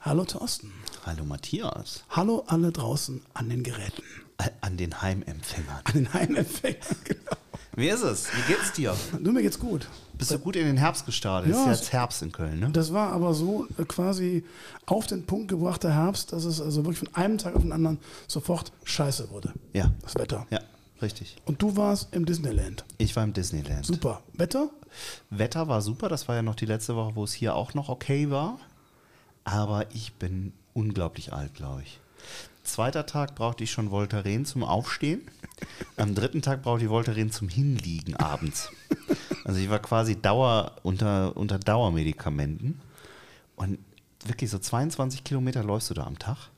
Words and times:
Hallo 0.00 0.24
Thorsten. 0.24 0.72
Hallo 1.04 1.24
Matthias. 1.24 2.04
Hallo 2.10 2.44
alle 2.46 2.70
draußen 2.70 3.22
an 3.34 3.48
den 3.48 3.62
Geräten. 3.62 4.02
Äh, 4.38 4.50
An 4.60 4.76
den 4.76 5.00
Heimempfängern. 5.02 5.80
An 5.84 5.92
den 5.94 6.12
Heimempfängern, 6.12 6.80
genau. 7.04 7.36
Wie 7.74 7.88
ist 7.88 8.02
es? 8.02 8.28
Wie 8.36 8.52
geht's 8.52 8.72
dir? 8.72 8.94
Du, 9.18 9.32
mir 9.32 9.40
geht's 9.40 9.58
gut. 9.58 9.88
Bist 10.18 10.30
du 10.30 10.38
gut 10.38 10.56
in 10.56 10.66
den 10.66 10.76
Herbst 10.76 11.06
gestartet? 11.06 11.52
Ja, 11.52 11.58
ist 11.60 11.66
ja 11.66 11.72
jetzt 11.72 11.92
Herbst 11.92 12.22
in 12.22 12.30
Köln, 12.30 12.60
ne? 12.60 12.70
Das 12.70 12.92
war 12.92 13.12
aber 13.12 13.32
so 13.32 13.66
äh, 13.78 13.84
quasi 13.84 14.44
auf 14.84 15.06
den 15.06 15.24
Punkt 15.24 15.48
gebrachter 15.48 15.92
Herbst, 15.92 16.32
dass 16.34 16.44
es 16.44 16.60
also 16.60 16.84
wirklich 16.84 16.98
von 16.98 17.14
einem 17.14 17.38
Tag 17.38 17.56
auf 17.56 17.62
den 17.62 17.72
anderen 17.72 17.98
sofort 18.28 18.72
scheiße 18.84 19.30
wurde. 19.30 19.54
Ja. 19.72 19.90
Das 20.02 20.14
Wetter. 20.16 20.46
Ja, 20.50 20.60
richtig. 21.00 21.38
Und 21.46 21.62
du 21.62 21.74
warst 21.74 22.14
im 22.14 22.26
Disneyland. 22.26 22.84
Ich 22.98 23.16
war 23.16 23.24
im 23.24 23.32
Disneyland. 23.32 23.86
Super. 23.86 24.22
Wetter? 24.34 24.68
Wetter 25.30 25.66
war 25.66 25.80
super, 25.80 26.10
das 26.10 26.28
war 26.28 26.36
ja 26.36 26.42
noch 26.42 26.54
die 26.56 26.66
letzte 26.66 26.94
Woche, 26.94 27.16
wo 27.16 27.24
es 27.24 27.32
hier 27.32 27.54
auch 27.54 27.72
noch 27.72 27.88
okay 27.88 28.28
war. 28.28 28.58
Aber 29.44 29.86
ich 29.94 30.12
bin 30.14 30.52
unglaublich 30.74 31.32
alt, 31.32 31.54
glaube 31.54 31.82
ich. 31.82 32.01
Zweiter 32.62 33.06
Tag 33.06 33.34
brauchte 33.34 33.64
ich 33.64 33.70
schon 33.70 33.90
Voltaren 33.90 34.44
zum 34.44 34.62
Aufstehen. 34.62 35.22
Am 35.96 36.14
dritten 36.14 36.42
Tag 36.42 36.62
brauchte 36.62 36.84
ich 36.84 36.90
Voltaren 36.90 37.30
zum 37.30 37.48
Hinliegen 37.48 38.16
abends. 38.16 38.70
Also 39.44 39.58
ich 39.58 39.68
war 39.68 39.80
quasi 39.80 40.16
Dauer 40.20 40.76
unter, 40.82 41.36
unter 41.36 41.58
Dauermedikamenten. 41.58 42.80
Und 43.56 43.78
wirklich 44.24 44.50
so 44.50 44.58
22 44.58 45.24
Kilometer 45.24 45.64
läufst 45.64 45.90
du 45.90 45.94
da 45.94 46.04
am 46.04 46.18
Tag. 46.18 46.50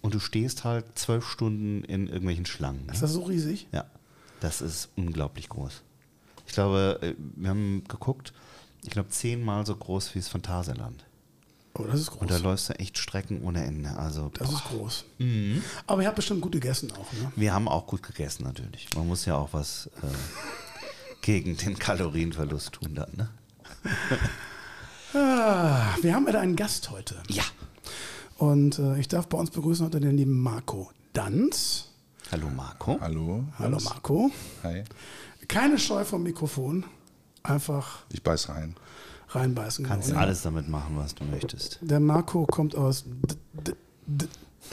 Und 0.00 0.14
du 0.14 0.20
stehst 0.20 0.64
halt 0.64 0.98
zwölf 0.98 1.26
Stunden 1.26 1.84
in 1.84 2.06
irgendwelchen 2.06 2.46
Schlangen. 2.46 2.86
Ne? 2.86 2.92
Ist 2.92 3.02
das 3.02 3.12
so 3.12 3.24
riesig? 3.24 3.66
Ja, 3.72 3.84
das 4.40 4.60
ist 4.60 4.88
unglaublich 4.96 5.48
groß. 5.48 5.82
Ich 6.46 6.52
glaube, 6.52 6.98
äh, 7.02 7.14
wir 7.18 7.50
haben 7.50 7.84
geguckt, 7.88 8.32
ich 8.82 8.90
glaube 8.90 9.08
zehnmal 9.08 9.66
so 9.66 9.74
groß 9.74 10.14
wie 10.14 10.20
das 10.20 10.28
Phantasialand. 10.28 11.04
Oh, 11.78 11.84
das 11.84 12.00
ist 12.00 12.10
groß. 12.10 12.20
Und 12.22 12.30
da 12.30 12.38
läufst 12.38 12.68
du 12.68 12.78
echt 12.78 12.96
Strecken 12.98 13.42
ohne 13.42 13.64
Ende. 13.64 13.90
Also 13.96 14.30
das 14.30 14.48
boah. 14.48 14.56
ist 14.56 14.64
groß. 14.64 15.04
Mhm. 15.18 15.62
Aber 15.86 16.02
ihr 16.02 16.08
habt 16.08 16.16
bestimmt 16.16 16.40
gut 16.40 16.52
gegessen 16.52 16.90
auch, 16.92 17.12
ne? 17.12 17.32
wir 17.36 17.52
haben 17.52 17.68
auch 17.68 17.86
gut 17.86 18.02
gegessen 18.02 18.44
natürlich. 18.44 18.88
Man 18.94 19.06
muss 19.06 19.24
ja 19.26 19.36
auch 19.36 19.52
was 19.52 19.90
äh, 20.02 20.06
gegen 21.20 21.56
den 21.56 21.78
Kalorienverlust 21.78 22.72
tun 22.72 22.94
dann. 22.94 23.10
Ne? 23.16 23.28
Ah, 25.14 25.94
wir 26.02 26.14
haben 26.14 26.26
wieder 26.26 26.40
einen 26.40 26.56
Gast 26.56 26.90
heute. 26.90 27.22
Ja. 27.28 27.44
Und 28.38 28.78
äh, 28.78 28.98
ich 28.98 29.08
darf 29.08 29.28
bei 29.28 29.38
uns 29.38 29.50
begrüßen 29.50 29.86
heute 29.86 30.00
den 30.00 30.16
lieben 30.16 30.40
Marco 30.40 30.90
Danz. 31.12 31.88
Hallo 32.30 32.48
Marco. 32.54 32.98
Hallo. 33.00 33.44
Hallo. 33.58 33.78
Marco. 33.82 34.30
Hi. 34.62 34.84
Keine 35.48 35.78
Scheu 35.78 36.04
vom 36.04 36.22
Mikrofon. 36.22 36.84
Einfach 37.42 38.00
Ich 38.12 38.22
beiß 38.22 38.48
rein. 38.48 38.76
Reinbeißen. 39.36 39.84
Kannst 39.86 40.08
genau. 40.08 40.20
alles 40.20 40.42
damit 40.42 40.68
machen, 40.68 40.96
was 40.96 41.14
du 41.14 41.24
möchtest. 41.24 41.78
Der 41.82 42.00
Marco 42.00 42.46
kommt 42.46 42.74
aus. 42.74 43.04
D 43.06 43.36
d 43.62 43.72
d 44.06 44.26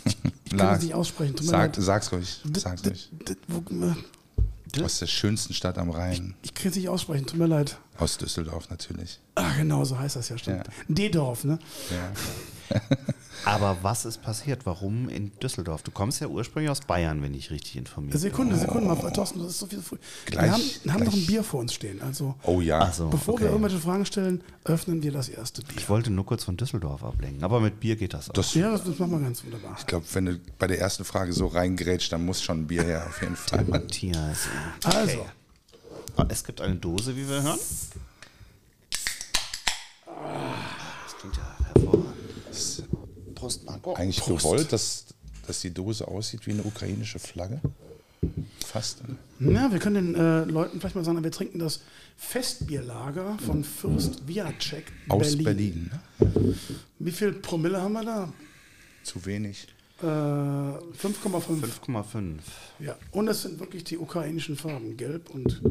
ich 0.06 0.18
kann 0.50 0.58
das 0.58 0.82
nicht 0.84 0.94
aussprechen. 0.96 1.36
Tut 1.36 1.46
mir 1.46 1.52
Sag, 1.52 1.76
sag's 1.78 2.12
ruhig. 2.12 2.42
Sag's 2.58 2.84
ruhig. 2.86 3.12
wo- 3.48 4.84
Aus 4.84 5.00
der 5.00 5.08
schönsten 5.08 5.54
Stadt 5.54 5.78
am 5.78 5.90
Rhein. 5.92 6.36
Ich 6.42 6.54
kann 6.54 6.70
es 6.72 6.76
nicht 6.76 6.90
aussprechen. 6.90 7.26
Tut 7.28 7.38
mir 7.40 7.48
leid. 7.48 7.78
Aus 7.98 8.18
Düsseldorf 8.18 8.70
natürlich. 8.70 9.20
Ah, 9.36 9.52
genau, 9.58 9.84
so 9.86 9.98
heißt 10.00 10.16
das 10.16 10.30
ja, 10.30 10.38
stimmt. 10.38 10.68
D-Dorf, 10.88 11.44
ne? 11.44 11.60
Ja. 11.92 12.80
Aber 13.46 13.78
was 13.82 14.06
ist 14.06 14.22
passiert? 14.22 14.66
Warum 14.66 15.10
in 15.10 15.32
Düsseldorf? 15.40 15.84
Du 15.84 15.92
kommst 15.92 16.22
ja 16.22 16.28
ursprünglich 16.28 16.70
aus 16.70 16.82
Bayern, 16.82 17.22
wenn 17.22 17.34
ich 17.34 17.52
richtig 17.52 17.76
informiert 17.76 18.12
bin. 18.14 18.22
Sekunde, 18.22 18.56
Sekunde 18.58 18.88
mal, 18.88 19.12
Thorsten, 19.12 19.40
das 19.40 19.50
ist 19.50 19.60
so 19.60 19.66
viel 19.68 19.82
früh. 19.82 19.98
Gleich, 20.26 20.80
wir 20.84 20.94
haben, 20.94 21.02
haben 21.02 21.06
noch 21.08 21.14
ein. 21.14 21.26
Bier 21.26 21.44
vor 21.44 21.60
uns 21.60 21.74
stehen. 21.74 22.02
Also, 22.02 22.36
Oh 22.44 22.62
ja. 22.62 22.92
So. 22.92 23.10
bevor 23.10 23.34
okay. 23.36 23.44
wir 23.44 23.50
irgendwelche 23.50 23.80
Fragen 23.80 24.06
stellen, 24.06 24.42
öffnen 24.64 25.04
wir 25.04 25.12
das 25.12 25.30
erste 25.30 25.62
Bier. 25.62 25.78
Ich 25.78 25.90
wollte 25.90 26.10
nur 26.10 26.26
kurz 26.26 26.44
von 26.46 26.56
Düsseldorf 26.58 27.04
ablenken, 27.04 27.44
aber 27.44 27.60
mit 27.60 27.80
Bier 27.80 27.96
geht 27.96 28.14
das 28.14 28.30
auch. 28.30 28.34
Das, 28.34 28.54
ja, 28.54 28.72
das, 28.72 28.84
das 28.86 28.98
machen 29.00 29.12
wir 29.12 29.20
ganz 29.20 29.44
wunderbar. 29.44 29.76
ich 29.78 29.86
glaube, 29.88 30.06
wenn 30.14 30.26
du 30.26 30.40
bei 30.58 30.68
der 30.68 30.80
ersten 30.80 31.04
Frage 31.04 31.34
so 31.34 31.48
reingrätscht, 31.48 32.12
dann 32.14 32.26
muss 32.26 32.42
schon 32.42 32.62
ein 32.62 32.68
Bier 32.68 32.84
her, 32.84 33.06
auf 33.08 33.22
jeden 33.22 33.36
Fall. 33.36 33.64
Matthias. 33.66 34.48
Also, 34.84 35.26
Ah, 36.16 36.26
Es 36.30 36.44
gibt 36.44 36.62
eine 36.62 36.76
Dose, 36.76 37.16
wie 37.16 37.28
wir 37.28 37.42
hören. 37.42 37.58
Das 40.06 41.18
klingt 41.20 41.36
ja 41.38 41.56
hervorragend. 41.74 42.14
Prost, 43.44 43.66
Marco. 43.66 43.94
Eigentlich 43.96 44.22
Prost. 44.22 44.44
gewollt, 44.46 44.72
dass, 44.72 45.06
dass 45.46 45.60
die 45.60 45.72
Dose 45.72 46.08
aussieht 46.08 46.48
wie 46.48 46.52
eine 46.52 46.64
ukrainische 46.64 47.20
Flagge. 47.20 47.60
Fast. 48.66 49.02
na, 49.38 49.70
wir 49.70 49.80
können 49.80 50.14
den 50.14 50.16
äh, 50.16 50.46
Leuten 50.46 50.80
vielleicht 50.80 50.96
mal 50.96 51.04
sagen, 51.04 51.22
wir 51.22 51.32
trinken 51.32 51.60
das 51.60 51.82
Festbierlager 52.16 53.38
von 53.46 53.66
Fürst 53.66 54.26
Viacek 54.26 54.86
Aus 55.10 55.36
Berlin. 55.38 55.92
Berlin. 56.20 56.36
ne? 56.42 56.56
Wie 57.00 57.12
viel 57.12 57.34
Promille 57.34 57.82
haben 57.82 57.92
wir 57.92 58.06
da? 58.06 58.34
Zu 59.04 59.26
wenig. 59.26 59.68
Äh, 60.02 60.06
5,5. 60.06 61.82
5,5. 61.86 62.40
Ja, 62.80 62.96
und 63.12 63.28
es 63.28 63.42
sind 63.42 63.60
wirklich 63.60 63.84
die 63.84 63.98
ukrainischen 63.98 64.56
Farben, 64.56 64.96
gelb 64.96 65.30
und. 65.30 65.62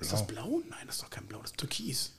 Ist 0.00 0.12
das 0.12 0.26
blau? 0.26 0.62
Nein, 0.70 0.86
das 0.86 0.96
ist 0.96 1.02
doch 1.02 1.10
kein 1.10 1.26
Blau, 1.26 1.40
das 1.40 1.50
ist 1.50 1.58
Türkis. 1.58 2.12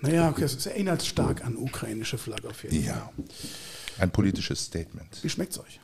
Naja, 0.00 0.28
okay, 0.28 0.44
es 0.44 0.66
erinnert 0.66 1.02
stark 1.04 1.44
an 1.44 1.56
ukrainische 1.56 2.18
Flagge 2.18 2.48
auf 2.48 2.62
jeden 2.62 2.84
Fall. 2.84 2.94
Ja. 2.96 3.12
Ein 3.98 4.10
politisches 4.10 4.62
Statement. 4.64 5.22
Wie 5.22 5.28
schmeckt's 5.30 5.58
euch? 5.58 5.80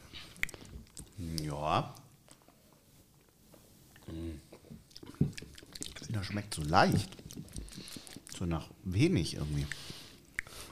Ja. 1.43 1.95
Das 6.13 6.27
schmeckt 6.27 6.55
so 6.55 6.63
leicht. 6.63 7.09
So 8.39 8.45
nach 8.45 8.69
wenig 8.85 9.35
irgendwie. 9.35 9.67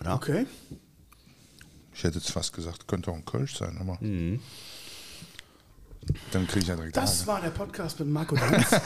Oder? 0.00 0.14
Okay. 0.14 0.46
Ich 1.94 2.04
hätte 2.04 2.18
jetzt 2.18 2.30
fast 2.30 2.52
gesagt, 2.52 2.86
könnte 2.88 3.10
auch 3.10 3.14
ein 3.16 3.24
Kölsch 3.24 3.56
sein, 3.56 3.76
aber 3.78 3.98
dann 6.32 6.46
kriege 6.46 6.60
ich 6.60 6.66
ja 6.68 6.76
direkt 6.76 6.96
Das 6.96 7.20
Ärger. 7.20 7.32
war 7.32 7.40
der 7.42 7.50
Podcast 7.50 7.98
mit 8.00 8.08
Marco 8.08 8.36
Danz. 8.36 8.66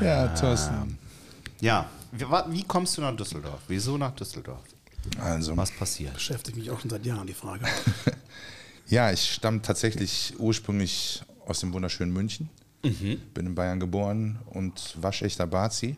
Ja, 0.00 0.28
Thorsten. 0.28 0.98
Ja. 1.62 1.88
Wie, 2.48 2.64
kommst 2.64 2.98
du 2.98 3.00
nach 3.00 3.16
Düsseldorf? 3.16 3.60
Wieso 3.68 3.96
nach 3.96 4.10
Düsseldorf? 4.14 4.60
Also, 5.20 5.56
Was 5.56 5.70
passiert? 5.70 6.14
Beschäftigt 6.14 6.58
mich 6.58 6.70
auch 6.70 6.80
schon 6.80 6.90
seit 6.90 7.06
Jahren, 7.06 7.26
die 7.26 7.34
Frage. 7.34 7.64
ja, 8.88 9.12
ich 9.12 9.32
stamme 9.32 9.62
tatsächlich 9.62 10.34
ursprünglich 10.38 11.22
aus 11.46 11.60
dem 11.60 11.72
wunderschönen 11.72 12.12
München. 12.12 12.50
Bin 13.32 13.46
in 13.46 13.54
Bayern 13.54 13.78
geboren 13.78 14.40
und 14.46 14.96
waschechter 15.00 15.46
Bazi. 15.46 15.96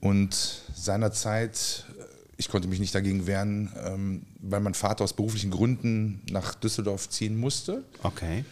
Und 0.00 0.34
seinerzeit, 0.74 1.86
äh, 1.98 2.02
ich 2.36 2.50
konnte 2.50 2.68
mich 2.68 2.80
nicht 2.80 2.94
dagegen 2.94 3.26
wehren, 3.26 3.72
ähm, 3.82 4.26
weil 4.42 4.60
mein 4.60 4.74
Vater 4.74 5.04
aus 5.04 5.14
beruflichen 5.14 5.50
Gründen 5.50 6.20
nach 6.30 6.54
Düsseldorf 6.54 7.08
ziehen 7.08 7.34
musste. 7.34 7.82
Okay. 8.02 8.44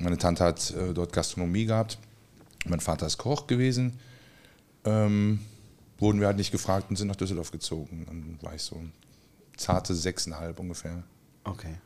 Meine 0.00 0.16
Tante 0.16 0.44
hat 0.44 0.70
äh, 0.70 0.94
dort 0.94 1.12
Gastronomie 1.12 1.66
gehabt. 1.66 1.98
Mein 2.66 2.78
Vater 2.78 3.06
ist 3.06 3.18
Koch 3.18 3.48
gewesen. 3.48 3.98
Ähm, 4.84 5.40
wurden 5.98 6.20
wir 6.20 6.26
halt 6.26 6.36
nicht 6.36 6.52
gefragt 6.52 6.90
und 6.90 6.96
sind 6.96 7.08
nach 7.08 7.16
Düsseldorf 7.16 7.50
gezogen. 7.50 8.04
Dann 8.06 8.38
war 8.42 8.54
ich 8.54 8.62
so 8.62 8.80
zarte 9.56 9.94
sechseinhalb 9.94 10.58
ungefähr. 10.58 11.02
Okay. 11.44 11.76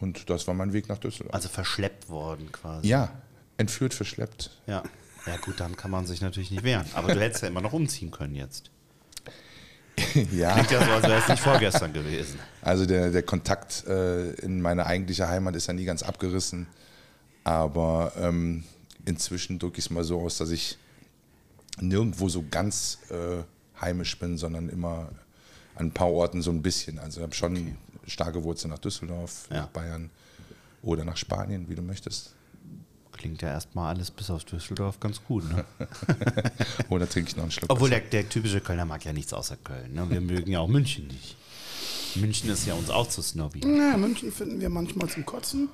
Und 0.00 0.30
das 0.30 0.46
war 0.46 0.54
mein 0.54 0.72
Weg 0.72 0.88
nach 0.88 0.98
Düsseldorf. 0.98 1.34
Also 1.34 1.48
verschleppt 1.48 2.08
worden 2.08 2.52
quasi. 2.52 2.86
ja, 2.88 3.10
entführt, 3.56 3.94
verschleppt. 3.94 4.50
Ja. 4.66 4.82
Ja 5.26 5.36
gut, 5.38 5.60
dann 5.60 5.76
kann 5.76 5.90
man 5.90 6.06
sich 6.06 6.20
natürlich 6.20 6.50
nicht 6.50 6.62
wehren. 6.62 6.86
Aber 6.94 7.12
du 7.12 7.20
hättest 7.20 7.42
ja 7.42 7.48
immer 7.48 7.60
noch 7.60 7.72
umziehen 7.72 8.10
können 8.10 8.34
jetzt. 8.34 8.70
ja, 10.32 10.54
Klingt 10.54 10.70
ja 10.70 10.84
so, 10.84 10.90
als 10.92 11.02
wäre 11.02 11.20
es 11.20 11.28
nicht 11.28 11.42
vorgestern 11.42 11.92
gewesen. 11.92 12.38
also 12.62 12.86
der, 12.86 13.10
der 13.10 13.22
Kontakt 13.24 13.84
äh, 13.88 14.30
in 14.34 14.60
meine 14.62 14.86
eigentliche 14.86 15.28
Heimat 15.28 15.56
ist 15.56 15.66
ja 15.66 15.74
nie 15.74 15.84
ganz 15.84 16.02
abgerissen. 16.02 16.68
Aber 17.42 18.12
ähm, 18.16 18.64
inzwischen 19.04 19.58
drücke 19.58 19.78
ich 19.78 19.86
es 19.86 19.90
mal 19.90 20.04
so 20.04 20.20
aus, 20.20 20.38
dass 20.38 20.50
ich 20.50 20.78
nirgendwo 21.80 22.28
so 22.28 22.44
ganz 22.50 22.98
äh, 23.10 23.42
heimisch 23.80 24.18
bin, 24.18 24.36
sondern 24.38 24.68
immer 24.68 25.10
an 25.74 25.86
ein 25.86 25.92
paar 25.92 26.10
Orten 26.10 26.42
so 26.42 26.50
ein 26.50 26.62
bisschen. 26.62 26.98
Also 26.98 27.20
ich 27.20 27.24
habe 27.24 27.34
schon 27.34 27.76
starke 28.06 28.42
Wurzeln 28.44 28.70
nach 28.70 28.78
Düsseldorf, 28.78 29.46
Ja. 29.50 29.62
nach 29.62 29.68
Bayern 29.68 30.10
oder 30.82 31.04
nach 31.04 31.16
Spanien, 31.16 31.68
wie 31.68 31.74
du 31.74 31.82
möchtest. 31.82 32.34
Klingt 33.12 33.42
ja 33.42 33.48
erstmal 33.50 33.94
alles 33.94 34.12
bis 34.12 34.30
auf 34.30 34.44
Düsseldorf 34.44 35.00
ganz 35.00 35.20
gut. 35.24 35.42
Ne? 35.52 35.64
Oder 36.88 37.08
trinke 37.08 37.30
ich 37.30 37.36
noch 37.36 37.42
einen 37.42 37.50
Schluck? 37.50 37.68
Obwohl 37.72 37.90
der, 37.90 37.98
der 37.98 38.28
typische 38.28 38.60
Kölner 38.60 38.84
mag 38.84 39.04
ja 39.04 39.12
nichts 39.12 39.32
außer 39.32 39.56
Köln. 39.56 39.92
Ne? 39.92 40.08
Wir 40.08 40.20
mögen 40.20 40.52
ja 40.52 40.60
auch 40.60 40.68
München 40.68 41.08
nicht. 41.08 41.36
München 42.14 42.48
ist 42.48 42.64
ja 42.66 42.74
uns 42.74 42.90
auch 42.90 43.08
zu 43.08 43.20
snobby. 43.20 43.60
Ja, 43.66 43.96
München 43.96 44.30
finden 44.30 44.60
wir 44.60 44.68
manchmal 44.68 45.08
zum 45.08 45.26
Kotzen 45.26 45.68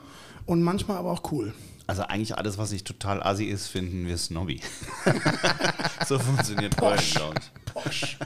und 0.47 0.63
manchmal 0.63 0.97
aber 0.97 1.11
auch 1.13 1.31
cool. 1.33 1.53
Also 1.87 2.03
eigentlich 2.03 2.37
alles, 2.37 2.57
was 2.57 2.71
nicht 2.71 2.87
total 2.87 3.23
assi 3.23 3.45
ist, 3.45 3.67
finden 3.67 4.07
wir 4.07 4.17
snobby. 4.17 4.61
so 6.09 6.19
funktioniert 6.19 6.77
Köln, 6.77 6.99
glaube 7.15 7.35
ich. 7.39 7.73
Posch. 7.73 8.19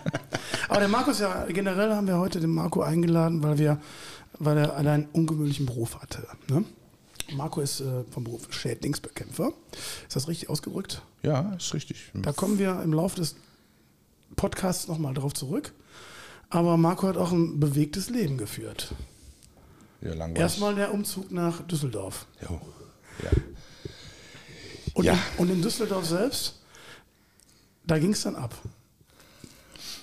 Aber 0.69 0.81
der 0.81 0.89
Markus 0.89 1.19
ja, 1.19 1.47
generell 1.47 1.93
haben 1.93 2.07
wir 2.07 2.19
heute 2.19 2.39
den 2.39 2.51
Marco 2.51 2.83
eingeladen, 2.83 3.43
weil 3.43 3.59
wir 3.59 3.81
weil 4.39 4.59
er 4.59 4.77
einen 4.77 5.07
ungewöhnlichen 5.13 5.67
Beruf 5.67 6.01
hatte. 6.01 6.27
Ne? 6.49 6.65
Marco 7.33 7.61
ist 7.61 7.81
äh, 7.81 8.05
vom 8.11 8.25
Beruf 8.25 8.47
Schädlingsbekämpfer. 8.51 9.53
Ist 10.07 10.17
das 10.17 10.29
richtig 10.29 10.49
ausgedrückt? 10.49 11.03
Ja, 11.23 11.55
ist 11.55 11.75
richtig. 11.75 12.11
Da 12.15 12.33
kommen 12.33 12.59
wir 12.59 12.81
im 12.83 12.93
Laufe 12.93 13.17
des 13.17 13.37
Podcasts 14.37 14.89
nochmal 14.89 15.15
drauf 15.15 15.35
zurück. 15.35 15.73
Aber 16.51 16.77
Marco 16.77 17.07
hat 17.07 17.17
auch 17.17 17.33
ein 17.33 17.61
bewegtes 17.61 18.09
Leben 18.09 18.39
geführt. 18.39 18.95
Ja, 20.01 20.11
langweilig. 20.15 20.39
Erstmal 20.39 20.75
der 20.75 20.95
Umzug 20.95 21.31
nach 21.31 21.61
Düsseldorf. 21.67 22.27
Jo. 22.49 22.61
Ja. 23.23 23.31
Und, 24.95 25.05
Ja. 25.05 25.13
in, 25.13 25.19
und 25.39 25.51
in 25.51 25.63
Düsseldorf 25.63 26.07
selbst, 26.07 26.55
da 27.87 27.99
ging 27.99 28.13
es 28.13 28.23
dann 28.23 28.37
ab. 28.37 28.55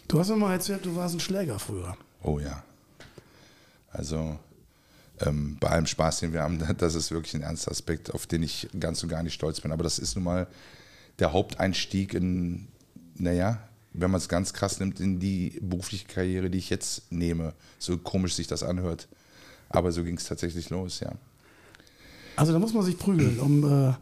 Du 0.07 0.19
hast 0.19 0.29
mir 0.29 0.35
mal 0.35 0.53
erzählt, 0.53 0.85
du 0.85 0.95
warst 0.95 1.15
ein 1.15 1.19
Schläger 1.19 1.59
früher. 1.59 1.97
Oh 2.21 2.39
ja. 2.39 2.63
Also 3.91 4.37
ähm, 5.21 5.57
bei 5.59 5.69
allem 5.69 5.85
Spaß, 5.85 6.19
den 6.19 6.33
wir 6.33 6.41
haben, 6.43 6.59
das 6.77 6.95
ist 6.95 7.11
wirklich 7.11 7.33
ein 7.35 7.41
ernster 7.41 7.71
Aspekt, 7.71 8.13
auf 8.13 8.27
den 8.27 8.43
ich 8.43 8.69
ganz 8.79 9.01
und 9.03 9.09
gar 9.09 9.23
nicht 9.23 9.33
stolz 9.33 9.61
bin. 9.61 9.71
Aber 9.71 9.83
das 9.83 9.99
ist 9.99 10.15
nun 10.15 10.23
mal 10.25 10.47
der 11.19 11.33
Haupteinstieg 11.33 12.13
in, 12.13 12.67
naja, 13.15 13.59
wenn 13.93 14.11
man 14.11 14.19
es 14.19 14.27
ganz 14.27 14.53
krass 14.53 14.79
nimmt, 14.79 14.99
in 14.99 15.19
die 15.19 15.57
berufliche 15.61 16.05
Karriere, 16.05 16.49
die 16.49 16.57
ich 16.57 16.69
jetzt 16.69 17.11
nehme. 17.11 17.53
So 17.79 17.97
komisch 17.97 18.35
sich 18.35 18.47
das 18.47 18.61
anhört. 18.61 19.07
Aber 19.69 19.91
so 19.91 20.03
ging 20.03 20.17
es 20.17 20.25
tatsächlich 20.25 20.69
los, 20.69 20.99
ja. 20.99 21.13
Also 22.35 22.53
da 22.53 22.59
muss 22.59 22.73
man 22.73 22.83
sich 22.83 22.97
prügeln, 22.97 23.39
um 23.39 23.95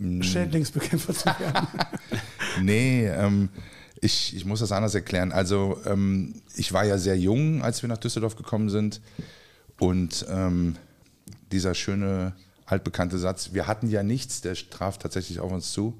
äh, 0.00 0.22
Schädlingsbekämpfer 0.22 1.14
zu 1.14 1.26
werden. 1.26 1.68
Nee, 2.60 3.06
ähm, 3.06 3.48
ich, 4.00 4.34
ich 4.34 4.44
muss 4.44 4.58
das 4.58 4.72
anders 4.72 4.94
erklären. 4.94 5.30
Also 5.30 5.78
ähm, 5.86 6.42
ich 6.56 6.72
war 6.72 6.84
ja 6.84 6.98
sehr 6.98 7.16
jung, 7.16 7.62
als 7.62 7.80
wir 7.82 7.88
nach 7.88 7.98
Düsseldorf 7.98 8.34
gekommen 8.34 8.70
sind. 8.70 9.00
Und 9.78 10.26
ähm, 10.28 10.76
dieser 11.52 11.74
schöne 11.74 12.34
altbekannte 12.66 13.18
Satz, 13.18 13.50
wir 13.52 13.66
hatten 13.66 13.88
ja 13.88 14.02
nichts, 14.02 14.40
der 14.40 14.54
traf 14.54 14.98
tatsächlich 14.98 15.38
auf 15.38 15.52
uns 15.52 15.72
zu. 15.72 15.98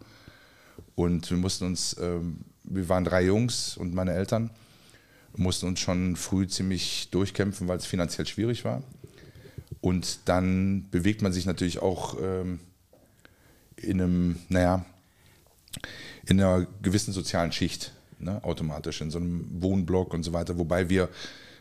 Und 0.94 1.30
wir 1.30 1.36
mussten 1.36 1.66
uns, 1.66 1.96
ähm, 2.00 2.40
wir 2.64 2.88
waren 2.88 3.04
drei 3.04 3.24
Jungs 3.24 3.76
und 3.76 3.94
meine 3.94 4.12
Eltern, 4.12 4.50
mussten 5.36 5.66
uns 5.66 5.80
schon 5.80 6.16
früh 6.16 6.48
ziemlich 6.48 7.08
durchkämpfen, 7.10 7.68
weil 7.68 7.78
es 7.78 7.86
finanziell 7.86 8.26
schwierig 8.26 8.64
war. 8.64 8.82
Und 9.80 10.28
dann 10.28 10.88
bewegt 10.90 11.22
man 11.22 11.32
sich 11.32 11.46
natürlich 11.46 11.80
auch 11.80 12.16
ähm, 12.20 12.60
in 13.76 14.00
einem, 14.00 14.36
naja, 14.48 14.84
in 16.26 16.40
einer 16.40 16.66
gewissen 16.82 17.12
sozialen 17.12 17.52
Schicht, 17.52 17.92
ne, 18.18 18.42
automatisch, 18.44 19.00
in 19.00 19.10
so 19.10 19.18
einem 19.18 19.46
Wohnblock 19.62 20.12
und 20.12 20.22
so 20.22 20.32
weiter, 20.32 20.58
wobei 20.58 20.88
wir 20.88 21.08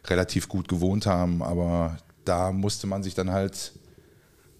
relativ 0.05 0.49
gut 0.49 0.67
gewohnt 0.67 1.05
haben, 1.05 1.41
aber 1.41 1.97
da 2.25 2.51
musste 2.51 2.87
man 2.87 3.03
sich 3.03 3.15
dann 3.15 3.31
halt 3.31 3.73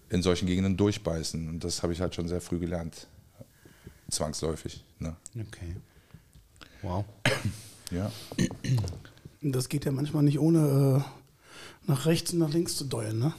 in 0.08 0.22
solchen 0.22 0.46
Gegenden 0.46 0.76
durchbeißen. 0.76 1.48
Und 1.48 1.64
das 1.64 1.82
habe 1.82 1.92
ich 1.92 2.00
halt 2.00 2.14
schon 2.14 2.28
sehr 2.28 2.40
früh 2.40 2.58
gelernt. 2.58 3.06
Zwangsläufig. 4.10 4.84
Ne? 4.98 5.16
Okay. 5.34 5.76
Wow. 6.82 7.04
Ja. 7.90 8.10
Und 9.42 9.52
das 9.52 9.68
geht 9.68 9.84
ja 9.84 9.92
manchmal 9.92 10.22
nicht 10.22 10.38
ohne 10.38 11.04
äh, 11.04 11.88
nach 11.88 12.06
rechts 12.06 12.32
und 12.32 12.40
nach 12.40 12.52
links 12.52 12.76
zu 12.76 12.84
deulen, 12.84 13.18
ne? 13.18 13.34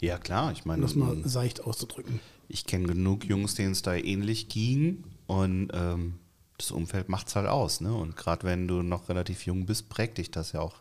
Ja, 0.00 0.18
klar. 0.18 0.52
Ich 0.52 0.64
Um 0.64 0.68
meine, 0.68 0.82
das 0.82 0.94
mal 0.94 1.16
seicht 1.24 1.62
auszudrücken. 1.64 2.20
ich 2.48 2.66
kenne 2.66 2.86
genug 2.88 3.24
Jungs, 3.24 3.54
denen 3.54 3.72
es 3.72 3.82
da 3.82 3.94
ähnlich 3.94 4.48
ging. 4.48 5.04
Und 5.26 5.70
ähm, 5.72 6.14
das 6.58 6.70
Umfeld 6.70 7.08
macht 7.08 7.28
es 7.28 7.36
halt 7.36 7.48
aus. 7.48 7.80
Ne? 7.80 7.92
Und 7.94 8.16
gerade 8.16 8.44
wenn 8.46 8.68
du 8.68 8.82
noch 8.82 9.08
relativ 9.08 9.46
jung 9.46 9.66
bist, 9.66 9.88
prägt 9.88 10.18
dich 10.18 10.30
das 10.30 10.52
ja 10.52 10.60
auch. 10.60 10.74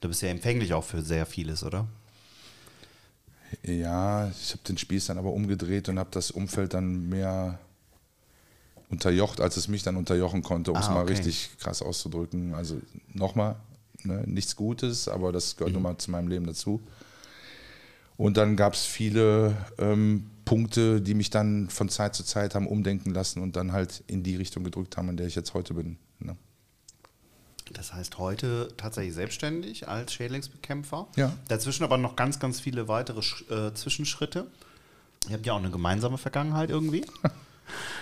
Du 0.00 0.08
bist 0.08 0.22
ja 0.22 0.28
empfänglich 0.28 0.74
auch 0.74 0.84
für 0.84 1.02
sehr 1.02 1.26
vieles, 1.26 1.62
oder? 1.64 1.86
Ja, 3.62 4.28
ich 4.28 4.50
habe 4.52 4.62
den 4.68 4.76
Spieß 4.76 5.06
dann 5.06 5.18
aber 5.18 5.32
umgedreht 5.32 5.88
und 5.88 5.98
habe 5.98 6.10
das 6.12 6.30
Umfeld 6.30 6.74
dann 6.74 7.08
mehr 7.08 7.58
unterjocht, 8.90 9.40
als 9.40 9.56
es 9.56 9.68
mich 9.68 9.82
dann 9.82 9.96
unterjochen 9.96 10.42
konnte, 10.42 10.72
um 10.72 10.78
es 10.78 10.86
Ah, 10.86 10.94
mal 10.94 11.02
okay. 11.02 11.12
richtig 11.14 11.50
krass 11.58 11.80
auszudrücken. 11.82 12.54
Also 12.54 12.80
nochmal, 13.12 13.56
ne, 14.02 14.24
nichts 14.26 14.56
Gutes, 14.56 15.08
aber 15.08 15.32
das 15.32 15.56
gehört 15.56 15.72
nun 15.72 15.82
mal 15.82 15.96
zu 15.98 16.10
meinem 16.10 16.28
Leben 16.28 16.46
dazu. 16.46 16.80
Und 18.16 18.36
dann 18.36 18.56
gab 18.56 18.74
es 18.74 18.84
viele 18.84 19.56
ähm, 19.78 20.26
Punkte, 20.44 21.00
die 21.00 21.14
mich 21.14 21.30
dann 21.30 21.68
von 21.68 21.88
Zeit 21.88 22.14
zu 22.14 22.24
Zeit 22.24 22.54
haben 22.54 22.66
umdenken 22.66 23.10
lassen 23.10 23.42
und 23.42 23.56
dann 23.56 23.72
halt 23.72 24.02
in 24.06 24.22
die 24.22 24.36
Richtung 24.36 24.64
gedrückt 24.64 24.96
haben, 24.96 25.08
in 25.10 25.16
der 25.16 25.26
ich 25.26 25.34
jetzt 25.34 25.54
heute 25.54 25.74
bin. 25.74 25.98
Ne? 26.20 26.36
Das 27.72 27.92
heißt, 27.92 28.18
heute 28.18 28.68
tatsächlich 28.76 29.14
selbstständig 29.14 29.88
als 29.88 30.12
Schädlingsbekämpfer. 30.14 31.08
Ja. 31.16 31.32
Dazwischen 31.48 31.84
aber 31.84 31.98
noch 31.98 32.16
ganz, 32.16 32.38
ganz 32.38 32.60
viele 32.60 32.88
weitere 32.88 33.20
Sch- 33.20 33.50
äh, 33.50 33.74
Zwischenschritte. 33.74 34.46
Ihr 35.28 35.34
habt 35.34 35.44
ja 35.46 35.52
auch 35.54 35.58
eine 35.58 35.70
gemeinsame 35.70 36.18
Vergangenheit 36.18 36.70
irgendwie. 36.70 37.04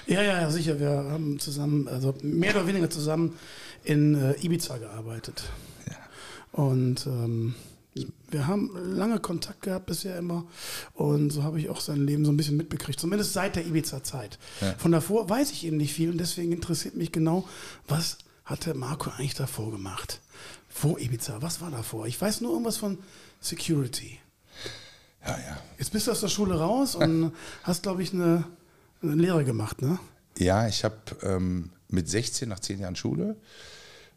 Ja, 0.07 0.21
ja, 0.21 0.43
ja, 0.43 0.51
sicher. 0.51 0.79
Wir 0.79 0.91
haben 0.91 1.39
zusammen, 1.39 1.89
also 1.89 2.15
mehr 2.21 2.55
oder 2.55 2.67
weniger 2.67 2.91
zusammen 2.91 3.39
in 3.83 4.15
äh, 4.15 4.35
Ibiza 4.45 4.77
gearbeitet. 4.77 5.45
Und 6.53 7.07
ähm, 7.07 7.55
wir 8.31 8.47
haben 8.47 8.71
lange 8.97 9.21
Kontakt 9.21 9.63
gehabt 9.63 9.87
bisher 9.87 10.19
immer. 10.19 10.45
Und 10.95 11.31
so 11.31 11.43
habe 11.45 11.61
ich 11.61 11.69
auch 11.69 11.81
sein 11.81 12.07
Leben 12.07 12.25
so 12.25 12.33
ein 12.33 12.37
bisschen 12.37 12.57
mitbekriegt. 12.57 12.99
Zumindest 12.99 13.33
seit 13.33 13.57
der 13.57 13.67
Ibiza-Zeit. 13.67 14.39
Ja. 14.61 14.75
Von 14.79 14.93
davor 14.93 15.29
weiß 15.29 15.53
ich 15.53 15.65
eben 15.65 15.77
nicht 15.77 15.95
viel. 15.95 16.11
Und 16.11 16.19
deswegen 16.19 16.53
interessiert 16.53 16.97
mich 16.97 17.13
genau, 17.13 17.49
was 17.87 18.19
hatte 18.45 18.75
Marco 18.75 19.11
eigentlich 19.11 19.35
davor 19.35 19.71
gemacht? 19.71 20.21
Vor 20.69 20.99
Ibiza, 20.99 21.41
was 21.41 21.61
war 21.61 21.71
davor? 21.71 22.07
Ich 22.07 22.21
weiß 22.21 22.41
nur 22.41 22.51
irgendwas 22.53 22.77
von 22.77 22.99
Security. 23.41 24.19
Ja, 25.25 25.39
ja. 25.39 25.59
Jetzt 25.79 25.93
bist 25.93 26.07
du 26.07 26.11
aus 26.11 26.21
der 26.21 26.29
Schule 26.29 26.59
raus 26.59 26.95
und 26.97 27.33
hast, 27.63 27.85
glaube 27.85 28.03
ich, 28.03 28.13
eine, 28.13 28.45
eine 29.03 29.15
Lehre 29.15 29.45
gemacht, 29.45 29.81
ne? 29.81 29.99
Ja, 30.37 30.67
ich 30.67 30.83
habe 30.83 30.97
ähm, 31.23 31.71
mit 31.89 32.09
16 32.09 32.49
nach 32.49 32.59
10 32.59 32.81
Jahren 32.81 32.97
Schule 32.97 33.37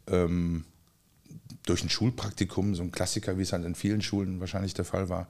ähm, 0.08 0.64
durch 1.68 1.84
ein 1.84 1.90
Schulpraktikum, 1.90 2.74
so 2.74 2.82
ein 2.82 2.92
Klassiker, 2.92 3.38
wie 3.38 3.42
es 3.42 3.52
halt 3.52 3.64
in 3.64 3.74
vielen 3.74 4.02
Schulen 4.02 4.40
wahrscheinlich 4.40 4.74
der 4.74 4.84
Fall 4.84 5.08
war, 5.08 5.26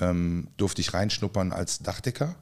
ähm, 0.00 0.48
durfte 0.56 0.80
ich 0.80 0.94
reinschnuppern 0.94 1.52
als 1.52 1.80
Dachdecker. 1.80 2.34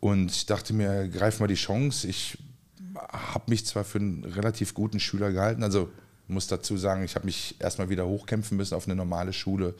Und 0.00 0.30
ich 0.30 0.46
dachte 0.46 0.72
mir, 0.72 1.08
greif 1.08 1.40
mal 1.40 1.46
die 1.46 1.54
Chance. 1.54 2.08
Ich 2.08 2.38
habe 2.94 3.44
mich 3.48 3.66
zwar 3.66 3.84
für 3.84 3.98
einen 3.98 4.24
relativ 4.24 4.74
guten 4.74 4.98
Schüler 4.98 5.30
gehalten, 5.32 5.62
also 5.62 5.90
muss 6.26 6.46
dazu 6.46 6.76
sagen, 6.76 7.02
ich 7.02 7.16
habe 7.16 7.26
mich 7.26 7.56
erstmal 7.58 7.88
wieder 7.88 8.06
hochkämpfen 8.06 8.56
müssen 8.56 8.74
auf 8.74 8.86
eine 8.86 8.94
normale 8.94 9.32
Schule, 9.32 9.74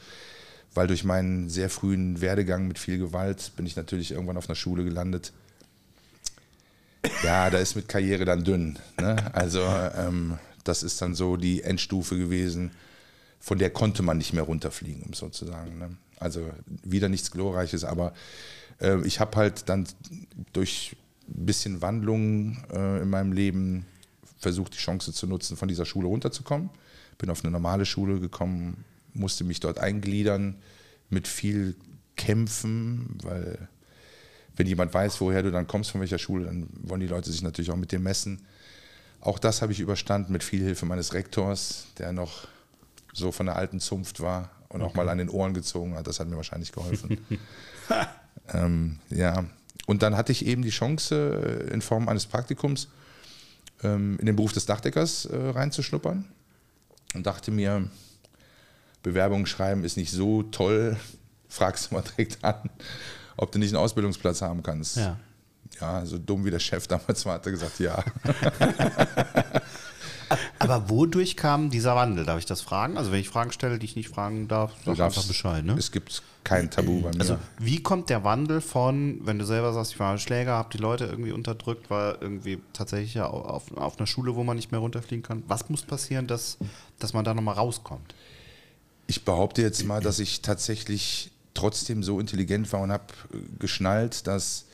weil 0.73 0.87
durch 0.87 1.03
meinen 1.03 1.49
sehr 1.49 1.69
frühen 1.69 2.21
Werdegang 2.21 2.67
mit 2.67 2.77
viel 2.77 2.97
Gewalt 2.97 3.51
bin 3.55 3.65
ich 3.65 3.75
natürlich 3.75 4.11
irgendwann 4.11 4.37
auf 4.37 4.49
einer 4.49 4.55
Schule 4.55 4.83
gelandet, 4.83 5.33
ja, 7.23 7.49
da 7.49 7.57
ist 7.57 7.75
mit 7.75 7.87
Karriere 7.87 8.25
dann 8.25 8.43
dünn. 8.43 8.77
Ne? 8.99 9.15
Also 9.33 9.61
ähm, 9.61 10.37
das 10.63 10.83
ist 10.83 11.01
dann 11.01 11.15
so 11.15 11.37
die 11.37 11.63
Endstufe 11.63 12.17
gewesen, 12.17 12.71
von 13.39 13.57
der 13.57 13.71
konnte 13.71 14.03
man 14.03 14.17
nicht 14.17 14.33
mehr 14.33 14.43
runterfliegen, 14.43 15.03
um 15.03 15.13
sozusagen. 15.13 15.77
Ne? 15.79 15.97
Also 16.19 16.49
wieder 16.83 17.09
nichts 17.09 17.31
Glorreiches, 17.31 17.83
aber 17.83 18.13
äh, 18.79 19.01
ich 19.05 19.19
habe 19.19 19.35
halt 19.37 19.67
dann 19.69 19.87
durch 20.53 20.95
ein 21.27 21.45
bisschen 21.45 21.81
Wandlung 21.81 22.63
äh, 22.71 23.01
in 23.01 23.09
meinem 23.09 23.31
Leben 23.31 23.85
versucht, 24.37 24.73
die 24.73 24.79
Chance 24.79 25.13
zu 25.13 25.27
nutzen, 25.27 25.57
von 25.57 25.67
dieser 25.67 25.85
Schule 25.85 26.07
runterzukommen. 26.07 26.69
Bin 27.17 27.29
auf 27.29 27.43
eine 27.43 27.51
normale 27.51 27.85
Schule 27.85 28.19
gekommen, 28.19 28.83
musste 29.13 29.43
mich 29.43 29.59
dort 29.59 29.79
eingliedern, 29.79 30.55
mit 31.09 31.27
viel 31.27 31.75
kämpfen, 32.15 33.17
weil 33.23 33.67
wenn 34.55 34.67
jemand 34.67 34.93
weiß, 34.93 35.21
woher 35.21 35.43
du 35.43 35.51
dann 35.51 35.67
kommst, 35.67 35.91
von 35.91 36.01
welcher 36.01 36.19
Schule, 36.19 36.45
dann 36.45 36.67
wollen 36.83 37.01
die 37.01 37.07
Leute 37.07 37.31
sich 37.31 37.41
natürlich 37.41 37.71
auch 37.71 37.77
mit 37.77 37.91
dir 37.91 37.99
messen. 37.99 38.41
Auch 39.21 39.39
das 39.39 39.61
habe 39.61 39.71
ich 39.71 39.79
überstanden 39.79 40.33
mit 40.33 40.43
viel 40.43 40.61
Hilfe 40.61 40.85
meines 40.85 41.13
Rektors, 41.13 41.85
der 41.97 42.11
noch 42.11 42.47
so 43.13 43.31
von 43.31 43.45
der 43.45 43.55
alten 43.55 43.79
Zunft 43.79 44.19
war 44.19 44.49
und 44.69 44.81
auch 44.81 44.93
mal 44.95 45.09
an 45.09 45.17
den 45.17 45.29
Ohren 45.29 45.53
gezogen 45.53 45.95
hat. 45.95 46.07
Das 46.07 46.19
hat 46.19 46.27
mir 46.27 46.37
wahrscheinlich 46.37 46.71
geholfen. 46.71 47.17
ähm, 48.53 48.99
ja, 49.09 49.45
und 49.85 50.03
dann 50.03 50.15
hatte 50.15 50.31
ich 50.31 50.45
eben 50.45 50.61
die 50.61 50.69
Chance, 50.69 51.67
äh, 51.69 51.73
in 51.73 51.81
Form 51.81 52.07
eines 52.07 52.25
Praktikums 52.25 52.87
ähm, 53.83 54.17
in 54.19 54.25
den 54.25 54.35
Beruf 54.35 54.53
des 54.53 54.65
Dachdeckers 54.65 55.25
äh, 55.25 55.35
reinzuschnuppern 55.35 56.25
und 57.13 57.25
dachte 57.25 57.51
mir, 57.51 57.89
Bewerbungen 59.03 59.45
schreiben 59.45 59.83
ist 59.83 59.97
nicht 59.97 60.11
so 60.11 60.43
toll, 60.43 60.97
fragst 61.49 61.91
du 61.91 61.95
mal 61.95 62.03
direkt 62.03 62.43
an, 62.43 62.69
ob 63.37 63.51
du 63.51 63.59
nicht 63.59 63.69
einen 63.69 63.83
Ausbildungsplatz 63.83 64.41
haben 64.41 64.63
kannst. 64.63 64.97
Ja. 64.97 65.19
Ja, 65.81 66.05
so 66.05 66.17
dumm 66.19 66.45
wie 66.45 66.51
der 66.51 66.59
Chef 66.59 66.87
damals 66.87 67.25
war, 67.25 67.33
hat 67.35 67.45
er 67.45 67.51
gesagt, 67.51 67.79
ja. 67.79 68.03
Aber 70.59 70.89
wodurch 70.89 71.35
kam 71.35 71.69
dieser 71.69 71.95
Wandel? 71.95 72.23
Darf 72.25 72.39
ich 72.39 72.45
das 72.45 72.61
fragen? 72.61 72.97
Also 72.97 73.11
wenn 73.11 73.19
ich 73.19 73.27
Fragen 73.27 73.51
stelle, 73.51 73.79
die 73.79 73.85
ich 73.85 73.95
nicht 73.97 74.07
fragen 74.09 74.47
darf, 74.47 74.71
sag 74.85 74.95
darfst- 74.95 75.17
einfach 75.17 75.27
Bescheid. 75.27 75.65
Ne? 75.65 75.73
Es 75.77 75.91
gibt 75.91 76.23
kein 76.45 76.71
Tabu 76.71 77.01
bei 77.01 77.09
mir. 77.09 77.19
Also 77.19 77.37
wie 77.59 77.83
kommt 77.83 78.09
der 78.09 78.23
Wandel 78.23 78.61
von, 78.61 79.19
wenn 79.25 79.37
du 79.39 79.45
selber 79.45 79.73
sagst, 79.73 79.91
ich 79.93 79.99
war 79.99 80.17
Schläger, 80.17 80.53
habe 80.53 80.69
die 80.71 80.77
Leute 80.77 81.05
irgendwie 81.05 81.31
unterdrückt, 81.33 81.89
war 81.89 82.21
irgendwie 82.21 82.59
tatsächlich 82.73 83.13
ja 83.15 83.27
auf, 83.27 83.75
auf 83.75 83.97
einer 83.97 84.07
Schule, 84.07 84.35
wo 84.35 84.43
man 84.43 84.55
nicht 84.55 84.71
mehr 84.71 84.79
runterfliegen 84.79 85.23
kann. 85.23 85.43
Was 85.47 85.67
muss 85.69 85.81
passieren, 85.81 86.27
dass, 86.27 86.57
dass 86.99 87.13
man 87.13 87.25
da 87.25 87.33
nochmal 87.33 87.55
rauskommt? 87.55 88.15
Ich 89.07 89.25
behaupte 89.25 89.61
jetzt 89.61 89.83
mal, 89.83 89.99
dass 90.01 90.19
ich 90.19 90.41
tatsächlich 90.41 91.31
trotzdem 91.53 92.03
so 92.03 92.19
intelligent 92.21 92.71
war 92.71 92.79
und 92.81 92.91
habe 92.93 93.03
geschnallt, 93.59 94.25
dass 94.27 94.65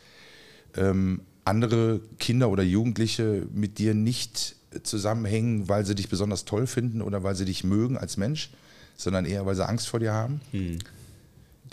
ähm, 0.78 1.22
andere 1.46 2.02
Kinder 2.20 2.50
oder 2.50 2.64
Jugendliche 2.64 3.48
mit 3.54 3.78
dir 3.78 3.94
nicht 3.94 4.56
zusammenhängen, 4.84 5.70
weil 5.70 5.86
sie 5.86 5.96
dich 5.96 6.10
besonders 6.10 6.46
toll 6.46 6.68
finden 6.68 7.02
oder 7.02 7.24
weil 7.24 7.36
sie 7.36 7.46
dich 7.46 7.64
mögen 7.64 7.98
als 7.98 8.18
Mensch, 8.18 8.52
sondern 8.96 9.26
eher, 9.26 9.46
weil 9.46 9.56
sie 9.56 9.68
Angst 9.68 9.88
vor 9.88 10.00
dir 10.00 10.14
haben. 10.14 10.42
Hm. 10.52 10.80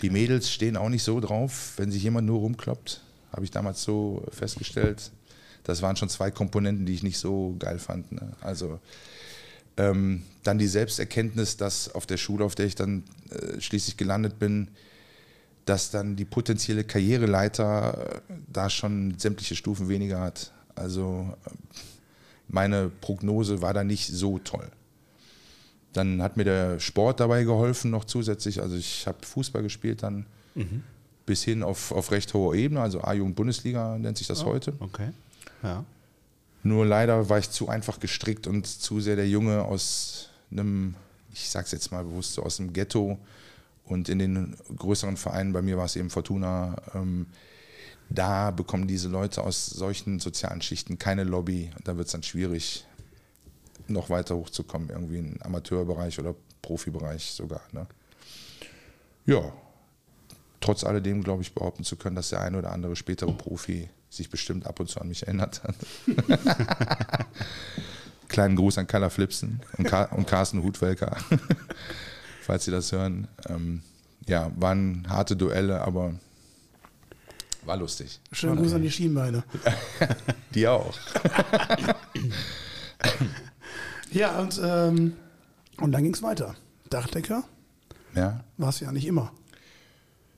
Die 0.01 0.09
Mädels 0.09 0.49
stehen 0.51 0.77
auch 0.77 0.89
nicht 0.89 1.03
so 1.03 1.19
drauf, 1.19 1.73
wenn 1.77 1.91
sich 1.91 2.03
jemand 2.03 2.27
nur 2.27 2.39
rumkloppt. 2.39 3.01
Habe 3.31 3.45
ich 3.45 3.51
damals 3.51 3.83
so 3.83 4.25
festgestellt. 4.31 5.11
Das 5.63 5.81
waren 5.81 5.95
schon 5.95 6.09
zwei 6.09 6.31
Komponenten, 6.31 6.85
die 6.85 6.93
ich 6.93 7.03
nicht 7.03 7.17
so 7.17 7.55
geil 7.59 7.79
fand. 7.79 8.11
Ne? 8.11 8.33
Also 8.41 8.79
ähm, 9.77 10.23
dann 10.43 10.57
die 10.57 10.67
Selbsterkenntnis, 10.67 11.57
dass 11.57 11.93
auf 11.93 12.05
der 12.05 12.17
Schule, 12.17 12.45
auf 12.45 12.55
der 12.55 12.65
ich 12.65 12.75
dann 12.75 13.03
äh, 13.29 13.59
schließlich 13.59 13.97
gelandet 13.97 14.39
bin, 14.39 14.69
dass 15.65 15.89
dann 15.89 16.15
die 16.15 16.25
potenzielle 16.25 16.83
Karriereleiter 16.83 18.21
äh, 18.29 18.33
da 18.47 18.69
schon 18.69 19.17
sämtliche 19.17 19.55
Stufen 19.55 19.89
weniger 19.89 20.19
hat. 20.21 20.53
Also 20.75 21.35
äh, 21.45 21.49
meine 22.47 22.89
Prognose 23.01 23.61
war 23.61 23.73
da 23.73 23.83
nicht 23.83 24.07
so 24.07 24.39
toll. 24.39 24.67
Dann 25.93 26.21
hat 26.21 26.37
mir 26.37 26.43
der 26.43 26.79
Sport 26.79 27.19
dabei 27.19 27.43
geholfen 27.43 27.89
noch 27.89 28.05
zusätzlich. 28.05 28.61
Also 28.61 28.75
ich 28.75 29.07
habe 29.07 29.25
Fußball 29.25 29.63
gespielt 29.63 30.03
dann 30.03 30.25
mhm. 30.53 30.83
bis 31.25 31.43
hin 31.43 31.63
auf, 31.63 31.91
auf 31.91 32.11
recht 32.11 32.33
hoher 32.33 32.53
Ebene, 32.53 32.81
also 32.81 33.01
A-Jugend-Bundesliga 33.01 33.97
nennt 33.97 34.17
sich 34.17 34.27
das 34.27 34.43
oh, 34.43 34.47
heute. 34.47 34.73
Okay. 34.79 35.09
Ja. 35.63 35.83
Nur 36.63 36.85
leider 36.85 37.29
war 37.29 37.39
ich 37.39 37.49
zu 37.49 37.69
einfach 37.69 37.99
gestrickt 37.99 38.45
und 38.47 38.67
zu 38.67 38.99
sehr 38.99 39.15
der 39.15 39.27
Junge 39.27 39.63
aus 39.63 40.29
einem, 40.51 40.95
ich 41.33 41.49
sag's 41.49 41.71
jetzt 41.71 41.91
mal 41.91 42.03
bewusst, 42.03 42.33
so 42.33 42.43
aus 42.43 42.57
dem 42.57 42.73
Ghetto 42.73 43.17
und 43.85 44.09
in 44.09 44.19
den 44.19 44.55
größeren 44.75 45.17
Vereinen, 45.17 45.53
bei 45.53 45.61
mir 45.61 45.77
war 45.77 45.85
es 45.85 45.95
eben 45.95 46.09
Fortuna, 46.09 46.75
ähm, 46.93 47.27
da 48.09 48.51
bekommen 48.51 48.87
diese 48.87 49.09
Leute 49.09 49.43
aus 49.43 49.65
solchen 49.65 50.19
sozialen 50.19 50.61
Schichten 50.61 50.99
keine 50.99 51.23
Lobby. 51.23 51.71
Da 51.83 51.97
wird 51.97 52.07
es 52.07 52.11
dann 52.11 52.23
schwierig, 52.23 52.85
noch 53.87 54.09
weiter 54.09 54.35
hochzukommen, 54.35 54.89
irgendwie 54.89 55.17
im 55.17 55.41
Amateurbereich 55.41 56.19
oder 56.19 56.35
Profibereich 56.61 57.31
sogar. 57.31 57.61
Ne? 57.71 57.87
Ja, 59.25 59.53
trotz 60.59 60.83
alledem 60.83 61.23
glaube 61.23 61.43
ich 61.43 61.53
behaupten 61.53 61.83
zu 61.83 61.95
können, 61.95 62.15
dass 62.15 62.29
der 62.29 62.41
eine 62.41 62.57
oder 62.57 62.71
andere 62.71 62.95
spätere 62.95 63.31
Profi 63.31 63.89
sich 64.09 64.29
bestimmt 64.29 64.65
ab 64.65 64.79
und 64.79 64.89
zu 64.89 64.99
an 65.01 65.07
mich 65.07 65.23
erinnert 65.23 65.63
hat. 65.63 65.75
Kleinen 68.27 68.55
Gruß 68.55 68.77
an 68.79 68.87
Kalla 68.87 69.09
Flipsen 69.09 69.61
und, 69.77 69.85
Car 69.85 70.11
und 70.13 70.27
Carsten 70.27 70.63
Hutwelker, 70.63 71.17
falls 72.45 72.65
Sie 72.65 72.71
das 72.71 72.91
hören. 72.91 73.27
Ähm, 73.49 73.81
ja, 74.27 74.51
waren 74.55 75.05
harte 75.09 75.35
Duelle, 75.35 75.81
aber 75.81 76.13
war 77.65 77.77
lustig. 77.77 78.19
Schönen 78.31 78.57
Gruß 78.57 78.73
an 78.73 78.83
die 78.83 78.91
Schienbeine. 78.91 79.43
die 80.53 80.67
auch. 80.67 80.91
ja, 84.11 84.39
und, 84.39 84.61
ähm, 84.63 85.13
und 85.77 85.91
dann 85.91 86.03
ging 86.03 86.13
es 86.13 86.21
weiter. 86.21 86.55
Dachdecker? 86.89 87.43
Ja. 88.13 88.43
Warst 88.57 88.81
du 88.81 88.85
ja 88.85 88.91
nicht 88.91 89.07
immer. 89.07 89.31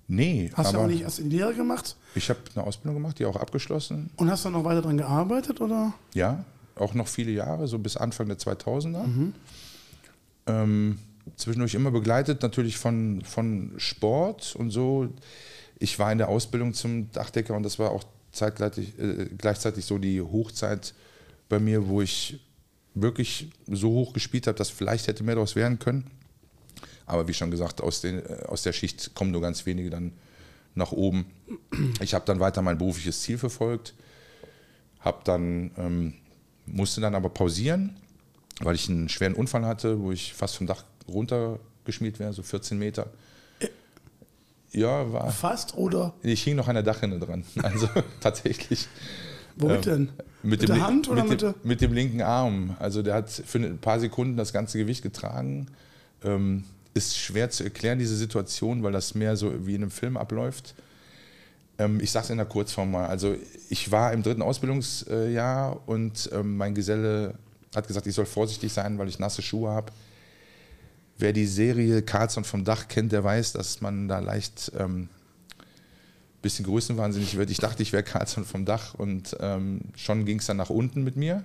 Nee. 0.08 0.52
Hast 0.54 0.74
du 0.74 0.78
auch 0.78 0.88
nicht 0.88 1.02
erst 1.02 1.20
in 1.20 1.30
die 1.30 1.38
Lehre 1.38 1.54
gemacht? 1.54 1.98
Ich 2.16 2.30
habe 2.30 2.40
eine 2.56 2.66
Ausbildung 2.66 2.96
gemacht, 2.96 3.20
die 3.20 3.26
auch 3.26 3.36
abgeschlossen. 3.36 4.10
Und 4.16 4.32
hast 4.32 4.46
du 4.46 4.50
noch 4.50 4.64
weiter 4.64 4.82
daran 4.82 4.98
gearbeitet, 4.98 5.60
oder? 5.60 5.94
Ja, 6.14 6.46
auch 6.76 6.94
noch 6.94 7.10
viele 7.10 7.32
Jahre, 7.32 7.68
so 7.68 7.78
bis 7.78 7.98
Anfang 7.98 8.28
der 8.28 8.38
2000er. 8.38 9.06
Mhm. 9.06 9.34
Ähm, 10.46 11.00
zwischendurch 11.36 11.76
immer 11.76 11.92
begleitet 11.92 12.42
natürlich 12.42 12.78
von, 12.78 13.22
von 13.24 13.74
Sport 13.78 14.56
und 14.56 14.72
so 14.72 15.10
ich 15.80 16.00
war 16.00 16.12
in 16.12 16.18
der 16.18 16.30
Ausbildung 16.30 16.74
zum 16.74 17.12
Dachdecker 17.12 17.56
und 17.56 17.64
das 17.64 17.80
war 17.80 17.92
auch 17.92 18.04
zeitgleichzeitig, 18.32 19.00
äh, 19.00 19.30
gleichzeitig 19.38 19.86
so 19.86 19.98
die 19.98 20.22
Hochzeit 20.22 20.94
bei 21.50 21.60
mir, 21.60 21.88
wo 21.88 22.02
ich 22.02 22.40
wirklich 22.94 23.50
so 23.68 23.92
hoch 23.92 24.14
gespielt 24.14 24.48
habe, 24.48 24.58
dass 24.58 24.70
vielleicht 24.70 25.08
hätte 25.08 25.24
mehr 25.24 25.36
daraus 25.36 25.56
werden 25.56 25.80
können. 25.80 26.10
Aber 27.06 27.28
wie 27.28 27.34
schon 27.34 27.52
gesagt, 27.52 27.82
aus, 27.82 28.02
den, 28.02 28.26
äh, 28.26 28.44
aus 28.48 28.64
der 28.64 28.74
Schicht 28.74 29.14
kommen 29.16 29.32
nur 29.32 29.42
ganz 29.42 29.66
wenige 29.66 29.90
dann 29.90 30.14
nach 30.76 30.92
oben. 30.92 31.26
Ich 32.02 32.14
habe 32.14 32.26
dann 32.26 32.40
weiter 32.40 32.62
mein 32.62 32.78
berufliches 32.78 33.22
Ziel 33.22 33.38
verfolgt, 33.38 33.94
habe 35.00 35.22
dann 35.24 35.72
ähm, 35.78 36.14
musste 36.66 37.02
dann 37.02 37.16
aber 37.16 37.30
pausieren, 37.30 37.96
weil 38.60 38.76
ich 38.76 38.90
einen 38.90 39.10
schweren 39.10 39.34
Unfall 39.34 39.66
hatte, 39.66 40.00
wo 40.02 40.12
ich 40.12 40.34
fast 40.34 40.58
vom 40.58 40.68
Dach 40.68 40.84
runtergeschmiert 41.08 42.20
wäre, 42.20 42.34
so 42.34 42.44
14 42.44 42.78
Meter. 42.78 43.08
Ja, 44.72 45.12
war. 45.12 45.32
Fast 45.32 45.76
oder? 45.76 46.14
Ich 46.22 46.44
hing 46.44 46.56
noch 46.56 46.68
an 46.68 46.76
der 46.76 46.84
Dachrinne 46.84 47.20
dran. 47.20 47.44
Also 47.64 47.88
tatsächlich. 48.20 48.88
Womit 49.56 49.88
ähm, 49.88 49.94
denn? 49.94 50.10
Mit, 50.44 50.62
mit 50.62 50.70
der 50.70 50.86
Hand 50.86 51.10
oder 51.10 51.24
mit, 51.24 51.42
dem, 51.42 51.56
mit 51.64 51.82
dem 51.82 51.94
linken 51.94 52.22
Arm. 52.22 52.76
Also 52.80 53.02
der 53.02 53.16
hat 53.16 53.30
für 53.30 53.58
ein 53.58 53.80
paar 53.80 54.00
Sekunden 54.00 54.38
das 54.38 54.54
ganze 54.54 54.78
Gewicht 54.78 55.02
getragen. 55.02 55.68
Ähm, 56.24 56.64
ist 56.94 57.18
schwer 57.18 57.50
zu 57.50 57.64
erklären, 57.64 58.00
diese 58.00 58.16
Situation, 58.16 58.84
weil 58.84 58.92
das 58.92 59.16
mehr 59.16 59.36
so 59.36 59.66
wie 59.66 59.76
in 59.76 59.82
einem 59.82 59.92
Film 59.92 60.18
abläuft. 60.18 60.76
Ähm, 61.80 62.00
ich 62.00 62.12
sage 62.12 62.26
es 62.26 62.30
in 62.30 62.38
der 62.38 62.46
Kurzform 62.46 62.92
mal. 62.92 63.08
Also 63.08 63.36
ich 63.70 63.92
war 63.92 64.14
im 64.14 64.24
dritten 64.24 64.42
Ausbildungsjahr 64.42 65.80
und 65.88 66.30
ähm, 66.34 66.58
mein 66.58 66.76
Geselle 66.76 67.36
hat 67.76 67.88
gesagt, 67.88 68.08
ich 68.08 68.16
soll 68.16 68.26
vorsichtig 68.26 68.74
sein, 68.74 68.98
weil 68.98 69.08
ich 69.08 69.20
nasse 69.20 69.42
Schuhe 69.42 69.70
habe. 69.70 69.92
Wer 71.20 71.34
die 71.34 71.48
Serie 71.48 72.04
Carlson 72.04 72.44
vom 72.44 72.64
Dach 72.64 72.88
kennt, 72.88 73.12
der 73.12 73.24
weiß, 73.24 73.54
dass 73.54 73.82
man 73.82 74.08
da 74.08 74.20
leicht 74.20 74.72
ähm, 74.78 75.10
bisschen 76.42 76.66
größenwahnsinnig 76.66 77.38
wird. 77.38 77.50
Ich 77.50 77.58
dachte, 77.58 77.82
ich 77.82 77.92
wäre 77.92 78.04
Carlson 78.04 78.46
vom 78.46 78.66
Dach 78.66 78.94
und 78.94 79.36
ähm, 79.40 79.82
schon 79.96 80.26
ging 80.26 80.40
es 80.40 80.46
dann 80.46 80.58
nach 80.58 80.70
unten 80.70 81.04
mit 81.04 81.16
mir, 81.16 81.44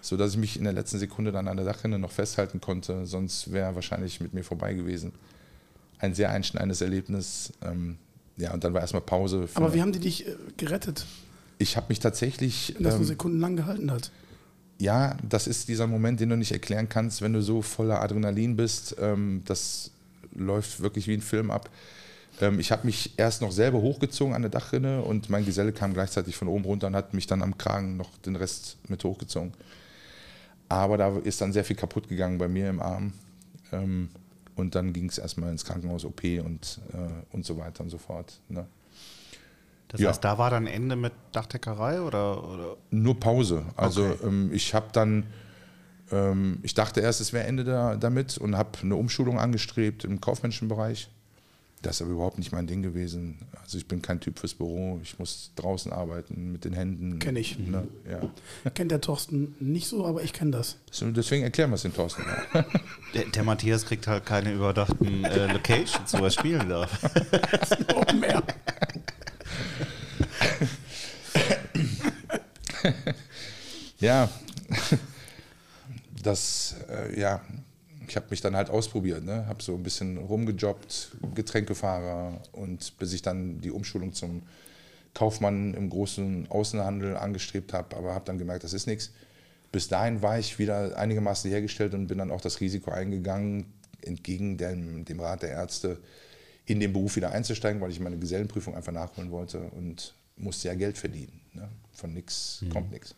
sodass 0.00 0.32
ich 0.32 0.38
mich 0.38 0.56
in 0.56 0.64
der 0.64 0.72
letzten 0.72 0.98
Sekunde 0.98 1.30
dann 1.30 1.46
an 1.46 1.56
der 1.56 1.64
Dachrinne 1.64 1.98
noch 1.98 2.10
festhalten 2.10 2.60
konnte. 2.60 3.06
Sonst 3.06 3.52
wäre 3.52 3.74
wahrscheinlich 3.76 4.20
mit 4.20 4.34
mir 4.34 4.42
vorbei 4.42 4.74
gewesen. 4.74 5.12
Ein 5.98 6.14
sehr 6.14 6.30
einschneidendes 6.30 6.80
Erlebnis. 6.80 7.52
Ähm, 7.62 7.96
ja, 8.36 8.52
und 8.52 8.64
dann 8.64 8.74
war 8.74 8.80
erstmal 8.80 9.02
Pause. 9.02 9.48
Aber 9.54 9.72
wie 9.74 9.80
haben 9.80 9.92
die 9.92 10.00
dich 10.00 10.26
äh, 10.26 10.34
gerettet? 10.56 11.06
Ich 11.58 11.76
habe 11.76 11.86
mich 11.88 12.00
tatsächlich. 12.00 12.74
Dass 12.80 12.96
ähm, 12.96 13.04
Sekunden 13.04 13.38
lang 13.38 13.54
gehalten 13.54 13.92
hat 13.92 14.10
ja, 14.78 15.16
das 15.28 15.46
ist 15.46 15.68
dieser 15.68 15.86
Moment, 15.86 16.20
den 16.20 16.30
du 16.30 16.36
nicht 16.36 16.52
erklären 16.52 16.88
kannst, 16.88 17.22
wenn 17.22 17.32
du 17.32 17.42
so 17.42 17.62
voller 17.62 18.02
Adrenalin 18.02 18.56
bist. 18.56 18.96
Ähm, 19.00 19.42
das 19.44 19.90
läuft 20.34 20.80
wirklich 20.80 21.06
wie 21.06 21.14
ein 21.14 21.22
Film 21.22 21.50
ab. 21.50 21.70
Ähm, 22.40 22.58
ich 22.58 22.72
habe 22.72 22.86
mich 22.86 23.14
erst 23.16 23.42
noch 23.42 23.52
selber 23.52 23.80
hochgezogen 23.80 24.34
an 24.34 24.42
der 24.42 24.50
Dachrinne 24.50 25.02
und 25.02 25.30
mein 25.30 25.44
Geselle 25.44 25.72
kam 25.72 25.94
gleichzeitig 25.94 26.36
von 26.36 26.48
oben 26.48 26.64
runter 26.64 26.88
und 26.88 26.96
hat 26.96 27.14
mich 27.14 27.26
dann 27.26 27.42
am 27.42 27.56
Kragen 27.56 27.96
noch 27.96 28.10
den 28.18 28.36
Rest 28.36 28.76
mit 28.88 29.04
hochgezogen. 29.04 29.52
Aber 30.68 30.96
da 30.96 31.16
ist 31.18 31.40
dann 31.40 31.52
sehr 31.52 31.64
viel 31.64 31.76
kaputt 31.76 32.08
gegangen 32.08 32.38
bei 32.38 32.48
mir 32.48 32.68
im 32.68 32.80
Arm. 32.80 33.12
Ähm, 33.72 34.08
und 34.56 34.74
dann 34.74 34.92
ging 34.92 35.08
es 35.08 35.18
erstmal 35.18 35.50
ins 35.50 35.64
Krankenhaus, 35.64 36.04
OP 36.04 36.22
und, 36.44 36.80
äh, 36.92 37.34
und 37.34 37.44
so 37.44 37.58
weiter 37.58 37.82
und 37.82 37.90
so 37.90 37.98
fort. 37.98 38.40
Ne? 38.48 38.66
Das 39.94 40.00
ja. 40.00 40.08
heißt, 40.08 40.24
da 40.24 40.38
war 40.38 40.50
dann 40.50 40.66
Ende 40.66 40.96
mit 40.96 41.12
Dachdeckerei 41.30 42.00
oder? 42.00 42.42
oder? 42.52 42.76
Nur 42.90 43.20
Pause. 43.20 43.64
Also 43.76 44.04
okay. 44.06 44.26
ähm, 44.26 44.50
ich 44.52 44.74
habe 44.74 44.88
dann, 44.92 45.26
ähm, 46.10 46.58
ich 46.64 46.74
dachte 46.74 47.00
erst, 47.00 47.20
es 47.20 47.32
wäre 47.32 47.46
Ende 47.46 47.62
da, 47.62 47.94
damit 47.94 48.36
und 48.36 48.56
habe 48.56 48.70
eine 48.82 48.96
Umschulung 48.96 49.38
angestrebt 49.38 50.04
im 50.04 50.20
kaufmännischen 50.20 50.66
Bereich. 50.66 51.10
Das 51.80 51.96
ist 51.96 52.02
aber 52.02 52.10
überhaupt 52.10 52.38
nicht 52.38 52.50
mein 52.50 52.66
Ding 52.66 52.82
gewesen. 52.82 53.38
Also 53.62 53.78
ich 53.78 53.86
bin 53.86 54.02
kein 54.02 54.18
Typ 54.18 54.40
fürs 54.40 54.54
Büro. 54.54 54.98
Ich 55.04 55.16
muss 55.20 55.52
draußen 55.54 55.92
arbeiten 55.92 56.50
mit 56.50 56.64
den 56.64 56.72
Händen. 56.72 57.20
Kenne 57.20 57.38
ich. 57.38 57.56
Ne? 57.56 57.86
Ja. 58.10 58.70
Kennt 58.70 58.90
der 58.90 59.00
Thorsten 59.00 59.54
nicht 59.60 59.86
so, 59.86 60.04
aber 60.04 60.24
ich 60.24 60.32
kenne 60.32 60.50
das. 60.50 60.78
Deswegen 60.90 61.44
erklären 61.44 61.70
wir 61.70 61.76
es 61.76 61.82
dem 61.82 61.94
Thorsten. 61.94 62.24
Der, 63.14 63.26
der, 63.26 63.44
Matthias 63.44 63.84
kriegt 63.86 64.08
halt 64.08 64.26
keine 64.26 64.52
überdachten 64.52 65.24
äh, 65.24 65.52
Locations, 65.52 66.12
wo 66.14 66.24
er 66.24 66.30
spielen 66.30 66.68
darf. 66.68 67.00
noch 67.94 68.12
mehr. 68.12 68.42
Ja, 74.04 74.28
das, 76.22 76.76
äh, 76.88 77.18
ja, 77.18 77.40
ich 78.06 78.16
habe 78.16 78.26
mich 78.30 78.40
dann 78.40 78.54
halt 78.54 78.70
ausprobiert, 78.70 79.24
ne? 79.24 79.46
habe 79.46 79.62
so 79.62 79.74
ein 79.74 79.82
bisschen 79.82 80.18
rumgejobbt, 80.18 81.12
Getränkefahrer 81.34 82.40
und 82.52 82.98
bis 82.98 83.12
ich 83.14 83.22
dann 83.22 83.60
die 83.60 83.70
Umschulung 83.70 84.12
zum 84.12 84.42
Kaufmann 85.14 85.74
im 85.74 85.88
großen 85.88 86.50
Außenhandel 86.50 87.16
angestrebt 87.16 87.72
habe, 87.72 87.96
aber 87.96 88.14
habe 88.14 88.24
dann 88.26 88.38
gemerkt, 88.38 88.64
das 88.64 88.74
ist 88.74 88.86
nichts. 88.86 89.12
Bis 89.72 89.88
dahin 89.88 90.22
war 90.22 90.38
ich 90.38 90.58
wieder 90.58 90.96
einigermaßen 90.98 91.50
hergestellt 91.50 91.94
und 91.94 92.06
bin 92.06 92.18
dann 92.18 92.30
auch 92.30 92.40
das 92.40 92.60
Risiko 92.60 92.90
eingegangen, 92.90 93.72
entgegen 94.02 94.58
dem, 94.58 95.04
dem 95.04 95.20
Rat 95.20 95.42
der 95.42 95.50
Ärzte, 95.50 95.98
in 96.66 96.80
den 96.80 96.92
Beruf 96.92 97.16
wieder 97.16 97.32
einzusteigen, 97.32 97.80
weil 97.80 97.90
ich 97.90 98.00
meine 98.00 98.18
Gesellenprüfung 98.18 98.74
einfach 98.74 98.92
nachholen 98.92 99.30
wollte 99.30 99.60
und 99.60 100.14
musste 100.36 100.68
ja 100.68 100.74
Geld 100.74 100.98
verdienen. 100.98 101.40
Ne? 101.52 101.68
Von 101.92 102.12
nichts 102.12 102.60
mhm. 102.62 102.70
kommt 102.70 102.90
nichts. 102.90 103.14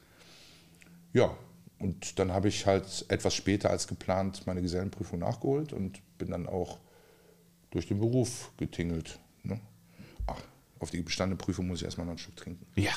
Ja, 1.17 1.35
und 1.79 2.19
dann 2.19 2.31
habe 2.31 2.49
ich 2.49 2.67
halt 2.67 3.07
etwas 3.09 3.35
später 3.35 3.71
als 3.71 3.87
geplant 3.89 4.47
meine 4.47 4.61
Gesellenprüfung 4.61 5.19
nachgeholt 5.21 5.73
und 5.73 6.03
bin 6.19 6.31
dann 6.31 6.47
auch 6.47 6.79
durch 7.71 7.89
den 7.89 7.99
Beruf 8.01 8.53
getingelt. 8.59 9.19
Ne? 9.43 9.59
Ach, 10.27 10.37
auf 10.79 10.91
die 10.91 11.01
bestandene 11.01 11.39
Prüfung 11.39 11.69
muss 11.69 11.79
ich 11.81 11.87
erstmal 11.87 12.05
noch 12.07 12.13
ein 12.13 12.19
Stück 12.19 12.37
trinken. 12.37 12.67
Ja. 12.75 12.93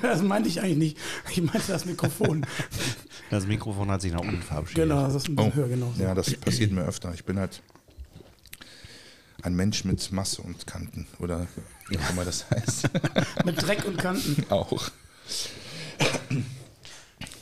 Das 0.00 0.22
meinte 0.22 0.48
ich 0.48 0.62
eigentlich 0.62 0.78
nicht. 0.78 0.98
Ich 1.30 1.42
meinte 1.42 1.68
das 1.68 1.84
Mikrofon. 1.84 2.46
Das 3.30 3.46
Mikrofon 3.46 3.90
hat 3.90 4.02
sich 4.02 4.12
nach 4.12 4.20
unten 4.20 4.42
verabschiedet. 4.42 4.84
genau, 4.84 5.02
das 5.06 5.14
ist 5.14 5.28
ein 5.28 5.36
bisschen 5.36 5.54
höher, 5.54 5.68
genau. 5.68 5.92
Ja, 5.98 6.14
das 6.14 6.34
passiert 6.36 6.70
mir 6.70 6.82
öfter. 6.84 7.14
Ich 7.14 7.24
bin 7.24 7.38
halt 7.38 7.62
ein 9.42 9.54
Mensch 9.54 9.86
mit 9.86 10.12
Masse 10.12 10.42
und 10.42 10.66
Kanten 10.66 11.06
oder 11.18 11.46
wie 11.88 11.98
auch 11.98 12.10
immer 12.10 12.26
das 12.26 12.50
heißt. 12.50 12.90
Mit 13.46 13.62
Dreck 13.62 13.86
und 13.86 13.96
Kanten. 13.96 14.44
auch. 14.50 14.90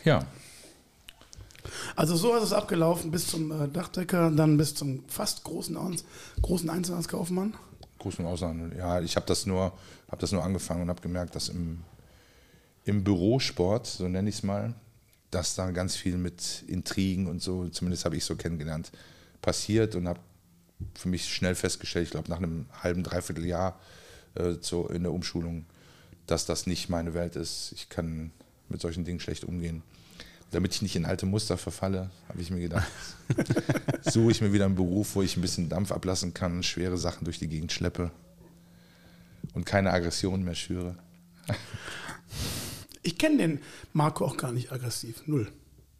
Ja, 0.04 0.26
Also 1.96 2.16
so 2.16 2.34
ist 2.36 2.44
es 2.44 2.52
abgelaufen 2.52 3.10
bis 3.10 3.26
zum 3.26 3.50
äh, 3.50 3.68
Dachdecker, 3.68 4.30
dann 4.30 4.56
bis 4.56 4.74
zum 4.74 5.04
fast 5.08 5.44
großen, 5.44 5.76
großen 6.42 6.70
Einzelhandelskaufmann. 6.70 7.54
Großen 7.98 8.24
Ausland. 8.24 8.74
Ja, 8.76 9.00
ich 9.00 9.16
habe 9.16 9.26
das 9.26 9.46
nur, 9.46 9.72
habe 10.08 10.20
das 10.20 10.32
nur 10.32 10.42
angefangen 10.42 10.82
und 10.82 10.88
habe 10.88 11.02
gemerkt, 11.02 11.34
dass 11.36 11.48
im, 11.48 11.82
im 12.84 13.04
Bürosport, 13.04 13.86
so 13.86 14.08
nenne 14.08 14.28
ich 14.28 14.36
es 14.36 14.42
mal, 14.42 14.74
dass 15.30 15.54
da 15.54 15.70
ganz 15.70 15.94
viel 15.96 16.16
mit 16.16 16.64
Intrigen 16.66 17.26
und 17.26 17.42
so, 17.42 17.68
zumindest 17.68 18.04
habe 18.04 18.16
ich 18.16 18.24
so 18.24 18.36
kennengelernt, 18.36 18.90
passiert 19.42 19.94
und 19.94 20.08
habe 20.08 20.20
für 20.94 21.08
mich 21.08 21.32
schnell 21.32 21.54
festgestellt, 21.54 22.06
ich 22.06 22.10
glaube 22.10 22.30
nach 22.30 22.38
einem 22.38 22.66
halben, 22.82 23.04
dreiviertel 23.04 23.44
Jahr 23.44 23.78
äh, 24.34 24.54
so 24.60 24.88
in 24.88 25.02
der 25.02 25.12
Umschulung, 25.12 25.66
dass 26.26 26.46
das 26.46 26.66
nicht 26.66 26.88
meine 26.88 27.14
Welt 27.14 27.36
ist. 27.36 27.72
Ich 27.74 27.88
kann 27.90 28.32
mit 28.68 28.80
solchen 28.80 29.04
Dingen 29.04 29.20
schlecht 29.20 29.44
umgehen. 29.44 29.82
Damit 30.50 30.74
ich 30.74 30.82
nicht 30.82 30.96
in 30.96 31.06
alte 31.06 31.26
Muster 31.26 31.56
verfalle, 31.56 32.10
habe 32.28 32.40
ich 32.40 32.50
mir 32.50 32.60
gedacht, 32.60 32.90
suche 34.02 34.32
ich 34.32 34.40
mir 34.40 34.52
wieder 34.52 34.64
einen 34.64 34.74
Beruf, 34.74 35.14
wo 35.14 35.22
ich 35.22 35.36
ein 35.36 35.42
bisschen 35.42 35.68
Dampf 35.68 35.92
ablassen 35.92 36.34
kann, 36.34 36.62
schwere 36.62 36.98
Sachen 36.98 37.24
durch 37.24 37.38
die 37.38 37.48
Gegend 37.48 37.70
schleppe 37.72 38.10
und 39.54 39.64
keine 39.64 39.92
Aggression 39.92 40.42
mehr 40.42 40.54
schüre. 40.54 40.96
Ich 43.02 43.18
kenne 43.18 43.38
den 43.38 43.60
Marco 43.92 44.24
auch 44.24 44.36
gar 44.36 44.52
nicht 44.52 44.72
aggressiv. 44.72 45.22
Null. 45.26 45.50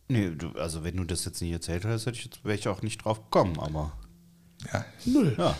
Nee, 0.08 0.30
du, 0.30 0.50
also 0.58 0.82
wenn 0.82 0.96
du 0.96 1.04
das 1.04 1.24
jetzt 1.24 1.40
nicht 1.40 1.52
erzählt 1.52 1.84
hättest, 1.84 2.06
hätte 2.06 2.18
ich 2.18 2.24
jetzt, 2.24 2.44
wäre 2.44 2.56
ich 2.56 2.68
auch 2.68 2.82
nicht 2.82 3.04
drauf 3.04 3.22
gekommen, 3.24 3.58
aber. 3.60 3.92
Ja, 4.72 4.84
Null. 5.06 5.34
Ja. 5.38 5.56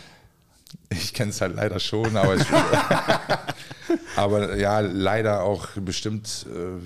ich 0.91 1.15
kenne 1.15 1.31
es 1.31 1.41
halt 1.41 1.55
leider 1.55 1.79
schon, 1.79 2.17
aber, 2.17 2.35
ich, 2.37 2.47
aber 4.17 4.57
ja, 4.57 4.81
leider 4.81 5.43
auch 5.45 5.69
bestimmt, 5.77 6.47
äh, 6.49 6.81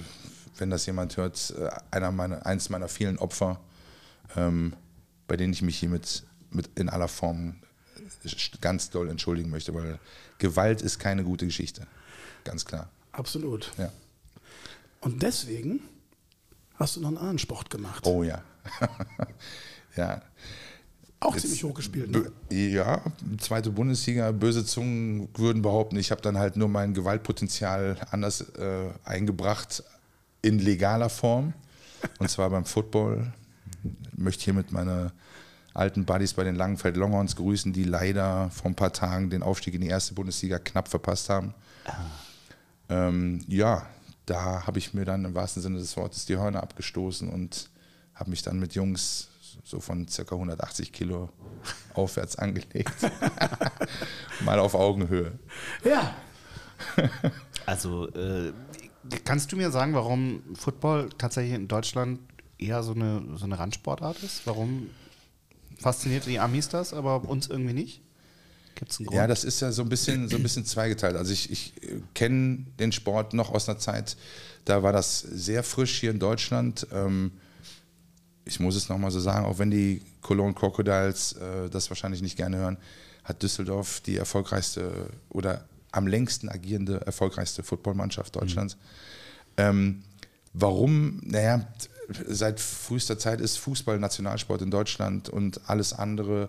wenn 0.57 0.71
das 0.71 0.87
jemand 0.87 1.17
hört, 1.17 1.55
äh, 1.59 1.71
einer 1.91 2.13
meiner, 2.13 2.45
eins 2.47 2.69
meiner 2.71 2.89
vielen 2.89 3.19
Opfer, 3.19 3.61
ähm, 4.37 4.75
bei 5.27 5.37
denen 5.37 5.53
ich 5.53 5.63
mich 5.63 5.79
hiermit 5.79 6.25
mit 6.51 6.71
in 6.79 6.89
aller 6.89 7.09
Form 7.09 7.57
äh, 8.25 8.31
ganz 8.61 8.91
doll 8.91 9.09
entschuldigen 9.09 9.51
möchte, 9.51 9.75
weil 9.75 9.99
Gewalt 10.39 10.83
ist 10.83 10.99
keine 10.99 11.25
gute 11.25 11.47
Geschichte. 11.47 11.87
Ganz 12.45 12.65
klar. 12.65 12.89
Absolut. 13.13 13.73
Ja. 13.79 13.91
Und 15.01 15.23
deswegen 15.23 15.81
hast 16.77 16.97
du 16.97 17.01
noch 17.01 17.09
einen 17.09 17.19
anderen 17.19 17.39
Sport 17.39 17.71
gemacht. 17.71 18.07
Oh 18.07 18.23
ja. 18.23 18.43
ja. 19.97 20.23
auch 21.21 21.35
Jetzt- 21.35 21.43
ziemlich 21.43 21.65
hochgespielt. 21.65 22.11
Ne? 22.11 22.33
Ja, 22.51 23.03
zweite 23.39 23.71
Bundesliga, 23.71 24.31
böse 24.33 24.65
Zungen 24.65 25.29
würden 25.37 25.63
behaupten, 25.63 25.97
ich 25.97 26.11
habe 26.11 26.23
dann 26.23 26.39
halt 26.39 26.57
nur 26.57 26.69
mein 26.69 26.95
Gewaltpotenzial 26.95 27.97
anders 28.11 28.41
äh, 28.57 28.91
eingebracht 29.05 29.83
in 30.45 30.59
legaler 30.59 31.09
Form. 31.09 31.55
Und 32.19 32.31
zwar 32.31 32.51
beim 32.51 32.67
Football. 32.67 33.33
Ich 33.83 34.19
möchte 34.19 34.45
hiermit 34.45 34.73
meine 34.73 35.13
alten 35.73 36.05
Buddies 36.05 36.35
bei 36.35 36.45
den 36.45 36.55
Langenfeld 36.55 36.97
Longhorns 36.97 37.35
grüßen, 37.35 37.73
die 37.73 37.85
leider 37.85 38.51
vor 38.51 38.71
ein 38.71 38.77
paar 38.77 38.93
Tagen 38.93 39.31
den 39.31 39.43
Aufstieg 39.43 39.75
in 39.75 39.81
die 39.81 39.89
erste 39.89 40.15
Bundesliga 40.15 40.59
knapp 40.59 40.89
verpasst 40.89 41.31
haben. 41.31 41.55
Ähm, 42.89 43.43
ja, 43.49 43.87
da 44.27 44.67
habe 44.67 44.79
ich 44.79 44.95
mir 44.95 45.05
dann 45.05 45.25
im 45.25 45.35
wahrsten 45.35 45.63
Sinne 45.63 45.79
des 45.79 45.97
Wortes 45.97 46.27
die 46.27 46.37
Hörner 46.37 46.63
abgestoßen 46.63 47.29
und 47.29 47.71
habe 48.15 48.31
mich 48.31 48.43
dann 48.43 48.61
mit 48.61 48.75
Jungs 48.75 49.29
so 49.65 49.81
von 49.81 50.07
circa 50.09 50.35
180 50.35 50.93
Kilo 50.93 51.31
aufwärts 51.95 52.37
angelegt. 52.37 52.93
Mal 54.45 54.59
auf 54.59 54.75
Augenhöhe. 54.75 55.33
Ja, 55.85 56.15
Also, 57.67 58.09
äh, 58.11 58.53
kannst 59.25 59.53
du 59.53 59.57
mir 59.57 59.71
sagen, 59.71 59.95
warum 59.95 60.43
Football 60.55 61.11
tatsächlich 61.19 61.55
in 61.55 61.69
Deutschland 61.69 62.21
eher 62.59 62.83
so 62.83 62.93
eine, 62.93 63.23
so 63.37 63.45
eine 63.45 63.59
Randsportart 63.59 64.23
ist? 64.23 64.47
Warum 64.47 64.91
fasziniert 65.79 66.27
die 66.27 66.39
Amis 66.39 66.69
das, 66.69 66.93
aber 66.93 67.29
uns 67.29 67.49
irgendwie 67.49 67.75
nicht? 67.75 68.01
Gibt 68.75 68.91
es 68.91 68.99
einen 68.99 69.07
Grund? 69.07 69.17
Ja, 69.17 69.27
das 69.27 69.45
ist 69.45 69.61
ja 69.61 69.73
so 69.73 69.83
ein 69.83 69.89
bisschen, 69.89 70.29
so 70.29 70.37
ein 70.37 70.43
bisschen 70.43 70.65
zweigeteilt. 70.65 71.17
Also 71.17 71.33
ich, 71.33 71.51
ich 71.51 71.75
kenne 72.15 72.67
den 72.79 72.93
Sport 72.93 73.35
noch 73.35 73.53
aus 73.53 73.69
einer 73.69 73.79
Zeit, 73.79 74.17
da 74.65 74.83
war 74.83 74.93
das 74.93 75.21
sehr 75.21 75.63
frisch 75.63 76.01
hier 76.01 76.11
in 76.11 76.19
Deutschland. 76.19 76.87
Ähm, 76.93 77.33
ich 78.45 78.61
muss 78.61 78.77
es 78.77 78.89
nochmal 78.89 79.11
so 79.11 79.21
sagen, 79.21 79.47
auch 79.47 79.59
wenn 79.59 79.71
die 79.71 80.03
Cologne 80.21 80.55
Crocodiles 80.55 81.35
äh, 81.35 81.69
das 81.71 81.91
wahrscheinlich 81.91 82.23
nicht 82.23 82.37
gerne 82.37 82.57
hören, 82.57 82.79
hat 83.25 83.43
Düsseldorf 83.43 84.01
die 84.01 84.17
erfolgreichste 84.17 85.09
oder 85.31 85.67
am 85.95 86.07
längsten 86.07 86.49
agierende, 86.49 87.01
erfolgreichste 87.07 87.63
Footballmannschaft 87.63 88.35
Deutschlands. 88.37 88.77
Ähm, 89.57 90.03
warum? 90.53 91.21
Naja, 91.25 91.67
seit 92.27 92.61
frühester 92.61 93.19
Zeit 93.19 93.41
ist 93.41 93.59
Fußball 93.59 93.99
Nationalsport 93.99 94.63
in 94.63 94.71
Deutschland 94.71 95.29
und 95.29 95.61
alles 95.69 95.93
andere 95.93 96.49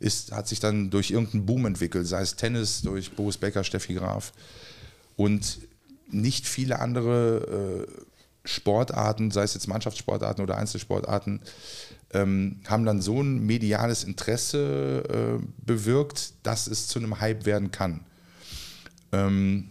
ist, 0.00 0.32
hat 0.32 0.48
sich 0.48 0.60
dann 0.60 0.90
durch 0.90 1.10
irgendeinen 1.10 1.44
Boom 1.44 1.66
entwickelt, 1.66 2.06
sei 2.06 2.22
es 2.22 2.36
Tennis, 2.36 2.82
durch 2.82 3.12
Boris 3.12 3.36
Becker, 3.36 3.62
Steffi 3.62 3.94
Graf. 3.94 4.32
Und 5.16 5.58
nicht 6.10 6.46
viele 6.46 6.78
andere 6.78 7.86
äh, 7.86 7.92
Sportarten, 8.44 9.30
sei 9.30 9.42
es 9.42 9.54
jetzt 9.54 9.66
Mannschaftssportarten 9.66 10.42
oder 10.42 10.56
Einzelsportarten, 10.56 11.40
ähm, 12.14 12.60
haben 12.66 12.86
dann 12.86 13.02
so 13.02 13.22
ein 13.22 13.44
mediales 13.44 14.04
Interesse 14.04 15.02
äh, 15.40 15.44
bewirkt, 15.66 16.32
dass 16.44 16.66
es 16.66 16.88
zu 16.88 16.98
einem 16.98 17.20
Hype 17.20 17.44
werden 17.44 17.70
kann. 17.70 18.00
Ähm, 19.12 19.70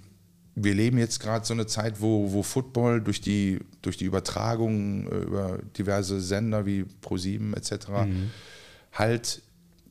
wir 0.56 0.74
leben 0.74 0.98
jetzt 0.98 1.20
gerade 1.20 1.46
so 1.46 1.54
eine 1.54 1.68
Zeit, 1.68 2.02
wo, 2.02 2.32
wo 2.32 2.42
Football 2.42 3.02
durch 3.02 3.22
die, 3.22 3.60
durch 3.84 3.96
die 3.96 4.06
Übertragung 4.06 5.08
äh, 5.08 5.18
über 5.18 5.60
diverse 5.78 6.20
Sender 6.20 6.66
wie 6.66 6.86
Pro7 7.04 7.56
etc. 7.56 7.88
halt 8.92 9.42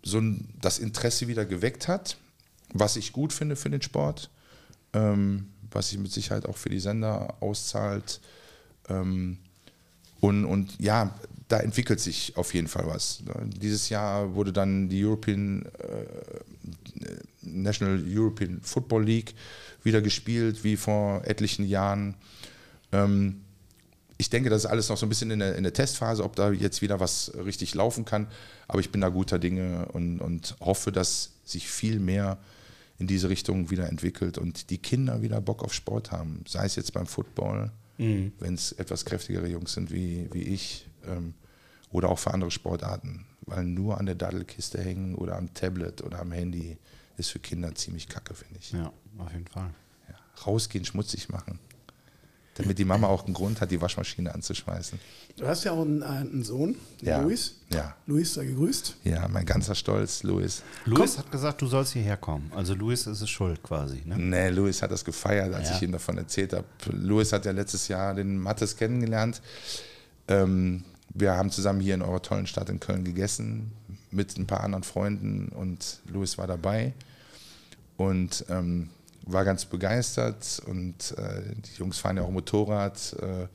so 0.03 0.19
ein, 0.19 0.49
das 0.61 0.79
Interesse 0.79 1.29
wieder 1.29 1.45
geweckt 1.45 1.87
hat, 1.89 2.17
was 2.73 2.97
ich 2.97 3.13
gut 3.13 3.33
finde 3.33 3.55
für 3.55 3.71
den 3.71 3.83
Sport, 3.83 4.31
ähm, 4.93 5.51
was 5.71 5.91
sich 5.91 5.99
mit 5.99 6.11
Sicherheit 6.11 6.47
auch 6.47 6.57
für 6.57 6.69
die 6.69 6.81
Sender 6.81 7.37
auszahlt. 7.41 8.21
Ähm, 8.89 9.39
und, 10.21 10.45
und 10.45 10.81
ja, 10.81 11.15
da 11.49 11.61
entwickelt 11.61 12.01
sich 12.01 12.37
auf 12.37 12.55
jeden 12.55 12.67
Fall 12.67 12.87
was. 12.87 13.23
Dieses 13.45 13.89
Jahr 13.89 14.35
wurde 14.35 14.53
dann 14.53 14.89
die 14.89 15.05
European 15.05 15.65
äh, 15.79 17.17
National 17.47 18.03
European 18.07 18.61
Football 18.63 19.05
League 19.05 19.35
wieder 19.83 20.03
gespielt, 20.03 20.65
wie 20.65 20.77
vor 20.77 21.23
etlichen 21.25 21.67
Jahren. 21.67 22.15
Ähm, 22.93 23.43
ich 24.19 24.31
denke, 24.31 24.49
das 24.49 24.65
ist 24.65 24.71
alles 24.71 24.89
noch 24.89 24.97
so 24.97 25.07
ein 25.07 25.09
bisschen 25.09 25.31
in 25.31 25.41
der, 25.41 25.57
in 25.57 25.63
der 25.63 25.73
Testphase, 25.73 26.25
ob 26.25 26.37
da 26.37 26.51
jetzt 26.51 26.81
wieder 26.83 27.01
was 27.01 27.33
richtig 27.35 27.75
laufen 27.75 28.05
kann. 28.05 28.29
Aber 28.67 28.81
ich 28.81 28.91
bin 28.91 29.01
da 29.01 29.09
guter 29.09 29.39
Dinge 29.39 29.87
und, 29.93 30.21
und 30.21 30.57
hoffe, 30.61 30.91
dass 30.91 31.33
sich 31.45 31.69
viel 31.69 32.01
mehr 32.01 32.39
in 32.99 33.07
diese 33.07 33.29
Richtung 33.29 33.71
wieder 33.71 33.89
entwickelt 33.89 34.39
und 34.39 34.71
die 34.71 34.79
Kinder 34.79 35.21
wieder 35.21 35.41
Bock 35.41 35.63
auf 35.63 35.75
Sport 35.75 36.13
haben. 36.13 36.45
Sei 36.49 36.65
es 36.65 36.77
jetzt 36.77 36.95
beim 36.95 37.07
Football, 37.07 37.71
wenn 38.39 38.55
es 38.55 38.73
etwas 38.73 39.05
kräftigere 39.05 39.47
Jungs 39.47 39.75
sind 39.75 39.91
wie, 39.91 40.29
wie 40.33 40.43
ich 40.43 40.87
ähm, 41.07 41.35
oder 41.91 42.09
auch 42.09 42.19
für 42.19 42.33
andere 42.33 42.51
Sportarten. 42.51 43.27
Weil 43.43 43.65
nur 43.65 43.99
an 43.99 44.07
der 44.07 44.15
Daddelkiste 44.15 44.83
hängen 44.83 45.15
oder 45.15 45.37
am 45.37 45.53
Tablet 45.55 46.03
oder 46.03 46.21
am 46.21 46.33
Handy 46.33 46.79
ist 47.17 47.31
für 47.31 47.39
Kinder 47.39 47.75
ziemlich 47.75 48.09
kacke, 48.09 48.35
finde 48.35 48.59
ich. 48.61 48.73
Ja, 48.73 48.93
auf 49.19 49.33
jeden 49.33 49.47
Fall. 49.47 49.71
Ja. 50.09 50.15
Rausgehen, 50.47 50.85
schmutzig 50.85 51.29
machen. 51.29 51.59
Damit 52.59 52.79
die 52.79 52.87
Mama 52.87 53.07
auch 53.09 53.27
einen 53.27 53.35
Grund 53.35 53.61
hat, 53.61 53.71
die 53.71 53.83
Waschmaschine 53.83 54.35
anzuschmeißen. 54.35 54.99
du 55.37 55.47
hast 55.47 55.65
ja 55.65 55.73
auch 55.73 55.83
einen, 55.83 56.01
äh, 56.01 56.07
einen 56.07 56.43
Sohn, 56.43 56.75
Ja. 57.03 57.21
Luis. 57.21 57.57
Ja. 57.71 57.95
Luis, 58.07 58.33
sei 58.33 58.47
gegrüßt. 58.47 58.97
Ja, 59.05 59.29
mein 59.29 59.45
ganzer 59.45 59.75
Stolz, 59.75 60.23
Louis. 60.23 60.63
Luis 60.87 61.19
hat 61.19 61.31
gesagt, 61.31 61.61
du 61.61 61.67
sollst 61.67 61.93
hierher 61.93 62.17
kommen. 62.17 62.51
Also 62.55 62.73
Luis 62.75 63.07
ist 63.07 63.21
es 63.21 63.29
schuld 63.29 63.63
quasi. 63.63 64.01
Ne? 64.07 64.17
Nee, 64.17 64.49
Louis 64.49 64.81
hat 64.81 64.91
das 64.91 65.05
gefeiert, 65.05 65.53
als 65.53 65.69
Ja. 65.69 65.77
ich 65.77 65.83
ihm 65.83 65.93
davon 65.93 66.17
erzählt 66.17 66.55
habe. 66.55 66.65
Louis 66.93 67.31
hat 67.31 67.45
ja 67.45 67.53
letztes 67.53 67.89
Jahr 67.89 68.15
den 68.15 68.39
Mattes 68.39 68.75
kennengelernt. 68.79 69.43
Ähm, 70.29 70.85
wir 71.13 71.33
haben 71.37 71.51
zusammen 71.51 71.81
hier 71.81 71.95
in 71.95 72.01
eurer 72.03 72.23
tollen 72.23 72.47
Stadt 72.47 72.71
in 72.71 72.81
Köln 72.81 73.05
gegessen 73.05 73.73
mit 74.17 74.37
ein 74.39 74.47
paar 74.47 74.65
anderen 74.65 74.83
Freunden 74.83 75.49
und 75.49 76.01
Louis 76.07 76.39
war 76.39 76.47
dabei 76.47 76.95
und 77.97 78.45
ähm, 78.49 78.91
war 79.23 79.45
ganz 79.45 79.65
begeistert 79.65 80.63
und 80.67 81.15
äh, 81.19 81.43
die 81.55 81.79
Jungs 81.79 81.99
fahren 81.99 82.17
ja 82.17 82.23
auch 82.23 82.31
Motorrad 82.31 83.17
äh, 83.21 83.47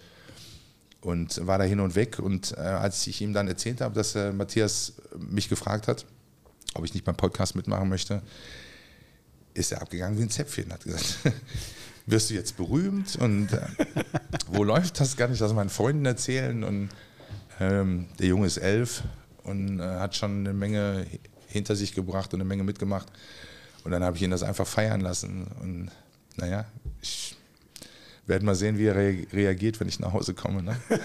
und 1.01 1.45
war 1.45 1.57
da 1.57 1.63
hin 1.63 1.79
und 1.79 1.95
weg 1.95 2.19
und 2.19 2.53
äh, 2.53 2.61
als 2.61 3.05
ich 3.07 3.21
ihm 3.21 3.33
dann 3.33 3.47
erzählt 3.47 3.81
habe, 3.81 3.95
dass 3.95 4.15
Matthias 4.33 4.93
mich 5.17 5.49
gefragt 5.49 5.87
hat, 5.87 6.05
ob 6.75 6.85
ich 6.85 6.93
nicht 6.93 7.05
beim 7.05 7.15
Podcast 7.15 7.55
mitmachen 7.55 7.89
möchte, 7.89 8.21
ist 9.53 9.71
er 9.71 9.81
abgegangen 9.81 10.17
wie 10.17 10.23
ein 10.23 10.29
Zäpfchen, 10.29 10.71
hat 10.71 10.83
gesagt, 10.83 11.17
wirst 12.05 12.29
du 12.29 12.33
jetzt 12.33 12.57
berühmt 12.57 13.15
und 13.17 13.51
äh, 13.53 13.61
wo 14.47 14.63
läuft 14.63 14.99
das? 14.99 15.17
Kann 15.17 15.33
ich 15.33 15.39
das 15.39 15.53
meinen 15.53 15.69
Freunden 15.69 16.05
erzählen? 16.05 16.63
Und 16.63 16.89
ähm, 17.59 18.07
der 18.19 18.27
Junge 18.27 18.47
ist 18.47 18.57
elf 18.57 19.03
und 19.43 19.79
äh, 19.79 19.83
hat 19.83 20.15
schon 20.15 20.39
eine 20.39 20.53
Menge 20.53 21.05
hinter 21.47 21.75
sich 21.75 21.93
gebracht 21.93 22.33
und 22.33 22.41
eine 22.41 22.47
Menge 22.47 22.63
mitgemacht. 22.63 23.07
Und 23.83 23.91
dann 23.91 24.03
habe 24.03 24.17
ich 24.17 24.23
ihn 24.23 24.31
das 24.31 24.43
einfach 24.43 24.67
feiern 24.67 25.01
lassen. 25.01 25.47
Und 25.61 25.91
naja, 26.37 26.65
ich 27.01 27.35
werde 28.27 28.45
mal 28.45 28.55
sehen, 28.55 28.77
wie 28.77 28.85
er 28.85 28.95
re 28.95 29.25
reagiert, 29.33 29.79
wenn 29.79 29.87
ich 29.87 29.99
nach 29.99 30.13
Hause 30.13 30.33
komme. 30.33 30.63
Ne? 30.63 30.75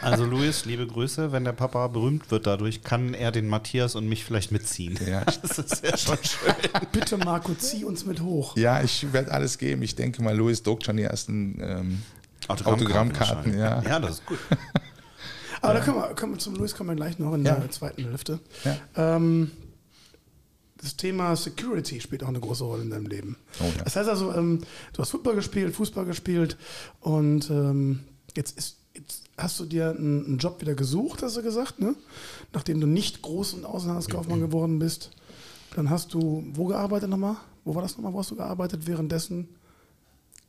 Also 0.00 0.24
Luis, 0.24 0.64
liebe 0.64 0.86
Grüße, 0.86 1.32
wenn 1.32 1.44
der 1.44 1.52
Papa 1.52 1.86
berühmt 1.88 2.30
wird 2.30 2.46
dadurch, 2.46 2.82
kann 2.82 3.14
er 3.14 3.30
den 3.30 3.46
Matthias 3.46 3.94
und 3.94 4.08
mich 4.08 4.24
vielleicht 4.24 4.52
mitziehen. 4.52 4.98
Ja. 5.06 5.24
Das 5.42 5.58
ist 5.58 5.84
ja 5.84 5.96
schon 5.96 6.18
schön. 6.22 6.54
Bitte, 6.92 7.16
Marco, 7.18 7.54
zieh 7.54 7.84
uns 7.84 8.06
mit 8.06 8.20
hoch. 8.20 8.56
Ja, 8.56 8.82
ich 8.82 9.12
werde 9.12 9.32
alles 9.32 9.58
geben. 9.58 9.82
Ich 9.82 9.94
denke 9.94 10.22
mal, 10.22 10.36
Luis 10.36 10.62
druckt 10.62 10.84
schon 10.84 10.96
die 10.96 11.02
ersten 11.02 11.58
ähm, 11.60 12.02
Autogrammkarten. 12.48 13.58
ja. 13.58 13.82
ja, 13.82 14.00
das 14.00 14.12
ist 14.12 14.26
gut. 14.26 14.38
Aber 15.60 15.74
da 15.74 15.80
können 15.80 15.96
wir, 15.96 16.14
können 16.14 16.32
wir 16.32 16.38
zum 16.38 16.54
Luis 16.56 16.74
kommen 16.74 16.90
wir 16.90 16.96
gleich 16.96 17.18
noch 17.18 17.34
in 17.34 17.44
Ja. 17.44 17.54
der 17.56 17.70
zweiten 17.70 18.04
Hälfte. 18.04 18.40
Ja. 18.64 18.76
Ähm, 19.16 19.50
das 20.80 20.96
Thema 20.96 21.34
Security 21.34 22.00
spielt 22.00 22.22
auch 22.22 22.28
eine 22.28 22.38
große 22.40 22.62
Rolle 22.64 22.82
in 22.82 22.90
deinem 22.90 23.06
Leben. 23.06 23.36
Oh 23.60 23.64
ja. 23.64 23.82
Das 23.84 23.96
heißt 23.96 24.08
also, 24.08 24.32
ähm, 24.32 24.60
du 24.92 25.02
hast 25.02 25.10
Football 25.10 25.34
gespielt, 25.34 25.74
Fußball 25.74 26.04
gespielt 26.04 26.56
und 27.00 27.50
ähm, 27.50 28.00
jetzt, 28.36 28.56
ist, 28.56 28.76
jetzt 28.94 29.24
hast 29.36 29.58
du 29.58 29.64
dir 29.64 29.90
einen, 29.90 30.24
einen 30.24 30.38
Job 30.38 30.60
wieder 30.60 30.74
gesucht, 30.74 31.22
hast 31.22 31.36
du 31.36 31.42
gesagt, 31.42 31.80
ne? 31.80 31.96
Nachdem 32.52 32.80
du 32.80 32.86
nicht 32.86 33.24
Groß- 33.24 33.54
und 33.54 33.64
Außenhandelskaufmann 33.64 34.40
geworden 34.40 34.78
bist. 34.78 35.10
Dann 35.74 35.90
hast 35.90 36.14
du 36.14 36.44
wo 36.54 36.66
gearbeitet 36.66 37.10
nochmal? 37.10 37.36
Wo 37.64 37.74
war 37.74 37.82
das 37.82 37.96
nochmal? 37.96 38.12
Wo 38.12 38.20
hast 38.20 38.30
du 38.30 38.36
gearbeitet 38.36 38.86
währenddessen? 38.86 39.48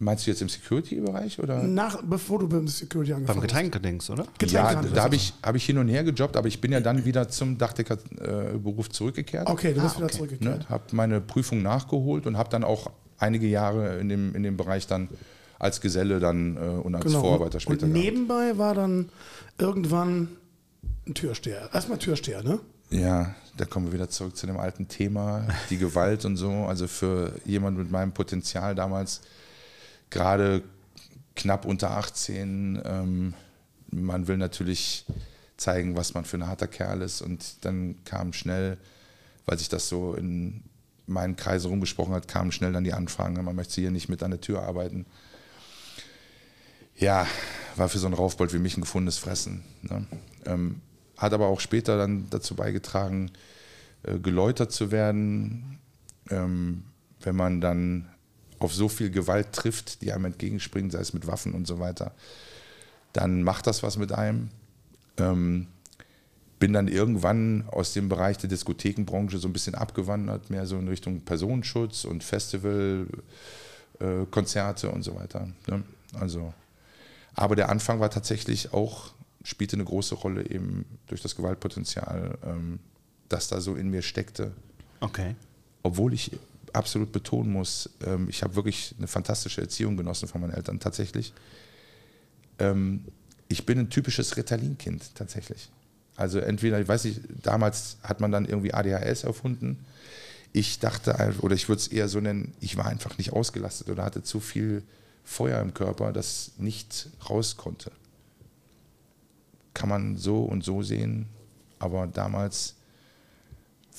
Meinst 0.02 0.26
du 0.26 0.32
jetzt 0.32 0.42
im 0.42 0.48
Security-Bereich? 0.48 1.40
oder? 1.40 1.62
Nach, 1.64 2.02
bevor 2.02 2.40
du 2.40 2.48
beim 2.48 2.68
Security 2.70 3.12
angefangen 3.12 3.40
Beim 3.42 3.48
Getränkedings, 3.48 4.10
oder? 4.10 4.26
Ja, 4.48 4.82
da 4.82 5.04
habe 5.04 5.16
ich, 5.16 5.34
hab 5.44 5.56
ich 5.56 5.66
hin 5.66 5.78
und 5.78 5.90
her 5.90 6.06
gejobbt, 6.06 6.38
aber 6.38 6.48
ich 6.48 6.62
bin 6.62 6.72
ja 6.72 6.80
dann 6.80 7.04
wieder 7.04 7.28
zum 7.28 7.58
Dachdeckerberuf 7.58 8.90
zurückgekehrt. 8.90 9.48
Okay, 9.50 9.74
du 9.74 9.82
bist 9.82 9.96
Ah, 9.96 9.98
wieder 9.98 10.06
okay. 10.06 10.16
zurückgekehrt. 10.16 10.60
Ne, 10.62 10.70
habe 10.70 10.84
meine 10.94 11.20
Prüfung 11.20 11.62
nachgeholt 11.62 12.26
und 12.28 12.38
habe 12.38 12.50
dann 12.50 12.64
auch 12.64 12.92
einige 13.18 13.48
Jahre 13.48 13.98
in 14.00 14.08
dem, 14.08 14.34
in 14.36 14.44
dem 14.44 14.56
Bereich 14.56 14.88
dann 14.88 15.10
als 15.60 15.82
Geselle 15.82 16.22
dann 16.22 16.56
äh, 16.56 16.60
und 16.60 16.96
als 16.96 17.12
Vorarbeiter 17.14 17.60
später 17.60 17.86
Und 17.86 17.94
gehabt. 17.94 18.06
nebenbei 18.06 18.58
war 18.58 18.74
dann 18.76 19.10
irgendwann 19.58 20.30
ein 21.08 21.14
Türsteher. 21.14 21.70
Erstmal 21.74 21.98
Türsteher, 21.98 22.42
ne? 22.44 22.60
Ja, 22.90 23.36
da 23.58 23.66
kommen 23.66 23.88
wir 23.88 23.94
wieder 23.94 24.10
zurück 24.10 24.38
zu 24.38 24.48
dem 24.48 24.58
alten 24.58 24.88
Thema, 24.88 25.46
die 25.70 25.78
Gewalt 25.78 26.24
und 26.24 26.38
so. 26.38 26.50
Also 26.50 26.88
für 26.88 27.34
jemanden 27.46 27.82
mit 27.82 27.92
meinem 27.92 28.14
Potenzial 28.14 28.74
damals, 28.74 29.20
gerade 30.10 30.64
knapp 31.36 31.66
unter 31.66 31.92
18, 31.92 32.82
ähm, 32.84 33.34
man 33.92 34.28
will 34.28 34.38
natürlich 34.38 35.06
zeigen, 35.58 35.96
was 35.96 36.14
man 36.14 36.26
für 36.26 36.38
ein 36.38 36.48
harter 36.48 36.68
Kerl 36.68 37.02
ist. 37.02 37.22
Und 37.22 37.66
dann 37.66 38.04
kam 38.06 38.34
schnell, 38.34 38.78
weil 39.46 39.58
sich 39.58 39.70
das 39.70 39.90
so 39.90 40.14
in 40.14 40.64
meinen 41.06 41.36
Kreisen 41.36 41.70
rumgesprochen 41.70 42.14
hat, 42.14 42.28
kamen 42.28 42.52
schnell 42.52 42.72
dann 42.72 42.84
die 42.84 42.94
Anfragen, 42.94 43.44
man 43.44 43.56
möchte 43.56 43.82
hier 43.82 43.92
nicht 43.92 44.10
mit 44.10 44.22
an 44.22 44.32
der 44.32 44.42
Tür 44.42 44.62
arbeiten. 44.64 45.06
Ja, 46.96 47.26
war 47.76 47.90
für 47.90 47.98
so 47.98 48.06
einen 48.06 48.16
Raufbold 48.16 48.54
wie 48.54 48.60
mich 48.60 48.78
ein 48.78 48.82
gefundenes 48.82 49.18
Fressen. 49.18 49.64
Ne? 49.82 50.06
Ähm, 50.46 50.82
hat 51.18 51.34
aber 51.34 51.48
auch 51.48 51.60
später 51.60 51.98
dann 51.98 52.30
dazu 52.30 52.56
beigetragen, 52.56 53.32
äh, 54.04 54.20
geläutert 54.20 54.72
zu 54.72 54.92
werden, 54.92 55.80
ähm, 56.30 56.84
wenn 57.22 57.36
man 57.36 57.62
dann 57.62 58.10
auf 58.60 58.74
so 58.74 58.90
viel 58.90 59.10
Gewalt 59.10 59.54
trifft, 59.54 60.02
die 60.02 60.12
einem 60.12 60.26
entgegenspringt, 60.26 60.92
sei 60.92 61.00
es 61.00 61.14
mit 61.14 61.28
Waffen 61.28 61.54
und 61.54 61.66
so 61.66 61.80
weiter, 61.80 62.14
dann 63.14 63.44
macht 63.44 63.68
das 63.68 63.84
was 63.84 63.98
mit 63.98 64.12
einem. 64.12 64.50
Ähm, 65.18 65.68
bin 66.60 66.74
dann 66.74 66.90
irgendwann 66.90 67.64
aus 67.70 67.94
dem 67.94 68.10
Bereich 68.10 68.38
der 68.38 68.50
Diskothekenbranche 68.50 69.38
so 69.38 69.48
ein 69.48 69.54
bisschen 69.54 69.76
abgewandert, 69.76 70.50
mehr 70.50 70.66
so 70.66 70.78
in 70.78 70.90
Richtung 70.90 71.22
Personenschutz 71.22 72.04
und 72.04 72.24
Festival, 72.24 73.08
äh, 74.00 74.26
Konzerte 74.30 74.92
und 74.92 75.04
so 75.04 75.16
weiter. 75.16 75.48
Ne? 75.68 75.84
Also, 76.20 76.54
aber 77.34 77.56
der 77.56 77.70
Anfang 77.70 78.02
war 78.02 78.12
tatsächlich 78.12 78.74
auch, 78.74 79.14
spielte 79.44 79.78
eine 79.78 79.86
große 79.86 80.16
Rolle 80.16 80.50
eben 80.50 80.86
durch 81.08 81.22
das 81.22 81.38
Gewaltpotenzial, 81.38 82.38
ähm, 82.46 82.80
das 83.30 83.48
da 83.48 83.62
so 83.62 83.76
in 83.76 83.90
mir 83.90 84.02
steckte. 84.02 84.52
Okay. 85.00 85.36
Obwohl 85.82 86.14
ich 86.14 86.32
absolut 86.74 87.12
betonen 87.12 87.52
muss, 87.52 87.90
ähm, 88.06 88.28
ich 88.30 88.44
habe 88.44 88.56
wirklich 88.56 88.96
eine 88.98 89.08
fantastische 89.08 89.62
Erziehung 89.62 89.98
genossen 89.98 90.28
von 90.28 90.42
meinen 90.42 90.54
Eltern, 90.54 90.80
tatsächlich. 90.80 91.34
Ähm, 92.60 93.06
ich 93.48 93.66
bin 93.66 93.80
ein 93.80 93.90
typisches 93.90 94.38
Ritalin-Kind, 94.38 95.16
tatsächlich. 95.16 95.70
Also 96.16 96.40
entweder, 96.40 96.80
ich 96.80 96.88
weiß 96.88 97.06
nicht, 97.06 97.22
damals 97.44 97.98
hat 98.04 98.20
man 98.20 98.32
dann 98.32 98.46
irgendwie 98.46 98.74
ADHS 98.74 99.24
erfunden. 99.24 99.86
Ich 100.52 100.80
dachte, 100.80 101.36
oder 101.42 101.56
ich 101.56 101.70
würde 101.70 101.80
es 101.80 101.88
eher 101.88 102.08
so 102.08 102.20
nennen, 102.20 102.54
ich 102.60 102.76
war 102.78 102.88
einfach 102.88 103.18
nicht 103.18 103.34
ausgelastet 103.34 103.90
oder 103.90 104.04
hatte 104.04 104.24
zu 104.24 104.40
viel 104.40 104.84
Feuer 105.24 105.62
im 105.62 105.74
Körper, 105.74 106.12
das 106.12 106.52
nicht 106.58 107.10
raus 107.30 107.56
konnte. 107.56 107.92
Kann 109.74 109.90
man 109.90 110.18
so 110.18 110.44
und 110.44 110.64
so 110.64 110.84
sehen, 110.84 111.28
aber 111.78 112.08
damals 112.08 112.76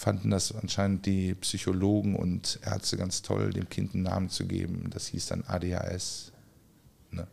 fanden 0.00 0.30
das 0.30 0.50
anscheinend 0.52 1.04
die 1.04 1.34
Psychologen 1.34 2.16
und 2.16 2.58
Ärzte 2.64 2.96
ganz 2.96 3.20
toll, 3.20 3.50
dem 3.50 3.68
Kind 3.68 3.92
einen 3.94 4.04
Namen 4.04 4.30
zu 4.30 4.46
geben. 4.46 4.88
Das 4.88 5.08
hieß 5.08 5.26
dann 5.26 5.44
ADHS. 5.46 6.32
Ne? 7.10 7.26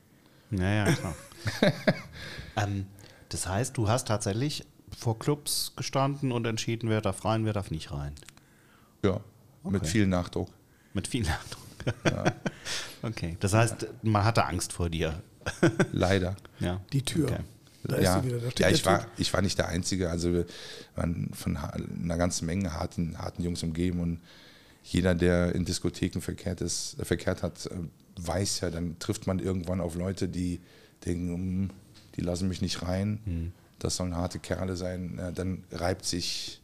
Ja, 0.51 0.86
ja, 0.86 0.91
klar. 0.91 1.15
ähm, 2.58 2.86
das 3.30 3.47
heißt, 3.47 3.77
du 3.77 3.88
hast 3.88 4.10
tatsächlich 4.10 4.65
vor 4.97 5.17
Clubs 5.17 5.73
gestanden 5.77 6.34
und 6.34 6.45
entschieden, 6.45 6.89
wer 6.89 6.99
darf 6.99 7.23
rein, 7.23 7.45
wer 7.45 7.53
darf 7.53 7.71
nicht 7.71 7.91
rein. 7.93 8.13
Ja, 9.01 9.21
mit 9.63 9.84
Okay. 9.84 9.91
viel 9.91 10.08
Nachdruck. 10.08 10.49
Mit 10.93 11.08
viel 11.08 11.25
Achtung. 11.30 11.62
okay. 13.01 13.38
Das 13.39 13.53
heißt, 13.53 13.88
man 14.01 14.25
hatte 14.25 14.43
Angst 14.43 14.73
vor 14.73 14.89
dir. 14.89 15.21
Leider. 15.93 16.36
Ja. 16.60 16.82
Die 16.91 17.03
Tür. 17.03 17.32
Okay. 17.32 17.43
Da 17.88 18.00
ja, 18.00 18.23
ja 18.60 18.69
ich, 18.69 18.86
war, 18.86 19.08
ich 19.17 19.34
war 19.34 19.41
nicht 19.41 19.58
der 19.58 19.67
Einzige. 19.69 20.10
Also 20.10 20.34
wir 20.34 20.45
waren 20.95 21.30
von 21.34 21.58
einer 21.58 22.17
ganzen 22.17 22.45
Menge 22.45 22.73
harten, 22.73 23.17
harten 23.17 23.43
Jungs 23.43 23.63
umgeben 23.63 24.00
und 24.02 24.19
jeder, 24.84 25.15
der 25.15 25.54
in 25.56 25.65
Diskotheken 25.65 26.21
verkehrt, 26.21 26.62
ist, 26.62 26.97
äh, 27.00 27.06
verkehrt 27.06 27.43
hat, 27.43 27.65
äh, 27.67 27.71
weiß 28.17 28.62
ja, 28.62 28.69
dann 28.69 28.97
trifft 29.00 29.28
man 29.28 29.39
irgendwann 29.39 29.82
auf 29.82 29.95
Leute, 29.95 30.28
die 30.28 30.60
denken, 31.06 31.34
"Hm, 31.34 31.69
die 32.15 32.21
lassen 32.21 32.47
mich 32.47 32.62
nicht 32.62 32.82
rein, 32.82 33.19
Hm. 33.26 33.52
das 33.80 33.95
sollen 33.97 34.15
harte 34.15 34.39
Kerle 34.39 34.76
sein. 34.76 35.15
Ja, 35.17 35.32
dann 35.32 35.63
reibt 35.71 36.06
sich 36.06 36.62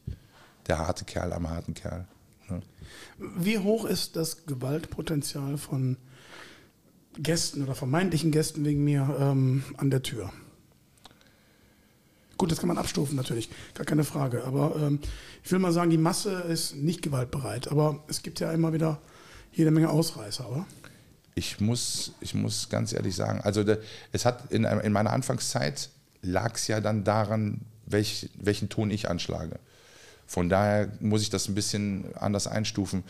der 0.67 0.79
harte 0.79 1.05
Kerl 1.05 1.31
am 1.33 1.49
harten 1.49 1.73
Kerl. 1.73 2.07
Ne? 2.49 2.61
Wie 3.37 3.59
hoch 3.59 3.85
ist 3.85 4.15
das 4.15 4.45
Gewaltpotenzial 4.45 5.57
von 5.57 5.97
Gästen 7.17 7.61
oder 7.63 7.75
vermeintlichen 7.75 8.31
Gästen 8.31 8.65
wegen 8.65 8.83
mir 8.83 9.15
ähm, 9.19 9.63
an 9.77 9.91
der 9.91 10.01
Tür? 10.01 10.31
Gut, 12.43 12.51
das 12.51 12.59
kann 12.59 12.67
man 12.67 12.77
abstufen 12.77 13.15
natürlich, 13.15 13.49
gar 13.73 13.85
keine 13.85 14.03
Frage. 14.03 14.43
Aber 14.43 14.75
ähm, 14.75 14.99
ich 15.45 15.51
will 15.53 15.59
mal 15.59 15.71
sagen, 15.71 15.89
die 15.89 15.97
Masse 15.97 16.41
ist 16.41 16.75
nicht 16.75 17.01
gewaltbereit. 17.01 17.69
Aber 17.69 18.03
es 18.09 18.21
gibt 18.21 18.41
ja 18.41 18.51
immer 18.51 18.73
wieder 18.73 18.99
jede 19.53 19.71
Menge 19.71 19.89
Ausreißer, 19.89 20.51
oder? 20.51 20.65
Ich 21.35 21.61
muss, 21.61 22.11
ich 22.19 22.35
muss 22.35 22.67
ganz 22.67 22.91
ehrlich 22.91 23.15
sagen, 23.15 23.39
also 23.39 23.63
es 24.11 24.25
hat 24.25 24.51
in, 24.51 24.65
in 24.65 24.91
meiner 24.91 25.13
Anfangszeit 25.13 25.89
lag 26.21 26.55
es 26.55 26.67
ja 26.67 26.81
dann 26.81 27.05
daran, 27.05 27.61
welch, 27.85 28.29
welchen 28.35 28.67
Ton 28.67 28.91
ich 28.91 29.09
anschlage. 29.09 29.57
Von 30.27 30.49
daher 30.49 30.91
muss 30.99 31.21
ich 31.21 31.29
das 31.29 31.47
ein 31.47 31.55
bisschen 31.55 32.13
anders 32.17 32.47
einstufen. 32.47 33.05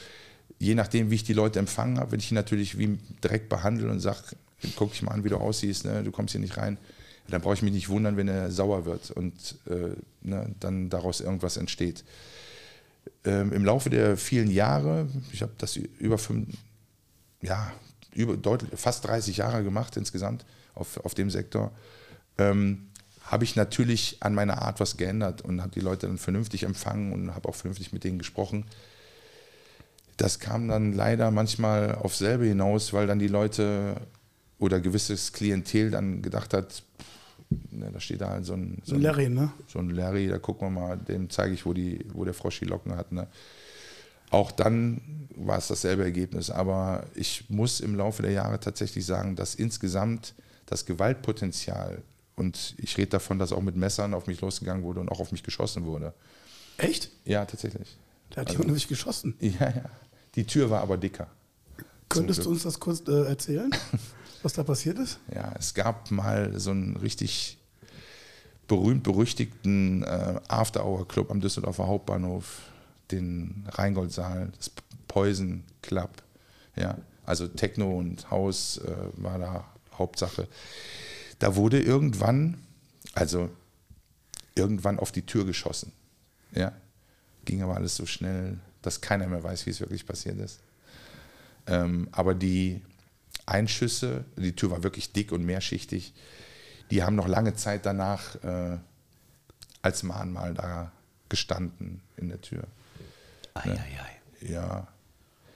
Je 0.59 0.75
nachdem, 0.75 1.09
wie 1.09 1.15
ich 1.15 1.23
die 1.23 1.33
Leute 1.33 1.57
empfangen 1.57 1.97
habe, 1.97 2.11
wenn 2.11 2.19
ich 2.19 2.27
die 2.27 2.35
natürlich 2.35 2.77
wie 2.77 2.99
direkt 3.23 3.49
behandle 3.49 3.89
und 3.89 3.99
sage, 3.99 4.19
guck 4.75 4.91
dich 4.91 5.01
mal 5.01 5.11
an, 5.11 5.23
wie 5.23 5.29
du 5.29 5.37
aussiehst, 5.37 5.85
ne, 5.85 6.03
du 6.03 6.11
kommst 6.11 6.33
hier 6.33 6.41
nicht 6.41 6.57
rein, 6.57 6.77
dann 7.29 7.41
brauche 7.41 7.53
ich 7.53 7.61
mich 7.61 7.73
nicht 7.73 7.89
wundern, 7.89 8.17
wenn 8.17 8.27
er 8.27 8.51
sauer 8.51 8.85
wird 8.85 9.11
und 9.11 9.33
äh, 9.67 9.95
ne, 10.21 10.53
dann 10.59 10.89
daraus 10.89 11.21
irgendwas 11.21 11.57
entsteht. 11.57 12.03
Ähm, 13.25 13.53
Im 13.53 13.65
Laufe 13.65 13.89
der 13.89 14.17
vielen 14.17 14.51
Jahre, 14.51 15.07
ich 15.31 15.41
habe 15.41 15.53
das 15.57 15.75
über 15.75 16.17
fünf, 16.17 16.49
ja, 17.41 17.71
über 18.13 18.37
deutlich, 18.37 18.71
fast 18.79 19.05
30 19.07 19.37
Jahre 19.37 19.63
gemacht 19.63 19.97
insgesamt 19.97 20.45
auf, 20.75 20.97
auf 21.05 21.13
dem 21.13 21.29
Sektor, 21.29 21.71
ähm, 22.37 22.89
habe 23.23 23.45
ich 23.45 23.55
natürlich 23.55 24.17
an 24.19 24.35
meiner 24.35 24.61
Art 24.61 24.79
was 24.79 24.97
geändert 24.97 25.41
und 25.41 25.61
habe 25.61 25.71
die 25.71 25.79
Leute 25.79 26.07
dann 26.07 26.17
vernünftig 26.17 26.63
empfangen 26.63 27.13
und 27.13 27.33
habe 27.33 27.47
auch 27.47 27.55
vernünftig 27.55 27.93
mit 27.93 28.03
denen 28.03 28.17
gesprochen. 28.17 28.65
Das 30.17 30.39
kam 30.39 30.67
dann 30.67 30.93
leider 30.93 31.31
manchmal 31.31 31.95
auf 31.95 32.15
selbe 32.15 32.45
hinaus, 32.45 32.93
weil 32.93 33.07
dann 33.07 33.19
die 33.19 33.27
Leute 33.27 33.95
oder 34.59 34.79
gewisses 34.79 35.33
Klientel 35.33 35.89
dann 35.89 36.21
gedacht 36.21 36.53
hat, 36.53 36.83
Ne, 37.71 37.89
da 37.91 37.99
steht 37.99 38.21
da 38.21 38.29
halt 38.29 38.45
so 38.45 38.53
ein, 38.53 38.81
so 38.83 38.95
ein 38.95 39.01
Larry, 39.01 39.29
ne? 39.29 39.51
So 39.67 39.79
ein 39.79 39.89
Larry, 39.89 40.27
da 40.27 40.37
gucken 40.37 40.67
wir 40.67 40.81
mal, 40.81 40.97
dem 40.97 41.29
zeige 41.29 41.53
ich, 41.53 41.65
wo, 41.65 41.73
die, 41.73 42.05
wo 42.13 42.25
der 42.25 42.33
Frosch 42.33 42.59
die 42.59 42.65
Locken 42.65 42.95
hat. 42.95 43.11
Ne? 43.11 43.27
Auch 44.29 44.51
dann 44.51 45.27
war 45.35 45.57
es 45.57 45.67
dasselbe 45.67 46.03
Ergebnis. 46.03 46.49
Aber 46.49 47.05
ich 47.15 47.49
muss 47.49 47.79
im 47.79 47.95
Laufe 47.95 48.21
der 48.21 48.31
Jahre 48.31 48.59
tatsächlich 48.59 49.05
sagen, 49.05 49.35
dass 49.35 49.55
insgesamt 49.55 50.33
das 50.65 50.85
Gewaltpotenzial, 50.85 52.01
und 52.35 52.75
ich 52.77 52.97
rede 52.97 53.09
davon, 53.09 53.37
dass 53.37 53.51
auch 53.51 53.61
mit 53.61 53.75
Messern 53.75 54.13
auf 54.13 54.25
mich 54.27 54.41
losgegangen 54.41 54.83
wurde 54.83 54.99
und 54.99 55.09
auch 55.09 55.19
auf 55.19 55.31
mich 55.31 55.43
geschossen 55.43 55.85
wurde. 55.85 56.13
Echt? 56.77 57.11
Ja, 57.25 57.45
tatsächlich. 57.45 57.97
Da 58.31 58.41
hat 58.41 58.47
also, 58.47 58.61
jemand 58.61 58.77
sich 58.77 58.87
geschossen. 58.87 59.35
Ja, 59.39 59.69
ja. 59.69 59.85
Die 60.35 60.45
Tür 60.45 60.69
war 60.69 60.81
aber 60.81 60.97
dicker. 60.97 61.27
Könntest 62.09 62.45
du 62.45 62.49
uns 62.49 62.63
das 62.63 62.79
kurz 62.79 63.07
äh, 63.07 63.25
erzählen, 63.25 63.69
was 64.43 64.53
da 64.53 64.63
passiert 64.63 64.99
ist? 64.99 65.19
Ja, 65.33 65.53
es 65.57 65.73
gab 65.73 66.11
mal 66.11 66.59
so 66.59 66.71
einen 66.71 66.97
richtig 66.97 67.57
berühmt-berüchtigten 68.67 70.03
äh, 70.03 70.39
After-Hour-Club 70.47 71.31
am 71.31 71.41
Düsseldorfer 71.41 71.87
Hauptbahnhof, 71.87 72.61
den 73.11 73.65
Rheingoldsaal, 73.69 74.51
das 74.57 74.71
Poison 75.07 75.63
Club. 75.81 76.09
Ja, 76.75 76.97
also 77.25 77.47
Techno 77.47 77.97
und 77.97 78.29
Haus 78.31 78.77
äh, 78.77 78.95
war 79.13 79.37
da 79.37 79.65
Hauptsache. 79.97 80.47
Da 81.39 81.55
wurde 81.55 81.81
irgendwann, 81.81 82.57
also 83.13 83.49
irgendwann 84.55 84.99
auf 84.99 85.11
die 85.11 85.25
Tür 85.25 85.45
geschossen. 85.45 85.91
Ja, 86.53 86.71
ging 87.45 87.61
aber 87.61 87.75
alles 87.75 87.95
so 87.95 88.05
schnell, 88.05 88.59
dass 88.81 89.01
keiner 89.01 89.27
mehr 89.27 89.43
weiß, 89.43 89.65
wie 89.65 89.71
es 89.71 89.79
wirklich 89.79 90.05
passiert 90.05 90.39
ist. 90.39 90.59
Ähm, 91.67 92.07
aber 92.11 92.33
die 92.33 92.81
Einschüsse, 93.45 94.25
die 94.37 94.55
Tür 94.55 94.71
war 94.71 94.83
wirklich 94.83 95.11
dick 95.11 95.31
und 95.31 95.45
mehrschichtig, 95.45 96.13
die 96.91 97.03
haben 97.03 97.15
noch 97.15 97.27
lange 97.27 97.55
Zeit 97.55 97.85
danach 97.85 98.35
äh, 98.43 98.77
als 99.81 100.03
Mahnmal 100.03 100.53
da 100.53 100.91
gestanden 101.29 102.01
in 102.17 102.29
der 102.29 102.41
Tür. 102.41 102.63
Ei, 103.53 103.69
ne? 103.69 103.79
ei, 103.79 104.47
ei. 104.47 104.51
Ja. 104.51 104.87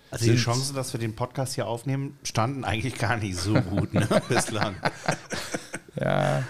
Also 0.10 0.26
die 0.26 0.38
Chancen, 0.38 0.76
dass 0.76 0.94
wir 0.94 1.00
den 1.00 1.16
Podcast 1.16 1.56
hier 1.56 1.68
aufnehmen, 1.68 2.18
standen 2.24 2.64
eigentlich 2.64 2.98
gar 2.98 3.18
nicht 3.18 3.38
so 3.38 3.54
gut 3.54 3.94
ne, 3.94 4.08
bislang. 4.30 4.76
Ja, 6.00 6.44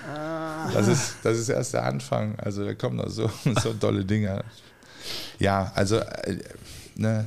das 0.74 0.88
ist, 0.88 1.16
das 1.24 1.38
ist 1.38 1.50
erst 1.50 1.74
der 1.74 1.86
Anfang. 1.86 2.38
Also 2.40 2.66
da 2.66 2.74
kommen 2.74 2.98
noch 2.98 3.10
so, 3.10 3.32
so 3.62 3.74
tolle 3.74 4.06
Dinge. 4.06 4.44
Ja, 5.40 5.72
also 5.74 5.98
äh, 5.98 6.38
ne, 6.96 7.26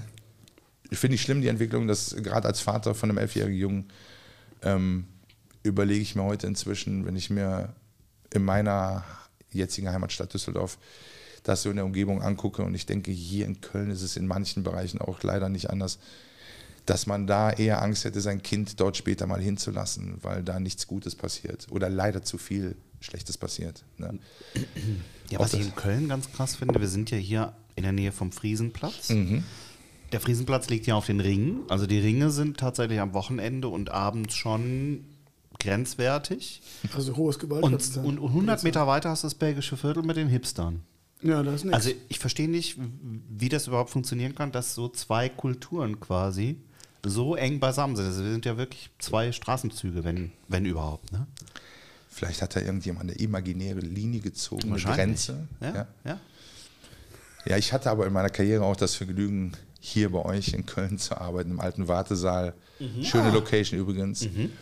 finde 0.99 1.15
ich 1.15 1.23
schlimm 1.23 1.41
die 1.41 1.49
Entwicklung, 1.49 1.87
dass 1.87 2.17
gerade 2.17 2.49
als 2.49 2.61
Vater 2.61 2.95
von 2.95 3.11
einem 3.11 3.19
elfjährigen 3.19 3.59
Jungen 3.59 3.93
ähm, 4.63 5.07
überlege 5.63 6.01
ich 6.01 6.15
mir 6.15 6.25
heute 6.25 6.47
inzwischen, 6.47 7.07
wenn 7.07 7.17
ich 7.17 7.31
mir 7.31 7.75
in 8.33 8.45
meiner 8.45 9.05
jetzigen 9.53 9.91
Heimatstadt 9.91 10.33
Düsseldorf 10.33 10.79
das 11.43 11.63
so 11.63 11.71
in 11.71 11.77
der 11.77 11.85
Umgebung 11.85 12.23
angucke 12.23 12.63
und 12.63 12.75
ich 12.75 12.87
denke, 12.87 13.11
hier 13.11 13.47
in 13.47 13.61
Köln 13.61 13.91
ist 13.91 14.03
es 14.03 14.17
in 14.17 14.27
manchen 14.27 14.63
Bereichen 14.63 15.01
auch 15.01 15.23
leider 15.23 15.49
nicht 15.49 15.71
anders, 15.71 15.99
dass 16.87 17.07
man 17.07 17.27
da 17.27 17.51
eher 17.51 17.83
Angst 17.83 18.05
hätte, 18.05 18.21
sein 18.21 18.43
Kind 18.43 18.81
dort 18.81 18.97
später 18.97 19.27
mal 19.27 19.41
hinzulassen, 19.41 20.19
weil 20.23 20.43
da 20.43 20.61
nichts 20.61 20.87
Gutes 20.87 21.15
passiert 21.15 21.67
oder 21.71 21.89
leider 21.89 22.23
zu 22.23 22.37
viel 22.37 22.77
Schlechtes 23.01 23.39
passiert. 23.39 23.85
Ne? 23.97 24.19
Ja, 25.31 25.39
was 25.39 25.55
ich 25.55 25.61
in 25.61 25.75
Köln 25.75 26.09
ganz 26.09 26.31
krass 26.33 26.57
finde, 26.57 26.81
wir 26.81 26.89
sind 26.89 27.11
ja 27.11 27.17
hier 27.17 27.55
in 27.77 27.85
der 27.85 27.93
Nähe 27.93 28.13
vom 28.13 28.33
Friesenplatz. 28.33 29.11
Mhm. 29.11 29.45
Der 30.13 30.21
Friesenplatz 30.21 30.69
liegt 30.69 30.87
ja 30.87 30.95
auf 30.95 31.07
den 31.07 31.21
Ringen. 31.21 31.61
Also 31.69 31.87
die 31.87 31.99
Ringe 31.99 32.31
sind 32.31 32.59
tatsächlich 32.59 33.01
am 33.01 33.15
Wochenende 33.15 33.69
und 33.69 33.91
abends 33.91 34.35
schon 34.35 35.05
grenzwertig. 35.61 36.63
Also 36.95 37.17
hohes 37.17 37.39
Gewalt. 37.39 37.63
Und, 37.63 37.97
und 37.99 38.19
100 38.19 38.65
Meter 38.65 38.87
weiter 38.87 39.11
hast 39.11 39.23
du 39.23 39.27
das 39.27 39.35
belgische 39.35 39.77
Viertel 39.77 40.03
mit 40.03 40.17
den 40.17 40.29
Hipstern. 40.29 40.83
Ja, 41.23 41.43
das 41.43 41.57
ist 41.57 41.65
nichts. 41.65 41.77
Also 41.77 41.91
ich 42.09 42.19
verstehe 42.19 42.49
nicht, 42.49 42.77
wie 43.29 43.49
das 43.49 43.67
überhaupt 43.67 43.91
funktionieren 43.91 44.35
kann, 44.35 44.53
dass 44.53 44.75
so 44.75 44.89
zwei 44.89 45.29
Kulturen 45.29 46.01
quasi 46.01 46.57
so 47.05 47.37
eng 47.37 47.61
beisammen 47.61 47.97
sind. 47.97 48.07
Also 48.07 48.25
wir 48.25 48.33
sind 48.33 48.47
ja 48.47 48.57
wirklich 48.57 48.91
zwei 48.99 49.33
Straßenzüge, 49.33 50.03
wenn, 50.03 50.33
wenn 50.49 50.65
überhaupt. 50.65 51.13
Ne? 51.13 51.27
Vielleicht 52.09 52.43
hat 52.43 52.57
da 52.57 52.61
irgendjemand 52.61 53.11
eine 53.11 53.19
imaginäre 53.19 53.81
Linie 53.81 54.21
gezogen, 54.21 54.73
eine 54.73 54.81
Grenze. 54.81 55.47
Ja, 55.61 55.75
ja. 55.75 55.87
ja. 56.05 56.21
Ja, 57.47 57.57
ich 57.57 57.73
hatte 57.73 57.91
aber 57.91 58.07
in 58.07 58.13
meiner 58.13 58.29
Karriere 58.29 58.65
auch 58.65 58.77
das 58.77 58.95
Vergnügen, 58.95 59.53
hier 59.81 60.13
bei 60.13 60.25
euch 60.25 60.53
in 60.53 60.67
Köln 60.67 60.99
zu 60.99 61.17
arbeiten, 61.17 61.51
im 61.51 61.61
alten 61.61 61.89
Wartesaal. 61.89 62.55
Mhm. 62.79 63.03
Schöne 63.03 63.31
ah. 63.31 63.35
Location 63.35 63.81
übrigens. 63.81 64.23
Mhm. 64.23 64.53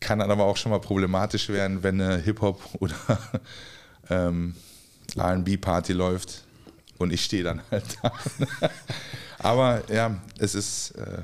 Kann 0.00 0.18
dann 0.18 0.30
aber 0.30 0.44
auch 0.44 0.56
schon 0.56 0.70
mal 0.70 0.80
problematisch 0.80 1.48
werden, 1.48 1.82
wenn 1.82 2.00
eine 2.00 2.18
Hip-Hop 2.18 2.60
oder 2.80 2.96
ähm, 4.10 4.54
RB-Party 5.16 5.92
läuft 5.92 6.44
und 6.98 7.12
ich 7.12 7.24
stehe 7.24 7.44
dann 7.44 7.62
halt 7.70 7.84
da. 8.02 8.12
aber 9.38 9.82
ja, 9.90 10.20
es 10.38 10.54
ist. 10.54 10.90
Äh, 10.92 11.22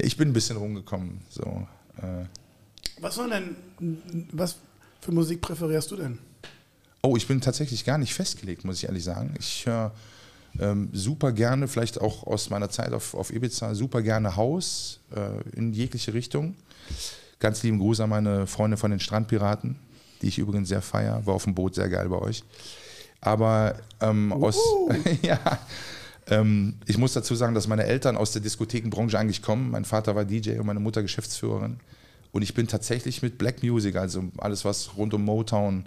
ich 0.00 0.16
bin 0.16 0.28
ein 0.28 0.32
bisschen 0.32 0.56
rumgekommen. 0.56 1.22
So, 1.28 1.66
äh. 1.96 2.26
Was 3.00 3.18
war 3.18 3.28
denn, 3.28 3.56
was 4.32 4.56
für 5.00 5.12
Musik 5.12 5.40
präferierst 5.40 5.90
du 5.90 5.96
denn? 5.96 6.18
Oh, 7.02 7.16
ich 7.16 7.26
bin 7.26 7.40
tatsächlich 7.40 7.84
gar 7.84 7.98
nicht 7.98 8.14
festgelegt, 8.14 8.64
muss 8.64 8.78
ich 8.78 8.84
ehrlich 8.84 9.04
sagen. 9.04 9.34
Ich 9.38 9.66
höre 9.66 9.92
ähm, 10.58 10.90
super 10.92 11.32
gerne, 11.32 11.68
vielleicht 11.68 12.00
auch 12.00 12.26
aus 12.26 12.50
meiner 12.50 12.70
Zeit 12.70 12.92
auf, 12.92 13.14
auf 13.14 13.32
Ibiza, 13.32 13.74
super 13.74 14.02
gerne 14.02 14.36
Haus 14.36 15.00
äh, 15.14 15.56
in 15.56 15.72
jegliche 15.72 16.14
Richtung. 16.14 16.56
Ganz 17.40 17.62
lieben 17.62 17.78
Gruß 17.78 18.00
an 18.00 18.10
meine 18.10 18.46
Freunde 18.46 18.76
von 18.76 18.90
den 18.90 19.00
Strandpiraten, 19.00 19.76
die 20.22 20.28
ich 20.28 20.38
übrigens 20.38 20.68
sehr 20.68 20.82
feier. 20.82 21.24
War 21.24 21.34
auf 21.34 21.44
dem 21.44 21.54
Boot 21.54 21.74
sehr 21.74 21.88
geil 21.88 22.08
bei 22.08 22.18
euch. 22.18 22.42
Aber 23.20 23.76
ähm, 24.00 24.32
aus. 24.32 24.58
ja. 25.22 25.38
Ähm, 26.30 26.74
ich 26.86 26.98
muss 26.98 27.12
dazu 27.12 27.34
sagen, 27.34 27.54
dass 27.54 27.68
meine 27.68 27.84
Eltern 27.84 28.16
aus 28.16 28.32
der 28.32 28.42
Diskothekenbranche 28.42 29.18
eigentlich 29.18 29.42
kommen. 29.42 29.70
Mein 29.70 29.84
Vater 29.84 30.14
war 30.14 30.24
DJ 30.24 30.58
und 30.58 30.66
meine 30.66 30.80
Mutter 30.80 31.02
Geschäftsführerin. 31.02 31.78
Und 32.32 32.42
ich 32.42 32.54
bin 32.54 32.68
tatsächlich 32.68 33.22
mit 33.22 33.38
Black 33.38 33.62
Music, 33.62 33.96
also 33.96 34.24
alles, 34.36 34.64
was 34.64 34.96
rund 34.96 35.14
um 35.14 35.24
Motown, 35.24 35.86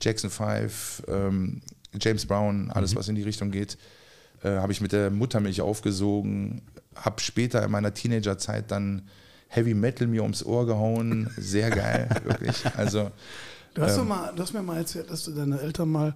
Jackson 0.00 0.30
5, 0.30 1.04
ähm, 1.08 1.60
James 2.00 2.26
Brown, 2.26 2.70
alles, 2.70 2.92
mhm. 2.92 2.98
was 2.98 3.08
in 3.08 3.14
die 3.14 3.22
Richtung 3.22 3.50
geht, 3.50 3.78
äh, 4.42 4.50
habe 4.50 4.72
ich 4.72 4.80
mit 4.80 4.92
der 4.92 5.10
Muttermilch 5.10 5.60
aufgesogen, 5.60 6.62
habe 6.94 7.20
später 7.20 7.62
in 7.64 7.70
meiner 7.70 7.94
Teenagerzeit 7.94 8.70
dann 8.70 9.08
Heavy 9.48 9.74
Metal 9.74 10.06
mir 10.06 10.22
ums 10.22 10.44
Ohr 10.44 10.66
gehauen. 10.66 11.30
Sehr 11.36 11.70
geil, 11.70 12.08
wirklich. 12.24 12.64
Also, 12.76 13.10
du, 13.74 13.82
hast 13.82 13.96
ähm, 13.96 14.08
mal, 14.08 14.32
du 14.34 14.42
hast 14.42 14.52
mir 14.52 14.62
mal 14.62 14.76
erzählt, 14.76 15.10
dass 15.10 15.24
du 15.24 15.32
deine 15.32 15.60
Eltern 15.60 15.88
mal 15.88 16.14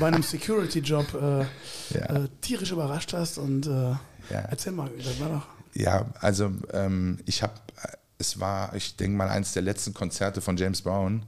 bei 0.00 0.06
einem 0.06 0.22
Security-Job 0.22 1.14
äh, 1.14 1.38
ja. 1.98 2.06
äh, 2.06 2.28
tierisch 2.40 2.72
überrascht 2.72 3.12
hast. 3.12 3.38
Und 3.38 3.66
äh, 3.66 3.70
ja. 3.70 3.98
erzähl 4.50 4.72
mal, 4.72 4.90
das 4.96 5.20
war 5.20 5.28
doch. 5.28 5.46
Ja, 5.74 6.06
also 6.20 6.52
ähm, 6.72 7.18
ich 7.26 7.42
habe, 7.42 7.54
es 8.18 8.40
war, 8.40 8.74
ich 8.74 8.96
denke 8.96 9.16
mal, 9.16 9.28
eines 9.28 9.52
der 9.52 9.62
letzten 9.62 9.92
Konzerte 9.92 10.40
von 10.40 10.56
James 10.56 10.82
Brown. 10.82 11.24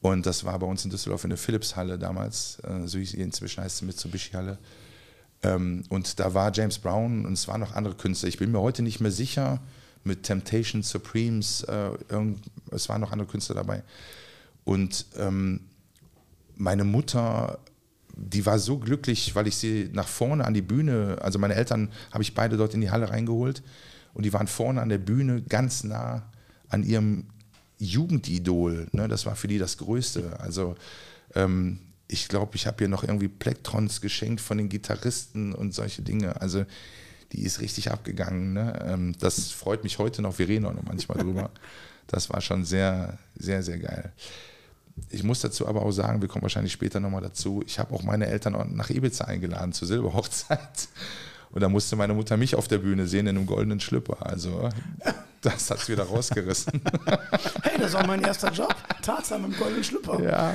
Und 0.00 0.24
das 0.24 0.44
war 0.44 0.58
bei 0.58 0.66
uns 0.66 0.84
in 0.84 0.90
Düsseldorf 0.90 1.24
in 1.24 1.30
der 1.30 1.38
Philips-Halle 1.38 1.98
damals, 1.98 2.58
äh, 2.60 2.86
so 2.86 2.98
hieß 2.98 3.14
inzwischen 3.14 3.62
heißt 3.62 3.78
sie 3.78 3.84
Mitsubishi-Halle. 3.84 4.58
Ähm, 5.42 5.84
und 5.88 6.18
da 6.18 6.32
war 6.34 6.52
James 6.52 6.78
Brown 6.78 7.26
und 7.26 7.34
es 7.34 7.48
waren 7.48 7.60
noch 7.60 7.74
andere 7.74 7.94
Künstler. 7.94 8.28
Ich 8.28 8.38
bin 8.38 8.50
mir 8.50 8.60
heute 8.60 8.82
nicht 8.82 9.00
mehr 9.00 9.10
sicher, 9.10 9.60
mit 10.04 10.22
Temptation 10.22 10.82
Supremes, 10.82 11.62
äh, 11.64 11.90
irgend, 12.08 12.40
es 12.70 12.88
waren 12.88 13.00
noch 13.00 13.12
andere 13.12 13.28
Künstler 13.28 13.56
dabei. 13.56 13.82
Und 14.64 15.06
ähm, 15.18 15.60
meine 16.56 16.84
Mutter, 16.84 17.58
die 18.16 18.44
war 18.46 18.58
so 18.58 18.78
glücklich, 18.78 19.34
weil 19.34 19.46
ich 19.46 19.56
sie 19.56 19.90
nach 19.92 20.08
vorne 20.08 20.44
an 20.44 20.54
die 20.54 20.62
Bühne, 20.62 21.18
also 21.20 21.38
meine 21.38 21.54
Eltern 21.54 21.90
habe 22.12 22.22
ich 22.22 22.34
beide 22.34 22.56
dort 22.56 22.74
in 22.74 22.80
die 22.80 22.90
Halle 22.90 23.10
reingeholt 23.10 23.62
und 24.14 24.24
die 24.24 24.32
waren 24.32 24.46
vorne 24.46 24.80
an 24.80 24.88
der 24.88 24.98
Bühne 24.98 25.42
ganz 25.42 25.84
nah 25.84 26.30
an 26.68 26.82
ihrem 26.82 27.26
Jugendidol. 27.80 28.86
Ne? 28.92 29.08
Das 29.08 29.26
war 29.26 29.34
für 29.34 29.48
die 29.48 29.58
das 29.58 29.78
Größte. 29.78 30.38
Also 30.38 30.76
ähm, 31.34 31.80
ich 32.06 32.28
glaube, 32.28 32.56
ich 32.56 32.66
habe 32.66 32.84
ihr 32.84 32.88
noch 32.88 33.02
irgendwie 33.02 33.28
Plektrons 33.28 34.00
geschenkt 34.00 34.40
von 34.40 34.58
den 34.58 34.68
Gitarristen 34.68 35.54
und 35.54 35.74
solche 35.74 36.02
Dinge. 36.02 36.40
Also 36.40 36.64
die 37.32 37.42
ist 37.42 37.60
richtig 37.60 37.90
abgegangen. 37.90 38.52
Ne? 38.52 38.78
Ähm, 38.86 39.14
das 39.18 39.50
freut 39.50 39.82
mich 39.82 39.98
heute 39.98 40.20
noch. 40.22 40.38
Wir 40.38 40.48
reden 40.48 40.66
auch 40.66 40.74
noch 40.74 40.84
manchmal 40.84 41.18
drüber. 41.18 41.50
Das 42.06 42.28
war 42.28 42.40
schon 42.40 42.64
sehr, 42.64 43.18
sehr, 43.36 43.62
sehr 43.62 43.78
geil. 43.78 44.12
Ich 45.10 45.22
muss 45.22 45.42
dazu 45.42 45.68
aber 45.68 45.82
auch 45.82 45.92
sagen, 45.92 46.20
wir 46.20 46.28
kommen 46.28 46.42
wahrscheinlich 46.42 46.72
später 46.72 46.98
nochmal 46.98 47.22
dazu. 47.22 47.62
Ich 47.64 47.78
habe 47.78 47.94
auch 47.94 48.02
meine 48.02 48.26
Eltern 48.26 48.74
nach 48.74 48.90
Ibiza 48.90 49.26
eingeladen 49.26 49.72
zur 49.72 49.86
Silberhochzeit. 49.86 50.88
Und 51.52 51.60
da 51.62 51.68
musste 51.68 51.96
meine 51.96 52.14
Mutter 52.14 52.36
mich 52.36 52.54
auf 52.54 52.68
der 52.68 52.78
Bühne 52.78 53.06
sehen 53.06 53.26
in 53.26 53.36
einem 53.36 53.46
goldenen 53.46 53.80
Schlüpper. 53.80 54.24
Also 54.24 54.68
das 55.40 55.70
hat 55.70 55.78
es 55.78 55.88
wieder 55.88 56.04
rausgerissen. 56.04 56.80
hey, 57.62 57.78
das 57.78 57.92
war 57.94 58.06
mein 58.06 58.22
erster 58.22 58.52
Job. 58.52 58.74
Tarzan 59.02 59.44
im 59.44 59.56
goldenen 59.56 59.84
Schlüpper. 59.84 60.22
Ja. 60.22 60.54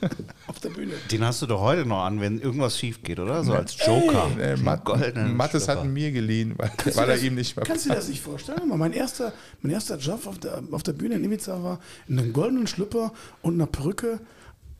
auf 0.46 0.58
der 0.60 0.70
Bühne. 0.70 0.94
Den 1.10 1.24
hast 1.24 1.42
du 1.42 1.46
doch 1.46 1.60
heute 1.60 1.84
noch 1.86 2.02
an, 2.02 2.20
wenn 2.20 2.40
irgendwas 2.40 2.78
schief 2.78 3.02
geht, 3.02 3.20
oder? 3.20 3.44
So 3.44 3.52
als 3.52 3.76
Joker. 3.84 4.30
Den 4.36 4.64
Matt, 4.64 4.84
goldenen 4.84 5.36
Mattes 5.36 5.68
hat 5.68 5.84
ihn 5.84 5.92
mir 5.92 6.12
geliehen, 6.12 6.54
weil, 6.56 6.70
weil 6.94 7.08
er 7.10 7.14
das- 7.14 7.22
ihm 7.22 7.34
nicht 7.34 7.56
mehr 7.56 7.64
Kannst 7.64 7.84
du 7.84 7.90
dir 7.90 7.96
das 7.96 8.08
nicht 8.08 8.22
vorstellen? 8.22 8.62
Mein 8.74 8.92
erster, 8.92 9.32
mein 9.62 9.72
erster 9.72 9.98
Job 9.98 10.26
auf 10.26 10.38
der, 10.38 10.62
auf 10.70 10.82
der 10.82 10.92
Bühne 10.94 11.16
in 11.16 11.24
Ibiza 11.24 11.62
war, 11.62 11.78
in 12.08 12.18
einem 12.18 12.32
goldenen 12.32 12.66
Schlüpper 12.66 13.12
und 13.42 13.54
einer 13.54 13.66
Perücke 13.66 14.18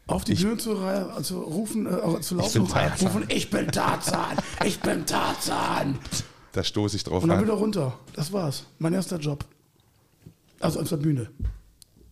auf 0.07 0.25
die 0.25 0.35
Bühne 0.35 0.57
zu, 0.57 0.77
zu 1.23 1.41
rufen, 1.41 1.87
äh, 1.87 2.21
zu 2.21 2.37
laufen, 2.37 2.63
bin 2.65 2.69
Tarzan. 2.73 3.07
rufen, 3.09 3.25
ich 3.29 3.51
bin 3.51 3.67
Tarzan, 3.73 4.37
ich 4.65 4.81
bin 4.81 5.05
Tarzan. 5.07 5.99
Da 6.53 6.63
stoße 6.65 6.97
ich 6.97 7.05
drauf 7.05 7.23
Und 7.23 7.29
dann 7.29 7.39
an. 7.39 7.45
wieder 7.45 7.55
runter. 7.55 7.99
Das 8.15 8.33
war's. 8.33 8.65
Mein 8.79 8.95
erster 8.95 9.19
Job. 9.19 9.45
Also 10.61 10.81
auf 10.81 10.89
der 10.89 10.97
Bühne. 10.97 11.31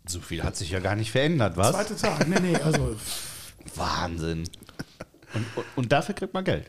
So 0.06 0.20
viel 0.20 0.42
hat 0.42 0.56
sich 0.56 0.70
ja 0.70 0.80
gar 0.80 0.96
nicht 0.96 1.10
verändert, 1.10 1.56
was? 1.56 1.70
Zweiter 1.72 1.96
Tag. 1.96 2.28
Nee, 2.28 2.40
nee, 2.40 2.56
also 2.56 2.94
Wahnsinn. 3.76 4.44
Und, 5.32 5.46
und, 5.56 5.64
und 5.76 5.92
dafür 5.92 6.14
kriegt 6.14 6.34
man 6.34 6.44
Geld. 6.44 6.66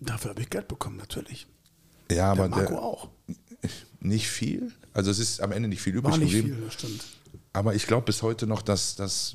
dafür 0.00 0.30
habe 0.30 0.42
ich 0.42 0.50
Geld 0.50 0.68
bekommen, 0.68 0.96
natürlich. 0.98 1.46
Ja, 2.10 2.16
Der 2.16 2.24
aber 2.26 2.48
Marco 2.48 2.72
der, 2.74 2.82
auch. 2.82 3.08
nicht 4.00 4.28
viel. 4.28 4.72
Also 4.92 5.10
es 5.10 5.18
ist 5.18 5.40
am 5.40 5.50
Ende 5.52 5.68
nicht 5.68 5.82
viel 5.82 5.94
übrig 5.94 6.12
War 6.12 6.18
nicht 6.18 6.32
geblieben. 6.32 6.56
viel, 6.58 6.64
das 6.64 6.74
stimmt. 6.74 7.04
Aber 7.52 7.74
ich 7.74 7.86
glaube 7.88 8.04
bis 8.06 8.22
heute 8.22 8.46
noch, 8.46 8.62
dass, 8.62 8.94
dass, 8.94 9.34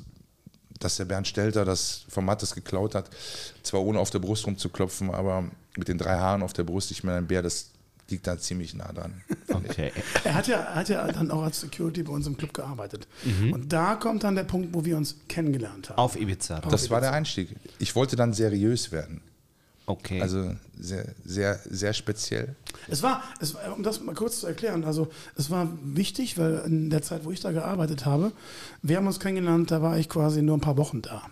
dass 0.85 0.97
der 0.97 1.05
Bernd 1.05 1.27
Stelter 1.27 1.65
das 1.65 2.05
von 2.07 2.23
Mattes 2.23 2.55
geklaut 2.55 2.95
hat. 2.95 3.09
Zwar 3.63 3.81
ohne 3.81 3.99
auf 3.99 4.11
der 4.11 4.19
Brust 4.19 4.47
rumzuklopfen, 4.47 5.09
aber 5.09 5.49
mit 5.75 5.87
den 5.87 5.97
drei 5.97 6.17
Haaren 6.17 6.43
auf 6.43 6.53
der 6.53 6.63
Brust, 6.63 6.91
ich 6.91 7.03
meine, 7.03 7.17
ein 7.17 7.27
Bär, 7.27 7.41
das 7.41 7.71
liegt 8.07 8.27
da 8.27 8.37
ziemlich 8.37 8.75
nah 8.75 8.93
dran. 8.93 9.21
Okay. 9.51 9.91
Er 10.23 10.35
hat 10.35 10.47
ja, 10.47 10.57
er 10.57 10.75
hat 10.75 10.89
ja 10.89 11.11
dann 11.11 11.31
auch 11.31 11.41
als 11.41 11.61
Security 11.61 12.03
bei 12.03 12.13
uns 12.13 12.27
im 12.27 12.37
Club 12.37 12.53
gearbeitet. 12.53 13.07
Und 13.51 13.73
da 13.73 13.95
kommt 13.95 14.23
dann 14.23 14.35
der 14.35 14.43
Punkt, 14.43 14.73
wo 14.73 14.85
wir 14.85 14.95
uns 14.95 15.15
kennengelernt 15.27 15.89
haben. 15.89 15.97
Auf 15.97 16.15
Ibiza. 16.15 16.59
Das 16.61 16.89
war 16.89 17.01
der 17.01 17.13
Einstieg. 17.13 17.55
Ich 17.79 17.95
wollte 17.95 18.15
dann 18.15 18.33
seriös 18.33 18.91
werden. 18.91 19.21
Okay. 19.87 20.21
Also 20.21 20.55
sehr, 20.79 21.13
sehr, 21.23 21.59
sehr 21.69 21.93
speziell. 21.93 22.55
Es 22.87 23.03
war, 23.03 23.23
es 23.39 23.53
war, 23.53 23.75
um 23.75 23.83
das 23.83 24.01
mal 24.01 24.15
kurz 24.15 24.39
zu 24.39 24.47
erklären, 24.47 24.83
also 24.83 25.07
es 25.35 25.49
war 25.49 25.71
wichtig, 25.83 26.37
weil 26.37 26.63
in 26.65 26.89
der 26.89 27.01
Zeit, 27.01 27.23
wo 27.23 27.31
ich 27.31 27.39
da 27.39 27.51
gearbeitet 27.51 28.05
habe, 28.05 28.31
wir 28.81 28.97
haben 28.97 29.07
uns 29.07 29.19
kennengelernt, 29.19 29.71
da 29.71 29.81
war 29.81 29.97
ich 29.97 30.09
quasi 30.09 30.41
nur 30.41 30.57
ein 30.57 30.61
paar 30.61 30.77
Wochen 30.77 31.01
da. 31.01 31.23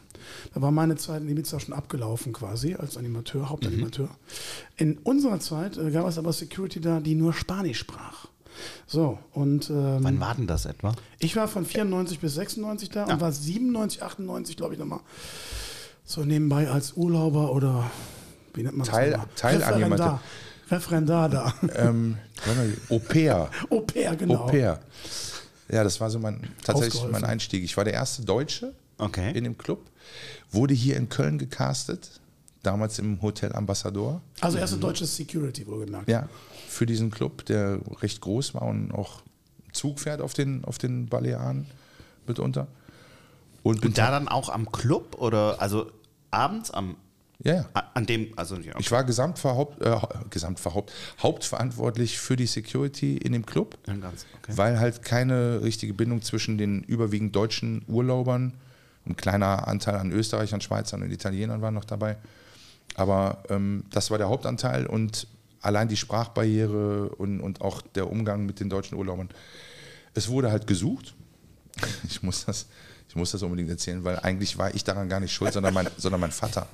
Da 0.53 0.61
war 0.61 0.71
meine 0.71 0.95
Zeit 0.95 1.21
in 1.21 1.29
Ibiza 1.29 1.59
schon 1.59 1.73
abgelaufen 1.73 2.31
quasi 2.31 2.75
als 2.75 2.95
Animateur, 2.97 3.49
Hauptanimateur. 3.49 4.09
In 4.77 4.97
unserer 4.99 5.39
Zeit 5.39 5.77
äh, 5.77 5.91
gab 5.91 6.07
es 6.07 6.17
aber 6.17 6.31
Security 6.31 6.79
da, 6.79 6.99
die 6.99 7.15
nur 7.15 7.33
Spanisch 7.33 7.79
sprach. 7.79 8.27
So, 8.85 9.17
und 9.31 9.69
ähm, 9.69 9.99
Wann 10.01 10.19
war 10.19 10.35
denn 10.35 10.47
das 10.47 10.65
etwa? 10.65 10.93
ich 11.19 11.35
war 11.35 11.47
von 11.47 11.65
94 11.65 12.19
bis 12.19 12.35
96 12.35 12.89
da 12.89 13.05
und 13.05 13.19
war 13.19 13.31
97, 13.31 14.03
98, 14.03 14.57
glaube 14.57 14.73
ich, 14.73 14.79
nochmal 14.79 14.99
so 16.05 16.23
nebenbei 16.23 16.69
als 16.69 16.93
Urlauber 16.93 17.51
oder 17.51 17.89
wie 18.53 18.63
nennt 18.63 18.77
man 18.77 18.87
Teil- 18.87 19.11
das? 19.11 19.21
Teilanimateur. 19.35 20.19
Referendar. 20.69 21.29
Referendar 21.29 21.29
da. 21.29 21.53
Ähm, 21.89 22.17
Au 22.89 22.99
pair. 22.99 23.49
Au 23.69 23.79
pair, 23.85 24.15
genau. 24.15 24.35
Au 24.45 24.47
pair. 24.47 24.79
Ja, 25.69 25.83
das 25.83 25.99
war 25.99 26.09
so 26.09 26.19
mein, 26.19 26.41
tatsächlich 26.63 27.03
mein 27.11 27.23
Einstieg. 27.23 27.63
Ich 27.63 27.75
war 27.77 27.83
der 27.83 27.93
erste 27.93 28.23
Deutsche 28.23 28.73
Okay. 28.97 29.31
in 29.35 29.43
dem 29.43 29.57
Club. 29.57 29.89
Wurde 30.51 30.73
hier 30.73 30.97
in 30.97 31.09
Köln 31.09 31.37
gecastet, 31.39 32.21
damals 32.61 32.99
im 32.99 33.21
Hotel 33.21 33.53
Ambassador. 33.53 34.21
Also 34.41 34.57
erste 34.57 34.77
deutsches 34.77 35.15
Security, 35.15 35.65
wohlgemerkt. 35.67 36.07
Ja, 36.09 36.29
für 36.67 36.85
diesen 36.85 37.09
Club, 37.11 37.45
der 37.45 37.79
recht 38.01 38.21
groß 38.21 38.53
war 38.53 38.63
und 38.63 38.91
auch 38.91 39.21
Zug 39.71 39.99
fährt 39.99 40.21
auf 40.21 40.33
den, 40.33 40.63
auf 40.65 40.77
den 40.77 41.07
Balearen 41.07 41.65
mitunter. 42.27 42.67
Und, 43.63 43.83
Und 43.85 43.97
da 43.97 44.11
dann 44.11 44.27
auch 44.27 44.49
am 44.49 44.71
Club 44.71 45.15
oder 45.19 45.61
also 45.61 45.89
abends 46.31 46.69
am 46.71 46.95
ja, 47.43 47.55
ja. 47.55 47.65
an 47.93 48.05
dem 48.05 48.33
also 48.37 48.55
ja, 48.57 48.73
Ich 48.79 48.91
war 48.91 49.03
Gesamtverhaupt, 49.03 49.81
äh, 49.81 49.95
Gesamtverhaupt, 50.29 50.91
hauptverantwortlich 51.21 52.17
für 52.19 52.35
die 52.35 52.45
Security 52.45 53.17
in 53.17 53.33
dem 53.33 53.45
Club, 53.45 53.77
Ja, 53.87 53.95
ganz, 53.95 54.25
okay. 54.41 54.53
weil 54.55 54.79
halt 54.79 55.03
keine 55.03 55.61
richtige 55.61 55.93
Bindung 55.93 56.21
zwischen 56.21 56.57
den 56.57 56.83
überwiegend 56.83 57.35
deutschen 57.35 57.83
Urlaubern, 57.87 58.53
ein 59.05 59.17
kleiner 59.17 59.67
Anteil 59.67 59.95
an 59.95 60.11
Österreichern, 60.11 60.61
Schweizern 60.61 61.03
und 61.03 61.11
Italienern 61.11 61.61
war 61.61 61.71
noch 61.71 61.85
dabei. 61.85 62.17
Aber 62.95 63.43
ähm, 63.49 63.83
das 63.91 64.11
war 64.11 64.17
der 64.17 64.29
Hauptanteil 64.29 64.85
und 64.85 65.27
allein 65.61 65.87
die 65.87 65.97
Sprachbarriere 65.97 67.09
und, 67.09 67.41
und 67.41 67.61
auch 67.61 67.81
der 67.81 68.09
Umgang 68.09 68.45
mit 68.45 68.59
den 68.59 68.69
deutschen 68.69 68.97
Urlaubern. 68.97 69.29
Es 70.13 70.29
wurde 70.29 70.51
halt 70.51 70.67
gesucht. 70.67 71.13
Ich 72.07 72.21
muss 72.21 72.45
das, 72.45 72.67
ich 73.09 73.15
muss 73.15 73.31
das 73.31 73.41
unbedingt 73.41 73.69
erzählen, 73.69 74.03
weil 74.03 74.19
eigentlich 74.19 74.57
war 74.57 74.73
ich 74.75 74.83
daran 74.83 75.09
gar 75.09 75.19
nicht 75.19 75.33
schuld, 75.33 75.53
sondern 75.53 75.73
mein, 75.73 75.87
sondern 75.97 76.21
mein 76.21 76.31
Vater. 76.31 76.67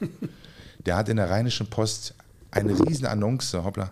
Der 0.85 0.95
hat 0.95 1.09
in 1.09 1.17
der 1.17 1.29
Rheinischen 1.29 1.69
Post 1.69 2.15
eine 2.51 2.77
riesen 2.79 3.05
Annonce, 3.05 3.53
hoppla, 3.53 3.91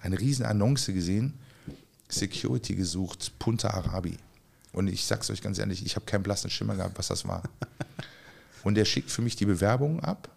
eine 0.00 0.18
riesen 0.18 0.44
Annonce 0.44 0.92
gesehen, 0.92 1.34
Security 2.08 2.74
gesucht, 2.74 3.32
Punta 3.38 3.70
Arabi. 3.70 4.16
Und 4.72 4.88
ich 4.88 5.04
sag's 5.04 5.30
euch 5.30 5.42
ganz 5.42 5.58
ehrlich, 5.58 5.84
ich 5.84 5.96
habe 5.96 6.06
keinen 6.06 6.22
blassen 6.22 6.50
Schimmer 6.50 6.76
gehabt, 6.76 6.98
was 6.98 7.08
das 7.08 7.26
war. 7.26 7.42
Und 8.62 8.74
der 8.74 8.84
schickt 8.84 9.10
für 9.10 9.22
mich 9.22 9.36
die 9.36 9.46
Bewerbung 9.46 10.00
ab. 10.00 10.28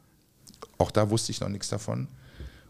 Auch 0.77 0.91
da 0.91 1.09
wusste 1.09 1.31
ich 1.31 1.41
noch 1.41 1.49
nichts 1.49 1.67
davon. 1.67 2.07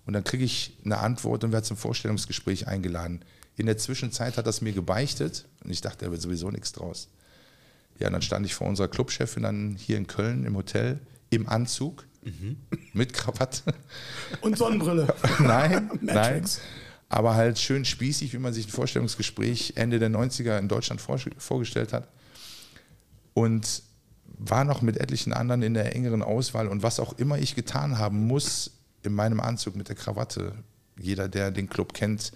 Und 0.06 0.14
dann 0.14 0.24
kriege 0.24 0.44
ich 0.44 0.76
eine 0.84 0.98
Antwort 0.98 1.44
und 1.44 1.52
werde 1.52 1.68
zum 1.68 1.78
Vorstellungsgespräch 1.78 2.68
eingeladen. 2.68 3.24
In 3.58 3.68
der 3.68 3.78
Zwischenzeit 3.78 4.38
hat 4.38 4.48
das 4.48 4.62
mir 4.62 4.74
gebeichtet 4.74 5.46
und 5.64 5.70
ich 5.70 5.82
dachte, 5.82 6.06
da 6.06 6.12
wird 6.12 6.22
sowieso 6.22 6.50
nichts 6.50 6.72
draus. 6.72 7.10
Ja, 8.00 8.08
und 8.08 8.14
dann 8.14 8.22
stand 8.22 8.46
ich 8.46 8.56
vor 8.56 8.68
unserer 8.68 8.88
Clubchefin 8.88 9.44
dann 9.44 9.76
hier 9.76 9.98
in 9.98 10.08
Köln 10.08 10.46
im 10.46 10.56
Hotel 10.56 11.00
im 11.30 11.48
Anzug 11.48 12.06
mit 12.94 13.14
Krawatte. 13.14 13.74
Und 14.42 14.58
Sonnenbrille. 14.58 15.14
nein, 15.40 15.90
nein. 16.02 16.46
Aber 17.08 17.36
halt 17.36 17.58
schön 17.58 17.86
spießig, 17.86 18.34
wie 18.34 18.38
man 18.38 18.54
sich 18.54 18.68
ein 18.68 18.72
Vorstellungsgespräch 18.72 19.74
Ende 19.76 20.00
der 20.00 20.10
90er 20.10 20.60
in 20.60 20.68
Deutschland 20.68 21.02
vor, 21.02 21.18
vorgestellt 21.38 21.94
hat. 21.94 22.08
Und 23.34 23.84
war 24.26 24.64
noch 24.64 24.82
mit 24.82 24.98
etlichen 24.98 25.34
anderen 25.34 25.62
in 25.64 25.74
der 25.74 25.96
engeren 25.96 26.22
Auswahl. 26.22 26.68
Und 26.68 26.84
was 26.84 27.00
auch 27.00 27.14
immer 27.14 27.38
ich 27.40 27.56
getan 27.56 27.98
haben 27.98 28.28
muss, 28.28 28.72
in 29.04 29.14
meinem 29.14 29.40
Anzug 29.40 29.76
mit 29.76 29.90
der 29.90 29.96
Krawatte, 29.96 30.54
jeder, 31.00 31.28
der 31.28 31.52
den 31.52 31.70
Club 31.70 31.94
kennt, 31.94 32.32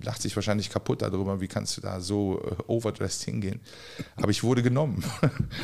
lacht 0.00 0.22
sich 0.22 0.34
wahrscheinlich 0.36 0.70
kaputt 0.70 1.02
darüber, 1.02 1.40
wie 1.40 1.48
kannst 1.48 1.76
du 1.76 1.80
da 1.80 2.00
so 2.00 2.40
äh, 2.40 2.54
overdressed 2.66 3.24
hingehen. 3.24 3.60
Aber 4.16 4.30
ich 4.30 4.42
wurde 4.42 4.62
genommen 4.62 5.04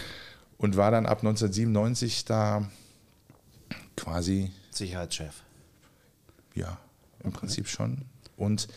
und 0.58 0.76
war 0.76 0.90
dann 0.90 1.06
ab 1.06 1.18
1997 1.18 2.24
da 2.24 2.68
quasi 3.98 4.50
Sicherheitschef. 4.70 5.42
ja, 6.54 6.78
im 7.24 7.32
Prinzip 7.32 7.68
schon. 7.68 8.02
Und 8.36 8.68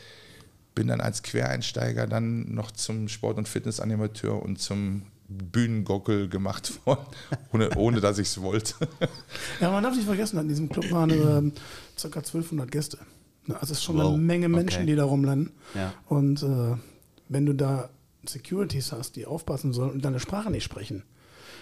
bin 0.74 0.88
dann 0.88 1.02
als 1.02 1.22
Quereinsteiger 1.24 2.08
dann 2.08 2.54
noch 2.54 2.72
zum 2.72 3.08
Sport- 3.08 3.38
und 3.38 3.48
Fitnessanimateur 3.48 4.42
und 4.42 4.58
zum 4.60 5.04
Bühnengockel 5.28 6.28
gemacht 6.30 6.80
worden, 6.86 7.06
ohne, 7.54 7.70
ohne 7.76 8.02
dass 8.02 8.18
ich 8.18 8.28
es 8.30 8.42
wollte. 8.42 8.74
Ja, 9.60 9.72
man 9.72 9.84
darf 9.84 9.96
nicht 9.96 10.06
vergessen, 10.06 10.40
in 10.40 10.48
diesem 10.48 10.70
Club 10.70 10.92
waren 10.92 11.10
ähm, 11.12 11.54
ca. 12.00 12.08
1200 12.08 12.72
Gäste. 12.72 12.98
Also 13.48 13.74
es 13.74 13.80
ist 13.80 13.84
schon 13.84 13.98
Wow, 13.98 14.14
eine 14.14 14.18
Menge 14.18 14.50
Menschen, 14.50 14.78
okay. 14.84 14.86
die 14.88 14.96
da 14.96 15.04
rumlanden. 15.04 15.52
Ja. 15.76 15.94
Und 16.08 16.42
äh, 16.44 16.76
wenn 17.30 17.46
du 17.46 17.54
da 17.54 17.90
Securities 18.26 18.92
hast, 18.92 19.16
die 19.16 19.26
aufpassen 19.26 19.74
sollen 19.74 19.92
und 19.92 20.06
deine 20.06 20.20
Sprache 20.20 20.52
nicht 20.52 20.64
sprechen, 20.64 21.04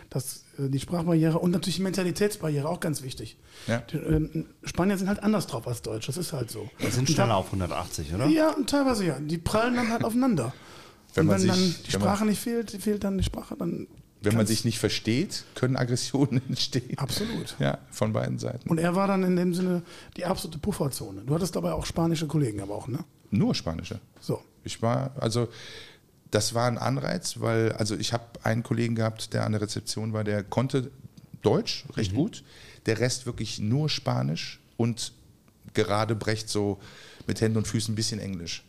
das, 0.10 0.44
äh, 0.58 0.70
die 0.70 0.80
Sprachbarriere 0.80 1.38
und 1.40 1.52
natürlich 1.52 1.76
die 1.78 1.82
Mentalitätsbarriere 1.84 2.68
auch 2.68 2.80
ganz 2.80 3.02
wichtig. 3.04 3.38
Ja. 3.68 3.78
Die, 3.92 3.98
ähm, 3.98 4.46
Spanier 4.64 4.98
sind 4.98 5.08
halt 5.08 5.22
anders 5.24 5.48
drauf 5.48 5.68
als 5.68 5.82
Deutsch, 5.82 6.08
das 6.08 6.18
ist 6.18 6.34
halt 6.34 6.50
so. 6.52 6.70
Wir 6.80 6.92
sind 6.92 7.10
schneller 7.10 7.36
auf 7.38 7.48
180, 7.48 8.14
oder? 8.14 8.28
Ja, 8.28 8.52
und 8.52 8.70
teilweise 8.70 9.06
ja. 9.06 9.20
Die 9.20 9.38
prallen 9.38 9.76
dann 9.76 9.90
halt 9.90 10.04
aufeinander. 10.04 10.54
Wenn 11.14 11.22
und 11.22 11.28
man 11.28 11.36
wenn 11.36 11.42
sich- 11.42 11.76
dann 11.76 11.84
die 11.86 11.92
Sprache 11.92 12.26
nicht 12.26 12.40
fehlt, 12.40 12.72
fehlt 12.72 13.04
dann 13.04 13.18
die 13.18 13.24
Sprache, 13.24 13.56
dann. 13.58 13.88
Wenn 14.22 14.36
man 14.36 14.46
sich 14.46 14.66
nicht 14.66 14.80
versteht, 14.80 15.46
können 15.56 15.78
Aggressionen 15.78 16.42
entstehen. 16.50 16.98
Absolut. 16.98 17.56
Ja, 17.60 17.78
von 17.90 18.12
beiden 18.12 18.38
Seiten. 18.38 18.68
Und 18.70 18.78
er 18.78 18.94
war 18.94 19.08
dann 19.08 19.24
in 19.24 19.38
dem 19.38 19.54
Sinne 19.54 19.82
die 20.18 20.26
absolute 20.26 20.58
Pufferzone. 20.60 21.22
Du 21.26 21.34
hattest 21.34 21.56
dabei 21.56 21.72
auch 21.72 21.86
spanische 21.86 22.28
Kollegen, 22.28 22.60
aber 22.60 22.76
auch, 22.76 22.88
ne? 22.90 23.00
Nur 23.32 23.56
Spanische. 23.56 24.00
So. 24.20 24.42
Ich 24.66 24.82
war, 24.82 25.12
also 25.22 25.48
das 26.32 26.54
war 26.54 26.68
ein 26.68 26.78
Anreiz, 26.78 27.40
weil, 27.40 27.72
also 27.74 27.96
ich 27.96 28.14
habe 28.14 28.24
einen 28.44 28.64
Kollegen 28.64 28.96
gehabt, 28.96 29.34
der 29.34 29.46
an 29.46 29.52
der 29.52 29.62
Rezeption 29.62 30.14
war, 30.14 30.24
der 30.24 30.44
konnte 30.44 30.92
Deutsch 31.42 31.86
recht 31.96 32.14
gut, 32.14 32.44
der 32.86 33.00
Rest 33.00 33.26
wirklich 33.26 33.60
nur 33.60 33.90
Spanisch 33.90 34.60
und 34.78 35.14
gerade 35.74 36.16
brecht 36.16 36.50
so 36.50 36.80
mit 37.28 37.42
Händen 37.42 37.58
und 37.58 37.68
Füßen 37.68 37.94
ein 37.94 37.96
bisschen 37.96 38.20
Englisch. 38.20 38.64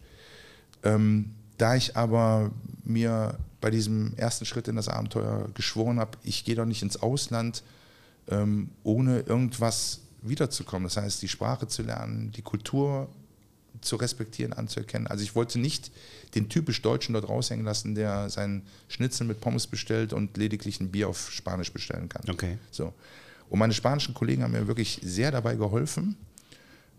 Ähm, 0.82 1.34
da 1.59 1.74
ich 1.74 1.97
aber 1.97 2.51
mir 2.84 3.39
bei 3.61 3.70
diesem 3.70 4.14
ersten 4.16 4.47
Schritt 4.47 4.68
in 4.68 4.76
das 4.76 4.89
Abenteuer 4.89 5.49
geschworen 5.55 6.01
habe, 6.01 6.16
ich 6.22 6.45
gehe 6.45 6.55
doch 6.55 6.64
nicht 6.64 6.82
ins 6.82 7.03
Ausland, 7.03 7.62
ähm, 8.28 8.70
ohne 8.82 9.20
irgendwas 9.20 10.01
wiederzukommen. 10.22 10.84
Das 10.84 10.97
heißt, 10.97 11.20
die 11.20 11.28
Sprache 11.28 11.66
zu 11.66 11.82
lernen, 11.82 12.32
die 12.32 12.43
Kultur 12.43 13.09
zu 13.81 13.97
respektieren, 13.97 14.53
anzuerkennen. 14.53 15.07
Also 15.07 15.22
ich 15.22 15.35
wollte 15.35 15.59
nicht 15.59 15.91
den 16.35 16.49
typisch 16.49 16.83
Deutschen 16.83 17.14
dort 17.14 17.28
raushängen 17.28 17.64
lassen, 17.64 17.95
der 17.95 18.31
seinen 18.31 18.62
Schnitzel 18.89 19.26
mit 19.26 19.41
Pommes 19.41 19.66
bestellt 19.66 20.12
und 20.12 20.37
lediglich 20.37 20.81
ein 20.81 20.91
Bier 20.91 21.09
auf 21.09 21.31
Spanisch 21.33 21.72
bestellen 21.72 22.09
kann. 22.09 22.22
Okay. 22.28 22.59
So. 22.70 22.93
Und 23.49 23.59
meine 23.59 23.74
spanischen 23.74 24.14
Kollegen 24.14 24.43
haben 24.43 24.53
mir 24.53 24.68
wirklich 24.68 25.01
sehr 25.03 25.31
dabei 25.31 25.57
geholfen. 25.57 26.16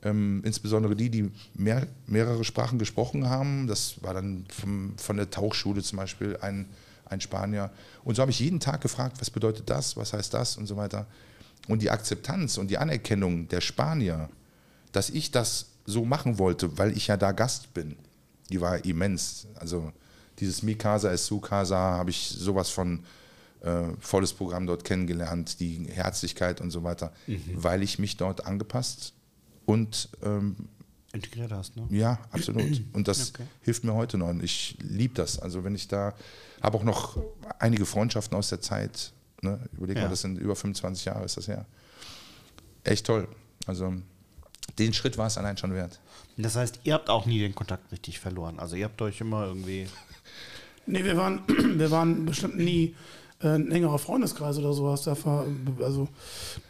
Ähm, 0.04 0.42
insbesondere 0.44 0.96
die, 0.96 1.10
die 1.10 1.32
mehr, 1.54 1.88
mehrere 2.08 2.44
Sprachen 2.44 2.80
gesprochen 2.80 3.30
haben. 3.30 3.68
Das 3.68 4.04
war 4.04 4.14
dann 4.14 4.46
vom, 4.50 4.98
von 4.98 5.18
der 5.18 5.30
Tauchschule 5.30 5.82
zum 5.84 5.98
Beispiel 5.98 6.38
ein, 6.42 6.68
ein 7.06 7.22
Spanier. 7.22 7.72
Und 8.04 8.16
so 8.16 8.22
habe 8.22 8.32
ich 8.32 8.40
jeden 8.40 8.60
Tag 8.60 8.82
gefragt, 8.82 9.18
was 9.20 9.30
bedeutet 9.30 9.70
das, 9.70 9.96
was 9.96 10.14
heißt 10.14 10.34
das 10.34 10.58
und 10.58 10.66
so 10.66 10.76
weiter. 10.76 11.06
Und 11.68 11.82
die 11.84 11.92
Akzeptanz 11.92 12.58
und 12.58 12.70
die 12.70 12.80
Anerkennung 12.80 13.48
der 13.48 13.62
Spanier, 13.62 14.30
dass 14.92 15.10
ich 15.10 15.32
das 15.32 15.68
so 15.86 16.06
machen 16.06 16.38
wollte, 16.40 16.78
weil 16.78 16.96
ich 16.96 17.08
ja 17.08 17.18
da 17.18 17.32
Gast 17.32 17.74
bin, 17.74 17.96
die 18.50 18.62
war 18.62 18.84
immens. 18.86 19.48
Also 19.56 19.92
dieses 20.40 20.64
Mi 20.64 20.76
Casa 20.76 21.12
es 21.12 21.26
su 21.26 21.40
Casa 21.40 21.78
habe 21.78 22.10
ich 22.10 22.30
sowas 22.30 22.70
von 22.70 23.04
äh, 23.62 23.84
volles 24.00 24.34
Programm 24.34 24.66
dort 24.68 24.84
kennengelernt, 24.84 25.60
die 25.60 25.86
Herzlichkeit 25.90 26.62
und 26.62 26.72
so 26.72 26.84
weiter, 26.84 27.12
weil 27.54 27.84
ich 27.84 28.00
mich 28.00 28.18
dort 28.18 28.46
angepasst 28.46 29.14
und 29.66 30.10
ähm, 30.24 30.56
Integriert 31.14 31.52
hast, 31.52 31.76
ne? 31.76 31.86
ja, 31.90 32.20
absolut. 32.32 32.82
Und 32.94 33.08
das 33.10 33.32
Okay. 33.34 33.44
hilft 33.64 33.84
mir 33.84 33.94
heute 33.94 34.18
noch. 34.18 34.30
Und 34.30 34.42
ich 34.42 34.78
liebe 34.82 35.14
das. 35.14 35.40
Also 35.40 35.66
wenn 35.66 35.76
ich 35.76 35.90
da, 35.90 36.14
habe 36.62 36.78
auch 36.78 36.84
noch 36.86 37.18
einige 37.60 37.86
Freundschaften 37.86 38.38
aus 38.38 38.48
der 38.48 38.62
Zeit. 38.62 39.12
Ne? 39.42 39.60
Überleg 39.76 39.98
Ja. 39.98 40.04
mal, 40.04 40.10
das 40.10 40.22
sind 40.22 40.38
über 40.38 40.56
25 40.56 41.04
Jahre 41.04 41.26
ist 41.26 41.36
das 41.36 41.50
her. 41.50 41.66
Echt 42.86 43.06
toll. 43.06 43.28
Also 43.66 43.94
den 44.80 44.94
Schritt 44.94 45.18
war 45.18 45.28
es 45.28 45.38
allein 45.38 45.58
schon 45.58 45.74
wert. 45.74 46.00
Das 46.38 46.56
heißt, 46.56 46.80
ihr 46.84 46.94
habt 46.94 47.10
auch 47.10 47.26
nie 47.26 47.40
den 47.40 47.54
Kontakt 47.56 47.92
richtig 47.92 48.20
verloren. 48.20 48.58
Also 48.60 48.76
ihr 48.76 48.86
habt 48.86 49.02
euch 49.02 49.22
immer 49.22 49.46
irgendwie. 49.46 49.88
Nee, 50.88 51.04
wir 51.04 51.16
waren, 51.16 51.42
wir 51.78 51.92
waren 51.92 52.26
bestimmt 52.26 52.58
nie 52.58 52.96
äh, 53.40 53.50
ein 53.50 53.72
engerer 53.72 54.00
Freundeskreis 54.00 54.58
oder 54.58 54.74
sowas. 54.74 55.04
Dafür, 55.04 55.46
also, 55.82 56.08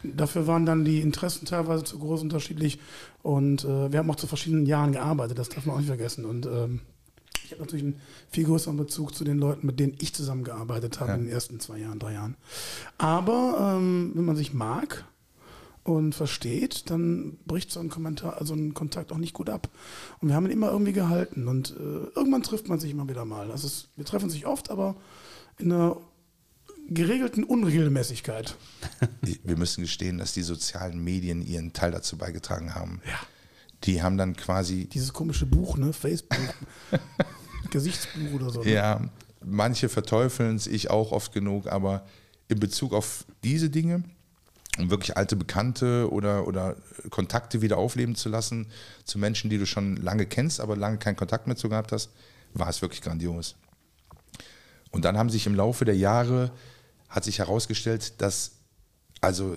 dafür 0.02 0.46
waren 0.46 0.66
dann 0.66 0.84
die 0.84 1.00
Interessen 1.00 1.46
teilweise 1.46 1.82
zu 1.84 1.98
groß 1.98 2.20
unterschiedlich. 2.20 2.78
Und 3.22 3.64
äh, 3.64 3.90
wir 3.90 3.98
haben 3.98 4.10
auch 4.10 4.16
zu 4.16 4.26
verschiedenen 4.26 4.66
Jahren 4.66 4.92
gearbeitet, 4.92 5.38
das 5.38 5.48
darf 5.48 5.64
man 5.64 5.76
auch 5.76 5.78
nicht 5.80 5.88
vergessen. 5.88 6.26
Und 6.26 6.44
ähm, 6.44 6.80
ich 7.44 7.52
habe 7.52 7.62
natürlich 7.62 7.84
einen 7.86 8.00
viel 8.30 8.44
größeren 8.44 8.76
Bezug 8.76 9.14
zu 9.14 9.24
den 9.24 9.38
Leuten, 9.38 9.66
mit 9.66 9.80
denen 9.80 9.96
ich 9.98 10.14
zusammengearbeitet 10.14 11.00
habe 11.00 11.12
Ja. 11.12 11.16
in 11.16 11.24
den 11.24 11.32
ersten 11.32 11.58
zwei 11.58 11.78
Jahren, 11.78 11.98
drei 11.98 12.12
Jahren. 12.12 12.36
Aber 12.98 13.76
ähm, 13.78 14.12
wenn 14.14 14.26
man 14.26 14.36
sich 14.36 14.52
mag 14.52 15.06
und 15.84 16.14
versteht, 16.14 16.90
dann 16.90 17.38
bricht 17.44 17.70
so 17.70 17.80
ein 17.80 17.88
Kommentar, 17.88 18.38
also 18.38 18.54
ein 18.54 18.72
Kontakt 18.74 19.12
auch 19.12 19.18
nicht 19.18 19.34
gut 19.34 19.50
ab. 19.50 19.68
Und 20.20 20.28
wir 20.28 20.36
haben 20.36 20.46
ihn 20.46 20.52
immer 20.52 20.70
irgendwie 20.70 20.92
gehalten. 20.92 21.48
Und 21.48 21.70
äh, 21.70 22.08
irgendwann 22.14 22.42
trifft 22.42 22.68
man 22.68 22.78
sich 22.78 22.92
immer 22.92 23.08
wieder 23.08 23.24
mal. 23.24 23.48
Das 23.48 23.64
ist, 23.64 23.88
wir 23.96 24.04
treffen 24.04 24.30
sich 24.30 24.46
oft, 24.46 24.70
aber 24.70 24.96
in 25.58 25.72
einer 25.72 25.96
geregelten 26.88 27.44
Unregelmäßigkeit. 27.44 28.56
Wir 29.44 29.56
müssen 29.56 29.82
gestehen, 29.82 30.18
dass 30.18 30.32
die 30.34 30.42
sozialen 30.42 31.02
Medien 31.02 31.42
ihren 31.42 31.72
Teil 31.72 31.90
dazu 31.92 32.18
beigetragen 32.18 32.74
haben. 32.74 33.00
Ja. 33.06 33.18
Die 33.84 34.02
haben 34.02 34.16
dann 34.18 34.36
quasi 34.36 34.86
Dieses 34.86 35.12
komische 35.12 35.46
Buch, 35.46 35.76
ne? 35.76 35.92
Facebook. 35.92 36.38
Gesichtsbuch 37.70 38.32
oder 38.34 38.50
so. 38.50 38.62
Ne? 38.62 38.72
Ja, 38.72 39.00
manche 39.44 39.88
verteufeln 39.88 40.56
es, 40.56 40.66
ich 40.66 40.90
auch 40.90 41.12
oft 41.12 41.32
genug, 41.32 41.66
aber 41.66 42.04
in 42.48 42.60
Bezug 42.60 42.92
auf 42.92 43.24
diese 43.42 43.70
Dinge, 43.70 44.04
um 44.78 44.90
wirklich 44.90 45.16
alte 45.16 45.36
Bekannte 45.36 46.10
oder, 46.10 46.46
oder 46.46 46.76
Kontakte 47.10 47.60
wieder 47.60 47.76
aufleben 47.76 48.14
zu 48.14 48.28
lassen, 48.28 48.68
zu 49.04 49.18
Menschen, 49.18 49.50
die 49.50 49.58
du 49.58 49.66
schon 49.66 49.96
lange 49.96 50.26
kennst, 50.26 50.60
aber 50.60 50.76
lange 50.76 50.98
keinen 50.98 51.16
Kontakt 51.16 51.46
mehr 51.46 51.56
zu 51.56 51.68
gehabt 51.68 51.92
hast, 51.92 52.10
war 52.54 52.68
es 52.68 52.80
wirklich 52.80 53.02
grandios. 53.02 53.56
Und 54.90 55.04
dann 55.04 55.16
haben 55.18 55.30
sich 55.30 55.46
im 55.46 55.54
Laufe 55.54 55.84
der 55.84 55.96
Jahre, 55.96 56.50
hat 57.08 57.24
sich 57.24 57.38
herausgestellt, 57.38 58.20
dass 58.20 58.52
also 59.20 59.56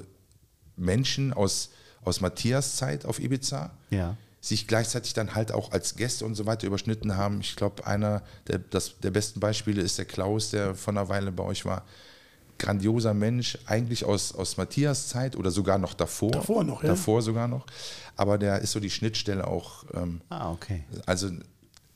Menschen 0.76 1.34
aus, 1.34 1.70
aus 2.04 2.22
Matthias 2.22 2.76
Zeit 2.76 3.06
auf 3.06 3.20
Ibiza, 3.20 3.72
Ja. 3.90 4.18
sich 4.42 4.68
gleichzeitig 4.68 5.14
dann 5.14 5.34
halt 5.34 5.52
auch 5.52 5.72
als 5.72 5.96
Gäste 5.96 6.26
und 6.26 6.36
so 6.36 6.46
weiter 6.46 6.68
überschnitten 6.68 7.18
haben. 7.18 7.40
Ich 7.42 7.56
glaube, 7.56 7.88
einer 7.88 8.22
der, 8.48 8.60
das, 8.60 9.00
der 9.00 9.12
besten 9.12 9.40
Beispiele 9.40 9.82
ist 9.82 9.98
der 9.98 10.06
Klaus, 10.06 10.52
der 10.52 10.76
vor 10.76 10.94
einer 10.94 11.10
Weile 11.10 11.32
bei 11.32 11.44
euch 11.44 11.66
war. 11.66 11.84
Grandioser 12.58 13.14
Mensch, 13.14 13.58
eigentlich 13.66 14.06
aus, 14.06 14.34
aus 14.34 14.58
Matthias 14.58 15.08
Zeit 15.10 15.36
oder 15.36 15.52
sogar 15.52 15.78
noch 15.78 15.94
davor. 15.94 16.32
Davor 16.32 16.64
noch, 16.64 16.82
ja. 16.84 16.90
Davor 16.90 17.22
sogar 17.22 17.48
noch. 17.48 17.66
Aber 18.16 18.38
der 18.38 18.60
ist 18.60 18.72
so 18.72 18.80
die 18.80 18.90
Schnittstelle 18.90 19.46
auch. 19.46 19.84
Ähm, 19.94 20.22
Ah, 20.30 20.52
okay. 20.52 20.84
also 21.06 21.30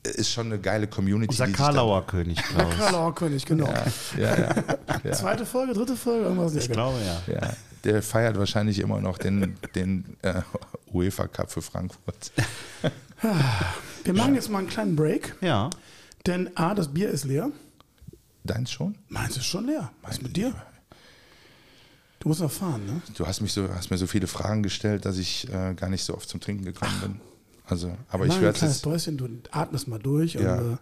ist 0.02 0.30
schon 0.32 0.46
eine 0.46 0.58
geile 0.58 0.86
Community. 0.86 1.30
Unser 1.30 1.48
Karlauer 1.48 2.06
König, 2.06 2.36
Klaus. 2.42 2.74
Karlauer 2.78 3.14
König, 3.14 3.44
genau. 3.46 3.66
Ja, 4.18 4.36
ja, 4.36 4.64
ja. 5.04 5.12
Zweite 5.12 5.44
Folge, 5.46 5.72
dritte 5.74 5.96
Folge, 5.96 6.24
irgendwas. 6.24 6.54
Ich 6.54 6.70
glaube 6.70 6.96
ja. 7.26 7.34
Ja, 7.34 7.52
der 7.84 8.02
feiert 8.02 8.38
wahrscheinlich 8.38 8.78
immer 8.78 9.00
noch 9.00 9.18
den, 9.18 9.56
den 9.74 10.16
äh, 10.22 10.40
UEFA 10.92 11.26
Cup 11.28 11.50
für 11.50 11.62
Frankfurt. 11.62 12.32
Wir 14.04 14.14
machen 14.14 14.34
jetzt 14.34 14.48
mal 14.50 14.58
einen 14.60 14.68
kleinen 14.68 14.96
Break, 14.96 15.36
Ja. 15.42 15.68
denn 16.26 16.50
A, 16.56 16.74
das 16.74 16.88
Bier 16.88 17.10
ist 17.10 17.24
leer. 17.24 17.50
Deins 18.44 18.70
schon? 18.72 18.96
Meins 19.08 19.36
ist 19.36 19.46
schon 19.46 19.66
leer. 19.66 19.90
Was 20.02 20.12
ist 20.16 20.22
mit 20.22 20.36
dir? 20.36 20.52
Du 22.20 22.28
musst 22.28 22.40
noch 22.40 22.50
fahren, 22.50 22.84
ne? 22.86 23.00
Du 23.14 23.26
hast, 23.26 23.40
mich 23.40 23.52
so, 23.52 23.68
hast 23.74 23.90
mir 23.90 23.98
so 23.98 24.06
viele 24.06 24.26
Fragen 24.26 24.62
gestellt, 24.62 25.04
dass 25.06 25.16
ich 25.18 25.48
äh, 25.48 25.74
gar 25.74 25.88
nicht 25.88 26.04
so 26.04 26.14
oft 26.14 26.28
zum 26.28 26.40
Trinken 26.40 26.64
gekommen 26.64 27.00
bin. 27.00 27.20
Also, 27.66 27.96
aber 28.10 28.24
Wir 28.26 28.34
ich 28.34 28.40
werde 28.40 28.58
kleines 28.58 28.76
es. 28.76 28.82
Päuschen, 28.82 29.16
du 29.16 29.28
atmest 29.52 29.88
mal 29.88 29.98
durch. 29.98 30.34
Ja. 30.34 30.56
Und, 30.56 30.74
äh, 30.74 30.76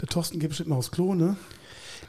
der 0.00 0.08
Thorsten 0.08 0.38
geht 0.40 0.48
bestimmt 0.50 0.68
mal 0.68 0.76
aufs 0.76 0.90
Klo, 0.90 1.14
ne? 1.14 1.36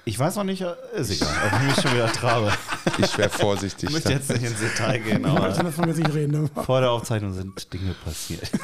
Ich 0.05 0.20
weiß 0.20 0.36
noch 0.36 0.43
nicht, 0.43 0.61
äh, 0.61 0.74
ist 0.95 1.11
egal, 1.11 1.34
ob 1.45 1.53
ich 1.61 1.68
mich 1.68 1.76
schon 1.82 1.93
wieder 1.93 2.11
trabe. 2.11 2.51
Ich 2.97 3.18
wäre 3.18 3.30
vorsichtig. 3.30 3.89
Ich 3.89 3.95
möchte 3.95 4.11
jetzt 4.11 4.30
nicht 4.30 4.43
ins 4.43 4.59
Detail 4.59 4.99
gehen, 4.99 5.24
Ich 5.26 5.32
wollte 5.32 5.59
aber 5.59 5.64
davon 5.64 5.88
jetzt 5.88 5.97
nicht 5.97 6.14
reden. 6.14 6.43
Ne? 6.43 6.49
vor 6.64 6.82
der 6.82 6.91
Aufzeichnung 6.91 7.34
sind 7.34 7.74
Dinge 7.74 7.95
passiert. 8.03 8.51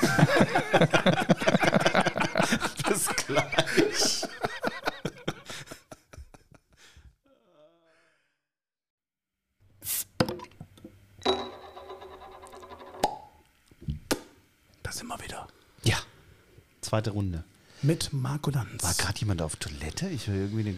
Bis 2.88 3.08
gleich. 3.26 4.28
Da 14.84 14.92
sind 14.92 15.08
wir 15.08 15.20
wieder. 15.24 15.48
Ja. 15.84 15.98
Zweite 16.90 17.12
Runde. 17.12 17.44
Mit 17.84 18.12
Marco 18.14 18.50
Lanz. 18.50 18.82
War 18.82 18.96
gerade 18.96 19.20
jemand 19.20 19.44
auf 19.44 19.58
Toilette? 19.58 20.10
Ich 20.10 20.26
höre 20.26 20.38
irgendwie 20.38 20.70
eine 20.70 20.78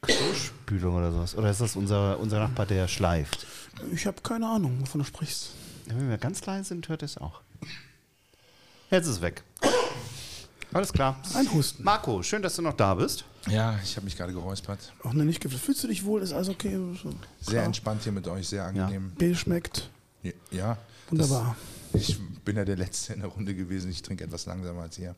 Klospülung 0.00 0.96
oder 0.96 1.12
sowas. 1.12 1.36
Oder 1.36 1.50
ist 1.50 1.60
das 1.60 1.76
unser, 1.76 2.18
unser 2.18 2.38
Nachbar, 2.38 2.64
der 2.64 2.88
schleift? 2.88 3.46
Ich 3.92 4.06
habe 4.06 4.22
keine 4.22 4.48
Ahnung, 4.48 4.80
wovon 4.80 5.02
du 5.02 5.04
sprichst. 5.04 5.50
Wenn 5.84 6.08
wir 6.08 6.16
ganz 6.16 6.46
leise 6.46 6.70
sind, 6.70 6.88
hört 6.88 7.02
es 7.02 7.18
auch. 7.18 7.42
Jetzt 8.90 9.04
ist 9.04 9.16
es 9.16 9.20
weg. 9.20 9.42
Alles 10.72 10.90
klar. 10.90 11.20
Ein 11.34 11.52
Husten. 11.52 11.84
Marco, 11.84 12.22
schön, 12.22 12.40
dass 12.40 12.56
du 12.56 12.62
noch 12.62 12.72
da 12.72 12.94
bist. 12.94 13.26
Ja, 13.46 13.78
ich 13.84 13.94
habe 13.96 14.06
mich 14.06 14.16
gerade 14.16 14.32
geräuspert. 14.32 14.94
Auch 15.02 15.12
ne, 15.12 15.26
nicht 15.26 15.42
gefüllt. 15.42 15.60
Fühlst 15.60 15.84
du 15.84 15.88
dich 15.88 16.06
wohl? 16.06 16.22
Ist 16.22 16.32
alles 16.32 16.48
okay? 16.48 16.78
Sehr 17.02 17.12
klar. 17.46 17.64
entspannt 17.64 18.02
hier 18.04 18.12
mit 18.12 18.26
euch, 18.26 18.48
sehr 18.48 18.64
angenehm. 18.64 19.10
Bier 19.18 19.34
schmeckt. 19.34 19.90
Ja. 20.50 20.78
Wunderbar. 21.10 21.56
Ich 21.92 22.18
bin 22.44 22.56
ja 22.56 22.64
der 22.64 22.76
Letzte 22.76 23.12
in 23.14 23.20
der 23.20 23.28
Runde 23.28 23.54
gewesen. 23.54 23.90
Ich 23.90 24.02
trinke 24.02 24.24
etwas 24.24 24.46
langsamer 24.46 24.82
als 24.82 24.98
ihr. 24.98 25.14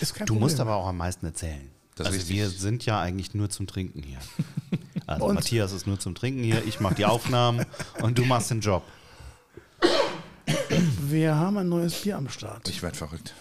Ist 0.00 0.12
Du 0.14 0.18
Problem. 0.24 0.40
musst 0.40 0.60
aber 0.60 0.76
auch 0.76 0.86
am 0.86 0.96
meisten 0.98 1.24
erzählen. 1.26 1.70
Das 1.94 2.06
ist 2.08 2.12
also 2.14 2.18
richtig. 2.18 2.36
wir 2.36 2.50
sind 2.50 2.84
ja 2.86 3.00
eigentlich 3.00 3.34
nur 3.34 3.50
zum 3.50 3.66
Trinken 3.66 4.02
hier. 4.02 4.18
Also 5.06 5.24
Und- 5.24 5.36
Matthias 5.36 5.72
ist 5.72 5.86
nur 5.86 5.98
zum 5.98 6.14
Trinken 6.14 6.42
hier, 6.42 6.62
ich 6.66 6.80
mache 6.80 6.94
die 6.96 7.06
Aufnahmen 7.06 7.64
und 8.02 8.18
du 8.18 8.26
machst 8.26 8.50
den 8.50 8.60
Job. 8.60 8.82
Wir 11.00 11.34
haben 11.36 11.56
ein 11.56 11.68
neues 11.70 11.94
Bier 12.02 12.18
am 12.18 12.28
Start. 12.28 12.68
Ich 12.68 12.82
werde 12.82 12.96
verrückt. 12.96 13.34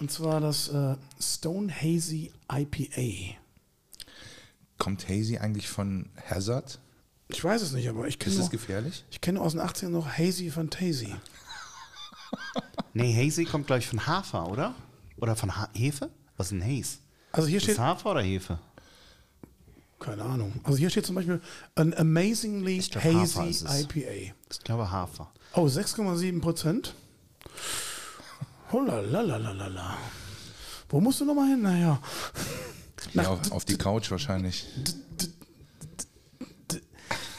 Und 0.00 0.10
zwar 0.10 0.40
das 0.40 0.68
äh, 0.68 0.96
Stone 1.20 1.72
Hazy 1.72 2.32
IPA. 2.52 3.36
Kommt 4.78 5.08
Hazy 5.08 5.38
eigentlich 5.38 5.68
von 5.68 6.10
Hazard? 6.28 6.80
Ich 7.28 7.42
weiß 7.44 7.62
es 7.62 7.70
nicht, 7.72 7.88
aber 7.88 8.08
ich 8.08 8.14
Ist 8.14 8.20
kenne 8.20 8.34
es 8.34 8.40
nur, 8.40 8.48
gefährlich? 8.50 9.04
ich 9.12 9.20
kenne 9.20 9.40
aus 9.40 9.52
den 9.52 9.60
80ern 9.60 9.90
noch 9.90 10.08
Hazy 10.08 10.50
Fantasy. 10.50 11.14
Nee, 12.92 13.14
Hazy 13.14 13.44
kommt 13.44 13.66
gleich 13.66 13.86
von 13.88 14.06
Hafer, 14.06 14.48
oder? 14.48 14.74
Oder 15.16 15.36
von 15.36 15.56
ha 15.56 15.68
Hefe? 15.74 16.10
Was 16.36 16.46
ist 16.48 16.52
ein 16.52 16.64
Haze? 16.64 16.98
Also 17.32 17.48
hier 17.48 17.58
Ist 17.58 17.64
steht, 17.64 17.78
Hafer 17.78 18.12
oder 18.12 18.22
Hefe? 18.22 18.58
keine 19.98 20.22
Ahnung. 20.22 20.52
Also 20.64 20.78
hier 20.78 20.90
steht 20.90 21.06
zum 21.06 21.14
Beispiel 21.14 21.40
an 21.74 21.94
amazingly 21.94 22.78
Ich 22.78 22.90
glaub, 22.90 23.04
hazy. 23.04 23.64
IPA. 23.64 24.34
Ich 24.50 24.60
glaube 24.62 24.90
Hafer. 24.90 25.32
Oh, 25.54 25.64
6,7 25.64 26.40
Prozent. 26.40 26.94
Oh 28.70 28.80
la 28.80 29.00
la 29.00 29.20
la 29.22 29.36
la 29.36 29.52
la 29.52 29.66
la. 29.68 29.96
Wo 30.88 31.00
musst 31.00 31.20
du 31.20 31.24
nochmal 31.24 31.48
hin? 31.48 31.62
Naja. 31.62 32.00
Ja, 33.14 33.28
auf, 33.28 33.52
auf 33.52 33.64
die 33.64 33.76
Couch 33.78 34.10
wahrscheinlich. 34.10 34.66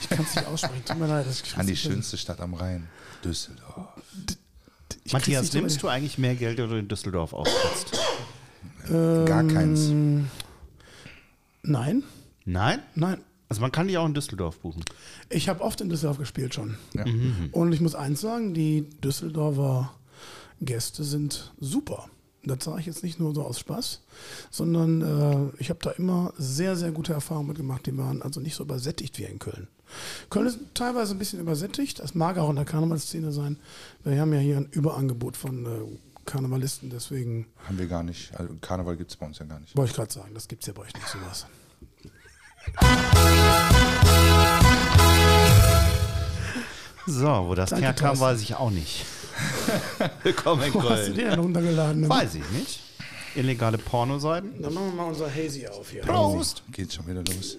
Ich 0.02 0.10
kann 0.10 0.26
es 0.26 0.36
nicht 0.36 0.48
aussprechen. 0.48 0.86
Tut 0.86 0.98
mir 0.98 1.08
leid. 1.08 1.26
Das 1.28 1.44
An 1.58 1.68
die 1.68 1.76
schönste 1.76 2.18
Stadt 2.18 2.40
am 2.40 2.54
Rhein. 2.54 2.88
Düsseldorf. 3.24 3.90
Ich 5.06 5.14
Matthias, 5.14 5.54
nimmst 5.54 5.82
du 5.82 5.88
eigentlich 5.88 6.18
mehr 6.18 6.36
Geld, 6.36 6.60
oder 6.60 6.70
du 6.70 6.80
in 6.80 6.88
Düsseldorf 6.88 7.32
auftrittst? 7.34 7.98
Gar 8.90 9.44
keins. 9.48 9.90
Nein, 11.64 12.04
Nein? 12.44 12.84
nein. 12.94 13.22
Also 13.48 13.62
man 13.62 13.72
kann 13.72 13.88
dich 13.88 13.98
auch 13.98 14.06
in 14.06 14.14
Düsseldorf 14.14 14.60
buchen. 14.60 14.84
Ich 15.30 15.48
habe 15.48 15.62
oft 15.62 15.80
in 15.80 15.90
Düsseldorf 15.90 16.18
gespielt 16.18 16.56
schon. 16.56 16.78
Ja. 16.94 17.06
Und 17.52 17.72
ich 17.74 17.82
muss 17.82 17.94
eins 17.96 18.22
sagen, 18.22 18.54
die 18.54 18.90
Düsseldorfer 19.02 19.94
Gäste 20.62 21.04
sind 21.04 21.54
super. 21.60 22.10
Das 22.44 22.64
sage 22.64 22.80
ich 22.80 22.86
jetzt 22.86 23.04
nicht 23.04 23.20
nur 23.20 23.34
so 23.34 23.44
aus 23.44 23.60
Spaß, 23.60 24.02
sondern 24.52 25.02
äh, 25.02 25.62
ich 25.62 25.70
habe 25.70 25.80
da 25.82 25.92
immer 25.92 26.34
sehr, 26.38 26.76
sehr 26.76 26.92
gute 26.92 27.14
Erfahrungen 27.14 27.48
mitgemacht. 27.50 27.86
Die 27.86 27.98
waren 27.98 28.22
also 28.22 28.40
nicht 28.40 28.56
so 28.56 28.64
übersättigt 28.64 29.18
wie 29.20 29.24
in 29.24 29.40
Köln. 29.40 29.68
Köln 30.30 30.48
ist 30.48 30.60
teilweise 30.74 31.14
ein 31.16 31.20
bisschen 31.20 31.40
übersättigt. 31.40 32.00
Das 32.00 32.16
mag 32.16 32.38
auch 32.38 32.50
in 32.50 32.56
der 32.56 32.66
Karnevalsszene 32.66 33.32
sein. 33.32 33.58
Wir 34.04 34.20
haben 34.20 34.34
ja 34.34 34.40
hier 34.40 34.58
ein 34.58 34.68
Überangebot 34.72 35.38
von 35.38 35.66
äh, 35.66 35.70
Karnevalisten, 36.26 36.90
deswegen 36.90 37.48
Haben 37.68 37.78
wir 37.78 37.88
gar 37.88 38.04
nicht. 38.04 38.34
Also 38.40 38.54
Karneval 38.62 38.98
gibt 38.98 39.12
es 39.12 39.18
bei 39.18 39.26
uns 39.26 39.40
ja 39.40 39.46
gar 39.46 39.60
nicht. 39.60 39.76
wollte 39.78 39.92
ich 39.92 39.96
gerade 39.96 40.12
sagen, 40.14 40.34
das 40.34 40.48
gibt 40.48 40.64
es 40.64 40.68
ja 40.68 40.74
bei 40.74 40.82
euch 40.82 40.94
nicht 40.94 41.08
sowas. 41.08 41.46
So, 47.08 47.28
wo 47.48 47.54
das 47.56 47.70
Danke, 47.70 47.86
herkam, 47.86 48.08
Thorsten. 48.18 48.26
weiß 48.26 48.42
ich 48.42 48.56
auch 48.56 48.72
nicht. 48.72 49.06
Willkommen 50.24 50.64
in 50.64 50.74
Wo 50.74 50.82
hast 50.90 50.90
du 50.90 51.14
Köln. 51.14 51.16
den 51.16 51.30
denn 51.30 51.40
runtergeladen? 51.40 52.10
Weiß 52.10 52.36
ich 52.36 52.50
nicht. 52.52 52.80
Illegale 53.36 53.78
Pornoseiten? 53.78 54.62
Dann 54.62 54.74
machen 54.74 54.88
wir 54.88 54.96
mal 55.04 55.10
unser 55.10 55.30
Hazy 55.30 55.68
auf 55.68 55.90
hier. 55.92 56.02
Prost! 56.02 56.64
Geht 56.72 56.94
schon 56.94 57.06
wieder 57.08 57.22
los. 57.24 57.58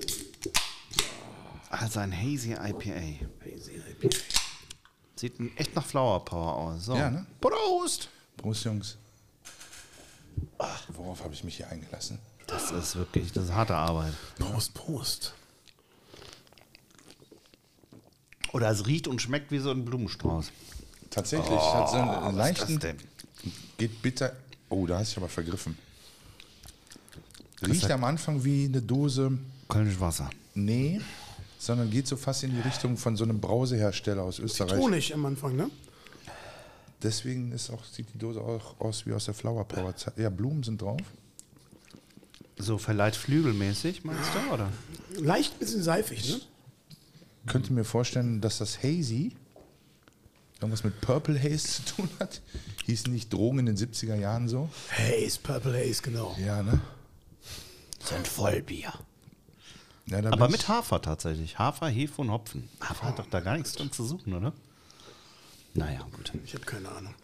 Also 1.78 2.00
ein 2.00 2.12
Hazy 2.12 2.52
IPA. 2.52 3.26
Hazy 3.44 3.82
IPA. 4.02 4.16
Sieht 5.16 5.34
echt 5.56 5.74
nach 5.74 5.84
Flower 5.84 6.24
Power 6.24 6.54
aus. 6.54 6.84
So. 6.86 6.94
Ja, 6.94 7.10
ne? 7.10 7.26
Prost! 7.40 8.08
Prost, 8.36 8.64
Jungs. 8.64 8.96
Worauf 10.88 11.22
habe 11.24 11.34
ich 11.34 11.44
mich 11.44 11.56
hier 11.56 11.68
eingelassen? 11.68 12.18
Das 12.46 12.70
ist 12.70 12.96
wirklich, 12.96 13.32
das 13.32 13.44
ist 13.44 13.52
harte 13.52 13.74
Arbeit. 13.74 14.14
Prost, 14.38 14.74
Prost. 14.74 15.34
Oder 18.52 18.70
es 18.70 18.86
riecht 18.86 19.08
und 19.08 19.20
schmeckt 19.20 19.50
wie 19.50 19.58
so 19.58 19.70
ein 19.70 19.84
Blumenstrauß. 19.84 20.52
Tatsächlich, 21.10 21.58
hat 21.58 21.90
so 21.90 21.96
einen 21.96 22.08
was 22.08 22.30
ist 22.30 22.36
leichten. 22.36 22.74
das 22.74 22.80
denn? 22.80 22.98
Geht 23.78 24.02
bitter. 24.02 24.32
Oh, 24.68 24.86
da 24.86 24.98
hast 24.98 25.16
du 25.16 25.20
aber 25.20 25.28
vergriffen. 25.28 25.76
Riecht 27.66 27.90
am 27.90 28.04
Anfang 28.04 28.44
wie 28.44 28.66
eine 28.66 28.82
Dose. 28.82 29.38
Kölnisch 29.68 29.98
Wasser. 29.98 30.30
Nee, 30.54 31.00
sondern 31.58 31.90
geht 31.90 32.06
so 32.06 32.16
fast 32.16 32.44
in 32.44 32.54
die 32.54 32.60
Richtung 32.60 32.96
von 32.96 33.16
so 33.16 33.24
einem 33.24 33.40
Brausehersteller 33.40 34.22
aus 34.22 34.38
Österreich. 34.38 34.78
Honig 34.78 35.14
am 35.14 35.26
Anfang, 35.26 35.56
ne? 35.56 35.70
Deswegen 37.02 37.52
ist 37.52 37.70
auch, 37.70 37.84
sieht 37.84 38.06
die 38.14 38.18
Dose 38.18 38.40
auch 38.40 38.80
aus 38.80 39.06
wie 39.06 39.12
aus 39.12 39.26
der 39.26 39.34
Flower 39.34 39.64
Power 39.64 39.94
Zeit. 39.96 40.16
Ja, 40.18 40.30
Blumen 40.30 40.62
sind 40.62 40.80
drauf. 40.80 41.00
So 42.58 42.78
verleiht 42.78 43.16
flügelmäßig, 43.16 44.04
meinst 44.04 44.30
du, 44.34 44.54
oder? 44.54 44.72
Leicht 45.16 45.54
ein 45.54 45.58
bisschen 45.58 45.82
seifig, 45.82 46.28
ne? 46.28 46.40
Könnte 47.46 47.72
mir 47.72 47.84
vorstellen, 47.84 48.40
dass 48.40 48.58
das 48.58 48.82
Hazy 48.82 49.36
irgendwas 50.60 50.82
mit 50.82 51.00
Purple 51.00 51.38
Haze 51.38 51.58
zu 51.58 51.82
tun 51.96 52.08
hat. 52.18 52.40
Hießen 52.86 53.12
nicht 53.12 53.32
Drogen 53.32 53.58
in 53.60 53.66
den 53.66 53.76
70er 53.76 54.16
Jahren 54.16 54.48
so? 54.48 54.70
Haze, 54.90 55.38
Purple 55.42 55.78
Haze, 55.78 56.02
genau. 56.02 56.34
Ja, 56.44 56.62
ne? 56.62 56.80
Ein 58.14 58.24
Vollbier. 58.24 58.92
Ja, 60.06 60.22
da 60.22 60.30
Aber 60.32 60.48
mit 60.48 60.68
Hafer 60.68 61.02
tatsächlich. 61.02 61.58
Hafer, 61.58 61.88
Hefe 61.88 62.20
und 62.20 62.30
Hopfen. 62.30 62.68
Hafer 62.80 63.06
hat 63.08 63.18
doch 63.18 63.26
da 63.28 63.40
gar 63.40 63.56
nichts 63.56 63.72
drin 63.72 63.90
zu 63.90 64.04
suchen, 64.04 64.34
oder? 64.34 64.52
Naja, 65.74 66.00
gut. 66.12 66.32
Ich 66.44 66.54
habe 66.54 66.64
keine 66.64 66.88
Ahnung. 66.90 67.14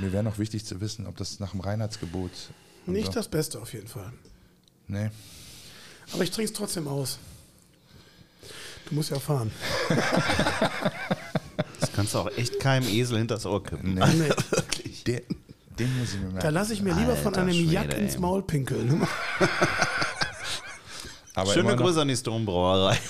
mir 0.00 0.12
wäre 0.12 0.22
noch 0.24 0.38
wichtig 0.38 0.64
zu 0.64 0.80
wissen, 0.80 1.06
ob 1.06 1.16
das 1.16 1.38
nach 1.40 1.52
dem 1.52 1.60
Reinheitsgebot. 1.60 2.30
Nicht 2.86 3.06
so. 3.06 3.12
das 3.12 3.28
Beste 3.28 3.60
auf 3.60 3.72
jeden 3.72 3.88
Fall. 3.88 4.12
Nee. 4.88 5.10
Aber 6.12 6.22
ich 6.24 6.30
trinke 6.30 6.50
es 6.50 6.56
trotzdem 6.56 6.88
aus. 6.88 7.18
Du 8.88 8.94
musst 8.94 9.10
ja 9.10 9.18
fahren. 9.18 9.50
Das 11.80 11.92
kannst 11.92 12.14
du 12.14 12.18
auch 12.18 12.30
echt 12.36 12.58
keinem 12.60 12.88
Esel 12.88 13.18
hinters 13.18 13.46
Ohr 13.46 13.62
kippen. 13.62 13.94
Nee. 13.94 14.04
Nee. 14.14 14.28
Wirklich. 14.50 15.04
Der, 15.04 15.22
den 15.78 15.98
muss 15.98 16.12
ich 16.12 16.20
mir 16.20 16.26
Da 16.26 16.32
merken. 16.32 16.54
lasse 16.54 16.72
ich 16.72 16.82
mir 16.82 16.92
lieber 16.94 17.14
von 17.16 17.28
Alter 17.28 17.42
einem 17.42 17.54
Schwede, 17.54 17.72
Jack 17.72 17.94
ins 17.98 18.14
ey. 18.14 18.20
Maul 18.20 18.42
pinkeln. 18.42 19.06
Aber 21.38 21.52
Schöne 21.52 21.76
Grüße 21.76 22.00
an 22.00 22.08
die 22.08 22.16
Strombrauerei. 22.16 22.96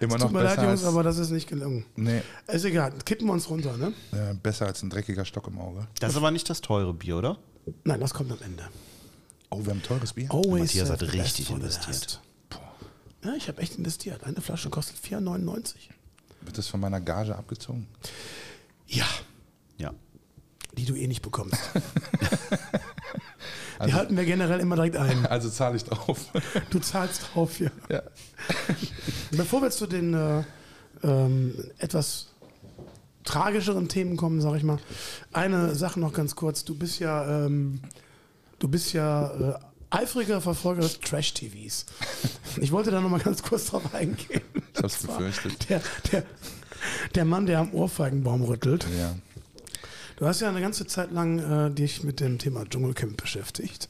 immer 0.00 0.18
noch 0.18 0.26
Tut 0.26 0.32
mir 0.34 0.42
leid, 0.44 0.62
Jungs, 0.62 0.84
aber 0.84 1.02
das 1.02 1.18
ist 1.18 1.30
nicht 1.30 1.48
gelungen. 1.48 1.84
nee, 1.96 2.22
Ist 2.46 2.64
egal, 2.64 2.92
kippen 3.04 3.26
wir 3.26 3.32
uns 3.32 3.50
runter, 3.50 3.76
ne? 3.76 3.92
äh, 4.12 4.34
besser 4.34 4.66
als 4.66 4.82
ein 4.82 4.90
dreckiger 4.90 5.24
Stock 5.24 5.48
im 5.48 5.58
Auge. 5.58 5.86
Das 5.98 6.12
ist 6.12 6.16
aber 6.16 6.30
nicht 6.30 6.48
das 6.48 6.60
teure 6.60 6.94
Bier, 6.94 7.16
oder? 7.16 7.38
Nein, 7.84 8.00
das 8.00 8.14
kommt 8.14 8.30
am 8.30 8.40
Ende. 8.42 8.68
Oh, 9.50 9.64
wir 9.64 9.70
haben 9.72 9.82
teures 9.82 10.12
Bier. 10.12 10.30
Always 10.30 10.60
Matthias 10.60 10.90
hat 10.90 11.02
richtig 11.12 11.50
investiert. 11.50 12.20
Ja, 13.24 13.34
ich 13.34 13.48
habe 13.48 13.60
echt 13.60 13.76
investiert. 13.76 14.22
Eine 14.22 14.40
Flasche 14.40 14.70
kostet 14.70 14.96
4,99. 15.04 15.74
Wird 16.42 16.56
das 16.56 16.68
von 16.68 16.78
meiner 16.78 17.00
Gage 17.00 17.34
abgezogen? 17.34 17.88
Ja, 18.86 19.06
Ja. 19.76 19.92
die 20.76 20.84
du 20.84 20.94
eh 20.94 21.08
nicht 21.08 21.22
bekommst. 21.22 21.56
die 23.86 23.94
halten 23.94 24.16
wir 24.16 24.24
generell 24.24 24.60
immer 24.60 24.76
direkt 24.76 24.96
ein. 24.96 25.26
Also 25.30 25.50
zahle 25.50 25.76
ich 25.76 25.84
drauf. 25.84 26.26
Du 26.70 26.78
zahlst 26.78 27.22
drauf 27.32 27.56
hier. 27.56 27.70
ja. 27.90 28.02
Bevor 29.30 29.62
wir 29.62 29.70
zu 29.70 29.86
den 29.86 30.14
äh, 30.14 30.42
ähm, 31.02 31.54
etwas 31.78 32.28
tragischeren 33.24 33.88
Themen 33.88 34.16
kommen, 34.16 34.40
sage 34.40 34.56
ich 34.56 34.62
mal, 34.62 34.78
eine 35.32 35.74
Sache 35.74 36.00
noch 36.00 36.12
ganz 36.12 36.34
kurz. 36.34 36.64
Du 36.64 36.74
bist 36.74 36.98
ja, 36.98 37.44
ähm, 37.46 37.80
du 38.58 38.68
bist 38.68 38.92
ja 38.94 39.30
äh, 39.30 39.58
eifriger 39.90 40.40
Verfolger 40.40 40.82
des 40.82 41.00
Trash-TVs. 41.00 41.86
Ich 42.60 42.72
wollte 42.72 42.90
da 42.90 43.00
noch 43.00 43.10
mal 43.10 43.20
ganz 43.20 43.42
kurz 43.42 43.66
drauf 43.66 43.94
eingehen. 43.94 44.42
Ich 44.74 44.82
hab's 44.82 45.06
befürchtet. 45.06 45.68
Der, 45.68 45.82
der, 46.12 46.22
der 47.14 47.24
Mann, 47.24 47.46
der 47.46 47.58
am 47.60 47.72
Ohrfeigenbaum 47.72 48.44
rüttelt. 48.44 48.86
Ja. 48.98 49.14
Du 50.18 50.26
hast 50.26 50.40
ja 50.40 50.48
eine 50.48 50.60
ganze 50.60 50.84
Zeit 50.86 51.12
lang 51.12 51.38
äh, 51.38 51.70
dich 51.70 52.02
mit 52.02 52.18
dem 52.20 52.38
Thema 52.38 52.64
Dschungelcamp 52.68 53.16
beschäftigt 53.20 53.88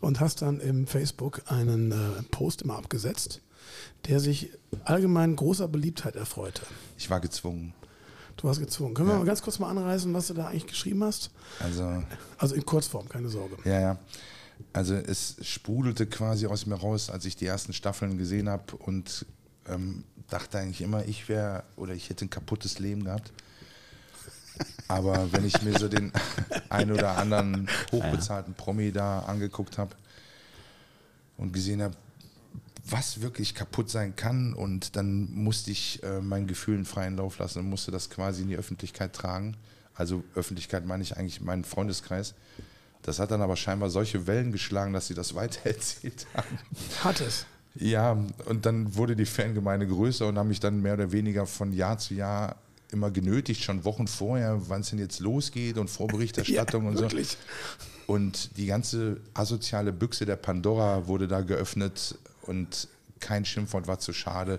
und 0.00 0.20
hast 0.20 0.42
dann 0.42 0.60
im 0.60 0.86
Facebook 0.86 1.42
einen 1.46 1.92
äh, 1.92 2.22
Post 2.30 2.62
immer 2.62 2.76
abgesetzt, 2.76 3.40
der 4.06 4.20
sich 4.20 4.50
allgemein 4.84 5.34
großer 5.34 5.68
Beliebtheit 5.68 6.14
erfreute. 6.16 6.62
Ich 6.98 7.08
war 7.08 7.20
gezwungen. 7.20 7.72
Du 8.36 8.48
warst 8.48 8.60
gezwungen. 8.60 8.92
Können 8.94 9.08
wir 9.08 9.14
Ja. 9.14 9.18
mal 9.20 9.24
ganz 9.24 9.40
kurz 9.40 9.58
mal 9.58 9.70
anreißen, 9.70 10.12
was 10.12 10.26
du 10.26 10.34
da 10.34 10.48
eigentlich 10.48 10.66
geschrieben 10.66 11.02
hast? 11.04 11.30
Also, 11.60 12.02
Also 12.36 12.54
in 12.54 12.66
Kurzform, 12.66 13.08
keine 13.08 13.28
Sorge. 13.30 13.56
ja, 13.64 13.80
ja. 13.80 13.98
Also 14.74 14.94
es 14.94 15.36
sprudelte 15.40 16.06
quasi 16.06 16.46
aus 16.46 16.66
mir 16.66 16.76
raus, 16.76 17.10
als 17.10 17.24
ich 17.24 17.34
die 17.34 17.46
ersten 17.46 17.72
Staffeln 17.72 18.16
gesehen 18.16 18.48
habe 18.48 18.76
und 18.76 19.26
ähm, 19.66 20.04
dachte 20.28 20.58
eigentlich 20.58 20.82
immer, 20.82 21.04
ich 21.06 21.28
wäre 21.28 21.64
oder 21.76 21.94
ich 21.94 22.10
hätte 22.10 22.26
ein 22.26 22.30
kaputtes 22.30 22.78
Leben 22.78 23.04
gehabt. 23.04 23.32
Aber 24.88 25.32
wenn 25.32 25.44
ich 25.44 25.62
mir 25.62 25.78
so 25.78 25.88
den 25.88 26.12
ein 26.68 26.90
oder 26.92 27.16
anderen 27.16 27.68
hochbezahlten 27.90 28.54
Promi 28.54 28.92
da 28.92 29.20
angeguckt 29.20 29.78
habe 29.78 29.94
und 31.36 31.52
gesehen 31.52 31.82
habe, 31.82 31.96
was 32.84 33.20
wirklich 33.20 33.54
kaputt 33.54 33.90
sein 33.90 34.16
kann 34.16 34.54
und 34.54 34.96
dann 34.96 35.32
musste 35.32 35.70
ich 35.70 36.02
äh, 36.02 36.20
meinen 36.20 36.46
Gefühlen 36.46 36.84
freien 36.84 37.16
Lauf 37.16 37.38
lassen 37.38 37.60
und 37.60 37.70
musste 37.70 37.90
das 37.90 38.10
quasi 38.10 38.42
in 38.42 38.48
die 38.48 38.56
Öffentlichkeit 38.56 39.12
tragen. 39.12 39.56
Also 39.94 40.24
Öffentlichkeit 40.34 40.84
meine 40.84 41.02
ich 41.02 41.16
eigentlich 41.16 41.40
meinen 41.40 41.64
Freundeskreis. 41.64 42.34
Das 43.02 43.18
hat 43.18 43.30
dann 43.30 43.42
aber 43.42 43.56
scheinbar 43.56 43.90
solche 43.90 44.26
Wellen 44.26 44.52
geschlagen, 44.52 44.92
dass 44.92 45.06
sie 45.06 45.14
das 45.14 45.34
weitererzählt 45.34 46.26
haben. 46.34 46.58
Hat 47.04 47.20
es. 47.20 47.46
Ja, 47.74 48.18
und 48.44 48.66
dann 48.66 48.94
wurde 48.96 49.16
die 49.16 49.24
Fangemeinde 49.24 49.86
größer 49.86 50.26
und 50.26 50.38
haben 50.38 50.48
mich 50.48 50.60
dann 50.60 50.82
mehr 50.82 50.94
oder 50.94 51.10
weniger 51.12 51.46
von 51.46 51.72
Jahr 51.72 51.98
zu 51.98 52.14
Jahr 52.14 52.56
immer 52.92 53.10
genötigt, 53.10 53.62
schon 53.64 53.84
Wochen 53.84 54.06
vorher, 54.06 54.68
wann 54.68 54.82
es 54.82 54.90
denn 54.90 54.98
jetzt 54.98 55.20
losgeht 55.20 55.78
und 55.78 55.88
Vorberichterstattung 55.88 56.82
Ja, 56.84 56.90
und 56.90 56.96
so. 56.96 57.02
wirklich. 57.02 57.36
Und 58.06 58.56
die 58.56 58.66
ganze 58.66 59.18
asoziale 59.34 59.92
Büchse 59.92 60.26
der 60.26 60.36
Pandora 60.36 61.06
wurde 61.06 61.28
da 61.28 61.40
geöffnet 61.40 62.16
und 62.42 62.88
kein 63.20 63.44
Schimpfwort 63.44 63.86
war 63.86 63.98
zu 63.98 64.12
schade. 64.12 64.58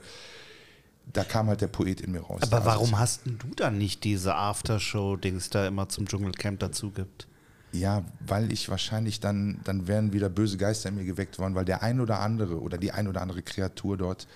Da 1.12 1.26
kam 1.26 1.48
halt 1.48 1.60
der 1.60 1.68
Poet 1.68 2.00
in 2.00 2.14
mir 2.14 2.22
raus. 2.22 2.42
Aber 2.44 2.58
Der 2.58 2.66
warum 2.66 2.98
hast 2.98 3.26
denn 3.26 3.38
du 3.38 3.54
dann 3.56 3.78
nicht 3.78 4.06
diese 4.06 4.36
Aftershow-Dings 4.36 5.50
da 5.50 5.68
immer 5.68 5.90
zum 5.90 6.08
Dschungelcamp 6.08 6.60
dazu 6.62 6.92
gibt? 6.92 7.28
Ja, 7.74 8.06
weil 8.26 8.54
ich 8.54 8.70
wahrscheinlich 8.70 9.20
dann, 9.20 9.60
dann 9.66 9.88
wären 9.88 10.14
wieder 10.14 10.30
böse 10.30 10.58
Geister 10.58 10.90
in 10.90 10.96
mir 10.96 11.04
geweckt 11.04 11.40
worden, 11.40 11.56
weil 11.56 11.66
der 11.66 11.84
ein 11.84 12.00
oder 12.00 12.20
andere 12.22 12.62
oder 12.62 12.78
die 12.78 12.92
ein 12.92 13.08
oder 13.08 13.22
andere 13.22 13.42
Kreatur 13.42 13.98
dort 13.98 14.28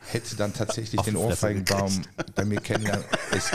hätte 0.00 0.36
dann 0.36 0.52
tatsächlich 0.54 1.00
den 1.02 1.16
Ohrfeigenbaum 1.16 2.02
bei 2.34 2.44
mir 2.44 2.60
kennengelernt. 2.60 3.04
Es, 3.32 3.50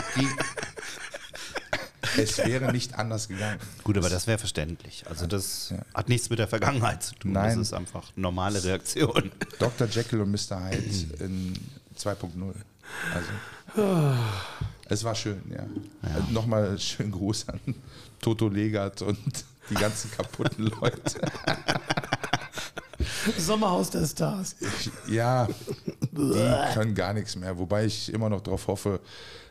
es 2.16 2.38
wäre 2.38 2.70
nicht 2.72 2.94
anders 2.94 3.28
gegangen. 3.28 3.58
Gut, 3.82 3.98
aber 3.98 4.08
das 4.08 4.26
wäre 4.26 4.38
verständlich. 4.38 5.04
Also 5.08 5.26
das 5.26 5.70
Ja. 5.70 5.78
hat 5.94 6.08
nichts 6.08 6.30
mit 6.30 6.38
der 6.38 6.48
Vergangenheit 6.48 7.02
zu 7.02 7.14
tun. 7.16 7.32
Nein. 7.32 7.58
Das 7.58 7.68
ist 7.68 7.72
einfach 7.72 8.10
normale 8.16 8.62
Reaktion. 8.62 9.32
Dr. 9.58 9.86
Jekyll 9.88 10.20
und 10.20 10.30
Mr. 10.30 10.64
Hyde 10.70 11.24
in 11.24 11.54
2.0. 11.98 12.54
Also, 13.14 14.16
Es 14.88 15.02
war 15.04 15.14
schön, 15.14 15.42
ja. 15.50 15.64
Also 16.02 16.30
Nochmal 16.30 16.78
schönen 16.78 17.10
Gruß 17.12 17.48
an 17.48 17.60
Toto 18.20 18.48
Legat 18.48 19.02
und 19.02 19.18
die 19.70 19.74
ganzen 19.74 20.10
kaputten 20.10 20.66
Leute. 20.66 21.20
Sommerhaus 23.38 23.90
der 23.90 24.06
Stars. 24.06 24.56
Ja, 25.06 25.48
die 26.12 26.72
können 26.74 26.94
gar 26.94 27.12
nichts 27.12 27.36
mehr. 27.36 27.58
Wobei 27.58 27.86
ich 27.86 28.12
immer 28.12 28.28
noch 28.28 28.40
darauf 28.40 28.66
hoffe, 28.66 29.00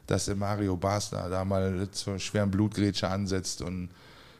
dass 0.07 0.25
der 0.25 0.35
Mario 0.35 0.75
Basler 0.77 1.29
da 1.29 1.45
mal 1.45 1.89
zur 1.91 2.19
schweren 2.19 2.51
Blutgrätsche 2.51 3.07
ansetzt 3.07 3.61
und 3.61 3.89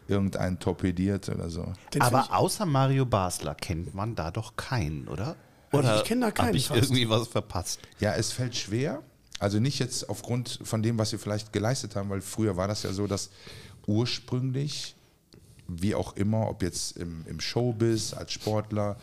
irgendeinen 0.08 0.60
torpediert 0.60 1.30
oder 1.30 1.50
so. 1.50 1.74
Den 1.94 2.02
Aber 2.02 2.34
außer 2.34 2.66
Mario 2.66 3.06
Basler 3.06 3.56
kennt 3.56 3.96
man 3.96 4.16
da 4.16 4.32
doch 4.32 4.56
keinen, 4.56 5.08
oder? 5.08 5.36
Oder 5.72 5.98
ich 5.98 6.04
kenn 6.04 6.22
da 6.22 6.32
keinen 6.32 6.50
Hab 6.50 6.56
ich 6.56 6.68
fast. 6.68 6.84
irgendwie 6.84 7.10
was 7.10 7.28
verpasst? 7.28 7.80
Ja, 8.00 8.14
es 8.14 8.32
fällt 8.32 8.56
schwer. 8.56 9.02
Also 9.40 9.60
nicht 9.60 9.80
jetzt 9.80 10.10
aufgrund 10.10 10.60
von 10.64 10.84
dem, 10.84 10.98
was 10.98 11.10
sie 11.10 11.18
vielleicht 11.18 11.52
geleistet 11.52 11.96
haben, 11.96 12.10
weil 12.10 12.22
früher 12.22 12.56
war 12.56 12.68
das 12.68 12.84
ja 12.84 12.94
so, 12.94 13.08
dass 13.08 13.30
ursprünglich, 13.88 14.96
wie 15.82 15.96
auch 15.96 16.16
immer, 16.16 16.50
ob 16.50 16.62
jetzt 16.64 16.98
im, 16.98 17.26
im 17.28 17.40
Showbiz, 17.40 18.14
als 18.14 18.32
Sportler, 18.34 18.98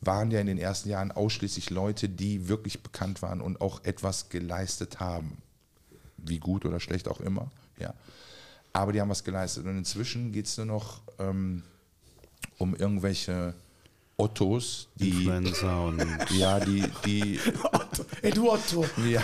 waren 0.00 0.30
ja 0.30 0.40
in 0.40 0.46
den 0.46 0.58
ersten 0.58 0.88
Jahren 0.88 1.10
ausschließlich 1.10 1.70
Leute, 1.70 2.08
die 2.08 2.48
wirklich 2.48 2.82
bekannt 2.82 3.22
waren 3.22 3.40
und 3.40 3.60
auch 3.60 3.84
etwas 3.84 4.28
geleistet 4.28 5.00
haben. 5.00 5.38
Wie 6.16 6.38
gut 6.38 6.64
oder 6.64 6.80
schlecht 6.80 7.08
auch 7.08 7.20
immer. 7.20 7.50
Ja. 7.78 7.94
Aber 8.72 8.92
die 8.92 9.00
haben 9.00 9.08
was 9.08 9.24
geleistet. 9.24 9.64
Und 9.64 9.78
inzwischen 9.78 10.32
geht 10.32 10.46
es 10.46 10.56
nur 10.58 10.66
noch 10.66 11.00
ähm, 11.18 11.62
um 12.58 12.74
irgendwelche 12.74 13.54
Ottos, 14.18 14.88
die, 14.94 15.10
Influencer 15.10 15.84
und 15.84 16.02
ja, 16.30 16.58
die, 16.58 16.82
die, 17.04 17.38
Otto. 17.62 18.04
Ey, 18.22 18.30
du 18.30 18.50
Otto. 18.50 18.84
ja, 19.06 19.22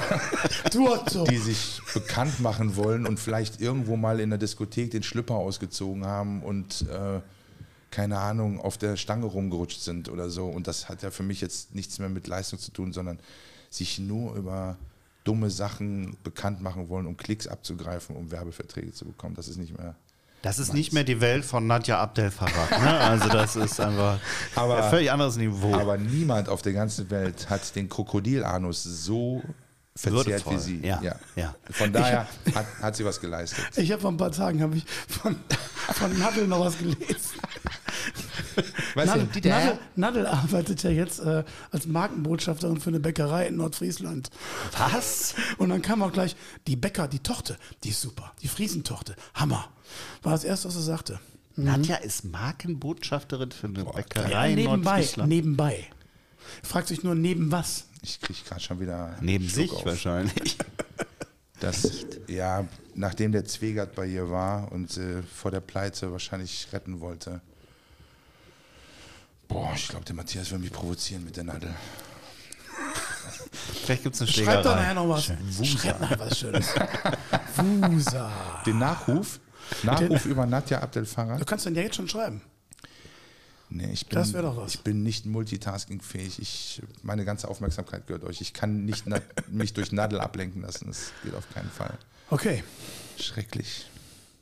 Du 0.70 0.86
Otto. 0.92 1.24
die 1.24 1.38
sich 1.38 1.80
bekannt 1.94 2.40
machen 2.40 2.76
wollen 2.76 3.06
und 3.06 3.18
vielleicht 3.18 3.62
irgendwo 3.62 3.96
mal 3.96 4.20
in 4.20 4.28
der 4.28 4.38
Diskothek 4.38 4.90
den 4.90 5.02
Schlüpper 5.02 5.36
ausgezogen 5.36 6.04
haben 6.04 6.42
und 6.42 6.82
äh, 6.90 7.20
keine 7.90 8.18
Ahnung, 8.18 8.60
auf 8.60 8.76
der 8.76 8.96
Stange 8.96 9.26
rumgerutscht 9.26 9.80
sind 9.80 10.10
oder 10.10 10.28
so. 10.28 10.46
Und 10.46 10.66
das 10.66 10.90
hat 10.90 11.02
ja 11.02 11.10
für 11.10 11.22
mich 11.22 11.40
jetzt 11.40 11.74
nichts 11.74 11.98
mehr 11.98 12.08
mit 12.10 12.26
Leistung 12.26 12.58
zu 12.58 12.70
tun, 12.70 12.92
sondern 12.92 13.18
sich 13.70 13.98
nur 13.98 14.34
über 14.34 14.76
dumme 15.24 15.50
Sachen 15.50 16.16
bekannt 16.22 16.60
machen 16.60 16.88
wollen, 16.90 17.06
um 17.06 17.16
Klicks 17.16 17.46
abzugreifen, 17.46 18.14
um 18.14 18.30
Werbeverträge 18.30 18.92
zu 18.92 19.06
bekommen. 19.06 19.36
Das 19.36 19.48
ist 19.48 19.56
nicht 19.56 19.76
mehr. 19.76 19.94
Das 20.42 20.58
ist 20.58 20.74
nicht 20.74 20.92
mehr 20.92 21.04
die 21.04 21.20
Welt 21.20 21.44
von 21.44 21.68
Nadja 21.68 22.00
Abdel 22.00 22.32
Farag. 22.32 22.70
Ne? 22.82 22.98
Also 22.98 23.28
das 23.28 23.54
ist 23.54 23.80
einfach 23.80 24.18
Aber- 24.56 24.84
ein 24.84 24.90
völlig 24.90 25.12
anderes 25.12 25.36
Niveau. 25.36 25.72
Aber 25.74 25.96
niemand 25.96 26.48
auf 26.48 26.62
der 26.62 26.72
ganzen 26.72 27.08
Welt 27.10 27.48
hat 27.48 27.74
den 27.76 27.88
Krokodilanus 27.88 28.82
so 28.82 29.40
verzehrt 29.94 30.26
Würdevoll. 30.26 30.54
wie 30.54 30.58
sie. 30.58 30.86
Ja, 30.86 31.00
ja. 31.36 31.54
Von 31.70 31.92
daher 31.92 32.26
hat, 32.54 32.66
hat 32.80 32.96
sie 32.96 33.04
was 33.04 33.20
geleistet. 33.20 33.64
Ich 33.76 33.90
habe 33.92 34.00
vor 34.00 34.10
ein 34.10 34.16
paar 34.16 34.32
Tagen 34.32 34.62
habe 34.62 34.76
ich 34.76 34.84
von, 35.08 35.36
von 35.94 36.18
Nadel 36.18 36.46
noch 36.46 36.60
was 36.60 36.78
gelesen. 36.78 36.98
Weißt 38.94 39.06
Nadel, 39.16 39.28
Nadel, 39.44 39.78
Nadel 39.96 40.26
arbeitet 40.26 40.82
ja 40.82 40.90
jetzt 40.90 41.20
äh, 41.20 41.44
als 41.70 41.86
Markenbotschafterin 41.86 42.80
für 42.80 42.90
eine 42.90 43.00
Bäckerei 43.00 43.46
in 43.46 43.56
Nordfriesland. 43.56 44.30
Was? 44.76 45.34
Und 45.58 45.68
dann 45.70 45.82
kam 45.82 46.02
auch 46.02 46.12
gleich, 46.12 46.36
die 46.66 46.76
Bäcker, 46.76 47.08
die 47.08 47.20
Tochter, 47.20 47.56
die 47.84 47.90
ist 47.90 48.00
super. 48.00 48.32
Die 48.42 48.48
Friesentochter, 48.48 49.14
Hammer. 49.34 49.68
War 50.22 50.32
das 50.32 50.44
erste, 50.44 50.68
was 50.68 50.76
er 50.76 50.82
sagte. 50.82 51.20
Nadja 51.54 51.96
ist 51.96 52.24
Markenbotschafterin 52.24 53.52
für 53.52 53.66
eine 53.66 53.84
Bäckerei 53.84 54.50
in 54.50 54.54
nebenbei, 54.56 54.90
Nordfriesland. 54.96 55.28
nebenbei. 55.28 55.86
Fragt 56.62 56.88
sich 56.88 57.02
nur, 57.02 57.14
neben 57.14 57.52
was? 57.52 57.84
Ich 58.02 58.20
kriege 58.20 58.38
gerade 58.46 58.60
schon 58.60 58.80
wieder 58.80 59.16
Neben 59.20 59.48
sich 59.48 59.70
auf. 59.72 59.84
wahrscheinlich. 59.86 60.56
Das, 61.60 62.06
ja, 62.26 62.66
nachdem 62.96 63.30
der 63.30 63.44
Zwegert 63.44 63.94
bei 63.94 64.06
ihr 64.06 64.28
war 64.28 64.72
und 64.72 64.96
äh, 64.96 65.22
vor 65.22 65.52
der 65.52 65.60
Pleite 65.60 66.10
wahrscheinlich 66.10 66.66
retten 66.72 66.98
wollte. 66.98 67.40
Boah, 69.46 69.70
ich 69.76 69.86
glaube, 69.86 70.04
der 70.04 70.16
Matthias 70.16 70.50
will 70.50 70.58
mich 70.58 70.72
provozieren 70.72 71.22
mit 71.24 71.36
der 71.36 71.44
Nadel. 71.44 71.72
Vielleicht 73.84 74.02
gibt 74.02 74.16
es 74.16 74.22
eine 74.22 74.30
Schreibt 74.32 74.64
doch 74.64 74.74
nachher 74.74 74.90
Schlägerei. 74.90 74.94
noch 74.94 75.08
was. 75.08 75.24
Schreibt 75.68 76.00
nachher 76.00 76.18
was 76.18 76.36
Schönes. 76.40 76.66
Wusa. 77.56 78.32
Den 78.66 78.78
Nachruf, 78.80 79.38
Nachruf 79.84 80.26
über 80.26 80.44
Nadja 80.46 80.80
Abdel 80.80 81.06
Farah. 81.06 81.36
Du 81.38 81.44
kannst 81.44 81.64
dann 81.66 81.76
ja 81.76 81.82
jetzt 81.82 81.94
schon 81.94 82.08
schreiben. 82.08 82.42
Nee, 83.74 83.90
ich 83.92 84.06
bin, 84.06 84.18
Das 84.18 84.34
wär 84.34 84.42
doch 84.42 84.56
was. 84.56 84.74
Ich 84.74 84.80
bin 84.82 85.02
nicht 85.02 85.24
multitaskingfähig. 85.24 86.38
Ich, 86.38 86.82
meine 87.02 87.24
ganze 87.24 87.48
Aufmerksamkeit 87.48 88.06
gehört 88.06 88.24
euch. 88.24 88.42
Ich 88.42 88.52
kann 88.52 88.84
nicht 88.84 89.04
mich 89.48 89.72
durch 89.72 89.92
Nadel 89.92 90.20
ablenken 90.20 90.60
lassen. 90.60 90.88
Das 90.88 91.12
geht 91.24 91.34
auf 91.34 91.48
keinen 91.54 91.70
Fall. 91.70 91.96
Okay. 92.28 92.62
Schrecklich. 93.18 93.86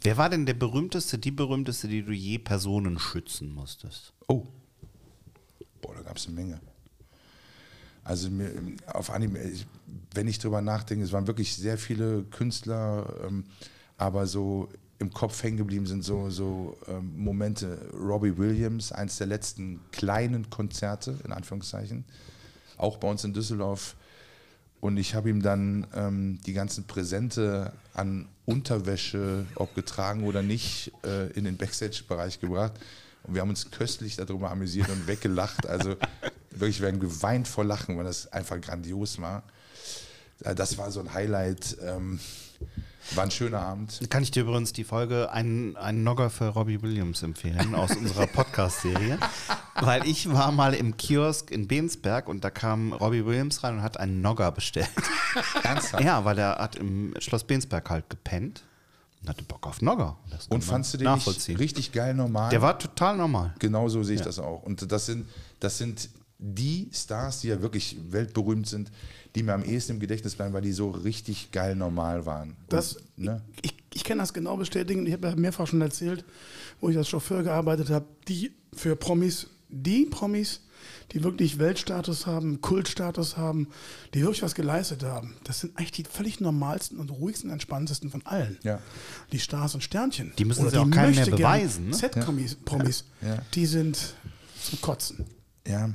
Wer 0.02 0.16
war 0.16 0.30
denn 0.30 0.46
der 0.46 0.54
berühmteste, 0.54 1.18
die 1.18 1.30
berühmteste, 1.30 1.86
die 1.86 2.02
du 2.02 2.12
je 2.12 2.38
Personen 2.38 2.98
schützen 2.98 3.52
musstest? 3.52 4.12
Oh. 4.26 4.46
Boah, 5.80 5.94
da 5.94 6.02
gab 6.02 6.16
es 6.16 6.26
eine 6.26 6.34
Menge. 6.34 6.60
Also 8.02 8.30
mir, 8.30 8.50
auf 8.86 9.10
Anime, 9.10 9.42
ich, 9.42 9.66
wenn 10.14 10.26
ich 10.26 10.38
drüber 10.38 10.60
nachdenke, 10.60 11.04
es 11.04 11.12
waren 11.12 11.28
wirklich 11.28 11.54
sehr 11.54 11.78
viele 11.78 12.24
Künstler, 12.24 13.14
ähm, 13.26 13.44
aber 13.96 14.26
so 14.26 14.68
im 15.00 15.12
Kopf 15.12 15.42
hängen 15.42 15.56
geblieben 15.56 15.86
sind 15.86 16.04
so, 16.04 16.28
so 16.30 16.76
ähm, 16.86 17.12
Momente. 17.16 17.90
Robbie 17.94 18.36
Williams, 18.36 18.92
eins 18.92 19.16
der 19.16 19.26
letzten 19.26 19.80
kleinen 19.92 20.50
Konzerte, 20.50 21.18
in 21.24 21.32
Anführungszeichen, 21.32 22.04
auch 22.76 22.98
bei 22.98 23.08
uns 23.08 23.24
in 23.24 23.32
Düsseldorf. 23.32 23.96
Und 24.80 24.98
ich 24.98 25.14
habe 25.14 25.30
ihm 25.30 25.42
dann 25.42 25.86
ähm, 25.94 26.38
die 26.44 26.52
ganzen 26.52 26.84
Präsente 26.84 27.72
an 27.94 28.28
Unterwäsche, 28.44 29.46
ob 29.54 29.74
getragen 29.74 30.24
oder 30.24 30.42
nicht, 30.42 30.92
äh, 31.04 31.28
in 31.32 31.44
den 31.44 31.56
Backstage-Bereich 31.56 32.38
gebracht. 32.40 32.74
Und 33.22 33.34
wir 33.34 33.40
haben 33.40 33.50
uns 33.50 33.70
köstlich 33.70 34.16
darüber 34.16 34.50
amüsiert 34.50 34.90
und 34.90 35.06
weggelacht. 35.06 35.66
Also 35.66 35.96
wirklich, 36.50 36.80
wir 36.80 36.88
haben 36.88 37.00
geweint 37.00 37.48
vor 37.48 37.64
Lachen, 37.64 37.96
weil 37.96 38.04
das 38.04 38.30
einfach 38.32 38.60
grandios 38.60 39.18
war. 39.18 39.44
Äh, 40.44 40.54
Das 40.54 40.76
war 40.76 40.90
so 40.90 41.00
ein 41.00 41.14
Highlight. 41.14 41.78
Ähm, 41.82 42.20
war 43.16 43.24
ein 43.24 43.30
schöner 43.30 43.60
Abend. 43.60 44.00
Kann 44.10 44.22
ich 44.22 44.30
dir 44.30 44.42
übrigens 44.42 44.72
die 44.72 44.84
Folge 44.84 45.30
einen, 45.32 45.76
einen 45.76 46.04
Nogger 46.04 46.30
für 46.30 46.48
Robbie 46.48 46.82
Williams 46.82 47.22
empfehlen 47.22 47.74
aus 47.74 47.96
unserer 47.96 48.26
Podcast-Serie. 48.28 49.18
Weil 49.80 50.06
ich 50.06 50.30
war 50.32 50.52
mal 50.52 50.74
im 50.74 50.96
Kiosk 50.96 51.50
in 51.50 51.66
Bensberg 51.66 52.28
und 52.28 52.44
da 52.44 52.50
kam 52.50 52.92
Robbie 52.92 53.24
Williams 53.24 53.64
rein 53.64 53.76
und 53.76 53.82
hat 53.82 53.98
einen 53.98 54.20
Nogger 54.20 54.52
bestellt. 54.52 54.90
Ernsthaft? 55.62 56.04
Ja, 56.04 56.24
weil 56.24 56.38
er 56.38 56.58
hat 56.58 56.76
im 56.76 57.14
Schloss 57.18 57.44
Bensberg 57.44 57.88
halt 57.90 58.10
gepennt 58.10 58.62
und 59.22 59.28
hatte 59.28 59.44
Bock 59.44 59.66
auf 59.66 59.82
Nogger. 59.82 60.16
Und 60.48 60.64
fandst 60.64 60.94
du 60.94 60.98
den 60.98 61.12
nicht 61.12 61.58
richtig 61.58 61.92
geil 61.92 62.14
normal? 62.14 62.50
Der 62.50 62.62
war 62.62 62.78
total 62.78 63.16
normal. 63.16 63.54
Genau 63.58 63.88
so 63.88 64.02
sehe 64.02 64.16
ich 64.16 64.22
das 64.22 64.38
auch. 64.38 64.62
Und 64.62 64.90
das 64.90 65.06
sind, 65.06 65.26
das 65.60 65.78
sind 65.78 66.08
die 66.42 66.88
Stars, 66.92 67.40
die 67.40 67.48
ja 67.48 67.60
wirklich 67.60 67.98
weltberühmt 68.10 68.66
sind, 68.66 68.90
die 69.34 69.42
mir 69.42 69.52
am 69.54 69.62
ehesten 69.64 69.92
im 69.92 70.00
Gedächtnis 70.00 70.34
bleiben, 70.34 70.54
weil 70.54 70.62
die 70.62 70.72
so 70.72 70.90
richtig 70.90 71.52
geil 71.52 71.76
normal 71.76 72.26
waren. 72.26 72.56
Das, 72.68 72.94
Und, 72.96 73.18
ne? 73.18 73.42
ich, 73.62 73.74
ich 73.94 74.04
kann 74.04 74.18
das 74.18 74.32
genau 74.32 74.56
bestätigen. 74.56 75.06
Ich 75.06 75.12
habe 75.12 75.28
ja 75.28 75.36
mehrfach 75.36 75.66
schon 75.66 75.80
erzählt, 75.82 76.24
wo 76.80 76.88
ich 76.88 76.96
als 76.96 77.08
Chauffeur 77.08 77.42
gearbeitet 77.42 77.90
habe, 77.90 78.06
die 78.26 78.52
für 78.72 78.96
Promis, 78.96 79.48
die 79.68 80.06
Promis, 80.06 80.62
die 81.12 81.22
wirklich 81.22 81.58
Weltstatus 81.58 82.26
haben, 82.26 82.60
Kultstatus 82.62 83.36
haben, 83.36 83.68
die 84.14 84.22
wirklich 84.22 84.42
was 84.42 84.54
geleistet 84.54 85.02
haben. 85.02 85.36
Das 85.44 85.60
sind 85.60 85.76
eigentlich 85.76 85.92
die 85.92 86.04
völlig 86.04 86.40
normalsten 86.40 86.98
und 86.98 87.10
ruhigsten, 87.10 87.50
entspanntesten 87.50 88.10
von 88.10 88.24
allen. 88.24 88.58
Ja. 88.62 88.80
Die 89.30 89.38
Stars 89.38 89.74
und 89.74 89.82
Sternchen. 89.82 90.32
Die 90.38 90.44
müssen 90.46 90.62
Oder 90.62 90.70
sie 90.70 90.76
auch 90.78 90.90
keinem 90.90 91.14
mehr 91.14 91.26
beweisen, 91.26 91.90
ne? 91.90 91.96
Z-Promis, 91.96 92.54
Promis, 92.64 93.04
Ja. 93.20 93.42
die 93.54 93.66
sind 93.66 94.14
zum 94.62 94.80
Kotzen. 94.80 95.26
Ja, 95.66 95.90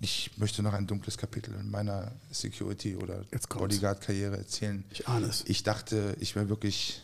ich 0.00 0.30
möchte 0.36 0.62
noch 0.62 0.74
ein 0.74 0.86
dunkles 0.86 1.16
Kapitel 1.16 1.54
in 1.54 1.70
meiner 1.70 2.12
Security- 2.30 2.96
oder. 2.96 3.24
Bodyguard-Karriere 3.48 4.36
erzählen. 4.36 4.84
Ich 4.90 5.08
ahne 5.08 5.26
es. 5.26 5.44
Ich 5.46 5.62
dachte, 5.62 6.16
ich 6.20 6.36
wäre 6.36 6.48
wirklich 6.48 7.02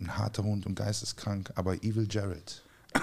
ein 0.00 0.16
harter 0.16 0.44
Hund 0.44 0.66
und 0.66 0.74
geisteskrank, 0.74 1.52
aber 1.54 1.74
Evil 1.82 2.06
Jared. 2.10 2.62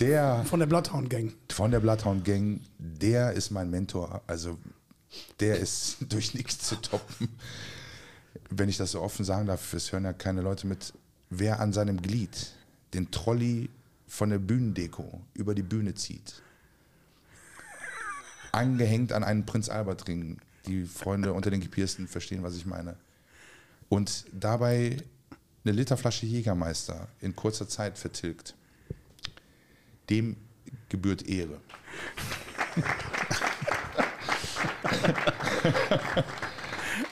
der 0.00 0.44
Von 0.44 0.60
der 0.60 0.66
Bloodhound 0.66 1.10
Gang. 1.10 1.32
von 1.50 1.70
der 1.70 1.80
Bloodhound 1.80 2.24
Gang, 2.24 2.60
der 2.78 3.32
ist 3.32 3.50
mein 3.50 3.70
Mentor. 3.70 4.22
Also 4.26 4.58
der 5.40 5.58
ist 5.58 5.98
durch 6.08 6.34
nichts 6.34 6.58
zu 6.58 6.76
toppen. 6.76 7.28
Wenn 8.50 8.68
ich 8.68 8.76
das 8.76 8.92
so 8.92 9.00
offen 9.00 9.24
sagen 9.24 9.46
darf, 9.46 9.72
es 9.72 9.92
hören 9.92 10.04
ja 10.04 10.12
keine 10.12 10.42
Leute 10.42 10.66
mit. 10.66 10.92
Wer 11.30 11.60
an 11.60 11.72
seinem 11.72 12.02
Glied 12.02 12.52
den 12.92 13.10
Trolley 13.10 13.70
von 14.14 14.30
der 14.30 14.38
Bühnendeko 14.38 15.20
über 15.34 15.54
die 15.56 15.64
Bühne 15.64 15.94
zieht, 15.94 16.40
angehängt 18.52 19.12
an 19.12 19.24
einen 19.24 19.44
Prinz 19.44 19.68
Albert 19.68 20.06
Ring, 20.06 20.38
die 20.66 20.84
Freunde 20.84 21.32
unter 21.32 21.50
den 21.50 21.60
Gepiersten 21.60 22.06
verstehen, 22.06 22.44
was 22.44 22.54
ich 22.54 22.64
meine, 22.64 22.94
und 23.88 24.26
dabei 24.32 24.98
eine 25.64 25.72
Literflasche 25.72 26.26
Jägermeister 26.26 27.08
in 27.20 27.34
kurzer 27.34 27.68
Zeit 27.68 27.98
vertilgt, 27.98 28.54
dem 30.10 30.36
gebührt 30.88 31.26
Ehre. 31.26 31.60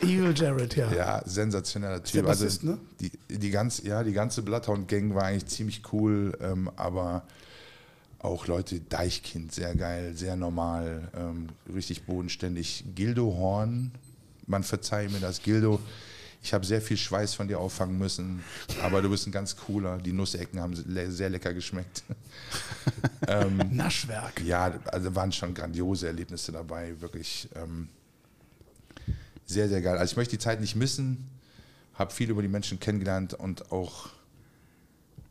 Eagle 0.01 0.35
Jarrett, 0.35 0.76
ja. 0.76 0.93
Ja, 0.93 1.22
sensationeller 1.24 2.03
Typ. 2.03 2.12
der 2.12 2.22
Bassist, 2.22 2.62
also 2.62 2.74
ne? 2.74 2.80
die, 3.01 3.12
die, 3.28 3.51
ganze, 3.51 3.87
ja, 3.87 4.03
die 4.03 4.12
ganze 4.12 4.43
Bloodhound-Gang 4.43 5.14
war 5.14 5.24
eigentlich 5.24 5.47
ziemlich 5.47 5.83
cool, 5.93 6.37
ähm, 6.41 6.70
aber 6.76 7.24
auch 8.18 8.47
Leute, 8.47 8.80
Deichkind, 8.80 9.53
sehr 9.53 9.74
geil, 9.74 10.14
sehr 10.14 10.37
normal, 10.37 11.09
ähm, 11.16 11.49
richtig 11.74 12.05
bodenständig. 12.05 12.85
Gildo 12.95 13.35
Horn, 13.37 13.93
man 14.47 14.62
verzeihe 14.62 15.09
mir 15.09 15.20
das, 15.20 15.43
Gildo. 15.43 15.80
Ich 16.45 16.53
habe 16.53 16.66
sehr 16.66 16.83
viel 16.83 16.97
Schweiß 16.97 17.35
von 17.35 17.47
dir 17.47 17.61
auffangen 17.61 17.97
müssen, 17.99 18.43
aber 18.83 19.01
du 19.01 19.09
bist 19.11 19.28
ein 19.28 19.33
ganz 19.33 19.57
cooler. 19.57 19.99
Die 19.99 20.12
Nussecken 20.12 20.61
haben 20.61 20.74
sehr 20.74 21.30
lecker 21.30 21.55
geschmeckt. 21.55 22.03
Naschwerk. 23.70 24.41
Ja, 24.45 24.72
also 24.87 25.14
waren 25.14 25.30
schon 25.30 25.55
grandiose 25.55 26.09
Erlebnisse 26.09 26.51
dabei, 26.51 27.01
wirklich 27.01 27.49
ähm, 27.55 27.89
sehr, 29.53 29.69
sehr 29.69 29.83
geil. 29.83 29.99
Also 29.99 30.13
ich 30.13 30.17
möchte 30.17 30.37
die 30.37 30.43
Zeit 30.43 30.61
nicht 30.61 30.77
missen, 30.77 31.29
habe 31.95 32.13
viel 32.13 32.31
über 32.31 32.43
die 32.43 32.49
Menschen 32.49 32.81
kennengelernt 32.81 33.35
und 33.35 33.71
auch 33.71 34.11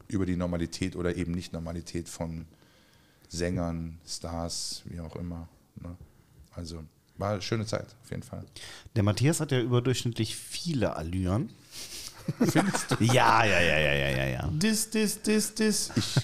über 0.08 0.26
die 0.26 0.36
Normalität 0.36 0.96
oder 0.96 1.16
eben 1.16 1.32
Nicht-Normalität 1.32 2.08
von 2.08 2.46
Sängern, 3.30 3.98
Stars, 4.06 4.84
wie 4.86 5.00
auch 5.00 5.16
immer. 5.16 5.48
Ne? 5.82 5.96
Also 6.54 6.84
war 7.18 7.34
eine 7.34 7.42
schöne 7.42 7.66
Zeit, 7.66 7.88
auf 8.04 8.12
jeden 8.12 8.24
Fall. 8.24 8.46
Der 8.96 9.04
Matthias 9.04 9.40
hat 9.40 9.52
ja 9.52 9.60
überdurchschnittlich 9.60 10.36
viele 10.36 10.96
Allüren. 10.96 11.50
Findest 12.40 12.92
du? 12.92 13.04
Ja, 13.04 13.44
ja, 13.46 13.60
ja, 13.60 13.78
ja, 13.80 13.94
ja, 13.94 14.10
ja, 14.10 14.26
ja. 14.26 14.50
Dis, 14.54 14.90
dis, 14.90 15.22
dis, 15.22 15.54
dis. 15.56 15.92
Ich 15.96 16.16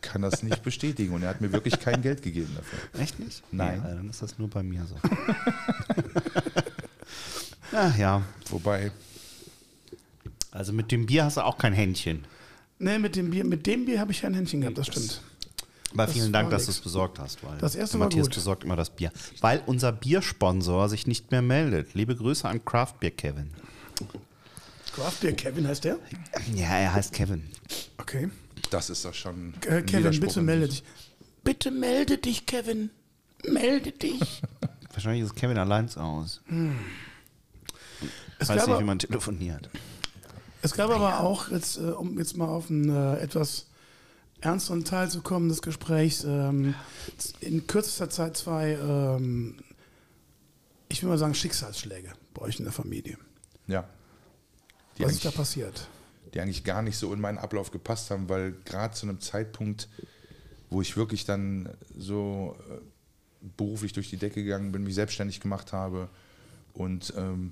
kann 0.00 0.22
das 0.22 0.42
nicht 0.42 0.62
bestätigen 0.62 1.12
und 1.14 1.22
er 1.22 1.30
hat 1.30 1.40
mir 1.40 1.52
wirklich 1.52 1.78
kein 1.80 2.02
Geld 2.02 2.22
gegeben 2.22 2.50
dafür. 2.56 3.00
Echt 3.00 3.18
nicht? 3.18 3.42
Nein. 3.52 3.80
Ja, 3.84 3.94
dann 3.94 4.10
ist 4.10 4.22
das 4.22 4.38
nur 4.38 4.48
bei 4.48 4.62
mir 4.62 4.86
so. 4.86 4.96
Ach 7.72 7.96
ja, 7.96 8.22
Wobei, 8.50 8.90
also 10.50 10.72
mit 10.72 10.90
dem 10.90 11.06
Bier 11.06 11.24
hast 11.24 11.36
du 11.36 11.44
auch 11.44 11.56
kein 11.58 11.72
Händchen. 11.72 12.24
Ne, 12.78 12.98
mit 12.98 13.14
dem 13.14 13.30
Bier, 13.30 13.44
mit 13.44 13.66
dem 13.66 13.84
Bier 13.84 14.00
habe 14.00 14.10
ich 14.12 14.24
ein 14.26 14.34
Händchen 14.34 14.60
gehabt, 14.62 14.78
das 14.78 14.88
stimmt. 14.88 15.20
Aber 15.92 16.06
Das 16.06 16.14
vielen 16.14 16.32
Dank, 16.32 16.50
dass 16.50 16.64
du 16.66 16.70
es 16.70 16.80
besorgt 16.80 17.18
hast. 17.18 17.42
Weil 17.44 17.58
Das 17.58 17.74
erste 17.74 17.98
Matthias 17.98 18.26
gut. 18.26 18.34
besorgt 18.36 18.64
immer 18.64 18.76
das 18.76 18.90
Bier. 18.90 19.12
Weil 19.40 19.62
unser 19.66 19.92
Biersponsor 19.92 20.88
sich 20.88 21.06
nicht 21.06 21.30
mehr 21.32 21.42
meldet. 21.42 21.94
Liebe 21.94 22.14
Grüße 22.14 22.48
an 22.48 22.64
Craft 22.64 22.94
Beer 23.00 23.10
Kevin. 23.10 23.50
Craft 24.94 25.20
Beer 25.20 25.32
Kevin 25.32 25.66
heißt 25.66 25.84
der? 25.84 25.98
Ja, 26.54 26.78
er 26.78 26.94
heißt 26.94 27.12
Kevin. 27.12 27.42
Okay. 27.98 28.30
das 28.70 28.88
ist 28.90 29.04
doch 29.04 29.14
schon. 29.14 29.54
Äh, 29.66 29.82
Kevin, 29.82 30.18
bitte 30.20 30.42
melde 30.42 30.68
dich. 30.68 30.84
Bitte 31.42 31.70
melde 31.70 32.18
dich, 32.18 32.46
Kevin. 32.46 32.90
Melde 33.48 33.90
dich. 33.92 34.42
Wahrscheinlich 34.92 35.24
ist 35.24 35.34
Kevin 35.36 35.58
allein 35.58 35.88
zu 35.88 36.00
Hause. 36.00 36.40
Es 38.40 38.48
Weiß 38.48 38.66
gab, 38.66 38.68
nicht, 38.78 38.86
man 38.86 38.98
telefoniert. 38.98 39.68
es 40.62 40.72
gab 40.72 40.90
aber 40.90 41.20
auch, 41.20 41.50
jetzt, 41.50 41.76
äh, 41.78 41.82
um 41.82 42.18
jetzt 42.18 42.36
mal 42.36 42.48
auf 42.48 42.70
einen 42.70 42.88
äh, 42.88 43.18
etwas 43.18 43.66
ernsteren 44.40 44.84
Teil 44.84 45.10
zu 45.10 45.20
kommen 45.20 45.48
des 45.50 45.60
Gesprächs, 45.62 46.24
ähm, 46.24 46.74
in 47.40 47.66
kürzester 47.66 48.08
Zeit 48.10 48.36
zwei, 48.36 48.72
ähm, 48.72 49.58
ich 50.88 51.02
will 51.02 51.10
mal 51.10 51.18
sagen, 51.18 51.34
Schicksalsschläge 51.34 52.12
bei 52.34 52.42
euch 52.42 52.58
in 52.58 52.64
der 52.64 52.72
Familie. 52.72 53.18
Ja. 53.66 53.84
Die 54.98 55.04
Was 55.04 55.12
ist 55.12 55.24
da 55.24 55.28
eigentlich- 55.28 55.36
passiert? 55.36 55.86
die 56.32 56.40
eigentlich 56.40 56.62
gar 56.62 56.80
nicht 56.80 56.96
so 56.96 57.12
in 57.12 57.20
meinen 57.20 57.38
Ablauf 57.38 57.72
gepasst 57.72 58.10
haben, 58.12 58.28
weil 58.28 58.52
gerade 58.64 58.94
zu 58.94 59.04
einem 59.04 59.20
Zeitpunkt, 59.20 59.88
wo 60.70 60.80
ich 60.80 60.96
wirklich 60.96 61.24
dann 61.24 61.68
so 61.98 62.56
äh, 62.70 62.78
beruflich 63.56 63.92
durch 63.92 64.08
die 64.10 64.16
Decke 64.16 64.42
gegangen 64.44 64.70
bin, 64.70 64.84
mich 64.84 64.94
selbstständig 64.94 65.40
gemacht 65.40 65.72
habe 65.72 66.08
und 66.72 67.12
ähm, 67.16 67.50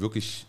wirklich 0.00 0.46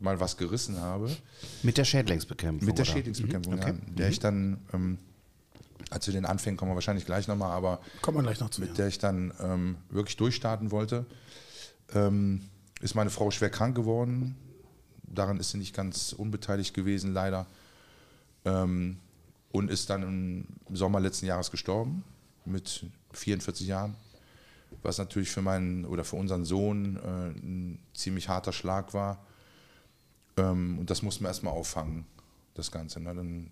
mal 0.00 0.18
was 0.20 0.36
gerissen 0.36 0.80
habe, 0.80 1.14
Mit 1.62 1.78
der 1.78 1.84
Schädlingsbekämpfung. 1.84 2.66
mit 2.66 2.78
der 2.78 2.84
oder? 2.84 2.92
Schädlingsbekämpfung, 2.92 3.54
Mhm, 3.54 3.60
okay. 3.60 3.72
ja, 3.88 3.94
der 3.94 4.08
ich 4.08 4.18
dann, 4.18 4.58
ähm, 4.72 4.98
also 5.90 6.06
zu 6.06 6.12
den 6.12 6.24
Anfängen 6.24 6.56
kommen 6.56 6.70
wir 6.72 6.74
wahrscheinlich 6.74 7.06
gleich 7.06 7.28
nochmal, 7.28 7.52
aber 7.52 7.80
Kommen 8.00 8.18
wir 8.18 8.22
gleich 8.22 8.40
noch 8.40 8.50
zu. 8.50 8.60
mit 8.60 8.70
Ja. 8.70 8.76
der 8.76 8.88
ich 8.88 8.98
dann 8.98 9.32
ähm, 9.40 9.76
wirklich 9.90 10.16
durchstarten 10.16 10.70
wollte, 10.70 11.06
ähm, 11.94 12.42
ist 12.80 12.94
meine 12.94 13.10
Frau 13.10 13.30
schwer 13.30 13.50
krank 13.50 13.76
geworden. 13.76 14.34
Daran 15.04 15.38
ist 15.38 15.50
sie 15.50 15.58
nicht 15.58 15.74
ganz 15.74 16.12
unbeteiligt 16.12 16.74
gewesen, 16.74 17.12
leider. 17.12 17.46
Ähm, 18.44 18.98
und 19.52 19.70
ist 19.70 19.90
dann 19.90 20.02
im 20.02 20.46
Sommer 20.74 20.98
letzten 20.98 21.26
Jahres 21.26 21.50
gestorben, 21.50 22.02
mit 22.44 22.86
44 23.12 23.66
Jahren. 23.66 23.94
Was 24.82 24.98
natürlich 24.98 25.30
für 25.30 25.42
meinen 25.42 25.84
oder 25.84 26.04
für 26.04 26.16
unseren 26.16 26.44
Sohn 26.44 26.96
äh, 26.96 27.28
ein 27.30 27.78
ziemlich 27.94 28.28
harter 28.28 28.52
Schlag 28.52 28.94
war. 28.94 29.24
Ähm, 30.36 30.78
und 30.78 30.90
das 30.90 31.02
mussten 31.02 31.24
wir 31.24 31.28
erstmal 31.28 31.52
auffangen, 31.52 32.06
das 32.54 32.70
Ganze. 32.70 33.00
Ne? 33.00 33.14
Dann 33.14 33.50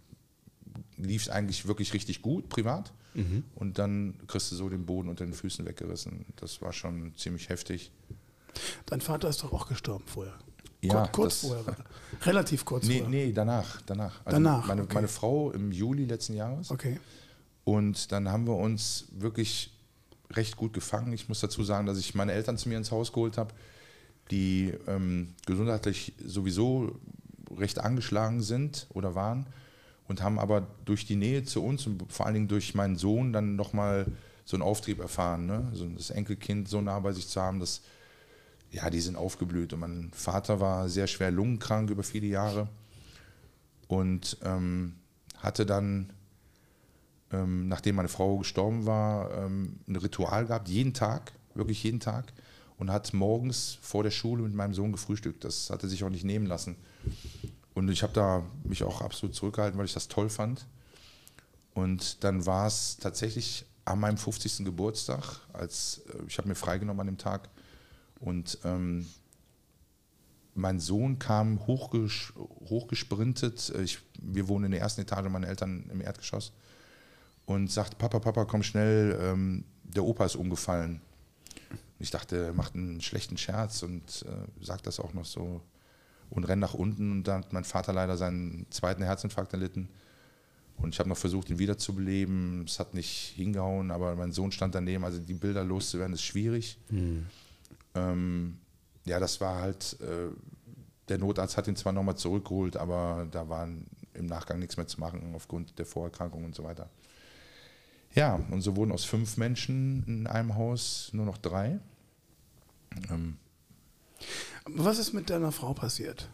lief 0.96 1.22
es 1.22 1.28
eigentlich 1.28 1.66
wirklich 1.66 1.92
richtig 1.94 2.22
gut, 2.22 2.48
privat. 2.48 2.92
Und 3.56 3.78
dann 3.80 4.14
kriegst 4.28 4.52
du 4.52 4.54
so 4.56 4.68
den 4.68 4.86
Boden 4.86 5.08
unter 5.08 5.24
den 5.24 5.34
Füßen 5.34 5.66
weggerissen. 5.66 6.26
Das 6.36 6.62
war 6.62 6.72
schon 6.72 7.12
ziemlich 7.16 7.48
heftig. 7.48 7.90
Dein 8.86 9.00
Vater 9.00 9.28
ist 9.28 9.42
doch 9.42 9.52
auch 9.52 9.66
gestorben 9.66 10.04
vorher. 10.06 10.34
Ja, 10.80 11.08
kurz, 11.08 11.12
kurz 11.12 11.40
das- 11.40 11.50
vorher. 11.50 11.66
war 11.66 11.76
er. 12.20 12.26
Relativ 12.26 12.64
kurz 12.64 12.86
Nee, 12.86 13.00
vorher. 13.00 13.08
nee, 13.10 13.32
danach. 13.32 13.82
danach. 13.82 14.20
Also 14.24 14.36
Danach, 14.36 14.68
Meine, 14.68 14.82
okay. 14.82 14.94
meine 14.94 15.08
Frau 15.08 15.50
im 15.50 15.72
Juli 15.72 16.04
letzten 16.04 16.34
Jahres. 16.34 16.70
Okay. 16.70 17.00
Und 17.64 18.12
dann 18.12 18.28
haben 18.28 18.46
wir 18.46 18.54
uns 18.56 19.06
wirklich 19.10 19.72
recht 20.30 20.56
gut 20.56 20.72
gefangen. 20.72 21.12
Ich 21.12 21.28
muss 21.28 21.40
dazu 21.40 21.62
sagen, 21.62 21.86
dass 21.86 21.98
ich 21.98 22.14
meine 22.14 22.32
Eltern 22.32 22.58
zu 22.58 22.68
mir 22.68 22.78
ins 22.78 22.90
Haus 22.90 23.12
geholt 23.12 23.36
habe, 23.38 23.52
die 24.30 24.72
ähm, 24.86 25.34
gesundheitlich 25.46 26.12
sowieso 26.24 26.98
recht 27.56 27.78
angeschlagen 27.78 28.42
sind 28.42 28.86
oder 28.90 29.14
waren 29.14 29.46
und 30.06 30.22
haben 30.22 30.38
aber 30.38 30.66
durch 30.84 31.04
die 31.04 31.16
Nähe 31.16 31.44
zu 31.44 31.64
uns 31.64 31.86
und 31.86 32.10
vor 32.12 32.26
allen 32.26 32.34
Dingen 32.34 32.48
durch 32.48 32.74
meinen 32.74 32.96
Sohn 32.96 33.32
dann 33.32 33.56
nochmal 33.56 34.06
so 34.44 34.56
einen 34.56 34.62
Auftrieb 34.62 35.00
erfahren. 35.00 35.46
Ne? 35.46 35.68
Also 35.70 35.86
das 35.86 36.10
Enkelkind 36.10 36.68
so 36.68 36.80
nah 36.80 36.98
bei 37.00 37.12
sich 37.12 37.28
zu 37.28 37.40
haben, 37.40 37.60
das, 37.60 37.82
ja, 38.70 38.90
die 38.90 39.00
sind 39.00 39.16
aufgeblüht. 39.16 39.72
Und 39.72 39.80
mein 39.80 40.10
Vater 40.12 40.60
war 40.60 40.88
sehr 40.88 41.06
schwer 41.06 41.30
lungenkrank 41.30 41.90
über 41.90 42.02
viele 42.02 42.26
Jahre 42.26 42.68
und 43.86 44.36
ähm, 44.44 44.94
hatte 45.38 45.66
dann 45.66 46.12
ähm, 47.32 47.68
nachdem 47.68 47.96
meine 47.96 48.08
Frau 48.08 48.38
gestorben 48.38 48.86
war, 48.86 49.30
ähm, 49.32 49.80
ein 49.86 49.96
Ritual 49.96 50.46
gehabt, 50.46 50.68
jeden 50.68 50.94
Tag, 50.94 51.32
wirklich 51.54 51.82
jeden 51.82 52.00
Tag, 52.00 52.32
und 52.78 52.90
hat 52.90 53.12
morgens 53.12 53.78
vor 53.82 54.02
der 54.02 54.10
Schule 54.10 54.42
mit 54.42 54.54
meinem 54.54 54.74
Sohn 54.74 54.92
gefrühstückt. 54.92 55.44
Das 55.44 55.70
hat 55.70 55.82
er 55.82 55.88
sich 55.88 56.02
auch 56.02 56.08
nicht 56.10 56.24
nehmen 56.24 56.46
lassen. 56.46 56.76
Und 57.74 57.90
ich 57.90 58.02
habe 58.02 58.12
da 58.12 58.42
mich 58.64 58.82
auch 58.82 59.00
absolut 59.00 59.34
zurückgehalten, 59.34 59.78
weil 59.78 59.86
ich 59.86 59.94
das 59.94 60.08
toll 60.08 60.28
fand. 60.28 60.66
Und 61.74 62.24
dann 62.24 62.46
war 62.46 62.66
es 62.66 62.96
tatsächlich 62.96 63.66
an 63.84 64.00
meinem 64.00 64.16
50. 64.16 64.64
Geburtstag, 64.64 65.40
als 65.52 66.02
äh, 66.08 66.24
ich 66.26 66.38
habe 66.38 66.48
mir 66.48 66.54
freigenommen 66.54 67.00
an 67.00 67.06
dem 67.06 67.18
Tag 67.18 67.48
und 68.18 68.58
ähm, 68.64 69.06
mein 70.54 70.80
Sohn 70.80 71.18
kam 71.18 71.66
hochges 71.66 72.32
hochgesprintet. 72.68 73.72
Äh, 73.74 73.82
Ich, 73.82 73.98
wir 74.20 74.48
wohnen 74.48 74.66
in 74.66 74.70
der 74.72 74.80
ersten 74.80 75.02
Etage, 75.02 75.28
meine 75.28 75.46
Eltern 75.46 75.88
im 75.90 76.00
Erdgeschoss 76.00 76.52
und 77.46 77.70
sagt, 77.70 77.98
Papa, 77.98 78.20
Papa, 78.20 78.44
komm 78.44 78.62
schnell, 78.62 79.18
ähm, 79.20 79.64
der 79.82 80.04
Opa 80.04 80.24
ist 80.24 80.36
umgefallen. 80.36 81.00
Ich 81.98 82.10
dachte, 82.10 82.46
er 82.46 82.52
macht 82.52 82.74
einen 82.74 83.00
schlechten 83.00 83.36
Scherz 83.36 83.82
und 83.82 84.24
äh, 84.26 84.64
sagt 84.64 84.86
das 84.86 85.00
auch 85.00 85.12
noch 85.12 85.26
so 85.26 85.60
und 86.30 86.44
rennt 86.44 86.60
nach 86.60 86.74
unten. 86.74 87.10
Und 87.12 87.24
dann 87.24 87.44
hat 87.44 87.52
mein 87.52 87.64
Vater 87.64 87.92
leider 87.92 88.16
seinen 88.16 88.66
zweiten 88.70 89.02
Herzinfarkt 89.02 89.52
erlitten. 89.52 89.88
Und 90.78 90.94
ich 90.94 90.98
habe 90.98 91.10
noch 91.10 91.18
versucht, 91.18 91.50
ihn 91.50 91.58
wiederzubeleben. 91.58 92.64
Es 92.64 92.78
hat 92.78 92.94
nicht 92.94 93.34
hingehauen, 93.36 93.90
aber 93.90 94.16
mein 94.16 94.32
Sohn 94.32 94.50
stand 94.50 94.74
daneben. 94.74 95.04
Also 95.04 95.18
die 95.18 95.34
Bilder 95.34 95.62
loszuwerden, 95.62 96.14
ist 96.14 96.22
schwierig. 96.22 96.78
Ähm, 97.94 98.58
ja, 99.04 99.20
das 99.20 99.40
war 99.40 99.60
halt, 99.60 99.98
äh, 100.00 100.28
der 101.08 101.18
Notarzt 101.18 101.56
hat 101.56 101.68
ihn 101.68 101.76
zwar 101.76 101.92
nochmal 101.92 102.16
zurückgeholt, 102.16 102.76
aber 102.76 103.26
da 103.30 103.48
war 103.48 103.68
im 104.14 104.26
Nachgang 104.26 104.58
nichts 104.58 104.76
mehr 104.76 104.86
zu 104.86 105.00
machen 105.00 105.32
aufgrund 105.34 105.78
der 105.78 105.84
Vorerkrankung 105.84 106.44
und 106.44 106.54
so 106.54 106.64
weiter. 106.64 106.88
Ja, 108.14 108.40
und 108.50 108.62
so 108.62 108.76
wurden 108.76 108.92
aus 108.92 109.04
fünf 109.04 109.36
Menschen 109.36 110.04
in 110.06 110.26
einem 110.26 110.56
Haus 110.56 111.10
nur 111.12 111.26
noch 111.26 111.38
drei. 111.38 111.78
Ähm, 113.10 113.36
Was 114.64 114.98
ist 114.98 115.12
mit 115.12 115.30
deiner 115.30 115.52
Frau 115.52 115.74
passiert? 115.74 116.28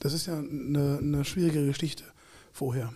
Das 0.00 0.12
ist 0.12 0.26
ja 0.26 0.38
eine, 0.38 0.98
eine 1.00 1.24
schwierige 1.24 1.66
Geschichte 1.66 2.04
vorher. 2.52 2.92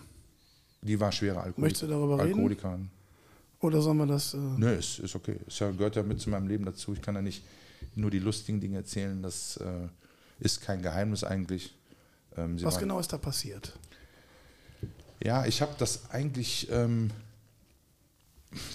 die 0.81 0.99
war 0.99 1.11
schwere 1.11 1.37
Alkoholik 1.37 1.57
Möchtest 1.59 1.83
du 1.83 1.87
darüber 1.87 2.17
reden? 2.19 2.33
Alkoholikerin. 2.33 2.89
Oder 3.61 3.81
sollen 3.81 3.97
wir 3.97 4.05
das. 4.05 4.33
Äh, 4.33 4.37
Nö, 4.37 4.73
ist, 4.73 4.99
ist 4.99 5.15
okay. 5.15 5.37
Es 5.47 5.59
ja, 5.59 5.71
gehört 5.71 5.95
ja 5.95 6.03
mit 6.03 6.19
zu 6.19 6.29
meinem 6.29 6.47
Leben 6.47 6.65
dazu. 6.65 6.93
Ich 6.93 7.01
kann 7.01 7.15
ja 7.15 7.21
nicht 7.21 7.43
nur 7.95 8.11
die 8.11 8.19
lustigen 8.19 8.59
Dinge 8.59 8.77
erzählen. 8.77 9.21
Das 9.23 9.57
äh, 9.57 9.87
ist 10.39 10.61
kein 10.61 10.81
Geheimnis 10.81 11.23
eigentlich. 11.23 11.73
Ähm, 12.35 12.61
was 12.63 12.77
genau 12.77 12.99
ist 12.99 13.13
da 13.13 13.17
passiert? 13.17 13.73
Ja, 15.23 15.45
ich 15.45 15.61
habe 15.61 15.73
das 15.77 16.09
eigentlich, 16.11 16.69
ähm, 16.69 17.09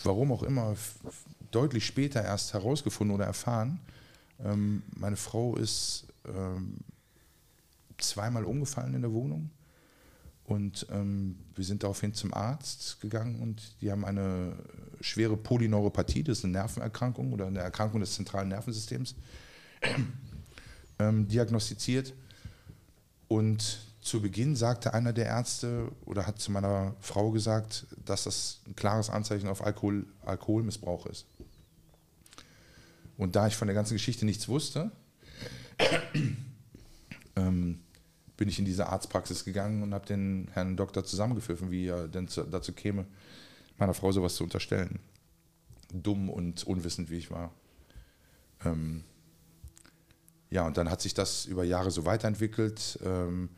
warum 0.04 0.32
auch 0.32 0.42
immer, 0.42 0.76
deutlich 1.50 1.86
später 1.86 2.22
erst 2.22 2.52
herausgefunden 2.54 3.14
oder 3.14 3.26
erfahren, 3.26 3.80
Ähm, 4.42 4.82
meine 4.96 5.16
Frau 5.16 5.56
ist 5.56 6.06
ähm, 6.24 6.78
zweimal 7.98 8.44
umgefallen 8.44 8.94
in 8.94 9.02
der 9.02 9.12
Wohnung 9.12 9.50
und 10.44 10.86
ähm, 10.90 11.36
wir 11.54 11.64
sind 11.64 11.82
daraufhin 11.82 12.14
zum 12.14 12.34
Arzt 12.34 13.00
gegangen 13.00 13.40
und 13.40 13.80
die 13.80 13.90
haben 13.90 14.04
eine 14.04 14.56
schwere 15.00 15.36
Polyneuropathie, 15.36 16.24
das 16.24 16.38
ist 16.38 16.44
eine 16.44 16.54
Nervenerkrankung 16.54 17.32
oder 17.32 17.46
eine 17.46 17.60
Erkrankung 17.60 18.00
des 18.00 18.14
zentralen 18.14 18.48
Nervensystems, 18.48 19.14
ähm, 20.98 21.28
diagnostiziert. 21.28 22.14
Und 23.28 23.78
zu 24.00 24.22
Beginn 24.22 24.56
sagte 24.56 24.94
einer 24.94 25.12
der 25.12 25.26
Ärzte 25.26 25.90
oder 26.06 26.26
hat 26.26 26.38
zu 26.38 26.50
meiner 26.50 26.94
Frau 27.00 27.30
gesagt, 27.30 27.86
dass 28.04 28.24
das 28.24 28.60
ein 28.66 28.74
klares 28.74 29.10
Anzeichen 29.10 29.48
auf 29.48 29.64
Alkohol, 29.64 30.06
Alkoholmissbrauch 30.24 31.06
ist. 31.06 31.26
Und 33.18 33.36
da 33.36 33.46
ich 33.46 33.56
von 33.56 33.68
der 33.68 33.74
ganzen 33.74 33.94
Geschichte 33.94 34.24
nichts 34.24 34.48
wusste, 34.48 34.90
ähm, 37.36 37.80
bin 38.38 38.48
ich 38.48 38.58
in 38.58 38.64
diese 38.64 38.88
Arztpraxis 38.88 39.44
gegangen 39.44 39.82
und 39.82 39.92
habe 39.92 40.06
den 40.06 40.48
Herrn 40.52 40.76
Doktor 40.76 41.04
zusammengepfiffen, 41.04 41.70
wie 41.70 41.88
er 41.88 42.08
denn 42.08 42.26
zu, 42.26 42.44
dazu 42.44 42.72
käme, 42.72 43.04
meiner 43.76 43.92
Frau 43.92 44.12
sowas 44.12 44.34
zu 44.36 44.44
unterstellen. 44.44 44.98
Dumm 45.92 46.30
und 46.30 46.64
unwissend, 46.64 47.10
wie 47.10 47.18
ich 47.18 47.30
war. 47.30 47.52
Ähm, 48.64 49.04
ja, 50.48 50.66
und 50.66 50.78
dann 50.78 50.90
hat 50.90 51.02
sich 51.02 51.12
das 51.12 51.44
über 51.44 51.64
Jahre 51.64 51.90
so 51.90 52.06
weiterentwickelt. 52.06 52.98
Ähm, 53.04 53.50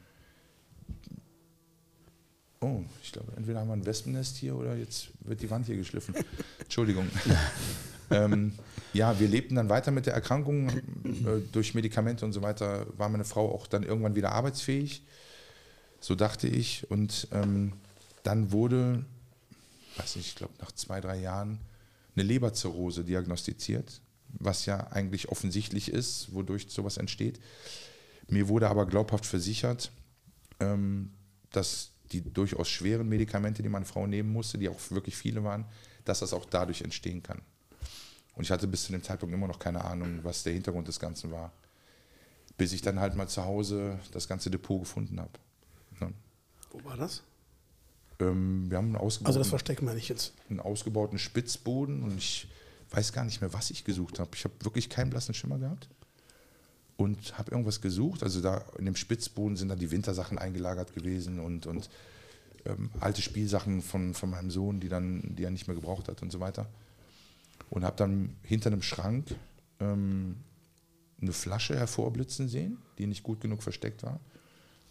oh, 2.63 2.85
ich 3.03 3.13
glaube, 3.13 3.33
entweder 3.37 3.61
haben 3.61 3.69
wir 3.69 3.75
ein 3.75 3.87
Wespennest 3.87 4.37
hier 4.37 4.57
oder 4.57 4.77
jetzt 4.77 5.09
wird 5.21 5.43
die 5.43 5.51
Wand 5.51 5.67
hier 5.67 5.77
geschliffen. 5.77 6.15
Entschuldigung. 6.61 7.09
ähm, 8.11 8.53
ja, 8.93 9.19
wir 9.19 9.29
lebten 9.29 9.57
dann 9.57 9.69
weiter 9.69 9.91
mit 9.91 10.07
der 10.07 10.15
Erkrankung. 10.15 10.69
Äh, 10.71 11.41
durch 11.53 11.75
Medikamente 11.75 12.25
und 12.25 12.33
so 12.33 12.43
weiter 12.43 12.87
war 12.97 13.09
meine 13.09 13.25
Frau 13.25 13.53
auch 13.55 13.67
dann 13.67 13.83
irgendwann 13.83 14.15
wieder 14.15 14.33
arbeitsfähig. 14.33 15.03
So 16.01 16.15
dachte 16.15 16.49
ich. 16.49 16.91
Und 16.91 17.29
ähm, 17.33 17.73
dann 18.23 18.53
wurde, 18.53 19.05
weiß 19.97 20.17
ich, 20.17 20.29
ich 20.29 20.35
glaube, 20.37 20.55
nach 20.61 20.73
zwei, 20.73 21.01
drei 21.01 21.19
Jahren 21.19 21.59
eine 22.15 22.25
Leberzirrhose 22.25 23.05
diagnostiziert, 23.05 24.01
was 24.29 24.67
ja 24.67 24.89
eigentlich 24.89 25.29
offensichtlich 25.29 25.91
ist, 25.91 26.35
wodurch 26.35 26.67
sowas 26.69 26.97
entsteht. 26.97 27.41
Mir 28.29 28.49
wurde 28.49 28.69
aber 28.69 28.87
glaubhaft 28.87 29.27
versichert, 29.27 29.91
ähm, 30.61 31.11
dass 31.51 31.92
die 32.13 32.33
durchaus 32.33 32.69
schweren 32.69 33.09
Medikamente, 33.09 33.63
die 33.63 33.69
meine 33.69 33.85
Frau 33.85 34.07
nehmen 34.07 34.33
musste, 34.33 34.59
die 34.59 34.69
auch 34.69 34.79
wirklich 34.91 35.17
viele 35.17 35.43
waren, 35.45 35.65
dass 36.05 36.21
das 36.21 36.33
auch 36.33 36.45
dadurch 36.45 36.83
entstehen 36.83 37.23
kann. 37.23 37.41
Und 38.35 38.45
ich 38.45 38.51
hatte 38.51 38.67
bis 38.67 38.85
zu 38.85 38.93
dem 38.93 39.03
Zeitpunkt 39.03 39.35
immer 39.35 39.49
noch 39.49 39.59
keine 39.59 39.85
Ahnung, 39.85 40.21
was 40.23 40.43
der 40.43 40.53
Hintergrund 40.53 40.89
des 40.89 40.99
Ganzen 40.99 41.31
war. 41.31 41.53
Bis 42.57 42.73
ich 42.73 42.83
dann 42.83 43.01
halt 43.01 43.15
mal 43.15 43.29
zu 43.29 43.45
Hause 43.45 43.99
das 44.13 44.29
ganze 44.29 44.51
Depot 44.51 44.81
gefunden 44.81 45.21
habe. 45.21 45.33
Ja. 46.01 46.11
Wo 46.71 46.85
war 46.85 46.97
das? 46.97 47.23
Ähm, 48.21 48.71
wir 48.71 48.79
haben 48.79 48.87
einen 48.87 48.97
ausgebauten, 48.97 49.27
Also 49.27 49.39
das 49.39 49.49
Versteck 49.49 49.83
meine 49.83 49.99
ich 49.99 50.09
jetzt. 50.09 50.33
einen 50.49 50.61
ausgebauten 50.61 51.19
Spitzboden 51.19 52.03
und 52.03 52.17
ich 52.17 52.49
weiß 52.91 53.13
gar 53.13 53.25
nicht 53.25 53.41
mehr, 53.41 53.53
was 53.53 53.71
ich 53.71 53.85
gesucht 53.85 54.19
habe. 54.19 54.31
Ich 54.35 54.45
habe 54.45 54.55
wirklich 54.61 54.89
keinen 54.89 55.11
blassen 55.11 55.35
Schimmer 55.35 55.59
gehabt 55.59 55.89
und 57.03 57.39
habe 57.39 57.51
irgendwas 57.51 57.81
gesucht. 57.81 58.23
Also 58.23 58.41
da 58.41 58.65
in 58.79 58.85
dem 58.85 58.97
Spitzboden 58.97 59.57
sind 59.57 59.69
dann 59.69 59.79
die 59.79 59.91
Wintersachen 59.91 60.39
eingelagert 60.39 60.95
gewesen 60.95 61.41
und, 61.41 61.67
und 61.67 61.91
ähm, 62.65 62.91
alte 63.01 63.23
Spielsachen 63.23 63.83
von, 63.83 64.15
von 64.15 64.31
meinem 64.31 64.51
Sohn, 64.51 64.81
die, 64.81 64.89
dann, 64.89 65.35
die 65.37 65.45
er 65.45 65.51
nicht 65.51 65.67
mehr 65.67 65.77
gebraucht 65.77 66.09
hat 66.09 66.23
und 66.23 66.31
so 66.31 66.41
weiter 66.41 66.67
und 67.73 67.85
habe 67.85 67.97
dann 67.97 68.37
hinter 68.43 68.71
einem 68.71 68.83
Schrank 68.83 69.35
ähm, 69.81 70.37
eine 71.23 71.33
Flasche 71.33 71.75
hervorblitzen 71.75 72.47
sehen, 72.47 72.77
die 72.99 73.07
nicht 73.07 73.23
gut 73.23 73.41
genug 73.41 73.63
versteckt 73.63 74.03
war. 74.03 74.21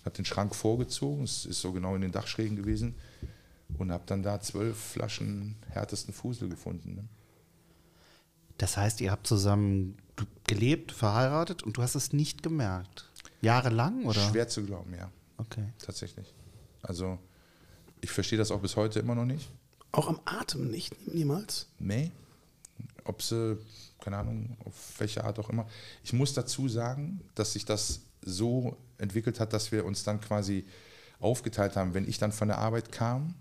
Habe 0.03 0.16
den 0.16 0.26
Schrank 0.26 0.55
vorgezogen, 0.55 1.24
es 1.24 1.45
ist 1.45 1.62
so 1.62 1.74
genau 1.74 1.95
in 1.95 2.01
den 2.01 2.12
Dachschrägen 2.12 2.57
gewesen 2.57 2.95
und 3.78 3.91
habe 3.91 4.03
dann 4.07 4.24
da 4.24 4.41
zwölf 4.41 4.78
Flaschen 4.78 5.57
härtesten 5.70 6.12
Fusel 6.12 6.49
gefunden. 6.49 6.95
Ne? 6.95 7.03
Das 8.57 8.78
heißt, 8.78 8.99
ihr 9.01 9.12
habt 9.12 9.28
zusammen 9.28 9.97
gelebt, 10.47 10.91
verheiratet 10.91 11.63
und 11.63 11.78
du 11.78 11.82
hast 11.82 11.95
es 11.95 12.13
nicht 12.13 12.43
gemerkt? 12.43 13.09
Jahrelang 13.41 14.05
oder? 14.05 14.22
Schwer 14.30 14.47
zu 14.47 14.63
glauben, 14.63 14.93
ja. 14.93 15.09
Okay. 15.38 15.65
Tatsächlich. 15.84 16.34
Also 16.82 17.17
ich 18.01 18.11
verstehe 18.11 18.38
das 18.38 18.51
auch 18.51 18.61
bis 18.61 18.76
heute 18.76 18.99
immer 18.99 19.15
noch 19.15 19.26
nicht. 19.26 19.49
Auch 19.91 20.07
am 20.07 20.19
Atem 20.26 20.69
nicht, 20.69 21.07
niemals? 21.13 21.67
Nee, 21.80 22.11
ob 23.03 23.22
sie, 23.22 23.57
keine 23.99 24.17
Ahnung, 24.17 24.55
auf 24.65 24.99
welche 24.99 25.24
Art 25.24 25.38
auch 25.39 25.49
immer. 25.49 25.67
Ich 26.03 26.13
muss 26.13 26.34
dazu 26.34 26.69
sagen, 26.69 27.22
dass 27.36 27.53
sich 27.53 27.65
das 27.65 28.01
so 28.22 28.78
entwickelt 28.97 29.39
hat, 29.39 29.53
dass 29.53 29.72
wir 29.72 29.86
uns 29.86 30.03
dann 30.03 30.22
quasi 30.22 30.65
aufgeteilt 31.19 31.76
haben. 31.76 31.93
Wenn 31.93 32.07
ich 32.07 32.17
dann 32.17 32.32
von 32.32 32.47
der 32.47 32.59
Arbeit 32.59 32.91
kam 32.91 33.36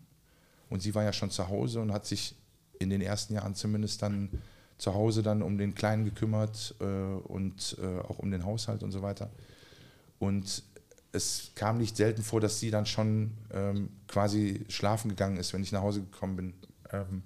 und 0.68 0.80
sie 0.80 0.94
war 0.94 1.04
ja 1.04 1.12
schon 1.12 1.30
zu 1.30 1.48
Hause 1.48 1.80
und 1.80 1.92
hat 1.92 2.06
sich 2.06 2.34
in 2.78 2.90
den 2.90 3.00
ersten 3.00 3.34
Jahren 3.34 3.54
zumindest 3.54 4.02
dann 4.02 4.30
zu 4.80 4.94
Hause 4.94 5.22
dann 5.22 5.42
um 5.42 5.58
den 5.58 5.74
Kleinen 5.74 6.06
gekümmert 6.06 6.74
äh, 6.80 6.84
und 6.84 7.76
äh, 7.82 7.98
auch 8.00 8.18
um 8.18 8.30
den 8.30 8.46
Haushalt 8.46 8.82
und 8.82 8.92
so 8.92 9.02
weiter. 9.02 9.30
Und 10.18 10.62
es 11.12 11.52
kam 11.54 11.76
nicht 11.76 11.96
selten 11.96 12.22
vor, 12.22 12.40
dass 12.40 12.60
sie 12.60 12.70
dann 12.70 12.86
schon 12.86 13.32
ähm, 13.52 13.90
quasi 14.08 14.64
schlafen 14.68 15.10
gegangen 15.10 15.36
ist, 15.36 15.52
wenn 15.52 15.62
ich 15.62 15.72
nach 15.72 15.82
Hause 15.82 16.00
gekommen 16.00 16.36
bin. 16.36 16.54
Ähm, 16.92 17.22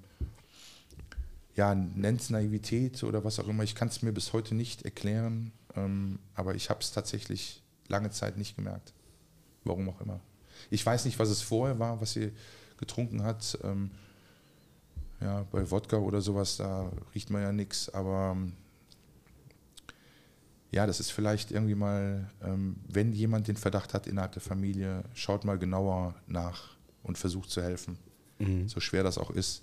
ja, 1.55 1.77
nennt 1.77 2.23
es 2.23 2.31
Naivität 2.31 3.05
oder 3.05 3.23
was 3.23 3.39
auch 3.39 3.47
immer. 3.47 3.63
Ich 3.63 3.77
kann 3.77 3.87
es 3.87 4.03
mir 4.03 4.13
bis 4.13 4.33
heute 4.33 4.57
nicht 4.57 4.83
erklären, 4.83 5.53
ähm, 5.77 6.19
aber 6.35 6.57
ich 6.57 6.71
habe 6.71 6.81
es 6.81 6.91
tatsächlich 6.91 7.63
lange 7.87 8.11
Zeit 8.11 8.37
nicht 8.37 8.57
gemerkt. 8.57 8.93
Warum 9.63 9.89
auch 9.89 10.01
immer. 10.01 10.19
Ich 10.71 10.85
weiß 10.85 11.05
nicht, 11.05 11.21
was 11.21 11.29
es 11.29 11.41
vorher 11.41 11.79
war, 11.79 12.01
was 12.01 12.15
sie 12.15 12.33
getrunken 12.79 13.23
hat. 13.23 13.57
Ähm, 13.63 13.93
ja, 15.21 15.47
bei 15.51 15.71
Wodka 15.71 15.97
oder 15.97 16.21
sowas, 16.21 16.57
da 16.57 16.91
riecht 17.15 17.31
man 17.31 17.43
ja 17.43 17.53
nichts, 17.53 17.89
aber 17.89 18.33
ähm, 18.37 18.53
ja, 20.71 20.87
das 20.87 21.01
ist 21.01 21.11
vielleicht 21.11 21.51
irgendwie 21.53 21.75
mal, 21.75 22.31
ähm, 22.43 22.77
wenn 22.89 23.13
jemand 23.13 23.49
den 23.49 23.57
Verdacht 23.57 23.95
hat 23.95 24.07
innerhalb 24.07 24.33
der 24.33 24.43
Familie, 24.43 25.05
schaut 25.15 25.45
mal 25.45 25.59
genauer 25.59 26.15
nach 26.27 26.77
und 27.03 27.17
versucht 27.17 27.51
zu 27.51 27.63
helfen. 27.63 27.97
Mhm. 28.39 28.69
So 28.69 28.81
schwer 28.81 29.03
das 29.03 29.19
auch 29.19 29.31
ist. 29.31 29.63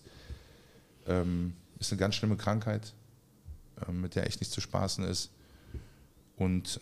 Ähm, 1.05 1.53
ist 1.79 1.91
eine 1.91 1.99
ganz 1.99 2.15
schlimme 2.15 2.37
Krankheit, 2.37 2.93
mit 3.91 4.15
der 4.15 4.27
echt 4.27 4.39
nicht 4.39 4.51
zu 4.51 4.61
spaßen 4.61 5.03
ist. 5.03 5.31
Und 6.37 6.79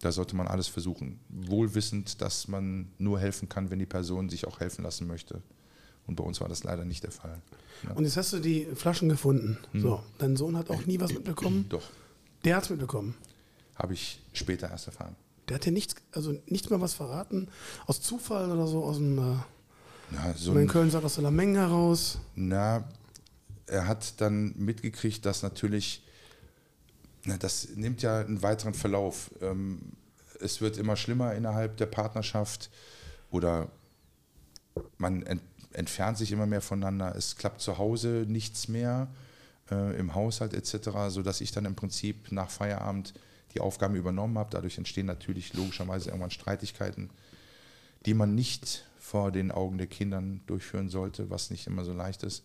da 0.00 0.12
sollte 0.12 0.36
man 0.36 0.46
alles 0.46 0.68
versuchen. 0.68 1.18
Wohlwissend, 1.30 2.20
dass 2.20 2.48
man 2.48 2.92
nur 2.98 3.18
helfen 3.18 3.48
kann, 3.48 3.70
wenn 3.70 3.78
die 3.78 3.86
Person 3.86 4.28
sich 4.28 4.46
auch 4.46 4.60
helfen 4.60 4.82
lassen 4.82 5.06
möchte. 5.06 5.40
Und 6.06 6.16
bei 6.16 6.24
uns 6.24 6.40
war 6.40 6.48
das 6.48 6.64
leider 6.64 6.84
nicht 6.84 7.02
der 7.02 7.10
Fall. 7.10 7.40
Ja. 7.82 7.92
Und 7.92 8.04
jetzt 8.04 8.16
hast 8.16 8.32
du 8.32 8.38
die 8.38 8.66
Flaschen 8.74 9.08
gefunden. 9.08 9.58
Hm. 9.72 9.80
So, 9.80 10.02
dein 10.18 10.36
Sohn 10.36 10.56
hat 10.56 10.70
auch 10.70 10.86
nie 10.86 11.00
was 11.00 11.12
mitbekommen? 11.12 11.66
Doch. 11.68 11.82
Der 12.44 12.56
hat 12.56 12.64
es 12.64 12.70
mitbekommen. 12.70 13.14
Habe 13.74 13.94
ich 13.94 14.20
später 14.32 14.70
erst 14.70 14.86
erfahren. 14.86 15.16
Der 15.48 15.56
hat 15.56 15.64
dir 15.64 15.72
nichts, 15.72 15.94
also 16.12 16.34
nichts 16.46 16.70
mehr 16.70 16.80
was 16.80 16.94
verraten? 16.94 17.48
Aus 17.86 18.00
Zufall 18.00 18.50
oder 18.50 18.66
so? 18.66 18.84
Aus 18.84 18.96
dem. 18.96 19.18
Äh, 19.18 19.36
na, 20.10 20.34
so 20.34 20.56
in 20.56 20.68
Köln 20.68 20.90
sagt 20.90 21.04
aus 21.04 21.14
der 21.14 21.24
Lameng 21.24 21.56
heraus? 21.56 22.18
Na, 22.36 22.88
er 23.66 23.88
hat 23.88 24.20
dann 24.20 24.54
mitgekriegt, 24.56 25.26
dass 25.26 25.42
natürlich, 25.42 26.04
na, 27.24 27.36
das 27.36 27.68
nimmt 27.74 28.02
ja 28.02 28.20
einen 28.20 28.42
weiteren 28.42 28.74
Verlauf. 28.74 29.30
Ähm, 29.40 29.80
es 30.40 30.60
wird 30.60 30.78
immer 30.78 30.96
schlimmer 30.96 31.34
innerhalb 31.34 31.76
der 31.76 31.86
Partnerschaft 31.86 32.70
oder 33.30 33.70
man 34.98 35.22
ent 35.22 35.42
entfernt 35.76 36.18
sich 36.18 36.32
immer 36.32 36.46
mehr 36.46 36.62
voneinander. 36.62 37.14
Es 37.14 37.36
klappt 37.36 37.60
zu 37.60 37.78
Hause 37.78 38.24
nichts 38.26 38.68
mehr, 38.68 39.08
äh, 39.70 39.98
im 39.98 40.14
Haushalt 40.14 40.54
etc., 40.54 41.08
sodass 41.08 41.40
ich 41.40 41.52
dann 41.52 41.64
im 41.64 41.76
Prinzip 41.76 42.32
nach 42.32 42.50
Feierabend 42.50 43.14
die 43.54 43.60
Aufgaben 43.60 43.94
übernommen 43.94 44.38
habe. 44.38 44.50
Dadurch 44.50 44.78
entstehen 44.78 45.06
natürlich 45.06 45.54
logischerweise 45.54 46.08
irgendwann 46.08 46.30
Streitigkeiten, 46.30 47.10
die 48.06 48.14
man 48.14 48.34
nicht 48.34 48.86
vor 48.98 49.30
den 49.30 49.50
Augen 49.50 49.78
der 49.78 49.86
Kindern 49.86 50.40
durchführen 50.46 50.88
sollte, 50.88 51.30
was 51.30 51.50
nicht 51.50 51.66
immer 51.66 51.84
so 51.84 51.92
leicht 51.92 52.22
ist. 52.22 52.44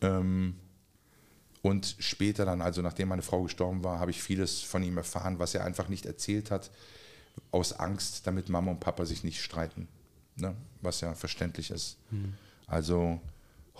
Ähm, 0.00 0.54
und 1.62 1.96
später 1.98 2.44
dann, 2.44 2.62
also 2.62 2.82
nachdem 2.82 3.08
meine 3.08 3.22
Frau 3.22 3.42
gestorben 3.42 3.82
war, 3.82 3.98
habe 3.98 4.12
ich 4.12 4.22
vieles 4.22 4.60
von 4.60 4.82
ihm 4.82 4.96
erfahren, 4.96 5.38
was 5.38 5.54
er 5.54 5.64
einfach 5.64 5.88
nicht 5.88 6.06
erzählt 6.06 6.50
hat, 6.50 6.70
aus 7.50 7.72
Angst, 7.72 8.26
damit 8.26 8.48
Mama 8.48 8.70
und 8.70 8.80
Papa 8.80 9.04
sich 9.04 9.24
nicht 9.24 9.42
streiten. 9.42 9.88
Ne? 10.38 10.54
Was 10.80 11.00
ja 11.00 11.14
verständlich 11.14 11.70
ist. 11.70 11.96
Mhm. 12.10 12.34
Also 12.66 13.20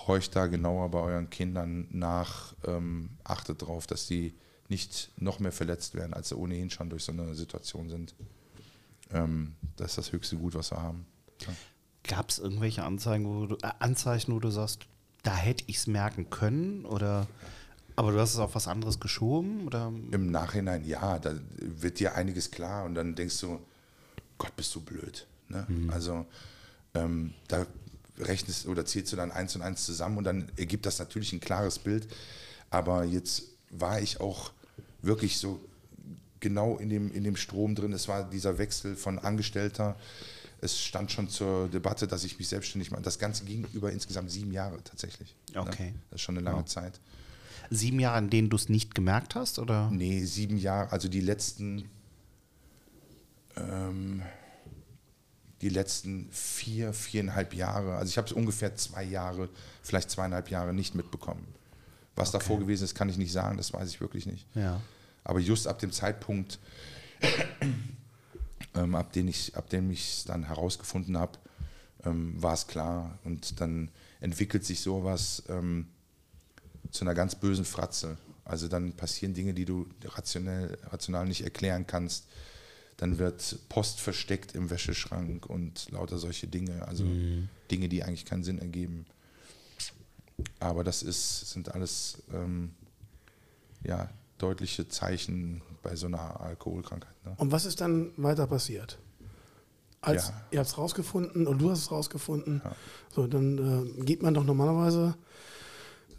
horcht 0.07 0.35
da 0.37 0.47
genauer 0.47 0.91
bei 0.91 1.01
euren 1.01 1.31
Kindern 1.31 1.87
nach, 1.91 2.55
ähm, 2.65 3.11
achtet 3.25 3.63
darauf, 3.63 3.87
dass 3.87 4.07
sie 4.07 4.35
nicht 4.69 5.11
noch 5.17 5.41
mehr 5.41 5.53
verletzt 5.53 5.95
werden, 5.95 6.15
als 6.15 6.29
sie 6.29 6.37
ohnehin 6.37 6.71
schon 6.71 6.91
durch 6.91 7.05
so 7.05 7.13
eine 7.13 7.35
Situation 7.35 7.89
sind. 7.89 8.15
Ähm, 9.11 9.55
das 9.77 9.93
ist 9.93 9.99
das 9.99 10.13
höchste 10.13 10.37
Gut, 10.37 10.55
was 10.55 10.71
wir 10.71 10.83
haben. 10.83 11.07
Ja. 11.41 11.49
Gab 12.05 12.31
es 12.31 12.39
irgendwelche 12.39 12.85
Anzeigen, 12.85 13.27
wo 13.27 13.47
du, 13.47 13.57
äh, 13.57 13.71
Anzeichen, 13.79 14.35
wo 14.35 14.39
du 14.39 14.51
sagst, 14.51 14.87
da 15.23 15.35
hätte 15.35 15.65
ich 15.67 15.77
es 15.77 15.87
merken 15.87 16.31
können? 16.31 16.85
Oder 16.85 17.27
Aber 17.97 18.13
du 18.13 18.21
hast 18.21 18.35
es 18.35 18.39
auf 18.39 18.55
was 18.55 18.69
anderes 18.69 19.01
geschoben? 19.01 19.67
Oder? 19.67 19.93
Im 20.13 20.31
Nachhinein, 20.31 20.85
ja, 20.85 21.19
da 21.19 21.35
wird 21.57 21.99
dir 21.99 22.15
einiges 22.15 22.51
klar 22.51 22.85
und 22.85 22.95
dann 22.95 23.15
denkst 23.15 23.41
du, 23.41 23.59
Gott, 24.37 24.55
bist 24.57 24.75
du 24.75 24.81
blöd. 24.81 25.27
Ne? 25.49 25.65
Mhm. 25.69 25.91
Also 25.91 26.27
ähm, 26.95 27.35
da 27.49 27.67
rechnest 28.19 28.67
oder 28.67 28.85
zählst 28.85 29.13
du 29.13 29.17
dann 29.17 29.31
eins 29.31 29.55
und 29.55 29.63
eins 29.63 29.85
zusammen 29.85 30.19
und 30.19 30.25
dann 30.25 30.51
ergibt 30.57 30.87
das 30.87 30.99
natürlich 30.99 31.33
ein 31.33 31.41
klares 31.41 31.79
Bild. 31.79 32.09
Aber 32.71 33.05
jetzt 33.05 33.45
war 33.71 34.01
ich 34.01 34.21
auch 34.21 34.53
wirklich 35.03 35.39
so 35.39 35.61
genau 36.41 36.77
in 36.77 36.89
dem, 36.89 37.13
in 37.13 37.25
dem 37.25 37.37
Strom 37.37 37.75
drin. 37.75 37.93
Es 37.93 38.09
war 38.09 38.29
dieser 38.29 38.59
Wechsel 38.59 38.97
von 38.97 39.19
Angestellter. 39.19 39.97
Es 40.61 40.81
stand 40.81 41.13
schon 41.13 41.29
zur 41.29 41.69
Debatte, 41.69 42.09
dass 42.09 42.25
ich 42.25 42.39
mich 42.39 42.49
selbstständig 42.49 42.91
mache. 42.91 43.03
Das 43.03 43.19
Ganze 43.19 43.45
ging 43.45 43.67
über 43.73 43.93
insgesamt 43.93 44.31
sieben 44.31 44.53
Jahre 44.53 44.83
tatsächlich. 44.83 45.35
Ne? 45.55 45.61
Okay. 45.61 45.91
Ne? 45.91 45.95
Das 46.11 46.17
ist 46.17 46.23
schon 46.23 46.37
eine 46.37 46.45
lange 46.45 46.61
ja. 46.61 46.67
Zeit. 46.67 47.01
Sieben 47.71 48.01
Jahre, 48.01 48.19
in 48.19 48.31
denen 48.31 48.51
du 48.51 48.57
es 48.57 48.69
nicht 48.69 48.95
gemerkt 48.95 49.35
hast? 49.35 49.59
Oder? 49.59 49.91
Nee, 49.91 50.25
sieben 50.25 50.57
Jahre, 50.57 50.91
also 50.91 51.09
die 51.09 51.21
letzten, 51.21 51.89
ähm, 53.57 54.23
die 55.61 55.69
letzten 55.69 56.29
vier, 56.31 56.93
viereinhalb 56.93 57.55
Jahre. 57.55 57.97
Also 57.97 58.11
ich 58.11 58.19
habe 58.19 58.27
es 58.27 58.33
ungefähr 58.33 58.77
zwei 58.77 59.03
Jahre, 59.03 59.49
vielleicht 59.83 60.11
zweieinhalb 60.11 60.51
Jahre 60.51 60.73
nicht 60.73 60.95
mitbekommen. 60.95 61.47
Was 62.15 62.29
okay. 62.29 62.39
davor 62.39 62.59
gewesen 62.61 62.85
ist, 62.85 62.95
kann 62.95 63.09
ich 63.09 63.17
nicht 63.17 63.33
sagen, 63.33 63.57
das 63.57 63.73
weiß 63.73 63.89
ich 63.89 64.01
wirklich 64.01 64.27
nicht. 64.27 64.47
Ja. 64.55 64.81
Aber 65.25 65.41
just 65.41 65.67
ab 65.67 65.79
dem 65.79 65.93
Zeitpunkt, 65.93 66.59
ähm, 68.75 68.95
ab 68.95 69.13
dem 69.13 69.29
ich 69.29 69.57
ab 69.57 69.69
dem 69.69 69.91
ich 69.91 70.19
es 70.19 70.25
dann 70.25 70.45
herausgefunden 70.45 71.19
habe, 71.19 71.39
ähm, 72.05 72.41
war 72.41 72.55
es 72.55 72.67
klar. 72.67 73.19
Und 73.25 73.61
dann 73.61 73.91
entwickelt 74.21 74.65
sich 74.65 74.81
sowas 74.81 75.43
ähm, 75.49 75.89
zu 76.91 77.05
einer 77.05 77.15
ganz 77.15 77.35
bösen 77.35 77.65
Fratze. 77.65 78.17
Also 78.45 78.69
dann 78.69 78.93
passieren 78.93 79.35
Dinge, 79.35 79.55
die 79.55 79.65
du 79.65 79.87
rationell, 80.05 80.79
rational 80.85 81.27
nicht 81.27 81.45
erklären 81.45 81.87
kannst. 81.87 82.27
Dann 82.99 83.19
wird 83.19 83.59
Post 83.69 84.01
versteckt 84.01 84.55
im 84.55 84.71
Wäscheschrank 84.71 85.47
und 85.47 85.91
lauter 85.91 86.19
solche 86.19 86.49
Dinge. 86.49 86.87
Also 86.87 87.05
mhm. 87.05 87.49
Dinge, 87.71 87.89
die 87.89 88.03
eigentlich 88.03 88.25
keinen 88.25 88.45
Sinn 88.45 88.59
ergeben. 88.59 89.07
Aber 90.61 90.85
das 90.85 91.03
ist, 91.03 91.51
sind 91.51 91.75
alles 91.75 92.23
ähm, 92.33 92.73
ja, 93.85 94.11
deutliche 94.39 94.89
Zeichen 94.89 95.63
bei 95.83 95.97
so 95.97 96.07
einer 96.07 96.41
Alkoholkrankheit. 96.41 97.25
Ne? 97.25 97.35
Und 97.39 97.53
was 97.53 97.65
ist 97.65 97.81
dann 97.81 98.13
weiter 98.17 98.47
passiert? 98.47 98.99
Als 100.01 100.29
ja. 100.29 100.43
ihr 100.53 100.59
habt 100.61 100.69
es 100.69 100.79
rausgefunden 100.79 101.47
und 101.47 101.59
du 101.61 101.71
hast 101.71 101.79
es 101.81 101.91
rausgefunden, 101.91 102.63
ja. 102.65 102.73
so 103.15 103.27
dann 103.27 103.97
äh, 103.99 104.03
geht 104.05 104.23
man 104.23 104.35
doch 104.35 104.45
normalerweise, 104.45 105.17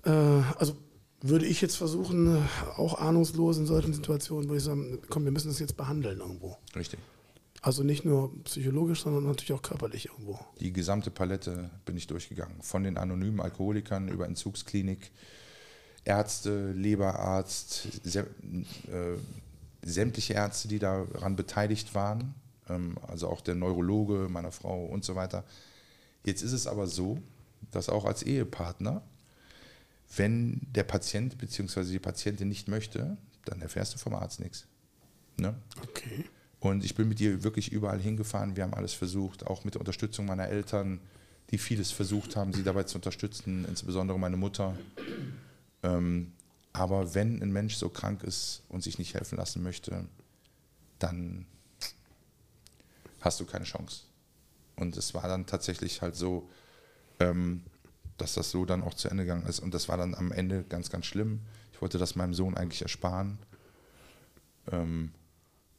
äh, 0.03 0.11
also 0.11 0.75
würde 1.21 1.45
ich 1.45 1.61
jetzt 1.61 1.75
versuchen, 1.75 2.43
auch 2.77 2.99
ahnungslos 2.99 3.57
in 3.57 3.65
solchen 3.65 3.93
Situationen, 3.93 4.49
würde 4.49 4.57
ich 4.57 4.63
sagen, 4.63 4.99
komm, 5.09 5.25
wir 5.25 5.31
müssen 5.31 5.49
das 5.49 5.59
jetzt 5.59 5.75
behandeln 5.75 6.19
irgendwo. 6.19 6.57
Richtig. 6.75 6.99
Also 7.61 7.83
nicht 7.83 8.05
nur 8.05 8.31
psychologisch, 8.45 9.03
sondern 9.03 9.25
natürlich 9.25 9.51
auch 9.51 9.61
körperlich 9.61 10.05
irgendwo. 10.05 10.39
Die 10.61 10.71
gesamte 10.71 11.11
Palette 11.11 11.69
bin 11.85 11.97
ich 11.97 12.07
durchgegangen. 12.07 12.61
Von 12.61 12.83
den 12.83 12.97
anonymen 12.97 13.41
Alkoholikern 13.41 14.07
über 14.07 14.25
Entzugsklinik, 14.25 15.11
Ärzte, 16.05 16.71
Leberarzt, 16.71 17.87
äh, 18.05 19.17
sämtliche 19.81 20.33
Ärzte, 20.33 20.69
die 20.69 20.79
daran 20.79 21.35
beteiligt 21.35 21.93
waren, 21.95 22.33
ähm, 22.69 22.97
also 23.07 23.27
auch 23.27 23.41
der 23.41 23.55
Neurologe 23.55 24.27
meiner 24.29 24.53
Frau 24.53 24.85
und 24.85 25.03
so 25.03 25.15
weiter. 25.15 25.43
Jetzt 26.23 26.41
ist 26.41 26.53
es 26.53 26.65
aber 26.65 26.87
so, 26.87 27.19
dass 27.71 27.89
auch 27.89 28.05
als 28.05 28.23
Ehepartner, 28.23 29.01
wenn 30.15 30.61
der 30.71 30.83
Patient 30.83 31.37
bzw. 31.37 31.83
die 31.83 31.99
Patientin 31.99 32.49
nicht 32.49 32.67
möchte, 32.67 33.17
dann 33.45 33.61
erfährst 33.61 33.93
du 33.93 33.97
vom 33.97 34.15
Arzt 34.15 34.39
nichts. 34.39 34.67
Ne? 35.37 35.55
Okay. 35.81 36.25
Und 36.59 36.83
ich 36.83 36.95
bin 36.95 37.07
mit 37.07 37.21
ihr 37.21 37.43
wirklich 37.43 37.71
überall 37.71 37.99
hingefahren. 37.99 38.55
Wir 38.55 38.63
haben 38.63 38.73
alles 38.73 38.93
versucht, 38.93 39.47
auch 39.47 39.63
mit 39.63 39.75
der 39.75 39.81
Unterstützung 39.81 40.25
meiner 40.25 40.47
Eltern, 40.49 40.99
die 41.51 41.57
vieles 41.57 41.91
versucht 41.91 42.35
haben, 42.35 42.53
sie 42.53 42.63
dabei 42.63 42.83
zu 42.83 42.97
unterstützen, 42.97 43.65
insbesondere 43.65 44.19
meine 44.19 44.37
Mutter. 44.37 44.77
Ähm, 45.83 46.33
aber 46.73 47.15
wenn 47.15 47.41
ein 47.41 47.51
Mensch 47.51 47.75
so 47.75 47.89
krank 47.89 48.23
ist 48.23 48.63
und 48.69 48.83
sich 48.83 48.99
nicht 48.99 49.13
helfen 49.13 49.37
lassen 49.37 49.63
möchte, 49.63 50.05
dann 50.99 51.45
hast 53.21 53.39
du 53.39 53.45
keine 53.45 53.65
Chance. 53.65 54.03
Und 54.75 54.95
es 54.97 55.13
war 55.13 55.27
dann 55.27 55.45
tatsächlich 55.45 56.01
halt 56.01 56.15
so, 56.15 56.49
ähm, 57.19 57.63
dass 58.21 58.33
das 58.33 58.51
so 58.51 58.65
dann 58.65 58.83
auch 58.83 58.93
zu 58.93 59.09
Ende 59.09 59.23
gegangen 59.23 59.45
ist. 59.45 59.59
Und 59.59 59.73
das 59.73 59.89
war 59.89 59.97
dann 59.97 60.15
am 60.15 60.31
Ende 60.31 60.63
ganz, 60.63 60.89
ganz 60.89 61.05
schlimm. 61.05 61.41
Ich 61.73 61.81
wollte 61.81 61.97
das 61.97 62.15
meinem 62.15 62.33
Sohn 62.33 62.55
eigentlich 62.55 62.81
ersparen. 62.81 63.39
Ähm, 64.71 65.11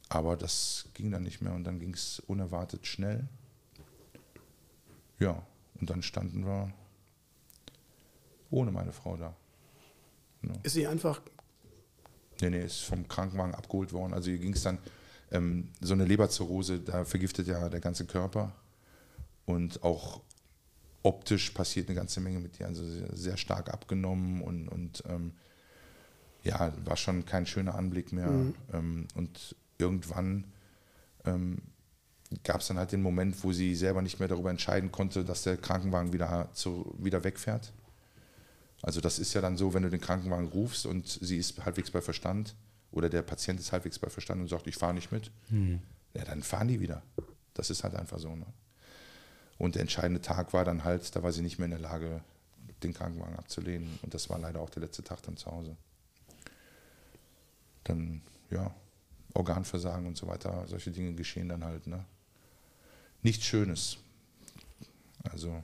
aber 0.09 0.35
das 0.35 0.89
ging 0.93 1.11
dann 1.11 1.23
nicht 1.23 1.41
mehr 1.41 1.53
und 1.53 1.63
dann 1.63 1.79
ging 1.79 1.93
es 1.93 2.19
unerwartet 2.19 2.85
schnell. 2.85 3.27
Ja, 5.19 5.41
und 5.79 5.89
dann 5.89 6.01
standen 6.01 6.45
wir 6.45 6.73
ohne 8.49 8.71
meine 8.71 8.91
Frau 8.91 9.15
da. 9.15 9.35
Ja. 10.43 10.53
Ist 10.63 10.73
sie 10.73 10.87
einfach. 10.87 11.21
Nee, 12.41 12.49
nee, 12.49 12.63
ist 12.63 12.81
vom 12.81 13.07
Krankenwagen 13.07 13.55
abgeholt 13.55 13.93
worden. 13.93 14.13
Also 14.13 14.31
hier 14.31 14.39
ging 14.39 14.53
es 14.53 14.63
dann, 14.63 14.79
ähm, 15.31 15.69
so 15.79 15.93
eine 15.93 16.05
Leberzirrhose, 16.05 16.79
da 16.79 17.05
vergiftet 17.05 17.47
ja 17.47 17.69
der 17.69 17.79
ganze 17.79 18.05
Körper. 18.05 18.53
Und 19.45 19.83
auch 19.83 20.21
optisch 21.03 21.51
passiert 21.51 21.89
eine 21.89 21.95
ganze 21.95 22.19
Menge 22.19 22.39
mit 22.39 22.59
ihr. 22.59 22.67
Also 22.67 22.85
sehr, 22.85 23.15
sehr 23.15 23.37
stark 23.37 23.69
abgenommen 23.69 24.41
und, 24.41 24.67
und 24.67 25.03
ähm, 25.07 25.33
ja, 26.43 26.73
war 26.85 26.97
schon 26.97 27.25
kein 27.25 27.45
schöner 27.45 27.75
Anblick 27.75 28.11
mehr. 28.11 28.29
Mhm. 28.29 28.55
Ähm, 28.73 29.07
und 29.15 29.55
irgendwann 29.77 30.45
ähm, 31.25 31.61
gab 32.43 32.61
es 32.61 32.67
dann 32.67 32.77
halt 32.77 32.91
den 32.91 33.01
Moment, 33.01 33.43
wo 33.43 33.51
sie 33.51 33.75
selber 33.75 34.01
nicht 34.01 34.19
mehr 34.19 34.27
darüber 34.27 34.49
entscheiden 34.49 34.91
konnte, 34.91 35.23
dass 35.23 35.43
der 35.43 35.57
Krankenwagen 35.57 36.13
wieder, 36.13 36.49
zu, 36.53 36.95
wieder 36.97 37.23
wegfährt. 37.23 37.73
Also 38.81 39.01
das 39.01 39.19
ist 39.19 39.33
ja 39.33 39.41
dann 39.41 39.57
so, 39.57 39.73
wenn 39.73 39.83
du 39.83 39.89
den 39.89 40.01
Krankenwagen 40.01 40.47
rufst 40.47 40.85
und 40.85 41.07
sie 41.07 41.37
ist 41.37 41.63
halbwegs 41.63 41.91
bei 41.91 42.01
Verstand 42.01 42.55
oder 42.91 43.09
der 43.09 43.21
Patient 43.21 43.59
ist 43.59 43.71
halbwegs 43.71 43.99
bei 43.99 44.09
Verstand 44.09 44.41
und 44.41 44.47
sagt, 44.47 44.65
ich 44.67 44.75
fahre 44.75 44.93
nicht 44.93 45.11
mit, 45.11 45.31
mhm. 45.49 45.81
ja, 46.13 46.23
dann 46.23 46.41
fahren 46.41 46.67
die 46.67 46.79
wieder. 46.79 47.03
Das 47.53 47.69
ist 47.69 47.83
halt 47.83 47.95
einfach 47.95 48.17
so. 48.17 48.35
Ne? 48.35 48.45
Und 49.61 49.75
der 49.75 49.83
entscheidende 49.83 50.21
Tag 50.21 50.53
war 50.53 50.65
dann 50.65 50.83
halt, 50.83 51.15
da 51.15 51.21
war 51.21 51.31
sie 51.31 51.43
nicht 51.43 51.59
mehr 51.59 51.65
in 51.65 51.71
der 51.71 51.79
Lage, 51.79 52.21
den 52.81 52.95
Krankenwagen 52.95 53.35
abzulehnen. 53.35 53.99
Und 54.01 54.11
das 54.11 54.27
war 54.27 54.39
leider 54.39 54.59
auch 54.59 54.71
der 54.71 54.81
letzte 54.81 55.03
Tag 55.03 55.21
dann 55.21 55.37
zu 55.37 55.51
Hause. 55.51 55.77
Dann, 57.83 58.23
ja, 58.49 58.73
Organversagen 59.35 60.07
und 60.07 60.17
so 60.17 60.25
weiter, 60.25 60.65
solche 60.65 60.89
Dinge 60.89 61.13
geschehen 61.13 61.47
dann 61.47 61.63
halt. 61.63 61.85
Ne? 61.85 62.03
Nichts 63.21 63.45
Schönes. 63.45 63.99
Also. 65.31 65.63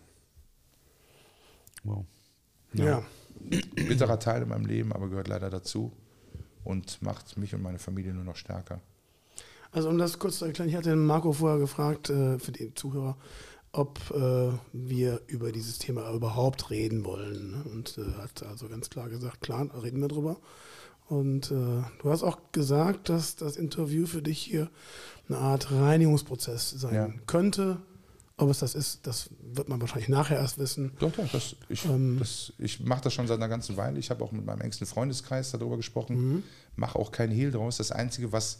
Wow. 1.83 2.05
Ja. 2.73 2.85
ja. 2.85 3.03
Bitterer 3.73 4.19
Teil 4.19 4.43
in 4.43 4.49
meinem 4.49 4.67
Leben, 4.67 4.93
aber 4.93 5.09
gehört 5.09 5.27
leider 5.27 5.49
dazu 5.49 5.91
und 6.63 7.01
macht 7.01 7.35
mich 7.35 7.55
und 7.55 7.63
meine 7.63 7.79
Familie 7.79 8.13
nur 8.13 8.25
noch 8.25 8.35
stärker. 8.35 8.79
Also 9.71 9.89
um 9.89 9.97
das 9.97 10.19
kurz 10.19 10.37
zu 10.37 10.45
erklären, 10.45 10.69
ich 10.69 10.75
hatte 10.75 10.95
Marco 10.95 11.33
vorher 11.33 11.59
gefragt, 11.59 12.11
äh, 12.11 12.37
für 12.37 12.51
die 12.51 12.75
Zuhörer, 12.75 13.17
ob 13.77 13.99
äh, 14.11 14.51
wir 14.73 15.21
über 15.27 15.51
dieses 15.51 15.77
Thema 15.77 16.11
überhaupt 16.11 16.71
reden 16.71 17.05
wollen. 17.05 17.61
Und 17.73 17.99
äh, 17.99 18.21
hat 18.21 18.43
also 18.43 18.67
ganz 18.67 18.89
klar 18.89 19.07
gesagt, 19.07 19.41
klar, 19.41 19.69
reden 19.83 20.01
wir 20.01 20.07
drüber. 20.07 20.37
Und 21.07 21.51
äh, 21.51 21.83
du 22.01 22.09
hast 22.09 22.23
auch 22.23 22.39
gesagt, 22.51 23.09
dass 23.09 23.35
das 23.35 23.55
Interview 23.55 24.07
für 24.07 24.23
dich 24.23 24.39
hier 24.39 24.69
eine 25.29 25.37
Art 25.37 25.71
Reinigungsprozess 25.71 26.71
sein 26.71 26.95
ja. 26.95 27.09
könnte. 27.27 27.77
Ob 28.35 28.49
es 28.49 28.59
das 28.59 28.73
ist, 28.73 29.05
das 29.05 29.29
wird 29.53 29.69
man 29.69 29.79
wahrscheinlich 29.79 30.09
nachher 30.09 30.37
erst 30.37 30.57
wissen. 30.57 30.91
Doch, 30.99 31.11
doch, 31.11 31.31
das, 31.31 31.55
ich, 31.69 31.85
ähm, 31.85 32.21
ich 32.57 32.79
mache 32.79 33.01
das 33.01 33.13
schon 33.13 33.27
seit 33.27 33.37
einer 33.37 33.47
ganzen 33.47 33.77
Weile. 33.77 33.99
Ich 33.99 34.09
habe 34.09 34.23
auch 34.23 34.31
mit 34.31 34.45
meinem 34.45 34.61
engsten 34.61 34.87
Freundeskreis 34.87 35.51
darüber 35.51 35.77
gesprochen. 35.77 36.15
Mhm. 36.15 36.43
Mache 36.75 36.97
auch 36.97 37.11
keinen 37.11 37.31
Hehl 37.31 37.51
draus. 37.51 37.77
Das 37.77 37.91
Einzige, 37.91 38.31
was, 38.31 38.59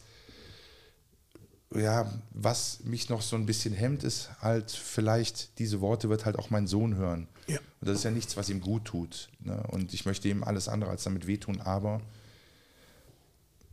ja, 1.75 2.11
was 2.31 2.83
mich 2.83 3.09
noch 3.09 3.21
so 3.21 3.35
ein 3.35 3.45
bisschen 3.45 3.73
hemmt, 3.73 4.03
ist 4.03 4.29
halt 4.41 4.71
vielleicht, 4.71 5.59
diese 5.59 5.81
Worte 5.81 6.09
wird 6.09 6.25
halt 6.25 6.37
auch 6.37 6.49
mein 6.49 6.67
Sohn 6.67 6.95
hören. 6.95 7.27
Ja. 7.47 7.59
Und 7.81 7.89
das 7.89 7.97
ist 7.97 8.03
ja 8.03 8.11
nichts, 8.11 8.37
was 8.37 8.49
ihm 8.49 8.61
gut 8.61 8.85
tut. 8.85 9.29
Ne? 9.39 9.61
Und 9.67 9.93
ich 9.93 10.05
möchte 10.05 10.29
ihm 10.29 10.43
alles 10.43 10.69
andere 10.69 10.89
als 10.89 11.03
damit 11.03 11.27
wehtun, 11.27 11.61
aber 11.61 12.01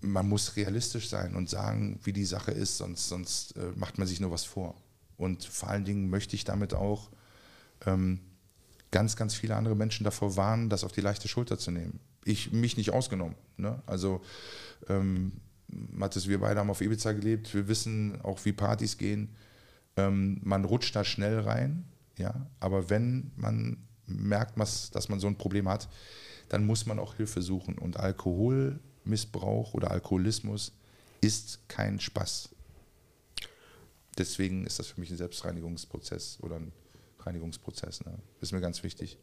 man 0.01 0.29
muss 0.29 0.57
realistisch 0.57 1.09
sein 1.09 1.35
und 1.35 1.49
sagen, 1.49 1.99
wie 2.03 2.13
die 2.13 2.25
Sache 2.25 2.51
ist, 2.51 2.79
sonst, 2.79 3.09
sonst 3.09 3.57
äh, 3.57 3.73
macht 3.77 3.99
man 3.99 4.07
sich 4.07 4.21
nur 4.21 4.31
was 4.31 4.45
vor. 4.45 4.75
Und 5.17 5.45
vor 5.45 5.71
allen 5.71 5.85
Dingen 5.85 6.11
möchte 6.11 6.37
ich 6.37 6.45
damit 6.45 6.75
auch 6.75 7.11
ähm, 7.87 8.21
ganz, 8.91 9.17
ganz 9.17 9.35
viele 9.35 9.57
andere 9.57 9.77
Menschen 9.77 10.05
davor 10.05 10.37
warnen, 10.37 10.69
das 10.69 10.85
auf 10.85 10.93
die 10.93 11.01
leichte 11.01 11.29
Schulter 11.29 11.59
zu 11.59 11.71
nehmen. 11.71 12.01
Ich 12.25 12.53
mich 12.53 12.77
nicht 12.77 12.91
ausgenommen. 12.91 13.37
Ne? 13.57 13.83
Also 13.87 14.21
ähm, 14.89 15.33
Mathis, 15.93 16.29
wir 16.29 16.41
beide 16.41 16.61
haben 16.61 16.70
auf 16.70 16.81
Ibiza 16.81 17.12
gelebt, 17.12 17.55
wir 17.55 17.68
wissen 17.68 18.20
auch, 18.22 18.45
wie 18.45 18.53
Partys 18.53 18.99
gehen. 18.99 19.35
Ähm, 19.97 20.41
man 20.43 20.64
rutscht 20.64 20.95
da 20.97 21.05
schnell 21.05 21.41
rein, 21.41 21.85
ja, 22.18 22.47
aber 22.61 22.91
wenn 22.91 23.33
man 23.37 23.77
merkt, 24.07 24.59
dass 24.59 25.09
man 25.09 25.20
so 25.20 25.27
ein 25.27 25.37
Problem 25.37 25.68
hat, 25.68 25.89
dann 26.49 26.66
muss 26.66 26.87
man 26.87 26.99
auch 26.99 27.14
Hilfe 27.14 27.43
suchen. 27.43 27.79
Und 27.79 27.99
Alkoholmissbrauch 27.99 29.75
oder 29.75 29.91
Alkoholismus 29.91 30.72
ist 31.20 31.68
kein 31.68 32.01
Spaß. 32.01 32.51
Deswegen 34.18 34.66
ist 34.66 34.79
das 34.79 34.89
für 34.89 35.01
mich 35.01 35.11
ein 35.11 35.16
Selbstreinigungsprozess 35.16 36.39
oder 36.43 36.57
ein 36.57 36.72
Reinigungsprozess. 37.20 38.05
Ne? 38.05 38.18
Ist 38.41 38.53
mir 38.53 38.61
ganz 38.61 38.83
wichtig. 38.83 39.18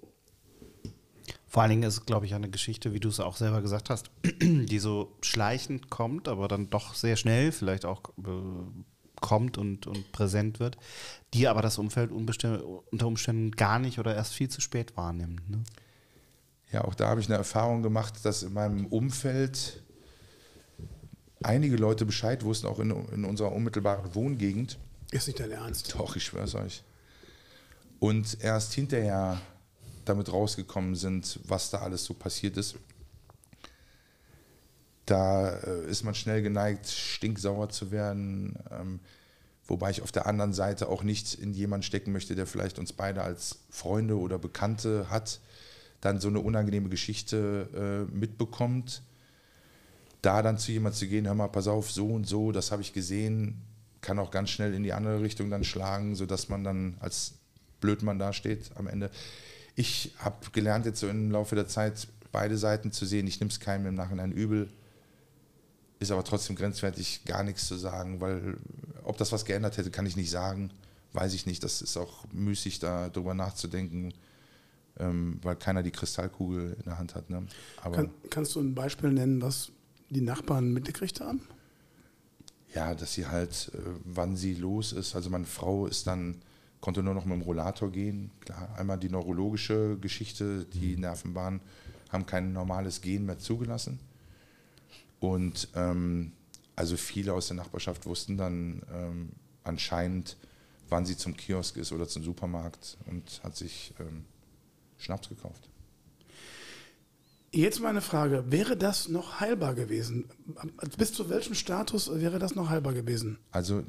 Vor 1.48 1.64
allen 1.64 1.72
Dingen 1.72 1.84
ist 1.84 1.94
es, 1.96 2.06
glaube 2.06 2.26
ich, 2.26 2.34
eine 2.34 2.50
Geschichte, 2.50 2.94
wie 2.94 3.00
du 3.00 3.10
es 3.10 3.20
auch 3.20 3.36
selber 3.36 3.62
gesagt 3.62 3.90
hast, 3.90 4.10
die 4.42 4.80
so 4.80 5.12
schleichend 5.22 5.90
kommt, 5.90 6.28
aber 6.28 6.48
dann 6.48 6.70
doch 6.70 6.94
sehr 6.94 7.18
schnell 7.18 7.52
vielleicht 7.52 7.86
auch 7.86 8.02
äh, 8.20 9.22
kommt 9.22 9.58
und, 9.58 9.88
und 9.88 10.12
präsent 10.12 10.60
wird, 10.60 10.78
die 11.34 11.48
aber 11.48 11.62
das 11.62 11.78
Umfeld 11.78 12.12
unter 12.12 13.08
Umständen 13.08 13.52
gar 13.52 13.80
nicht 13.80 14.00
oder 14.00 14.16
erst 14.16 14.34
viel 14.34 14.50
zu 14.50 14.62
spät 14.62 14.98
wahrnimmt. 14.98 15.50
Ne? 15.50 15.64
Ja, 16.72 16.86
auch 16.86 16.96
da 16.96 17.08
habe 17.10 17.22
ich 17.22 17.28
eine 17.28 17.38
Erfahrung 17.38 17.84
gemacht, 17.84 18.24
dass 18.24 18.44
in 18.44 18.54
meinem 18.54 18.86
Umfeld 18.86 19.84
einige 21.44 21.76
Leute 21.76 22.06
Bescheid 22.06 22.44
wussten, 22.44 22.68
auch 22.68 22.80
in, 22.80 22.92
in 22.92 23.26
unserer 23.26 23.52
unmittelbaren 23.52 24.16
Wohngegend. 24.16 24.80
Ist 25.12 25.28
nicht 25.28 25.40
dein 25.40 25.52
Ernst? 25.52 25.94
Doch, 25.98 26.16
ich 26.16 26.24
schwöre 26.24 26.46
es 26.46 26.56
euch. 26.56 26.84
Und 28.00 28.38
erst 28.42 28.74
hinterher 28.74 29.40
damit 30.06 30.32
rausgekommen 30.32 30.96
sind, 30.96 31.40
was 31.44 31.70
da 31.70 31.80
alles 31.80 32.04
so 32.06 32.14
passiert 32.14 32.58
ist. 32.58 32.76
Da 35.06 35.50
äh, 35.50 35.90
ist 35.90 36.04
man 36.04 36.16
schnell 36.16 36.42
geneigt, 36.42 36.88
stinksauer 36.88 37.70
zu 37.70 37.92
werden. 37.92 38.58
Ähm, 38.72 39.00
wobei 39.66 39.90
ich 39.90 40.02
auf 40.02 40.12
der 40.12 40.26
anderen 40.26 40.54
Seite 40.54 40.90
auch 40.90 41.04
nicht 41.04 41.34
in 41.34 41.54
jemanden 41.54 41.84
stecken 41.84 42.12
möchte, 42.12 42.36
der 42.36 42.48
vielleicht 42.48 42.80
uns 42.80 42.94
beide 42.94 43.22
als 43.22 43.60
Freunde 43.70 44.18
oder 44.18 44.38
Bekannte 44.38 45.10
hat, 45.10 45.40
dann 46.02 46.20
so 46.20 46.28
eine 46.28 46.40
unangenehme 46.40 46.90
Geschichte 46.90 48.08
äh, 48.10 48.16
mitbekommt. 48.16 49.02
Da 50.22 50.42
dann 50.42 50.58
zu 50.58 50.72
jemandem 50.72 51.00
zu 51.00 51.08
gehen, 51.08 51.26
hör 51.26 51.34
mal, 51.34 51.48
pass 51.48 51.68
auf, 51.68 51.92
so 51.92 52.08
und 52.08 52.28
so, 52.28 52.52
das 52.52 52.72
habe 52.72 52.82
ich 52.82 52.94
gesehen, 52.94 53.62
kann 54.02 54.20
auch 54.20 54.32
ganz 54.32 54.50
schnell 54.50 54.74
in 54.74 54.84
die 54.84 54.94
andere 54.94 55.22
Richtung 55.22 55.50
dann 55.50 55.64
schlagen, 55.64 56.16
sodass 56.16 56.50
man 56.50 56.64
dann 56.64 56.98
als 57.00 57.34
Blödmann 57.80 58.20
dasteht 58.20 58.72
am 58.76 58.88
Ende. 58.88 59.10
Ich 59.82 60.14
habe 60.20 60.52
gelernt, 60.52 60.86
jetzt 60.86 61.00
so 61.00 61.10
im 61.10 61.32
Laufe 61.32 61.56
der 61.56 61.68
Zeit 61.68 62.08
beide 62.32 62.56
Seiten 62.56 62.92
zu 62.92 63.04
sehen. 63.04 63.26
Ich 63.26 63.40
nehme 63.40 63.50
es 63.50 63.60
keinem 63.60 63.88
im 63.88 63.96
Nachhinein 63.96 64.32
übel. 64.32 64.70
Ist 65.98 66.12
aber 66.12 66.24
trotzdem 66.24 66.56
grenzwertig, 66.56 67.26
gar 67.26 67.42
nichts 67.42 67.68
zu 67.68 67.76
sagen, 67.78 68.22
weil 68.22 68.58
ob 69.04 69.18
das 69.18 69.32
was 69.32 69.44
geändert 69.44 69.78
hätte, 69.78 69.90
kann 69.90 70.06
ich 70.06 70.16
nicht 70.16 70.30
sagen. 70.30 70.70
Weiß 71.14 71.34
ich 71.34 71.48
nicht. 71.48 71.64
Das 71.64 71.82
ist 71.82 71.98
auch 71.98 72.26
müßig, 72.32 72.78
darüber 72.78 73.34
nachzudenken, 73.34 74.14
ähm, 75.00 75.40
weil 75.42 75.56
keiner 75.56 75.82
die 75.82 75.90
Kristallkugel 75.90 76.76
in 76.78 76.84
der 76.84 77.00
Hand 77.00 77.16
hat. 77.16 77.32
Ne? 77.32 77.48
Kann, 77.82 78.12
kannst 78.30 78.54
du 78.54 78.60
ein 78.60 78.76
Beispiel 78.76 79.10
nennen, 79.10 79.42
was 79.42 79.72
die 80.12 80.22
Nachbarn 80.22 80.74
mitgekriegt 80.74 81.22
haben? 81.22 81.42
Ja, 82.76 82.94
dass 82.94 83.16
sie 83.16 83.26
halt, 83.26 83.72
äh, 83.74 83.80
wann 84.04 84.38
sie 84.38 84.54
los 84.54 84.94
ist. 84.94 85.16
Also 85.16 85.32
meine 85.32 85.48
Frau 85.48 85.88
ist 85.88 86.06
dann 86.06 86.40
konnte 86.82 87.04
nur 87.04 87.14
noch 87.14 87.26
mit 87.26 87.36
dem 87.36 87.44
Rollator 87.44 87.92
gehen. 87.92 88.32
Klar, 88.42 88.76
einmal 88.78 89.00
die 89.00 89.10
neurologische 89.10 89.98
Geschichte, 90.02 90.66
die 90.66 90.96
mhm. 90.96 91.02
Nervenbahnen 91.02 91.62
haben 92.10 92.26
kein 92.26 92.52
normales 92.52 93.02
Gehen 93.02 93.26
mehr 93.26 93.40
zugelassen. 93.40 94.00
Und 95.20 95.70
ähm, 95.76 96.34
also 96.76 96.98
viele 96.98 97.34
aus 97.34 97.48
der 97.48 97.58
Nachbarschaft 97.58 98.06
wussten 98.06 98.38
dann 98.38 98.82
ähm, 98.92 99.30
anscheinend, 99.64 100.36
wann 100.90 101.06
sie 101.06 101.16
zum 101.16 101.38
Kiosk 101.38 101.78
ist 101.78 101.92
oder 101.92 102.08
zum 102.08 102.24
Supermarkt 102.24 102.98
und 103.06 103.42
hat 103.44 103.56
sich 103.56 103.94
ähm, 104.00 104.26
Schnaps 104.98 105.30
gekauft. 105.30 105.70
Jetzt 107.54 107.82
meine 107.82 108.02
Frage, 108.02 108.46
wäre 108.48 108.78
das 108.78 109.10
noch 109.10 109.42
heilbar 109.42 109.76
gewesen? 109.76 110.30
Bis 110.98 111.14
zu 111.14 111.30
welchem 111.30 111.54
Status 111.54 112.10
wäre 112.14 112.40
das 112.40 112.56
noch 112.56 112.70
heilbar 112.70 112.94
gewesen? 112.94 113.38
Also 113.52 113.84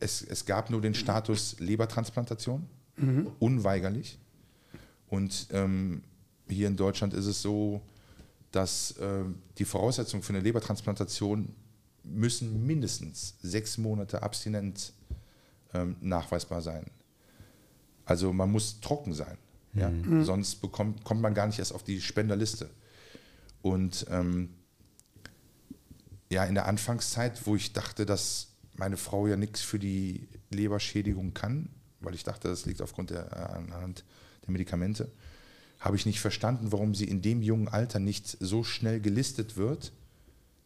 es, 0.00 0.22
es 0.22 0.44
gab 0.44 0.70
nur 0.70 0.80
den 0.80 0.94
Status 0.94 1.56
Lebertransplantation, 1.58 2.66
mhm. 2.96 3.30
unweigerlich. 3.38 4.18
Und 5.08 5.48
ähm, 5.52 6.02
hier 6.48 6.68
in 6.68 6.76
Deutschland 6.76 7.14
ist 7.14 7.26
es 7.26 7.42
so, 7.42 7.80
dass 8.50 8.92
äh, 8.92 9.24
die 9.58 9.64
Voraussetzungen 9.64 10.22
für 10.22 10.32
eine 10.32 10.40
Lebertransplantation 10.40 11.54
müssen 12.04 12.66
mindestens 12.66 13.34
sechs 13.42 13.78
Monate 13.78 14.22
abstinent 14.22 14.92
ähm, 15.74 15.96
nachweisbar 16.00 16.62
sein. 16.62 16.86
Also 18.04 18.32
man 18.32 18.50
muss 18.50 18.80
trocken 18.80 19.12
sein. 19.12 19.36
Ja? 19.74 19.90
Mhm. 19.90 20.24
Sonst 20.24 20.56
bekommt, 20.56 21.04
kommt 21.04 21.20
man 21.20 21.34
gar 21.34 21.46
nicht 21.46 21.58
erst 21.58 21.74
auf 21.74 21.82
die 21.82 22.00
Spenderliste. 22.00 22.70
Und 23.60 24.06
ähm, 24.10 24.50
ja, 26.30 26.44
in 26.44 26.54
der 26.54 26.66
Anfangszeit, 26.66 27.46
wo 27.46 27.56
ich 27.56 27.72
dachte, 27.72 28.06
dass 28.06 28.47
meine 28.78 28.96
Frau 28.96 29.26
ja 29.26 29.36
nichts 29.36 29.60
für 29.60 29.78
die 29.78 30.28
Leberschädigung 30.50 31.34
kann, 31.34 31.68
weil 32.00 32.14
ich 32.14 32.24
dachte, 32.24 32.48
das 32.48 32.66
liegt 32.66 32.80
aufgrund 32.80 33.10
der, 33.10 33.32
äh, 33.32 33.56
anhand 33.56 34.04
der 34.44 34.52
Medikamente, 34.52 35.10
habe 35.80 35.96
ich 35.96 36.06
nicht 36.06 36.20
verstanden, 36.20 36.72
warum 36.72 36.94
sie 36.94 37.04
in 37.04 37.22
dem 37.22 37.42
jungen 37.42 37.68
Alter 37.68 37.98
nicht 37.98 38.36
so 38.40 38.64
schnell 38.64 39.00
gelistet 39.00 39.56
wird, 39.56 39.92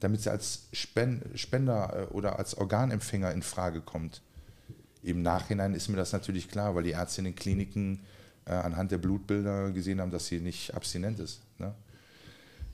damit 0.01 0.23
sie 0.23 0.31
als 0.31 0.69
Spender 0.73 2.09
äh, 2.11 2.13
oder 2.13 2.39
als 2.39 2.57
Organempfänger 2.57 3.33
in 3.33 3.43
Frage 3.43 3.81
kommt. 3.81 4.23
Im 5.03 5.23
Nachhinein 5.23 5.75
ist 5.75 5.89
mir 5.89 5.97
das 5.97 6.13
natürlich 6.13 6.49
klar, 6.49 6.75
weil 6.75 6.85
die 6.85 6.91
Ärzte 6.91 7.21
in 7.23 7.27
den 7.27 7.35
Kliniken 7.35 8.01
äh, 8.45 8.53
anhand 8.53 8.91
der 8.91 8.99
Blutbilder 8.99 9.71
gesehen 9.73 10.01
haben, 10.01 10.11
dass 10.11 10.27
sie 10.27 10.41
nicht 10.41 10.75
abstinent 10.75 11.19
ist. 11.19 11.41
Ne? 11.59 11.75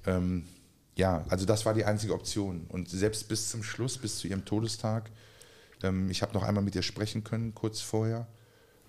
Ähm, 0.07 0.45
ja, 0.97 1.24
also 1.28 1.47
das 1.47 1.64
war 1.64 1.74
die 1.74 1.84
einzige 1.84 2.14
Option. 2.14 2.66
Und 2.68 2.91
selbst 2.91 3.28
bis 3.28 3.49
zum 3.49 3.62
Schluss, 3.62 3.99
bis 3.99 4.18
zu 4.18 4.28
ihrem 4.28 4.45
Todestag, 4.45 5.11
ich 6.09 6.22
habe 6.22 6.35
noch 6.35 6.43
einmal 6.43 6.64
mit 6.64 6.74
ihr 6.74 6.83
sprechen 6.83 7.24
können, 7.24 7.55
kurz 7.55 7.81
vorher, 7.81 8.26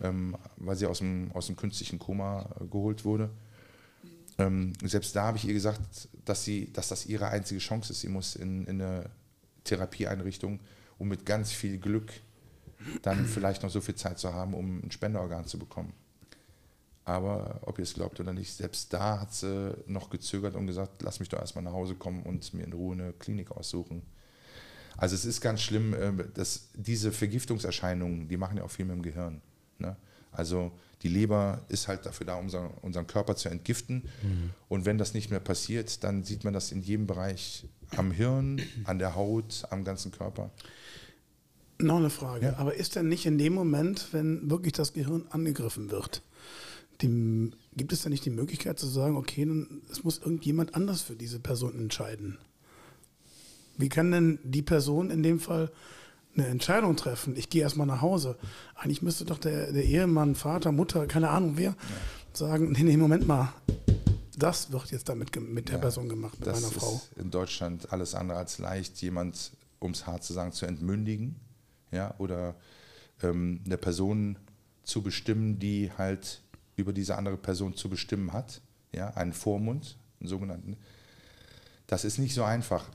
ähm, 0.02 0.36
weil 0.58 0.76
sie 0.76 0.88
aus 0.88 1.00
dem, 1.00 1.32
aus 1.34 1.48
dem 1.48 1.56
künstlichen 1.56 2.00
Koma 2.00 2.50
äh, 2.60 2.66
geholt 2.66 3.06
wurde. 3.06 3.30
Ähm, 4.38 4.74
selbst 4.84 5.16
da 5.16 5.24
habe 5.24 5.38
ich 5.38 5.46
ihr 5.46 5.54
gesagt, 5.54 6.08
dass, 6.26 6.44
sie, 6.44 6.72
dass 6.72 6.88
das 6.88 7.06
ihre 7.06 7.28
einzige 7.28 7.60
Chance 7.60 7.92
ist. 7.92 8.02
Sie 8.02 8.08
muss 8.08 8.36
in, 8.36 8.66
in 8.66 8.82
eine 8.82 9.10
Therapieeinrichtung, 9.66 10.60
um 10.98 11.10
mit 11.10 11.26
ganz 11.26 11.52
viel 11.52 11.78
Glück 11.78 12.12
dann 13.02 13.26
vielleicht 13.26 13.64
noch 13.64 13.70
so 13.70 13.82
viel 13.82 13.96
Zeit 13.96 14.18
zu 14.18 14.34
haben, 14.34 14.54
um 14.54 14.82
ein 14.84 14.92
Spenderorgan 14.92 15.46
zu 15.46 15.60
bekommen. 15.60 15.94
Aber 17.04 17.60
ob 17.64 17.80
ihr 17.80 17.84
es 17.84 17.94
glaubt 17.94 18.20
oder 18.20 18.34
nicht, 18.34 18.54
selbst 18.54 18.94
da 18.94 19.20
hat 19.20 19.34
sie 19.34 19.76
noch 19.88 20.10
gezögert 20.10 20.56
und 20.56 20.68
gesagt, 20.68 21.02
lass 21.02 21.20
mich 21.20 21.28
doch 21.28 21.40
erstmal 21.40 21.64
nach 21.64 21.74
Hause 21.74 21.96
kommen 21.96 22.24
und 22.24 22.54
mir 22.54 22.64
in 22.64 22.74
Ruhe 22.74 22.94
eine 22.94 23.14
Klinik 23.14 23.52
aussuchen. 23.52 24.04
Also 25.00 25.16
es 25.16 25.24
ist 25.24 25.40
ganz 25.40 25.62
schlimm, 25.62 25.96
ähm, 25.98 26.26
dass 26.34 26.70
diese 26.76 27.12
Vergiftungserscheinungen, 27.14 28.28
die 28.28 28.36
machen 28.36 28.58
ja 28.58 28.64
auch 28.64 28.72
viel 28.72 28.86
mit 28.86 28.96
dem 28.96 29.02
Gehirn. 29.02 29.42
Ne? 29.78 29.96
Also 30.32 30.74
die 31.02 31.08
Leber 31.08 31.62
ist 31.70 31.88
halt 31.88 32.06
dafür 32.06 32.28
da, 32.28 32.36
um 32.36 32.50
unseren 32.82 33.08
Körper 33.08 33.38
zu 33.38 33.48
entgiften. 33.48 34.04
Mhm. 34.22 34.50
Und 34.68 34.86
wenn 34.86 34.98
das 34.98 35.14
nicht 35.14 35.32
mehr 35.32 35.40
passiert, 35.40 36.04
dann 36.04 36.24
sieht 36.24 36.44
man 36.44 36.54
das 36.54 36.74
in 36.74 36.82
jedem 36.82 37.08
Bereich 37.08 37.66
am 37.96 38.12
Hirn, 38.12 38.62
an 38.84 39.00
der 39.00 39.16
Haut, 39.16 39.64
am 39.70 39.86
ganzen 39.86 40.12
Körper. 40.12 40.52
Noch 41.80 41.98
eine 41.98 42.10
Frage. 42.10 42.48
Ja. 42.48 42.58
Aber 42.58 42.76
ist 42.76 42.98
denn 42.98 43.08
nicht 43.08 43.26
in 43.26 43.38
dem 43.38 43.54
Moment, 43.54 44.10
wenn 44.12 44.50
wirklich 44.50 44.74
das 44.74 44.92
Gehirn 44.92 45.28
angegriffen 45.30 45.92
wird, 45.92 46.22
die, 47.02 47.52
gibt 47.78 47.94
es 47.94 48.02
denn 48.02 48.12
nicht 48.12 48.26
die 48.26 48.30
Möglichkeit 48.30 48.78
zu 48.78 48.88
sagen, 48.88 49.16
okay, 49.16 49.48
es 49.90 50.04
muss 50.04 50.18
irgendjemand 50.18 50.76
anders 50.76 51.02
für 51.02 51.16
diese 51.16 51.40
Person 51.40 51.80
entscheiden? 51.80 52.38
Wie 53.80 53.88
kann 53.88 54.12
denn 54.12 54.40
die 54.44 54.62
Person 54.62 55.10
in 55.10 55.24
dem 55.24 55.40
Fall 55.40 55.72
eine 56.36 56.48
Entscheidung 56.48 56.98
treffen? 56.98 57.38
Ich 57.38 57.50
gehe 57.50 57.62
erstmal 57.62 57.88
nach 57.88 58.02
Hause. 58.02 58.38
Eigentlich 58.76 59.02
müsste 59.02 59.24
doch 59.24 59.38
der, 59.38 59.72
der 59.72 59.86
Ehemann, 59.86 60.36
Vater, 60.36 60.74
Mutter, 60.74 61.08
keine 61.08 61.30
Ahnung 61.30 61.54
wer, 61.56 61.70
ja. 61.70 61.76
sagen, 62.34 62.74
nee, 62.74 62.84
nee, 62.84 62.98
Moment 62.98 63.26
mal, 63.26 63.54
das 64.38 64.74
wird 64.74 64.92
jetzt 64.92 65.08
damit 65.08 65.34
mit 65.42 65.70
der 65.70 65.76
ja, 65.76 65.82
Person 65.82 66.10
gemacht, 66.10 66.38
mit 66.40 66.48
meiner 66.48 66.68
Frau. 66.68 66.96
Ist 66.96 67.18
in 67.18 67.32
Deutschland 67.32 67.94
alles 67.94 68.16
andere 68.16 68.38
als 68.38 68.58
leicht, 68.58 69.02
jemand, 69.02 69.52
um 69.80 69.92
es 69.92 70.06
hart 70.06 70.26
zu 70.26 70.34
sagen, 70.34 70.52
zu 70.52 70.66
entmündigen. 70.66 71.38
Ja, 71.92 72.14
oder 72.18 72.56
ähm, 73.24 73.62
eine 73.66 73.78
Person 73.78 74.38
zu 74.84 75.02
bestimmen, 75.02 75.58
die 75.58 75.90
halt 75.98 76.42
über 76.76 76.92
diese 76.92 77.18
andere 77.18 77.38
Person 77.38 77.76
zu 77.76 77.88
bestimmen 77.88 78.34
hat. 78.34 78.60
Ja, 78.94 79.12
einen 79.12 79.34
Vormund, 79.34 79.96
einen 80.20 80.28
sogenannten. 80.28 80.76
Das 81.88 82.04
ist 82.04 82.20
nicht 82.20 82.34
so 82.34 82.44
einfach. 82.44 82.86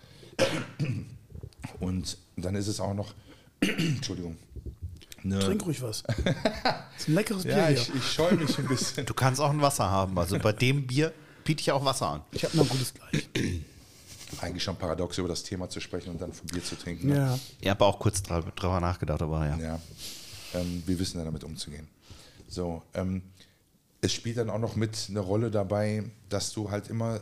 Und 1.81 2.19
dann 2.37 2.55
ist 2.55 2.69
es 2.69 2.81
auch 2.81 2.95
noch, 2.95 3.15
Entschuldigung. 3.61 4.37
Ne 5.23 5.39
Trink 5.39 5.65
ruhig 5.65 5.81
was. 5.83 6.03
Das 6.03 6.17
ist 6.99 7.09
ein 7.09 7.15
leckeres 7.15 7.45
Bier. 7.45 7.57
Ja, 7.57 7.71
ich, 7.71 7.95
ich 7.95 8.13
scheue 8.13 8.35
mich 8.35 8.59
ein 8.59 8.69
bisschen. 8.69 9.07
Du 9.07 9.15
kannst 9.15 9.41
auch 9.41 9.51
ein 9.51 9.61
Wasser 9.61 9.91
haben. 9.91 10.19
Also 10.19 10.39
bei 10.39 10.53
dem 10.53 10.87
Bier 10.87 11.13
biete 11.45 11.63
ich 11.63 11.73
auch 11.73 11.85
Wasser 11.85 12.09
an. 12.09 12.21
Ich 12.33 12.45
habe 12.45 12.57
noch 12.57 12.69
gutes 12.69 12.93
gleich. 12.93 13.29
Eigentlich 14.41 14.63
schon 14.63 14.77
paradox, 14.77 15.17
über 15.19 15.29
das 15.29 15.43
Thema 15.45 15.71
zu 15.71 15.81
sprechen 15.81 16.11
und 16.11 16.21
dann 16.21 16.33
von 16.33 16.47
Bier 16.49 16.63
zu 16.63 16.77
trinken. 16.77 17.09
Ne? 17.09 17.17
Ja. 17.17 17.39
Ich 17.61 17.69
habe 17.69 17.85
auch 17.85 17.99
kurz 17.99 18.23
drüber 18.23 18.81
nachgedacht, 18.81 19.23
aber 19.23 19.47
ja. 19.47 19.57
Ja, 19.59 19.81
ähm, 20.55 20.83
wir 20.87 20.99
wissen 20.99 21.19
ja 21.19 21.25
damit 21.25 21.45
umzugehen. 21.45 21.89
So, 22.49 22.83
ähm, 22.95 23.23
es 24.01 24.13
spielt 24.13 24.37
dann 24.37 24.51
auch 24.51 24.59
noch 24.59 24.77
mit 24.77 25.07
eine 25.09 25.21
Rolle 25.21 25.51
dabei, 25.51 26.05
dass 26.29 26.53
du 26.53 26.71
halt 26.71 26.89
immer 26.89 27.21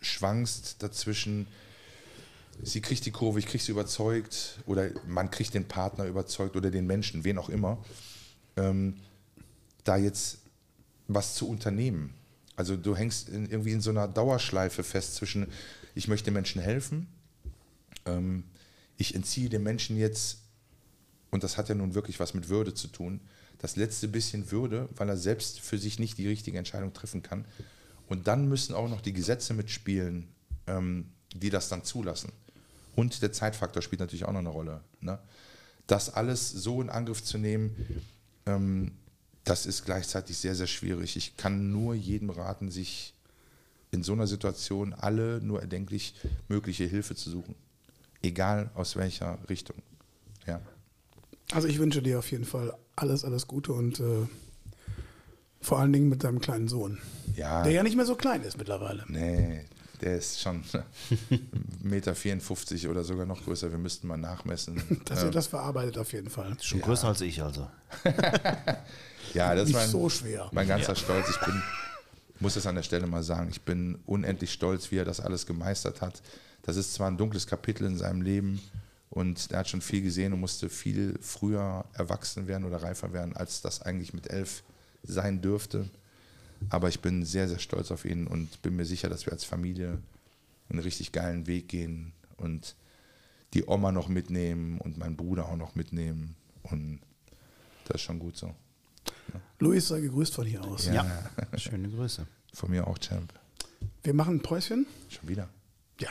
schwankst 0.00 0.82
dazwischen, 0.82 1.46
sie 2.62 2.80
kriegt 2.80 3.04
die 3.06 3.10
Kurve, 3.10 3.38
ich 3.38 3.46
krieg 3.46 3.60
sie 3.60 3.72
überzeugt 3.72 4.58
oder 4.66 4.90
man 5.06 5.30
kriegt 5.30 5.54
den 5.54 5.68
Partner 5.68 6.06
überzeugt 6.06 6.56
oder 6.56 6.70
den 6.70 6.86
Menschen, 6.86 7.24
wen 7.24 7.38
auch 7.38 7.48
immer, 7.48 7.82
ähm, 8.56 8.96
da 9.84 9.96
jetzt 9.96 10.38
was 11.08 11.34
zu 11.34 11.48
unternehmen. 11.48 12.14
Also 12.56 12.76
du 12.76 12.96
hängst 12.96 13.28
in, 13.28 13.48
irgendwie 13.48 13.72
in 13.72 13.80
so 13.80 13.90
einer 13.90 14.08
Dauerschleife 14.08 14.82
fest 14.82 15.14
zwischen, 15.14 15.46
ich 15.94 16.08
möchte 16.08 16.30
Menschen 16.30 16.60
helfen, 16.60 17.06
ähm, 18.06 18.44
ich 18.96 19.14
entziehe 19.14 19.48
dem 19.48 19.62
Menschen 19.62 19.96
jetzt, 19.96 20.38
und 21.30 21.44
das 21.44 21.58
hat 21.58 21.68
ja 21.68 21.74
nun 21.74 21.94
wirklich 21.94 22.18
was 22.18 22.34
mit 22.34 22.48
Würde 22.48 22.72
zu 22.72 22.88
tun, 22.88 23.20
das 23.58 23.76
letzte 23.76 24.08
bisschen 24.08 24.50
Würde, 24.50 24.88
weil 24.96 25.08
er 25.08 25.16
selbst 25.16 25.60
für 25.60 25.78
sich 25.78 25.98
nicht 25.98 26.18
die 26.18 26.28
richtige 26.28 26.58
Entscheidung 26.58 26.92
treffen 26.92 27.22
kann. 27.22 27.44
Und 28.06 28.26
dann 28.26 28.48
müssen 28.48 28.74
auch 28.74 28.88
noch 28.88 29.00
die 29.00 29.12
Gesetze 29.12 29.54
mitspielen, 29.54 30.28
ähm, 30.66 31.10
die 31.34 31.50
das 31.50 31.68
dann 31.68 31.84
zulassen. 31.84 32.32
Und 32.96 33.22
der 33.22 33.30
Zeitfaktor 33.30 33.82
spielt 33.82 34.00
natürlich 34.00 34.24
auch 34.24 34.32
noch 34.32 34.40
eine 34.40 34.48
Rolle. 34.48 34.80
Ne? 35.00 35.20
Das 35.86 36.12
alles 36.12 36.50
so 36.50 36.82
in 36.82 36.90
Angriff 36.90 37.22
zu 37.22 37.38
nehmen, 37.38 38.02
ähm, 38.46 38.92
das 39.44 39.66
ist 39.66 39.84
gleichzeitig 39.84 40.38
sehr, 40.38 40.56
sehr 40.56 40.66
schwierig. 40.66 41.16
Ich 41.16 41.36
kann 41.36 41.70
nur 41.70 41.94
jedem 41.94 42.30
raten, 42.30 42.72
sich 42.72 43.14
in 43.92 44.02
so 44.02 44.12
einer 44.12 44.26
Situation 44.26 44.92
alle 44.92 45.40
nur 45.40 45.60
erdenklich 45.60 46.14
mögliche 46.48 46.84
Hilfe 46.84 47.14
zu 47.14 47.30
suchen. 47.30 47.54
Egal 48.22 48.70
aus 48.74 48.96
welcher 48.96 49.38
Richtung. 49.48 49.76
Ja. 50.46 50.60
Also 51.52 51.68
ich 51.68 51.78
wünsche 51.78 52.02
dir 52.02 52.18
auf 52.18 52.30
jeden 52.32 52.44
Fall 52.44 52.76
alles, 52.96 53.24
alles 53.24 53.46
Gute 53.46 53.72
und 53.72 54.00
äh, 54.00 54.26
vor 55.60 55.78
allen 55.78 55.92
Dingen 55.92 56.08
mit 56.08 56.24
deinem 56.24 56.40
kleinen 56.40 56.66
Sohn. 56.66 56.98
Ja. 57.36 57.62
Der 57.62 57.72
ja 57.72 57.82
nicht 57.82 57.96
mehr 57.96 58.06
so 58.06 58.16
klein 58.16 58.42
ist 58.42 58.58
mittlerweile. 58.58 59.04
Nee, 59.06 59.64
der 60.00 60.18
ist 60.18 60.40
schon 60.40 60.62
1,54 60.62 61.82
Meter 61.82 62.90
oder 62.90 63.04
sogar 63.04 63.26
noch 63.26 63.44
größer. 63.44 63.70
Wir 63.70 63.78
müssten 63.78 64.06
mal 64.06 64.16
nachmessen. 64.16 64.82
Dass 65.04 65.22
ihr 65.22 65.30
das 65.30 65.46
verarbeitet 65.46 65.98
auf 65.98 66.12
jeden 66.12 66.30
Fall. 66.30 66.56
Schon 66.60 66.80
größer 66.80 67.08
als 67.08 67.20
ich 67.20 67.42
also. 67.42 67.68
Ja, 69.34 69.54
das 69.54 69.68
ist 69.68 69.74
mein, 69.74 69.88
so 69.88 70.08
schwer. 70.08 70.48
mein 70.52 70.66
ganzer 70.66 70.94
Stolz. 70.94 71.28
Ich 71.28 71.40
bin, 71.40 71.62
muss 72.40 72.56
es 72.56 72.66
an 72.66 72.74
der 72.74 72.84
Stelle 72.84 73.06
mal 73.06 73.22
sagen, 73.22 73.48
ich 73.50 73.60
bin 73.60 73.98
unendlich 74.06 74.52
stolz, 74.52 74.90
wie 74.90 74.96
er 74.96 75.04
das 75.04 75.20
alles 75.20 75.44
gemeistert 75.46 76.00
hat. 76.00 76.22
Das 76.62 76.76
ist 76.76 76.94
zwar 76.94 77.08
ein 77.08 77.18
dunkles 77.18 77.46
Kapitel 77.46 77.86
in 77.86 77.98
seinem 77.98 78.22
Leben 78.22 78.60
und 79.10 79.50
er 79.50 79.58
hat 79.58 79.68
schon 79.68 79.82
viel 79.82 80.00
gesehen 80.00 80.32
und 80.32 80.40
musste 80.40 80.68
viel 80.68 81.18
früher 81.20 81.84
erwachsen 81.92 82.46
werden 82.46 82.64
oder 82.64 82.82
reifer 82.82 83.12
werden, 83.12 83.36
als 83.36 83.60
das 83.60 83.82
eigentlich 83.82 84.14
mit 84.14 84.30
elf 84.30 84.62
sein 85.02 85.42
dürfte. 85.42 85.90
Aber 86.70 86.88
ich 86.88 87.00
bin 87.00 87.24
sehr, 87.24 87.48
sehr 87.48 87.58
stolz 87.58 87.90
auf 87.90 88.04
ihn 88.04 88.26
und 88.26 88.62
bin 88.62 88.76
mir 88.76 88.84
sicher, 88.84 89.08
dass 89.08 89.26
wir 89.26 89.32
als 89.32 89.44
Familie 89.44 89.98
einen 90.68 90.80
richtig 90.80 91.12
geilen 91.12 91.46
Weg 91.46 91.68
gehen 91.68 92.12
und 92.36 92.74
die 93.54 93.64
Oma 93.66 93.92
noch 93.92 94.08
mitnehmen 94.08 94.78
und 94.78 94.98
meinen 94.98 95.16
Bruder 95.16 95.46
auch 95.46 95.56
noch 95.56 95.74
mitnehmen. 95.74 96.34
Und 96.62 97.00
das 97.86 97.96
ist 97.96 98.02
schon 98.02 98.18
gut 98.18 98.36
so. 98.36 98.54
Luis 99.58 99.88
sei 99.88 100.00
gegrüßt 100.00 100.34
von 100.34 100.46
hier 100.46 100.64
aus. 100.64 100.86
Ja. 100.86 101.30
Schöne 101.56 101.88
Grüße. 101.88 102.26
Von 102.52 102.70
mir 102.70 102.86
auch, 102.86 102.98
Champ. 102.98 103.32
Wir 104.02 104.14
machen 104.14 104.36
ein 104.36 104.42
Päuschen. 104.42 104.86
Schon 105.08 105.28
wieder. 105.28 105.48
Ja. 106.00 106.10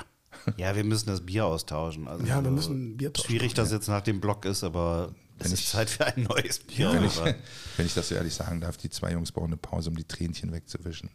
Ja, 0.57 0.76
wir 0.76 0.84
müssen 0.84 1.07
das 1.07 1.26
Bier 1.26 1.45
austauschen. 1.45 2.07
Also 2.07 2.26
Ja, 2.26 2.43
wir 2.43 2.51
müssen 2.51 2.97
Bier 2.97 3.11
tauschen. 3.11 3.27
Schwierig, 3.27 3.53
dass 3.53 3.72
jetzt 3.72 3.88
nach 3.88 4.01
dem 4.01 4.22
Block 4.22 4.45
ist, 4.45 4.63
aber 4.63 5.13
es 5.40 5.45
Wenn 5.45 5.52
ist 5.53 5.60
ich- 5.62 5.70
Zeit 5.70 5.90
für 5.90 6.06
ein 6.06 6.24
neues 6.24 6.60
Bier. 6.60 6.94
Wenn 6.94 7.03
ich, 7.03 7.16
wenn 7.78 7.86
ich 7.86 7.94
das 7.94 8.10
so 8.10 8.16
ehrlich 8.16 8.34
sagen 8.34 8.62
darf, 8.62 8.78
die 8.78 8.90
zwei 8.90 9.12
Jungs 9.12 9.32
brauchen 9.32 9.48
eine 9.48 9.57
Pause, 9.57 9.90
um 9.90 9.95
die 9.98 10.03
Tränchen 10.06 10.52
wegzuwischen. 10.53 11.10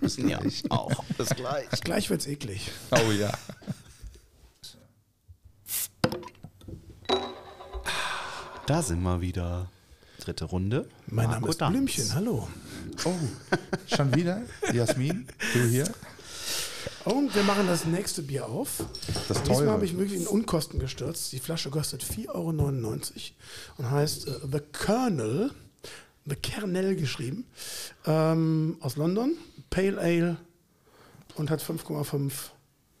Bis 0.00 0.16
ja, 0.18 0.38
gleich. 0.38 0.62
auch. 0.70 1.04
Bis 1.18 1.28
gleich. 1.30 1.68
Gleich 1.82 2.10
wird's 2.10 2.26
eklig. 2.26 2.70
Oh 2.90 3.10
ja. 3.10 3.32
Da 8.66 8.82
sind 8.82 9.02
wir 9.02 9.20
wieder. 9.20 9.70
Dritte 10.20 10.46
Runde. 10.46 10.88
Mein 11.06 11.24
Name 11.26 11.40
Marco 11.40 11.50
ist 11.50 11.60
Danz. 11.60 11.72
Blümchen, 11.72 12.14
hallo. 12.14 12.48
Oh, 13.04 13.12
schon 13.94 14.14
wieder? 14.14 14.42
Jasmin, 14.72 15.26
du 15.52 15.64
hier? 15.68 15.92
Und 17.04 17.34
wir 17.34 17.42
machen 17.42 17.66
das 17.66 17.84
nächste 17.84 18.22
Bier 18.22 18.46
auf. 18.48 18.82
Das 19.28 19.42
Diesmal 19.42 19.58
teure. 19.58 19.70
habe 19.72 19.84
ich 19.84 19.96
wirklich 19.98 20.20
in 20.22 20.26
Unkosten 20.26 20.78
gestürzt. 20.78 21.32
Die 21.32 21.38
Flasche 21.38 21.68
kostet 21.70 22.02
4,99 22.02 22.28
Euro 22.28 22.48
und 23.76 23.90
heißt 23.90 24.26
äh, 24.28 24.32
The 24.50 24.60
Kernel, 24.72 25.50
The 26.24 26.36
Kernel 26.36 26.96
geschrieben, 26.96 27.46
ähm, 28.06 28.78
aus 28.80 28.96
London, 28.96 29.36
Pale 29.68 29.98
Ale 29.98 30.36
und 31.34 31.50
hat 31.50 31.62
5,5 31.62 32.32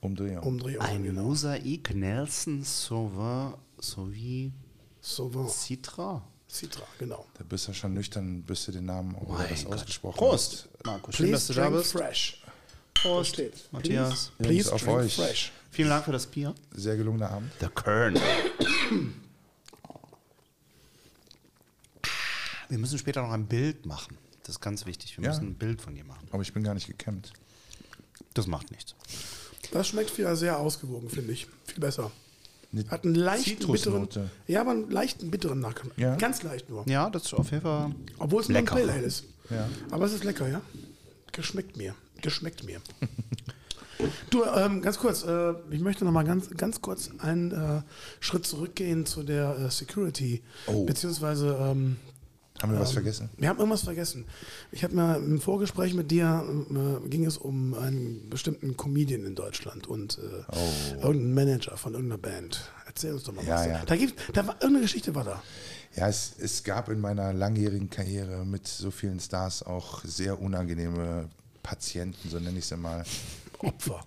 Umdrehung. 0.02 0.44
Umdrehungen. 0.44 0.82
Ein 0.82 1.02
genau. 1.02 1.22
Mosaik 1.22 1.94
Nelson 1.94 2.62
Sauvin 2.62 3.54
sowie 3.78 4.52
Sauvin 5.00 5.48
Citra. 5.48 6.22
Citra, 6.46 6.86
genau. 6.98 7.24
Da 7.38 7.44
bist 7.44 7.68
du 7.68 7.72
schon 7.72 7.94
nüchtern, 7.94 8.42
bis 8.42 8.66
du 8.66 8.72
den 8.72 8.84
Namen 8.84 9.16
auch 9.16 9.34
wieder 9.38 9.48
das 9.48 9.64
Gott. 9.64 9.74
ausgesprochen 9.74 10.18
Prost, 10.18 10.68
Marco. 10.84 11.10
Schön, 11.10 11.32
dass 11.32 11.46
du 11.46 11.54
da 11.54 11.62
drink 11.68 11.78
bist. 11.78 11.92
fresh. 11.92 12.43
Prost, 13.04 13.34
steht. 13.34 13.52
Matthias. 13.70 14.08
Jungs, 14.08 14.32
Please 14.38 14.72
auf 14.72 14.82
drink 14.82 14.96
euch. 14.96 15.14
fresh. 15.16 15.52
Vielen 15.70 15.90
Dank 15.90 16.06
für 16.06 16.12
das 16.12 16.26
Bier. 16.26 16.54
Sehr 16.72 16.96
gelungener 16.96 17.30
Abend. 17.30 17.52
The 17.60 17.66
Kernel. 17.68 18.22
Wir 22.70 22.78
müssen 22.78 22.98
später 22.98 23.20
noch 23.22 23.32
ein 23.32 23.46
Bild 23.46 23.84
machen. 23.84 24.16
Das 24.44 24.56
ist 24.56 24.60
ganz 24.60 24.86
wichtig. 24.86 25.18
Wir 25.18 25.24
Ja. 25.24 25.30
müssen 25.30 25.48
ein 25.48 25.54
Bild 25.54 25.82
von 25.82 25.94
dir 25.94 26.04
machen. 26.04 26.26
Aber 26.32 26.42
ich 26.42 26.52
bin 26.54 26.62
gar 26.64 26.72
nicht 26.74 26.86
gekämmt. 26.86 27.32
Das 28.32 28.46
macht 28.46 28.70
nichts. 28.70 28.94
Das 29.70 29.88
schmeckt 29.88 30.16
wieder 30.16 30.34
sehr 30.36 30.58
ausgewogen, 30.58 31.10
finde 31.10 31.32
ich. 31.32 31.46
Viel 31.66 31.80
besser. 31.80 32.10
Eine 32.72 32.88
Hat 32.90 33.04
einen 33.04 33.14
leichten 33.14 33.70
bitteren, 33.70 34.08
ja, 34.48 34.62
aber 34.62 34.70
einen 34.72 34.90
leichten 34.90 35.30
bitteren 35.30 35.60
Nachgeschmack. 35.60 35.98
Ja. 35.98 36.16
Ganz 36.16 36.42
leicht 36.42 36.68
nur. 36.70 36.88
Ja, 36.88 37.08
das 37.10 37.24
ist 37.24 37.34
auf 37.34 37.50
jeden 37.50 37.62
Fall. 37.62 37.94
Obwohl 38.18 38.40
es 38.40 38.48
nur 38.48 38.58
ein 38.58 38.64
Lecker. 38.64 38.76
Pale 38.76 38.92
Ale 38.92 39.02
ist. 39.02 39.24
Ja. 39.50 39.68
Aber 39.90 40.06
es 40.06 40.12
ist 40.12 40.24
lecker, 40.24 40.48
ja? 40.48 40.60
Geschmeckt 41.32 41.76
mir. 41.76 41.94
Geschmeckt 42.24 42.64
mir. 42.64 42.80
du, 44.30 44.44
ähm, 44.44 44.80
ganz 44.80 44.98
kurz, 44.98 45.24
äh, 45.24 45.52
ich 45.70 45.80
möchte 45.80 46.06
noch 46.06 46.12
mal 46.12 46.24
ganz, 46.24 46.48
ganz 46.56 46.80
kurz 46.80 47.10
einen 47.18 47.52
äh, 47.52 47.82
Schritt 48.18 48.46
zurückgehen 48.46 49.04
zu 49.04 49.22
der 49.24 49.58
äh, 49.58 49.70
Security. 49.70 50.42
Oh. 50.66 50.86
Beziehungsweise, 50.86 51.54
ähm, 51.60 51.98
Haben 52.62 52.72
wir 52.72 52.80
was 52.80 52.92
vergessen? 52.92 53.28
wir 53.36 53.46
haben 53.50 53.58
irgendwas 53.58 53.82
vergessen. 53.82 54.24
Ich 54.72 54.82
hatte 54.82 54.96
mal 54.96 55.16
im 55.16 55.38
Vorgespräch 55.38 55.92
mit 55.92 56.10
dir, 56.10 56.42
äh, 57.04 57.08
ging 57.10 57.26
es 57.26 57.36
um 57.36 57.74
einen 57.74 58.30
bestimmten 58.30 58.74
Comedian 58.78 59.24
in 59.26 59.34
Deutschland 59.34 59.86
und 59.86 60.18
äh, 60.18 60.96
irgendeinen 61.02 61.34
Manager 61.34 61.76
von 61.76 61.92
irgendeiner 61.92 62.22
Band. 62.22 62.70
Erzähl 62.86 63.12
uns 63.12 63.24
doch 63.24 63.34
mal 63.34 63.42
Oh. 63.44 63.48
Ja, 63.48 63.56
was. 63.56 63.66
ja. 63.66 63.82
Da, 63.84 63.96
gibt, 63.96 64.18
da 64.32 64.46
war 64.46 64.54
irgendeine 64.54 64.80
Geschichte 64.80 65.14
war 65.14 65.24
da. 65.24 65.42
Ja, 65.94 66.08
es, 66.08 66.32
es 66.38 66.64
gab 66.64 66.88
in 66.88 67.00
meiner 67.00 67.34
langjährigen 67.34 67.90
Karriere 67.90 68.46
mit 68.46 68.66
so 68.66 68.90
vielen 68.90 69.20
Stars 69.20 69.62
auch 69.62 70.02
sehr 70.04 70.40
unangenehme 70.40 71.28
Patienten, 71.64 72.28
so 72.30 72.38
nenne 72.38 72.58
ich 72.60 72.66
sie 72.66 72.76
mal. 72.76 73.04
Opfer. 73.58 74.04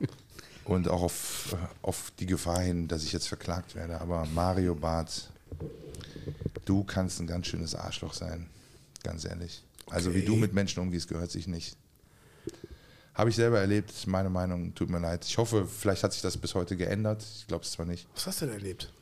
Und 0.64 0.88
auch 0.88 1.02
auf, 1.02 1.54
äh, 1.54 1.58
auf 1.82 2.14
die 2.20 2.26
Gefahr 2.26 2.62
hin, 2.62 2.88
dass 2.88 3.04
ich 3.04 3.12
jetzt 3.12 3.28
verklagt 3.28 3.76
werde. 3.76 4.00
Aber 4.00 4.26
Mario 4.34 4.76
Barth, 4.76 5.30
du 6.66 6.84
kannst 6.86 7.20
ein 7.20 7.28
ganz 7.28 7.48
schönes 7.48 7.76
Arschloch 7.76 8.14
sein. 8.14 8.50
Ganz 9.04 9.26
ehrlich. 9.26 9.64
Also 9.90 10.14
wie 10.14 10.20
Okay. 10.20 10.28
du 10.28 10.36
mit 10.36 10.54
Menschen 10.54 10.80
umgehst, 10.82 11.08
gehört 11.08 11.32
sich 11.32 11.48
nicht. 11.48 11.76
Habe 13.14 13.30
ich 13.32 13.36
selber 13.36 13.60
erlebt, 13.60 14.06
meine 14.06 14.30
Meinung, 14.30 14.76
tut 14.76 14.90
mir 14.90 15.00
leid. 15.00 15.26
Ich 15.26 15.38
hoffe, 15.38 15.66
vielleicht 15.66 16.04
hat 16.04 16.14
sich 16.14 16.22
das 16.22 16.38
bis 16.38 16.54
heute 16.54 16.78
geändert. 16.78 17.24
Ich 17.40 17.48
glaube 17.48 17.64
es 17.64 17.72
zwar 17.72 17.86
nicht. 17.86 18.08
Was 18.14 18.28
hast 18.28 18.42
du 18.42 18.46
denn 18.46 18.56
erlebt? 18.56 18.94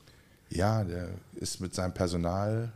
Ja, 0.49 0.84
der 0.84 1.10
ist 1.34 1.60
mit 1.60 1.73
seinem 1.73 1.94
Personal 1.94 2.72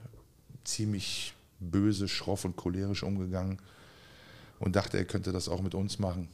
ziemlich 0.65 1.33
böse, 1.59 2.07
schroff 2.07 2.43
und 2.43 2.55
cholerisch 2.57 3.03
umgegangen 3.03 3.59
und 4.59 4.75
dachte, 4.75 4.97
er 4.97 5.05
könnte 5.05 5.31
das 5.31 5.49
auch 5.49 5.61
mit 5.61 5.75
uns 5.75 5.99
machen. 5.99 6.27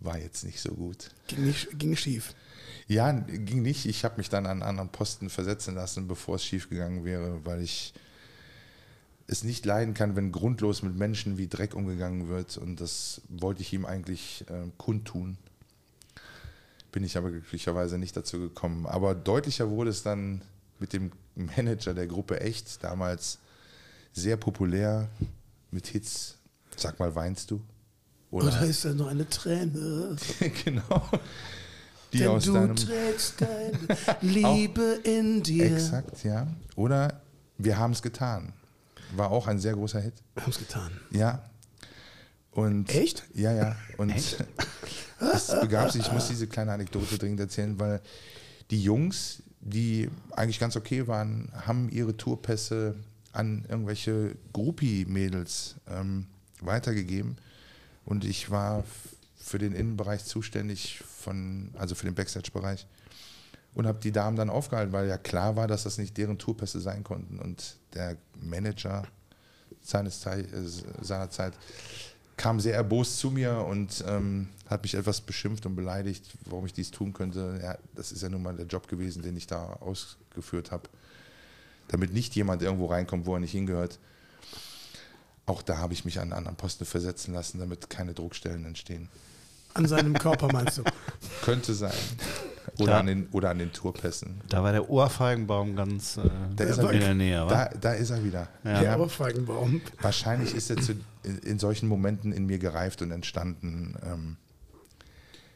War 0.00 0.18
jetzt 0.18 0.44
nicht 0.44 0.60
so 0.60 0.72
gut. 0.72 1.10
Ging, 1.26 1.44
nicht, 1.44 1.78
ging 1.78 1.94
schief. 1.94 2.34
Ja, 2.86 3.12
ging 3.12 3.62
nicht. 3.62 3.86
Ich 3.86 4.04
habe 4.04 4.16
mich 4.16 4.30
dann 4.30 4.46
an 4.46 4.52
einen 4.52 4.62
anderen 4.62 4.88
Posten 4.88 5.28
versetzen 5.28 5.74
lassen, 5.74 6.08
bevor 6.08 6.36
es 6.36 6.44
schief 6.44 6.70
gegangen 6.70 7.04
wäre, 7.04 7.44
weil 7.44 7.60
ich 7.60 7.92
es 9.26 9.44
nicht 9.44 9.64
leiden 9.64 9.94
kann, 9.94 10.16
wenn 10.16 10.32
grundlos 10.32 10.82
mit 10.82 10.96
Menschen 10.96 11.38
wie 11.38 11.46
Dreck 11.46 11.74
umgegangen 11.74 12.28
wird. 12.28 12.56
Und 12.56 12.80
das 12.80 13.20
wollte 13.28 13.62
ich 13.62 13.72
ihm 13.72 13.84
eigentlich 13.84 14.44
äh, 14.48 14.68
kundtun. 14.78 15.36
Bin 16.90 17.04
ich 17.04 17.16
aber 17.16 17.30
glücklicherweise 17.30 17.98
nicht 17.98 18.16
dazu 18.16 18.40
gekommen. 18.40 18.86
Aber 18.86 19.14
deutlicher 19.14 19.70
wurde 19.70 19.90
es 19.90 20.02
dann 20.02 20.42
mit 20.80 20.92
dem 20.94 21.12
Manager 21.36 21.94
der 21.94 22.06
Gruppe 22.06 22.40
Echt, 22.40 22.82
damals 22.82 23.38
sehr 24.12 24.36
populär 24.36 25.08
mit 25.70 25.86
Hits. 25.88 26.36
Sag 26.76 26.98
mal, 26.98 27.14
weinst 27.14 27.50
du? 27.50 27.62
Oder 28.30 28.62
ist 28.62 28.84
da 28.84 28.94
noch 28.94 29.08
eine 29.08 29.28
Träne? 29.28 30.16
genau. 30.64 31.08
Die 32.12 32.18
Denn 32.18 32.28
aus 32.28 32.44
du 32.44 32.54
deinem 32.54 32.76
trägst 32.76 33.40
deine 33.40 33.96
Liebe 34.20 35.00
in 35.04 35.42
dir. 35.42 35.72
Exakt, 35.72 36.24
ja. 36.24 36.46
Oder 36.76 37.20
wir 37.58 37.78
haben 37.78 37.92
es 37.92 38.02
getan. 38.02 38.52
war 39.14 39.30
auch 39.30 39.46
ein 39.46 39.58
sehr 39.58 39.74
großer 39.74 40.00
Hit. 40.00 40.14
Wir 40.34 40.42
haben 40.42 40.50
es 40.50 40.58
getan. 40.58 40.90
Ja. 41.10 41.42
Und 42.52 42.92
Echt? 42.92 43.24
Ja, 43.34 43.52
ja. 43.52 43.76
Und 43.96 44.10
es 45.20 45.60
begab 45.60 45.90
sich, 45.92 46.02
ich 46.02 46.12
muss 46.12 46.28
diese 46.28 46.46
kleine 46.46 46.72
Anekdote 46.72 47.18
dringend 47.18 47.40
erzählen, 47.40 47.78
weil 47.78 48.00
die 48.70 48.82
Jungs, 48.82 49.42
die 49.60 50.10
eigentlich 50.32 50.58
ganz 50.58 50.76
okay 50.76 51.06
waren, 51.06 51.52
haben 51.66 51.88
ihre 51.90 52.16
Tourpässe 52.16 52.96
an 53.32 53.64
irgendwelche 53.68 54.36
Groupie-Mädels 54.52 55.76
ähm, 55.88 56.26
weitergegeben. 56.60 57.36
Und 58.04 58.24
ich 58.24 58.50
war 58.50 58.84
für 59.36 59.58
den 59.58 59.72
Innenbereich 59.72 60.24
zuständig, 60.24 61.02
von, 61.06 61.70
also 61.78 61.94
für 61.94 62.06
den 62.06 62.14
Backstage-Bereich. 62.14 62.86
Und 63.74 63.86
habe 63.86 64.00
die 64.00 64.12
Damen 64.12 64.36
dann 64.36 64.50
aufgehalten, 64.50 64.92
weil 64.92 65.06
ja 65.06 65.16
klar 65.16 65.54
war, 65.54 65.68
dass 65.68 65.84
das 65.84 65.96
nicht 65.96 66.16
deren 66.16 66.38
Tourpässe 66.38 66.80
sein 66.80 67.04
konnten. 67.04 67.38
Und 67.38 67.76
der 67.94 68.16
Manager 68.40 69.04
seines 69.80 70.20
Zei 70.20 70.40
äh, 70.40 70.46
seiner 71.00 71.30
Zeit 71.30 71.54
kam 72.36 72.58
sehr 72.58 72.74
erbost 72.74 73.18
zu 73.18 73.30
mir 73.30 73.66
und 73.68 74.02
ähm, 74.08 74.48
hat 74.66 74.82
mich 74.82 74.94
etwas 74.94 75.20
beschimpft 75.20 75.66
und 75.66 75.76
beleidigt, 75.76 76.24
warum 76.46 76.64
ich 76.64 76.72
dies 76.72 76.90
tun 76.90 77.12
könnte. 77.12 77.60
Ja, 77.62 77.76
das 77.94 78.12
ist 78.12 78.22
ja 78.22 78.30
nun 78.30 78.42
mal 78.42 78.56
der 78.56 78.66
Job 78.66 78.88
gewesen, 78.88 79.22
den 79.22 79.36
ich 79.36 79.46
da 79.46 79.74
ausgeführt 79.74 80.70
habe. 80.70 80.88
Damit 81.90 82.12
nicht 82.12 82.34
jemand 82.36 82.62
irgendwo 82.62 82.86
reinkommt, 82.86 83.26
wo 83.26 83.34
er 83.34 83.40
nicht 83.40 83.50
hingehört. 83.52 83.98
Auch 85.46 85.62
da 85.62 85.78
habe 85.78 85.92
ich 85.92 86.04
mich 86.04 86.18
an 86.18 86.24
einen 86.24 86.32
anderen 86.34 86.56
Posten 86.56 86.84
versetzen 86.84 87.34
lassen, 87.34 87.58
damit 87.58 87.90
keine 87.90 88.14
Druckstellen 88.14 88.64
entstehen. 88.64 89.08
An 89.74 89.86
seinem 89.86 90.14
Körper 90.14 90.48
meinst 90.52 90.78
du? 90.78 90.82
Könnte 91.42 91.74
sein. 91.74 91.92
Oder, 92.78 92.98
an 92.98 93.06
den, 93.06 93.28
oder 93.32 93.50
an 93.50 93.58
den 93.58 93.72
Tourpässen. 93.72 94.40
Da 94.48 94.62
war 94.62 94.70
der 94.72 94.88
Ohrfeigenbaum 94.88 95.74
ganz 95.74 96.16
äh, 96.16 96.30
Da 96.54 96.64
ist 96.64 96.78
in 96.78 96.84
er 96.84 96.90
wieder. 96.92 96.98
der 97.06 97.14
Nähe? 97.14 97.46
Da, 97.48 97.68
da 97.80 97.92
ist 97.92 98.10
er 98.10 98.24
wieder. 98.24 98.48
Ja. 98.64 98.80
Der 98.80 99.00
Ohrfeigenbaum. 99.00 99.80
Wahrscheinlich 100.00 100.54
ist 100.54 100.70
er 100.70 100.76
zu, 100.76 100.92
in, 101.24 101.38
in 101.38 101.58
solchen 101.58 101.88
Momenten 101.88 102.32
in 102.32 102.46
mir 102.46 102.58
gereift 102.58 103.02
und 103.02 103.10
entstanden. 103.10 103.96
Ähm, 104.04 104.36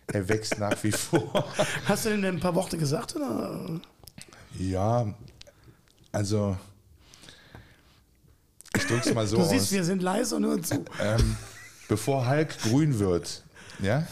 er 0.08 0.28
wächst 0.28 0.58
nach 0.58 0.82
wie 0.82 0.92
vor. 0.92 1.44
Hast 1.86 2.06
du 2.06 2.10
denn 2.10 2.24
ein 2.24 2.40
paar 2.40 2.54
Worte 2.54 2.76
gesagt? 2.78 3.14
Oder? 3.16 3.80
Ja, 4.58 5.14
also 6.14 6.56
ich 8.76 8.86
drücke 8.86 9.08
es 9.08 9.14
mal 9.14 9.26
so 9.26 9.36
Du 9.36 9.42
aus. 9.42 9.50
siehst, 9.50 9.72
wir 9.72 9.84
sind 9.84 10.02
leise 10.02 10.36
und 10.36 10.44
hören 10.44 10.64
zu. 10.64 10.84
ähm, 11.00 11.36
bevor 11.88 12.28
Hulk 12.28 12.58
grün 12.62 12.98
wird, 12.98 13.42
ja, 13.80 14.06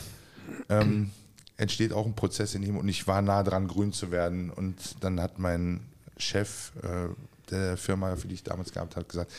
ähm, 0.69 1.11
entsteht 1.57 1.93
auch 1.93 2.07
ein 2.07 2.15
Prozess 2.15 2.55
in 2.55 2.63
ihm 2.63 2.77
und 2.77 2.89
ich 2.89 3.07
war 3.07 3.23
nah 3.23 3.43
dran, 3.43 3.67
grün 3.69 3.93
zu 3.93 4.11
werden. 4.11 4.51
Und 4.51 4.77
dann 5.01 5.21
hat 5.21 5.39
mein 5.39 5.81
Chef 6.17 6.73
äh, 6.83 7.09
der 7.51 7.77
Firma, 7.77 8.15
für 8.17 8.29
die 8.29 8.35
ich 8.35 8.43
damals 8.45 8.73
gehabt 8.73 8.97
habe, 8.97 9.07
gesagt, 9.07 9.31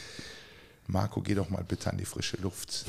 Marco, 0.88 1.22
geh 1.22 1.34
doch 1.36 1.50
mal 1.50 1.64
bitte 1.64 1.90
an 1.90 1.98
die 1.98 2.06
frische 2.06 2.36
Luft, 2.38 2.86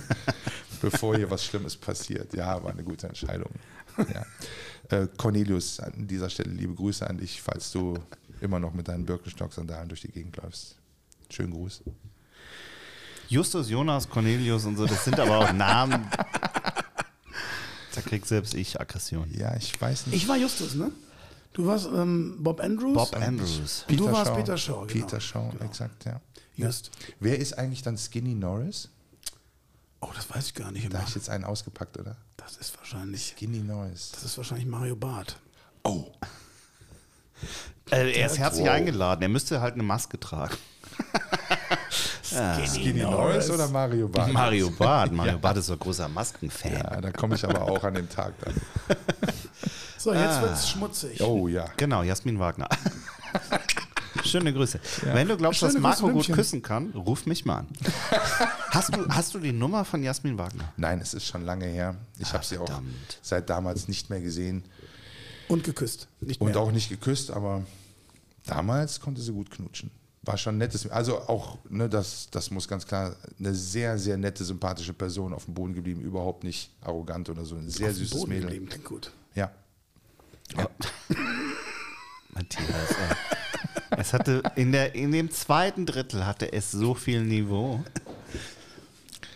bevor 0.80 1.16
hier 1.16 1.30
was 1.30 1.44
Schlimmes 1.44 1.76
passiert. 1.76 2.32
Ja, 2.34 2.62
war 2.64 2.70
eine 2.72 2.82
gute 2.82 3.06
Entscheidung. 3.08 3.50
Ja. 3.98 4.24
Äh, 4.96 5.06
Cornelius, 5.18 5.80
an 5.80 6.06
dieser 6.06 6.30
Stelle 6.30 6.50
liebe 6.52 6.74
Grüße 6.74 7.06
an 7.08 7.18
dich, 7.18 7.42
falls 7.42 7.70
du 7.72 7.98
immer 8.42 8.58
noch 8.58 8.72
mit 8.74 8.88
deinen 8.88 9.04
Birkenstock-Sandalen 9.06 9.88
durch 9.88 10.00
die 10.02 10.08
Gegend 10.12 10.36
läufst. 10.36 10.76
Schönen 11.30 11.52
Gruß. 11.52 11.82
Justus, 13.28 13.70
Jonas, 13.70 14.08
Cornelius 14.08 14.64
und 14.64 14.76
so, 14.76 14.86
das 14.86 15.04
sind 15.04 15.18
aber 15.20 15.38
auch 15.38 15.52
Namen. 15.52 16.06
Da 17.94 18.00
krieg 18.02 18.24
selbst 18.26 18.54
ich 18.54 18.80
Aggression. 18.80 19.30
Ja, 19.36 19.54
ich 19.56 19.78
weiß 19.80 20.06
nicht. 20.06 20.16
Ich 20.16 20.28
war 20.28 20.36
Justus, 20.36 20.74
ne? 20.74 20.90
Du 21.52 21.66
warst 21.66 21.86
ähm, 21.86 22.36
Bob 22.38 22.60
Andrews. 22.60 22.94
Bob 22.94 23.16
Andrews. 23.16 23.84
Und 23.88 23.98
du 23.98 24.10
warst 24.10 24.34
Peter 24.34 24.56
Shaw, 24.56 24.86
genau. 24.86 25.04
Peter 25.06 25.20
Shaw, 25.20 25.50
Genau. 25.52 25.64
exakt, 25.64 26.04
ja. 26.04 26.20
Just. 26.56 26.90
Wer 27.18 27.38
ist 27.38 27.58
eigentlich 27.58 27.82
dann 27.82 27.96
Skinny 27.98 28.34
Norris? 28.34 28.88
Oh, 30.00 30.10
das 30.14 30.30
weiß 30.30 30.46
ich 30.46 30.54
gar 30.54 30.70
nicht 30.70 30.92
Da 30.92 30.98
habe 30.98 31.08
ich 31.08 31.14
jetzt 31.14 31.28
einen 31.28 31.44
ausgepackt, 31.44 31.98
oder? 31.98 32.16
Das 32.36 32.56
ist 32.56 32.76
wahrscheinlich, 32.78 33.34
Skinny 33.36 33.58
Norris. 33.58 34.12
das 34.12 34.24
ist 34.24 34.36
wahrscheinlich 34.36 34.66
Mario 34.66 34.96
Barth. 34.96 35.36
Oh, 35.84 36.12
Äh, 37.90 38.12
er 38.20 38.26
ist 38.26 38.38
herzlich 38.38 38.66
Wow. 38.66 38.72
eingeladen. 38.72 39.22
Er 39.22 39.28
müsste 39.28 39.60
halt 39.60 39.74
eine 39.74 39.82
Maske 39.82 40.18
tragen. 40.18 40.56
Skinny 42.22 43.02
Norris 43.02 43.50
oder 43.50 43.68
Mario 43.68 44.08
Barth? 44.08 44.32
Mario 44.32 44.70
Barth. 44.78 45.12
Mario 45.12 45.38
Barth 45.38 45.56
ist 45.58 45.66
so 45.66 45.72
ein 45.72 45.78
großer 45.78 46.08
Maskenfan. 46.08 46.72
Ja, 46.72 47.00
da 47.00 47.10
komme 47.10 47.34
ich 47.34 47.44
aber 47.44 47.62
auch 47.62 47.82
an 47.82 47.94
den 47.94 48.08
Tag 48.08 48.34
dann. 48.42 48.54
So, 49.98 50.14
jetzt 50.14 50.22
Ah. 50.38 50.42
wird's 50.42 50.70
schmutzig. 50.70 51.20
Oh 51.20 51.46
ja. 51.46 51.66
Genau, 51.76 52.02
Jasmin 52.02 52.38
Wagner. 52.38 52.66
Schöne 54.24 54.50
Grüße. 54.54 54.80
Wenn 55.12 55.28
du 55.28 55.36
glaubst, 55.36 55.60
Schöne 55.60 55.74
dass 55.74 55.82
Marco 55.82 56.06
Grüße, 56.08 56.28
gut 56.28 56.36
küssen 56.36 56.62
kann, 56.62 56.88
ruf 56.92 57.26
mich 57.26 57.44
mal 57.44 57.58
an. 57.58 57.66
hast, 58.70 58.96
du, 58.96 59.06
hast 59.10 59.34
du 59.34 59.38
die 59.38 59.52
Nummer 59.52 59.84
von 59.84 60.02
Jasmin 60.02 60.38
Wagner? 60.38 60.72
Nein, 60.78 61.02
es 61.02 61.12
ist 61.12 61.26
schon 61.26 61.44
lange 61.44 61.66
her. 61.66 61.96
Ich 62.18 62.32
habe 62.32 62.42
sie 62.46 62.56
auch 62.56 62.70
seit 63.20 63.50
damals 63.50 63.88
nicht 63.88 64.08
mehr 64.08 64.22
gesehen 64.22 64.64
Und 65.48 65.64
geküsst. 65.64 66.08
Nicht 66.20 66.40
und 66.40 66.52
mehr. 66.52 66.60
auch 66.60 66.72
nicht 66.72 66.88
geküsst, 66.88 67.30
aber 67.30 67.62
damals 68.46 69.00
konnte 69.00 69.20
sie 69.20 69.32
gut 69.32 69.50
knutschen. 69.50 69.90
War 70.22 70.36
schon 70.36 70.58
nettes, 70.58 70.86
also 70.90 71.18
auch, 71.18 71.58
ne, 71.70 71.88
das, 71.88 72.28
das 72.30 72.50
muss 72.50 72.68
ganz 72.68 72.86
klar, 72.86 73.16
eine 73.38 73.54
sehr, 73.54 73.98
sehr 73.98 74.18
nette, 74.18 74.44
sympathische 74.44 74.92
Person 74.92 75.32
auf 75.32 75.46
dem 75.46 75.54
Boden 75.54 75.72
geblieben, 75.72 76.02
überhaupt 76.02 76.44
nicht 76.44 76.70
arrogant 76.82 77.30
oder 77.30 77.44
so. 77.44 77.56
Ein 77.56 77.70
sehr 77.70 77.88
Auf 77.88 77.94
dem 77.94 77.98
süßes 78.00 78.18
Boden 78.18 78.28
Mädel. 78.28 78.42
geblieben, 78.44 78.68
klingt 78.68 78.84
gut. 78.84 79.12
Ja. 79.34 79.50
ja. 80.56 80.68
Matthias, 82.34 82.90
ey. 82.90 83.16
Es 83.96 84.12
hatte 84.12 84.42
in, 84.56 84.72
der, 84.72 84.94
in 84.94 85.10
dem 85.10 85.30
zweiten 85.30 85.86
Drittel 85.86 86.26
hatte 86.26 86.52
es 86.52 86.70
so 86.70 86.94
viel 86.94 87.24
Niveau. 87.24 87.82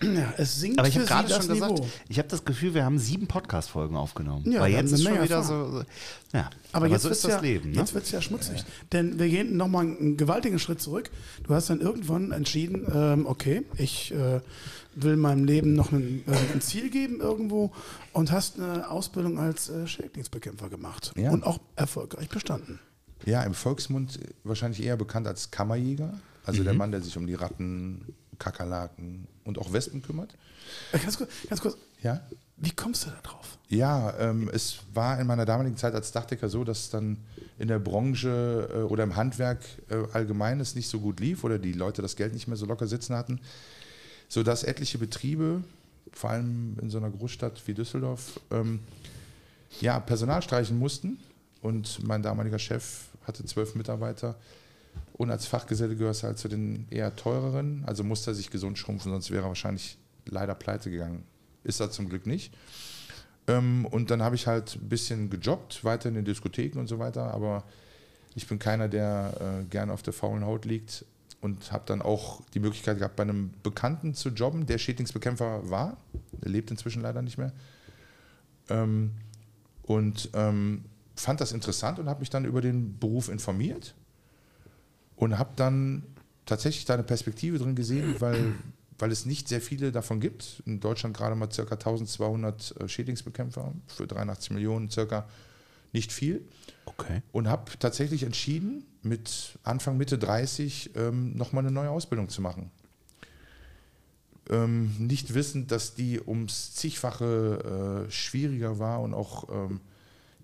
Ja, 0.05 0.35
es 0.37 0.61
sinkt 0.61 0.79
Aber 0.79 0.89
ich 0.89 0.97
habe 0.97 1.07
gerade 1.07 1.29
das 1.29 1.39
schon 1.45 1.55
gesagt, 1.55 1.73
Niveau. 1.73 1.89
ich 2.09 2.19
habe 2.19 2.29
das 2.29 2.45
Gefühl, 2.45 2.75
wir 2.75 2.85
haben 2.85 2.99
sieben 2.99 3.27
Podcast-Folgen 3.27 3.97
aufgenommen. 3.97 4.51
Ja, 4.51 4.61
Weil 4.61 4.73
jetzt 4.73 4.93
ist 4.93 5.03
schon 5.03 5.23
wieder 5.23 5.43
so. 5.43 5.71
so 5.71 5.83
ja, 6.33 6.51
Aber, 6.73 6.87
jetzt 6.89 7.03
so 7.03 7.09
ist 7.09 7.25
das 7.25 7.31
ja, 7.33 7.41
Leben. 7.41 7.71
Ne? 7.71 7.77
Jetzt 7.79 7.95
wird 7.95 8.05
es 8.05 8.11
ja 8.11 8.21
schmutzig. 8.21 8.65
Denn 8.93 9.19
wir 9.19 9.29
gehen 9.29 9.57
nochmal 9.57 9.85
einen 9.87 10.17
gewaltigen 10.17 10.59
Schritt 10.59 10.81
zurück. 10.81 11.11
Du 11.45 11.55
hast 11.55 11.71
dann 11.71 11.81
irgendwann 11.81 12.33
entschieden, 12.33 12.87
ähm, 12.93 13.27
okay, 13.27 13.63
ich 13.77 14.13
äh, 14.13 14.41
will 14.97 15.17
meinem 15.17 15.45
Leben 15.45 15.75
noch 15.75 15.93
ein, 15.93 16.23
äh, 16.27 16.53
ein 16.53 16.61
Ziel 16.61 16.91
geben 16.91 17.21
irgendwo 17.21 17.73
und 18.13 18.33
hast 18.33 18.59
eine 18.61 18.91
Ausbildung 18.91 19.39
als 19.39 19.69
äh, 19.69 19.87
Schädlingsbekämpfer 19.87 20.69
gemacht. 20.69 21.13
Ja. 21.17 21.31
Und 21.31 21.45
auch 21.45 21.59
erfolgreich 21.77 22.29
bestanden. 22.29 22.79
Ja, 23.27 23.43
im 23.43 23.55
Volksmund 23.55 24.19
wahrscheinlich 24.43 24.83
eher 24.83 24.97
bekannt 24.97 25.27
als 25.27 25.51
Kammerjäger. 25.51 26.15
Also 26.45 26.61
Mhm. 26.61 26.65
der 26.65 26.75
Mann, 26.75 26.91
der 26.91 27.01
sich 27.01 27.17
um 27.17 27.27
die 27.27 27.35
Ratten, 27.35 28.03
Kakerlaken 28.39 29.27
und 29.45 29.59
auch 29.59 29.73
Wespen 29.73 30.03
kümmert. 30.03 30.35
Ganz, 30.93 31.17
kurz, 31.19 31.31
ganz 31.49 31.61
kurz, 31.61 31.77
Ja. 32.03 32.21
wie 32.57 32.71
kommst 32.71 33.05
du 33.07 33.11
da 33.11 33.21
drauf? 33.23 33.59
Ja, 33.69 34.15
ähm, 34.19 34.51
es 34.53 34.79
war 34.93 35.19
in 35.21 35.27
meiner 35.27 35.45
damaligen 35.45 35.77
Zeit 35.77 35.95
als 35.95 36.13
Dachdecker 36.13 36.49
so, 36.49 36.65
dass 36.65 36.91
dann 36.91 37.19
in 37.59 37.69
der 37.69 37.79
Branche 37.79 38.69
äh, 38.73 38.79
oder 38.83 39.05
im 39.05 39.17
Handwerk 39.17 39.61
äh, 39.91 39.97
allgemein 40.13 40.61
es 40.61 40.75
nicht 40.75 40.89
so 40.89 41.01
gut 41.01 41.21
lief 41.21 41.45
oder 41.45 41.59
die 41.59 41.73
Leute 41.73 42.03
das 42.03 42.17
Geld 42.17 42.33
nicht 42.35 42.47
mehr 42.49 42.57
so 42.57 42.67
locker 42.67 42.87
sitzen 42.87 43.15
hatten, 43.17 43.41
sodass 44.29 44.63
etliche 44.65 44.99
Betriebe, 44.99 45.63
vor 46.13 46.31
allem 46.31 46.77
in 46.81 46.91
so 46.91 46.99
einer 46.99 47.11
Großstadt 47.11 47.61
wie 47.67 47.75
Düsseldorf, 47.75 48.41
ähm, 48.51 48.81
ja, 49.81 49.99
Personal 50.01 50.43
streichen 50.43 50.79
mussten. 50.79 51.19
Und 51.63 52.07
mein 52.07 52.23
damaliger 52.23 52.59
Chef 52.59 53.07
hatte 53.27 53.45
zwölf 53.47 53.75
Mitarbeiter. 53.75 54.37
Und 55.17 55.31
als 55.31 55.47
Fachgeselle 55.47 55.95
gehörst 55.95 56.23
du 56.23 56.27
halt 56.27 56.39
zu 56.39 56.49
den 56.49 56.87
eher 56.91 57.15
teureren. 57.15 57.85
Also 57.87 58.03
musste 58.03 58.33
er 58.33 58.35
sich 58.35 58.51
gesund 58.51 58.79
schrumpfen, 58.79 59.13
sonst 59.13 59.31
wäre 59.31 59.45
er 59.45 59.49
wahrscheinlich 59.49 59.97
leider 60.27 60.55
pleite 60.55 60.91
gegangen. 60.91 61.23
Ist 61.63 61.81
er 61.81 61.91
zum 61.91 62.09
Glück 62.09 62.27
nicht. 62.27 62.53
Ähm, 63.47 63.87
und 63.87 64.11
dann 64.11 64.23
habe 64.23 64.35
ich 64.35 64.49
halt 64.49 64.75
ein 64.75 64.89
bisschen 64.89 65.31
gejobbt, 65.31 65.85
weiter 65.85 66.09
in 66.09 66.17
den 66.17 66.25
Diskotheken 66.25 66.81
und 66.81 66.89
so 66.89 66.99
weiter. 66.99 67.33
Aber 67.33 67.63
ich 68.35 68.49
bin 68.49 68.59
keiner, 68.59 68.89
der 68.89 69.63
äh, 69.63 69.65
gerne 69.67 69.93
auf 69.93 70.03
der 70.03 70.13
faulen 70.13 70.45
Haut 70.45 70.65
liegt. 70.65 71.05
Und 71.41 71.71
habe 71.71 71.85
dann 71.87 72.03
auch 72.03 72.41
die 72.55 72.61
Möglichkeit 72.61 72.99
gehabt, 72.99 73.17
bei 73.17 73.23
einem 73.23 73.53
Bekannten 73.63 74.15
zu 74.15 74.31
jobben, 74.31 74.67
der 74.67 74.79
Schädlingsbekämpfer 74.79 75.71
war. 75.71 75.99
Der 76.43 76.51
lebt 76.51 76.71
inzwischen 76.73 77.03
leider 77.03 77.23
nicht 77.23 77.39
mehr. 77.39 77.53
Ähm, 78.69 79.13
und 79.83 80.31
ähm, 80.33 80.87
fand 81.15 81.41
das 81.41 81.53
interessant 81.53 82.01
und 82.01 82.09
habe 82.09 82.21
mich 82.21 82.31
dann 82.31 82.45
über 82.45 82.61
den 82.61 82.99
Beruf 82.99 83.29
informiert 83.29 83.95
und 85.17 85.39
habe 85.39 85.53
dann 85.57 86.05
tatsächlich 86.47 86.85
da 86.85 86.95
eine 86.95 87.03
Perspektive 87.03 87.59
drin 87.59 87.75
gesehen, 87.75 88.17
weil, 88.21 88.55
weil 88.99 89.11
es 89.11 89.27
nicht 89.27 89.49
sehr 89.49 89.61
viele 89.61 89.93
davon 89.93 90.21
gibt. 90.21 90.63
In 90.67 90.81
Deutschland 90.81 91.17
gerade 91.17 91.35
mal 91.35 91.49
ca. 91.49 91.63
1200 91.63 92.81
äh, 92.81 92.89
Schädlingsbekämpfer 92.89 93.73
für 93.87 94.07
83 94.07 94.51
Millionen 94.51 94.91
circa 94.91 95.27
nicht 95.93 96.13
viel. 96.13 96.45
Okay. 96.87 97.23
Und 97.33 97.49
habe 97.49 97.71
tatsächlich 97.79 98.25
entschieden, 98.25 98.85
mit 99.03 99.59
Anfang, 99.63 99.97
Mitte 99.97 100.19
30 100.19 100.91
ähm, 100.97 101.37
nochmal 101.37 101.65
eine 101.65 101.73
neue 101.73 101.91
Ausbildung 101.91 102.29
zu 102.29 102.43
machen. 102.43 102.71
Ähm, 104.51 104.95
nicht 104.99 105.35
wissend, 105.35 105.71
dass 105.71 105.95
die 105.95 106.21
ums 106.21 106.75
zigfache 106.75 108.07
äh, 108.07 108.11
schwieriger 108.11 108.79
war 108.79 109.01
und 109.01 109.15
auch 109.15 109.49
ähm, 109.51 109.81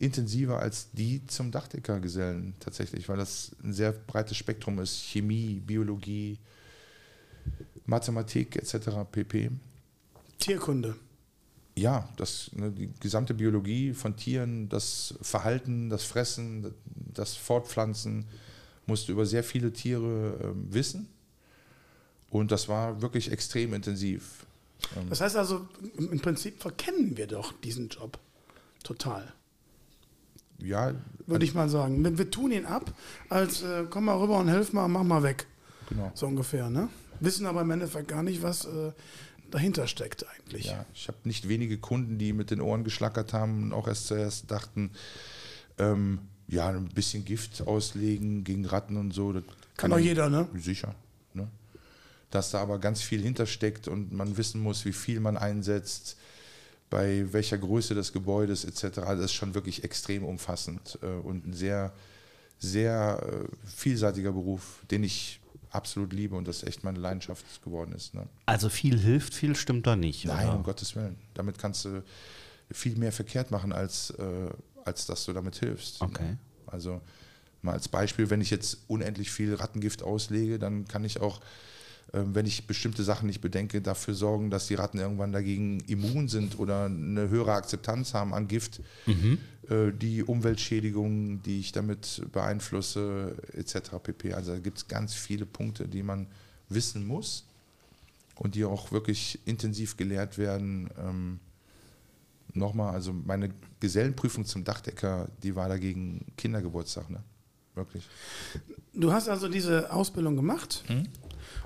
intensiver 0.00 0.58
als 0.58 0.90
die 0.92 1.24
zum 1.26 1.52
Dachdeckergesellen 1.52 2.54
tatsächlich, 2.58 3.08
weil 3.08 3.18
das 3.18 3.52
ein 3.62 3.74
sehr 3.74 3.92
breites 3.92 4.36
Spektrum 4.36 4.78
ist. 4.78 4.96
Chemie, 4.96 5.60
Biologie, 5.60 6.38
Mathematik 7.84 8.56
etc. 8.56 8.88
pp. 9.12 9.50
Tierkunde. 10.38 10.96
Ja, 11.76 12.08
das, 12.16 12.50
ne, 12.54 12.72
die 12.72 12.90
gesamte 12.98 13.34
Biologie 13.34 13.92
von 13.92 14.16
Tieren, 14.16 14.68
das 14.70 15.14
Verhalten, 15.20 15.90
das 15.90 16.04
Fressen, 16.04 16.74
das 17.12 17.36
Fortpflanzen, 17.36 18.24
musst 18.86 19.06
du 19.08 19.12
über 19.12 19.26
sehr 19.26 19.44
viele 19.44 19.72
Tiere 19.72 20.38
äh, 20.42 20.74
wissen. 20.74 21.08
Und 22.30 22.52
das 22.52 22.68
war 22.68 23.02
wirklich 23.02 23.30
extrem 23.30 23.74
intensiv. 23.74 24.46
Das 25.10 25.20
heißt 25.20 25.36
also, 25.36 25.68
im 25.98 26.20
Prinzip 26.20 26.60
verkennen 26.60 27.16
wir 27.16 27.26
doch 27.26 27.52
diesen 27.60 27.88
Job 27.88 28.18
total. 28.82 29.32
Ja. 30.62 30.94
Würde 31.26 31.44
ich 31.44 31.54
mal 31.54 31.68
sagen. 31.68 32.02
Wir, 32.04 32.18
wir 32.18 32.30
tun 32.30 32.52
ihn 32.52 32.66
ab, 32.66 32.92
als 33.28 33.62
äh, 33.62 33.84
komm 33.88 34.06
mal 34.06 34.16
rüber 34.16 34.38
und 34.38 34.48
helf 34.48 34.72
mal, 34.72 34.88
mach 34.88 35.02
mal 35.02 35.22
weg. 35.22 35.46
Genau. 35.88 36.10
So 36.14 36.26
ungefähr, 36.26 36.70
ne? 36.70 36.88
Wissen 37.20 37.46
aber 37.46 37.62
im 37.62 37.70
Endeffekt 37.70 38.08
gar 38.08 38.22
nicht, 38.22 38.42
was 38.42 38.64
äh, 38.64 38.92
dahinter 39.50 39.86
steckt 39.86 40.24
eigentlich. 40.26 40.66
Ja, 40.66 40.86
ich 40.94 41.08
habe 41.08 41.18
nicht 41.24 41.48
wenige 41.48 41.78
Kunden, 41.78 42.18
die 42.18 42.32
mit 42.32 42.50
den 42.50 42.60
Ohren 42.60 42.84
geschlackert 42.84 43.32
haben 43.32 43.64
und 43.64 43.72
auch 43.72 43.88
erst 43.88 44.06
zuerst 44.06 44.50
dachten, 44.50 44.90
ähm, 45.78 46.20
ja, 46.48 46.68
ein 46.68 46.88
bisschen 46.88 47.24
Gift 47.24 47.62
auslegen 47.66 48.44
gegen 48.44 48.64
Ratten 48.64 48.96
und 48.96 49.12
so. 49.12 49.32
Das 49.32 49.44
kann, 49.76 49.90
kann 49.90 49.92
auch 49.92 49.98
jeder, 49.98 50.28
ne? 50.28 50.48
Sicher. 50.56 50.94
Ne? 51.34 51.48
Dass 52.30 52.50
da 52.50 52.60
aber 52.60 52.78
ganz 52.78 53.02
viel 53.02 53.22
hintersteckt 53.22 53.88
und 53.88 54.12
man 54.12 54.36
wissen 54.36 54.60
muss, 54.60 54.84
wie 54.84 54.92
viel 54.92 55.20
man 55.20 55.36
einsetzt, 55.36 56.16
bei 56.90 57.32
welcher 57.32 57.56
Größe 57.56 57.94
des 57.94 58.12
Gebäudes 58.12 58.64
etc. 58.64 59.00
Das 59.00 59.20
ist 59.20 59.32
schon 59.32 59.54
wirklich 59.54 59.84
extrem 59.84 60.24
umfassend 60.24 60.98
äh, 61.02 61.06
und 61.06 61.46
ein 61.46 61.52
sehr, 61.52 61.92
sehr 62.58 63.22
äh, 63.24 63.66
vielseitiger 63.66 64.32
Beruf, 64.32 64.82
den 64.90 65.04
ich 65.04 65.40
absolut 65.70 66.12
liebe 66.12 66.34
und 66.34 66.48
das 66.48 66.64
echt 66.64 66.82
meine 66.82 66.98
Leidenschaft 66.98 67.62
geworden 67.62 67.92
ist. 67.92 68.14
Ne? 68.14 68.26
Also 68.46 68.68
viel 68.68 68.98
hilft, 68.98 69.34
viel 69.34 69.54
stimmt 69.54 69.86
da 69.86 69.96
nicht. 69.96 70.24
Nein, 70.24 70.48
oder? 70.48 70.56
um 70.56 70.62
Gottes 70.64 70.96
Willen. 70.96 71.16
Damit 71.34 71.58
kannst 71.58 71.84
du 71.84 72.02
viel 72.72 72.96
mehr 72.96 73.12
verkehrt 73.12 73.50
machen, 73.50 73.72
als, 73.72 74.10
äh, 74.10 74.50
als 74.84 75.06
dass 75.06 75.24
du 75.24 75.32
damit 75.32 75.56
hilfst. 75.56 76.02
Okay. 76.02 76.22
Ne? 76.22 76.38
Also 76.66 77.00
mal 77.62 77.72
als 77.72 77.88
Beispiel, 77.88 78.30
wenn 78.30 78.40
ich 78.40 78.50
jetzt 78.50 78.78
unendlich 78.88 79.30
viel 79.30 79.54
Rattengift 79.54 80.02
auslege, 80.02 80.58
dann 80.58 80.86
kann 80.86 81.04
ich 81.04 81.20
auch, 81.20 81.40
wenn 82.12 82.46
ich 82.46 82.66
bestimmte 82.66 83.04
Sachen 83.04 83.26
nicht 83.26 83.40
bedenke, 83.40 83.80
dafür 83.80 84.14
sorgen, 84.14 84.50
dass 84.50 84.66
die 84.66 84.74
Ratten 84.74 84.98
irgendwann 84.98 85.32
dagegen 85.32 85.80
immun 85.86 86.28
sind 86.28 86.58
oder 86.58 86.86
eine 86.86 87.28
höhere 87.28 87.52
Akzeptanz 87.52 88.14
haben 88.14 88.34
an 88.34 88.48
Gift. 88.48 88.80
Mhm. 89.06 89.38
Äh, 89.68 89.92
die 89.92 90.24
Umweltschädigungen, 90.24 91.42
die 91.42 91.60
ich 91.60 91.72
damit 91.72 92.22
beeinflusse, 92.32 93.36
etc. 93.52 93.90
pp. 94.02 94.34
Also 94.34 94.52
da 94.52 94.58
gibt 94.58 94.78
es 94.78 94.88
ganz 94.88 95.14
viele 95.14 95.46
Punkte, 95.46 95.86
die 95.86 96.02
man 96.02 96.26
wissen 96.68 97.06
muss 97.06 97.46
und 98.34 98.54
die 98.54 98.64
auch 98.64 98.90
wirklich 98.90 99.38
intensiv 99.44 99.96
gelehrt 99.96 100.38
werden. 100.38 100.90
Ähm, 100.98 101.40
Nochmal, 102.54 102.94
also 102.94 103.12
meine 103.12 103.50
Gesellenprüfung 103.78 104.44
zum 104.44 104.64
Dachdecker, 104.64 105.28
die 105.42 105.54
war 105.54 105.68
dagegen 105.68 106.26
Kindergeburtstag, 106.36 107.08
ne? 107.10 107.22
Wirklich. 107.74 108.08
Du 108.92 109.12
hast 109.12 109.28
also 109.28 109.48
diese 109.48 109.92
Ausbildung 109.92 110.34
gemacht 110.34 110.82
hm? 110.88 111.04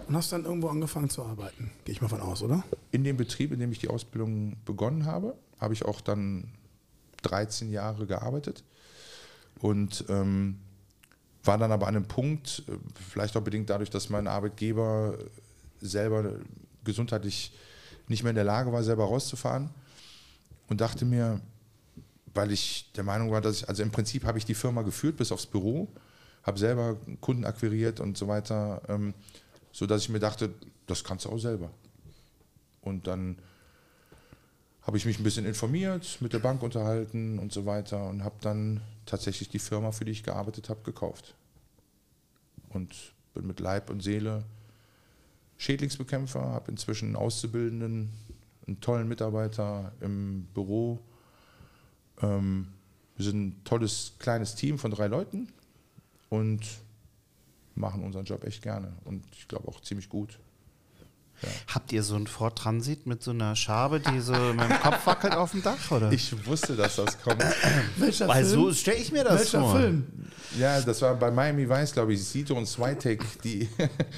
Und 0.07 0.17
hast 0.17 0.33
dann 0.33 0.45
irgendwo 0.45 0.69
angefangen 0.69 1.11
zu 1.11 1.25
arbeiten, 1.25 1.71
gehe 1.85 1.95
ich 1.95 2.03
mal 2.03 2.09
von 2.09 2.21
aus, 2.21 2.43
oder? 2.43 2.65
In 2.91 3.05
dem 3.05 3.17
Betrieb, 3.17 3.53
in 3.53 3.61
dem 3.61 3.73
ich 3.73 3.79
die 3.79 3.89
Ausbildung 3.89 4.57
begonnen 4.65 5.07
habe, 5.07 5.35
habe 5.59 5.75
ich 5.75 5.85
auch 5.85 6.01
dann 6.01 6.53
13 7.23 7.71
Jahre 7.71 8.07
gearbeitet 8.07 8.65
und 9.61 10.05
ähm, 10.09 10.59
war 11.43 11.59
dann 11.59 11.73
aber 11.73 11.87
an 11.87 11.97
einem 11.97 12.09
Punkt, 12.09 12.65
äh, 12.69 12.73
vielleicht 13.11 13.37
auch 13.37 13.43
bedingt 13.43 13.71
dadurch, 13.71 13.91
dass 13.91 14.11
mein 14.11 14.27
Arbeitgeber 14.27 15.19
selber 15.81 16.35
gesundheitlich 16.85 17.53
nicht 18.09 18.23
mehr 18.23 18.31
in 18.31 18.37
der 18.37 18.45
Lage 18.45 18.73
war, 18.73 18.83
selber 18.83 19.05
rauszufahren 19.05 19.71
und 20.69 20.81
dachte 20.81 21.05
mir, 21.05 21.41
weil 22.35 22.51
ich 22.51 22.91
der 22.97 23.05
Meinung 23.05 23.31
war, 23.31 23.41
dass 23.41 23.59
ich, 23.59 23.69
also 23.69 23.83
im 23.83 23.91
Prinzip 23.91 24.25
habe 24.25 24.39
ich 24.39 24.45
die 24.45 24.55
Firma 24.55 24.83
geführt 24.83 25.17
bis 25.17 25.33
aufs 25.33 25.47
Büro, 25.47 25.89
habe 26.43 26.59
selber 26.59 26.97
Kunden 27.21 27.45
akquiriert 27.45 28.01
und 28.01 28.19
so 28.19 28.29
weiter, 28.29 28.83
ähm, 28.89 29.15
sodass 29.75 30.03
ich 30.03 30.09
mir 30.09 30.21
dachte, 30.21 30.55
das 30.87 31.03
kannst 31.03 31.25
du 31.25 31.31
auch 31.31 31.39
selber. 31.39 31.69
Und 32.81 33.09
dann 33.09 33.37
habe 34.83 34.97
ich 34.97 35.05
mich 35.05 35.19
ein 35.19 35.25
bisschen 35.25 35.47
informiert, 35.47 36.19
mit 36.21 36.33
der 36.33 36.39
Bank 36.39 36.63
unterhalten 36.63 37.41
und 37.41 37.53
so 37.53 37.67
weiter 37.67 38.09
und 38.09 38.23
habe 38.23 38.37
dann 38.41 38.83
tatsächlich 39.05 39.49
die 39.49 39.59
Firma, 39.59 39.91
für 39.91 40.05
die 40.05 40.13
ich 40.13 40.23
gearbeitet 40.23 40.69
habe, 40.69 40.83
gekauft. 40.85 41.35
Und 42.69 42.95
bin 43.35 43.49
mit 43.49 43.59
Leib 43.59 43.91
und 43.91 44.01
Seele 44.01 44.45
Schädlingsbekämpfer, 45.57 46.41
habe 46.41 46.71
inzwischen 46.71 47.07
einen 47.07 47.17
Auszubildenden, 47.17 48.11
einen 48.67 48.81
tollen 48.81 49.09
Mitarbeiter 49.09 49.93
im 50.01 50.45
Büro. 50.55 51.01
Ähm, 52.23 52.69
wir 53.17 53.25
sind 53.25 53.47
ein 53.47 53.65
tolles 53.65 54.13
kleines 54.21 54.55
Team 54.55 54.79
von 54.79 54.93
drei 54.93 55.09
Leuten 55.09 55.49
und 56.29 56.84
machen 57.75 58.05
unseren 58.05 58.25
Job 58.25 58.45
echt 58.45 58.63
gerne 58.63 58.93
und 59.05 59.25
ich 59.33 59.49
glaube 59.49 59.69
auch 59.69 59.81
ziemlich 59.81 60.09
gut. 60.09 60.39
Ja. 61.43 61.49
Habt 61.75 61.93
ihr 61.93 62.03
so 62.03 62.15
einen 62.15 62.27
Ford 62.29 62.57
Transit 62.57 63.07
mit 63.07 63.23
so 63.23 63.33
einer 63.33 63.57
Schabe, 63.57 64.01
die 64.01 64.21
so 64.21 64.33
mit 64.33 64.61
dem 64.71 64.81
Kopf 64.81 65.05
wackelt 65.07 65.35
auf 65.35 65.51
dem 65.51 65.63
Dach, 65.63 65.91
oder? 65.91 66.13
Ich 66.13 66.47
wusste, 66.47 66.77
dass 66.77 66.97
das 66.97 67.21
kommt. 67.21 67.45
Welcher 67.97 68.29
Weil 68.29 68.45
Film? 68.45 68.61
so 68.63 68.73
stelle 68.73 68.99
ich 68.99 69.11
mir 69.11 69.25
das 69.25 69.41
Welcher 69.41 69.61
vor. 69.61 69.77
Film? 69.77 70.07
Ja, 70.59 70.81
das 70.81 71.03
war 71.03 71.15
bei 71.17 71.33
Miami 71.33 71.69
Vice, 71.69 71.93
glaube 71.93 72.15
ich, 72.15 72.25
Sito 72.25 72.57
und 72.57 72.67
Switek, 72.67 73.21
die 73.43 73.69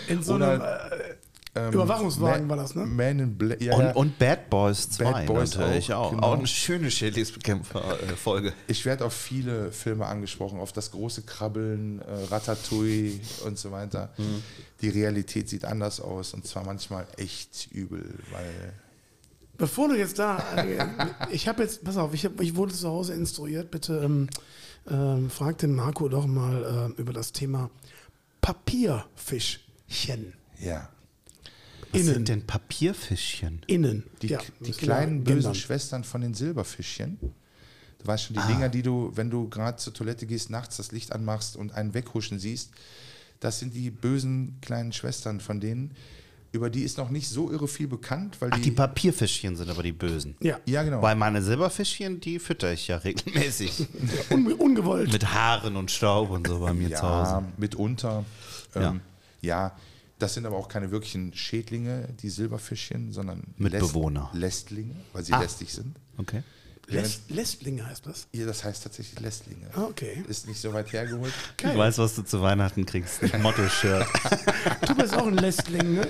in 0.09 0.23
so 0.23 0.35
einem 0.37 0.61
äh, 0.61 1.15
ähm, 1.57 1.73
Überwachungswagen 1.73 2.47
Man, 2.47 2.49
war 2.49 2.57
das, 2.57 2.75
ne? 2.75 2.87
Man 2.87 3.19
in 3.19 3.37
Black. 3.37 3.61
Ja, 3.61 3.75
und, 3.77 3.97
und, 3.97 4.19
Bad 4.19 4.51
Boys 4.51 4.91
2 4.91 5.05
Bad 5.05 5.27
Boys 5.27 5.57
natürlich 5.57 5.93
auch. 5.93 6.07
Auch, 6.07 6.11
genau. 6.11 6.23
auch 6.23 6.39
eine 6.39 6.47
schöne 6.47 6.91
Schädlingsbekämpfer-Folge. 6.91 8.53
Ich 8.67 8.85
werde 8.85 9.05
auf 9.05 9.13
viele 9.13 9.73
Filme 9.73 10.07
angesprochen, 10.07 10.61
auf 10.61 10.73
das 10.73 10.91
große 10.91 11.23
Krabbeln, 11.23 12.01
äh, 12.01 12.25
Ratatouille 12.31 13.21
und 13.45 13.59
so 13.59 13.73
weiter. 13.73 14.11
Mhm. 14.19 14.43
Die 14.83 14.89
Realität 14.91 15.49
sieht 15.49 15.65
anders 15.65 16.01
aus 16.01 16.35
und 16.35 16.47
zwar 16.47 16.65
manchmal 16.65 17.07
echt 17.17 17.69
übel, 17.73 18.05
weil 18.31 18.75
Bevor 19.59 19.89
du 19.89 19.97
jetzt 19.97 20.19
da, 20.19 20.39
äh, 20.57 20.87
ich 21.31 21.49
habe 21.49 21.63
jetzt, 21.63 21.83
pass 21.83 21.97
auf, 21.97 22.13
ich, 22.13 22.27
hab, 22.27 22.39
ich, 22.41 22.57
wurde 22.57 22.75
zu 22.75 22.89
Hause 22.89 23.15
instruiert, 23.15 23.71
bitte 23.71 24.03
ähm, 24.05 24.29
ähm, 24.89 25.31
frag 25.31 25.57
den 25.59 25.75
Marco 25.75 26.09
doch 26.09 26.27
mal 26.27 26.93
äh, 26.97 27.01
über 27.01 27.13
das 27.13 27.33
Thema 27.33 27.71
Papierfischchen. 28.41 30.35
Ja. 30.59 30.89
Was 31.93 32.01
Innen. 32.01 32.15
sind 32.15 32.29
denn 32.29 32.47
Papierfischchen? 32.47 33.63
Innen. 33.67 34.05
Die, 34.23 34.29
ja, 34.29 34.41
die 34.61 34.73
kleinen 34.73 35.25
bösen 35.25 35.41
gendern. 35.41 35.55
Schwestern 35.55 36.05
von 36.05 36.21
den 36.21 36.35
Silberfischchen. 36.35 37.19
Du 37.21 38.07
weißt 38.07 38.25
schon, 38.25 38.35
die 38.35 38.41
ah. 38.41 38.47
Dinger, 38.47 38.69
die 38.69 38.83
du, 38.83 39.13
wenn 39.15 39.31
du 39.31 39.49
gerade 39.49 39.79
zur 39.79 39.95
Toilette 39.95 40.27
gehst, 40.27 40.51
nachts 40.51 40.77
das 40.77 40.93
Licht 40.93 41.13
anmachst 41.13 41.57
und 41.57 41.73
einen 41.73 41.95
weghuschen 41.95 42.39
siehst, 42.39 42.71
das 43.41 43.59
sind 43.59 43.75
die 43.75 43.91
bösen 43.91 44.59
kleinen 44.61 44.93
Schwestern 44.93 45.41
von 45.41 45.61
denen. 45.61 45.93
Über 46.53 46.71
die 46.71 46.83
ist 46.83 46.97
noch 46.97 47.11
nicht 47.11 47.29
so 47.29 47.51
irre 47.51 47.69
viel 47.69 47.87
bekannt, 47.87 48.41
weil 48.41 48.51
Ach, 48.51 48.57
die, 48.57 48.63
die 48.63 48.71
Papierfischchen 48.71 49.57
sind 49.57 49.69
aber 49.69 49.83
die 49.83 49.93
Bösen. 49.93 50.37
Ja, 50.41 50.59
ja 50.65 50.83
genau. 50.85 51.03
Weil 51.03 51.15
meine 51.17 51.43
Silberfischchen, 51.43 52.21
die 52.21 52.39
fütter 52.39 52.73
ich 52.73 52.89
ja 52.89 52.97
regelmäßig. 52.97 53.87
Un 54.31 54.53
ungewollt. 54.53 55.13
Mit 55.13 55.35
Haaren 55.35 55.77
und 55.77 55.91
Staub 55.91 56.31
und 56.31 56.47
so 56.47 56.61
bei 56.61 56.73
mir 56.73 56.89
ja, 56.89 56.97
zu 56.99 57.03
Hause. 57.03 57.31
Ja, 57.31 57.53
mitunter. 57.59 58.25
Ähm, 58.75 59.01
ja. 59.43 59.67
ja, 59.67 59.77
das 60.19 60.35
sind 60.35 60.47
aber 60.47 60.57
auch 60.57 60.69
keine 60.69 60.91
wirklichen 60.91 61.35
Schädlinge, 61.35 62.09
die 62.21 62.31
Silberfischchen, 62.31 63.13
sondern 63.13 63.43
Mitbewohner. 63.57 64.31
Läst 64.33 64.71
Lästlinge, 64.71 64.97
weil 65.13 65.25
sie 65.25 65.33
ah. 65.33 65.41
lästig 65.41 65.73
sind. 65.73 65.97
Okay. 66.17 66.43
Läst, 66.89 67.31
Lästlinge 67.31 67.85
heißt 67.87 68.07
das? 68.07 68.29
Ja, 68.33 68.47
das 68.47 68.63
heißt 68.63 68.85
tatsächlich 68.85 69.19
Lästlinge. 69.19 69.67
Ah, 69.75 69.85
okay. 69.85 70.25
Ist 70.29 70.47
nicht 70.47 70.61
so 70.61 70.73
weit 70.73 70.93
hergeholt. 70.93 71.33
Geil. 71.57 71.73
Ich 71.73 71.79
weiß, 71.79 71.99
was 71.99 72.15
du 72.15 72.23
zu 72.23 72.41
Weihnachten 72.41 72.87
kriegst. 72.87 73.23
Ein 73.23 73.43
Motto-Shirt. 73.43 74.07
du 74.87 74.95
bist 74.95 75.15
auch 75.15 75.27
ein 75.27 75.37
Lästling, 75.37 75.95
ne? 75.95 76.09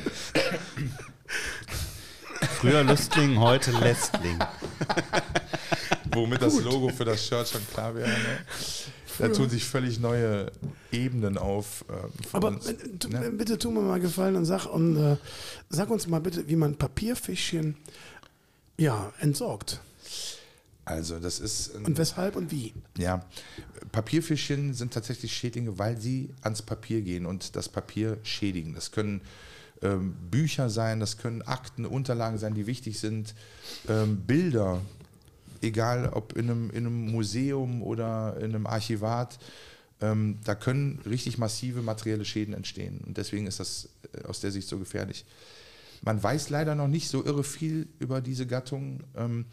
Früher 2.59 2.85
Lüstling, 2.85 3.41
heute 3.41 3.71
Lästling. 3.73 4.39
Womit 6.13 6.41
Gut. 6.41 6.49
das 6.49 6.63
Logo 6.63 6.91
für 6.91 7.07
das 7.07 7.27
Shirt 7.27 7.49
schon 7.49 7.67
klar 7.69 7.95
wäre. 7.95 8.09
Ne? 8.09 8.39
Da 9.19 9.29
tun 9.29 9.49
sich 9.49 9.65
völlig 9.65 10.01
neue 10.01 10.51
Ebenen 10.93 11.39
auf. 11.39 11.85
Äh, 11.89 11.93
Aber 12.33 12.49
uns, 12.49 12.67
ne? 12.67 13.31
bitte 13.31 13.59
tu 13.59 13.71
mir 13.71 13.81
mal 13.81 14.01
gefallen 14.01 14.37
und 14.37 14.45
sag, 14.45 14.67
und, 14.67 14.97
äh, 14.97 15.17
sag 15.69 15.91
uns 15.91 16.07
mal 16.07 16.21
bitte, 16.21 16.49
wie 16.49 16.57
man 16.57 16.77
Papierfischchen 16.77 17.77
ja, 18.79 19.13
entsorgt. 19.21 19.81
Also 20.85 21.19
das 21.19 21.41
ist. 21.41 21.75
Und 21.75 21.99
weshalb 21.99 22.37
und 22.37 22.53
wie? 22.53 22.73
Ja, 22.97 23.25
Papierfischchen 23.91 24.73
sind 24.73 24.95
tatsächlich 24.95 25.33
Schädlinge, 25.33 25.79
weil 25.79 26.01
sie 26.01 26.31
ans 26.43 26.63
Papier 26.63 27.03
gehen 27.03 27.27
und 27.27 27.57
das 27.57 27.69
Papier 27.69 28.19
schädigen. 28.23 28.75
Das 28.75 28.93
können 28.93 29.21
ähm, 29.83 30.15
Bücher 30.31 30.71
sein, 30.71 31.01
das 31.01 31.19
können 31.19 31.43
Akten, 31.43 31.87
Unterlagen 31.87 32.39
sein, 32.39 32.55
die 32.55 32.67
wichtig 32.67 33.01
sind, 33.01 33.35
ähm, 33.89 34.19
Bilder, 34.19 34.81
egal 35.67 36.09
ob 36.09 36.35
in 36.35 36.51
einem, 36.51 36.71
in 36.71 36.87
einem 36.87 37.11
Museum 37.11 37.83
oder 37.83 38.37
in 38.39 38.55
einem 38.55 38.67
Archivat, 38.67 39.39
ähm, 40.01 40.39
da 40.45 40.55
können 40.55 41.01
richtig 41.07 41.39
massive 41.39 41.83
materielle 41.83 42.25
Schäden 42.25 42.55
entstehen. 42.55 43.01
Und 43.07 43.17
deswegen 43.17 43.47
ist 43.47 43.61
das 43.61 43.89
äh, 44.13 44.25
aus 44.25 44.41
der 44.41 44.51
Sicht 44.51 44.69
so 44.69 44.79
gefährlich. 44.79 45.25
Man 46.03 46.23
weiß 46.23 46.51
leider 46.51 46.75
noch 46.75 46.89
nicht 46.89 47.09
so 47.09 47.25
irre 47.25 47.45
viel 47.45 47.89
über 47.99 48.21
diese 48.21 48.47
Gattung, 48.47 49.03
ähm, 49.17 49.47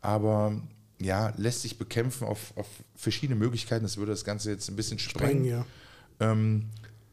aber 0.00 0.60
ja, 1.00 1.32
lässt 1.36 1.62
sich 1.62 1.78
bekämpfen 1.78 2.26
auf, 2.26 2.56
auf, 2.56 2.66
verschiedene 2.94 3.38
Möglichkeiten. 3.38 3.84
Das 3.84 3.96
würde 3.96 4.12
das 4.12 4.24
Ganze 4.24 4.50
jetzt 4.50 4.68
ein 4.68 4.76
bisschen 4.76 4.98
sprengen. 4.98 5.44
Spreng, 5.44 5.44
ja. 5.44 5.66
ähm, 6.20 6.66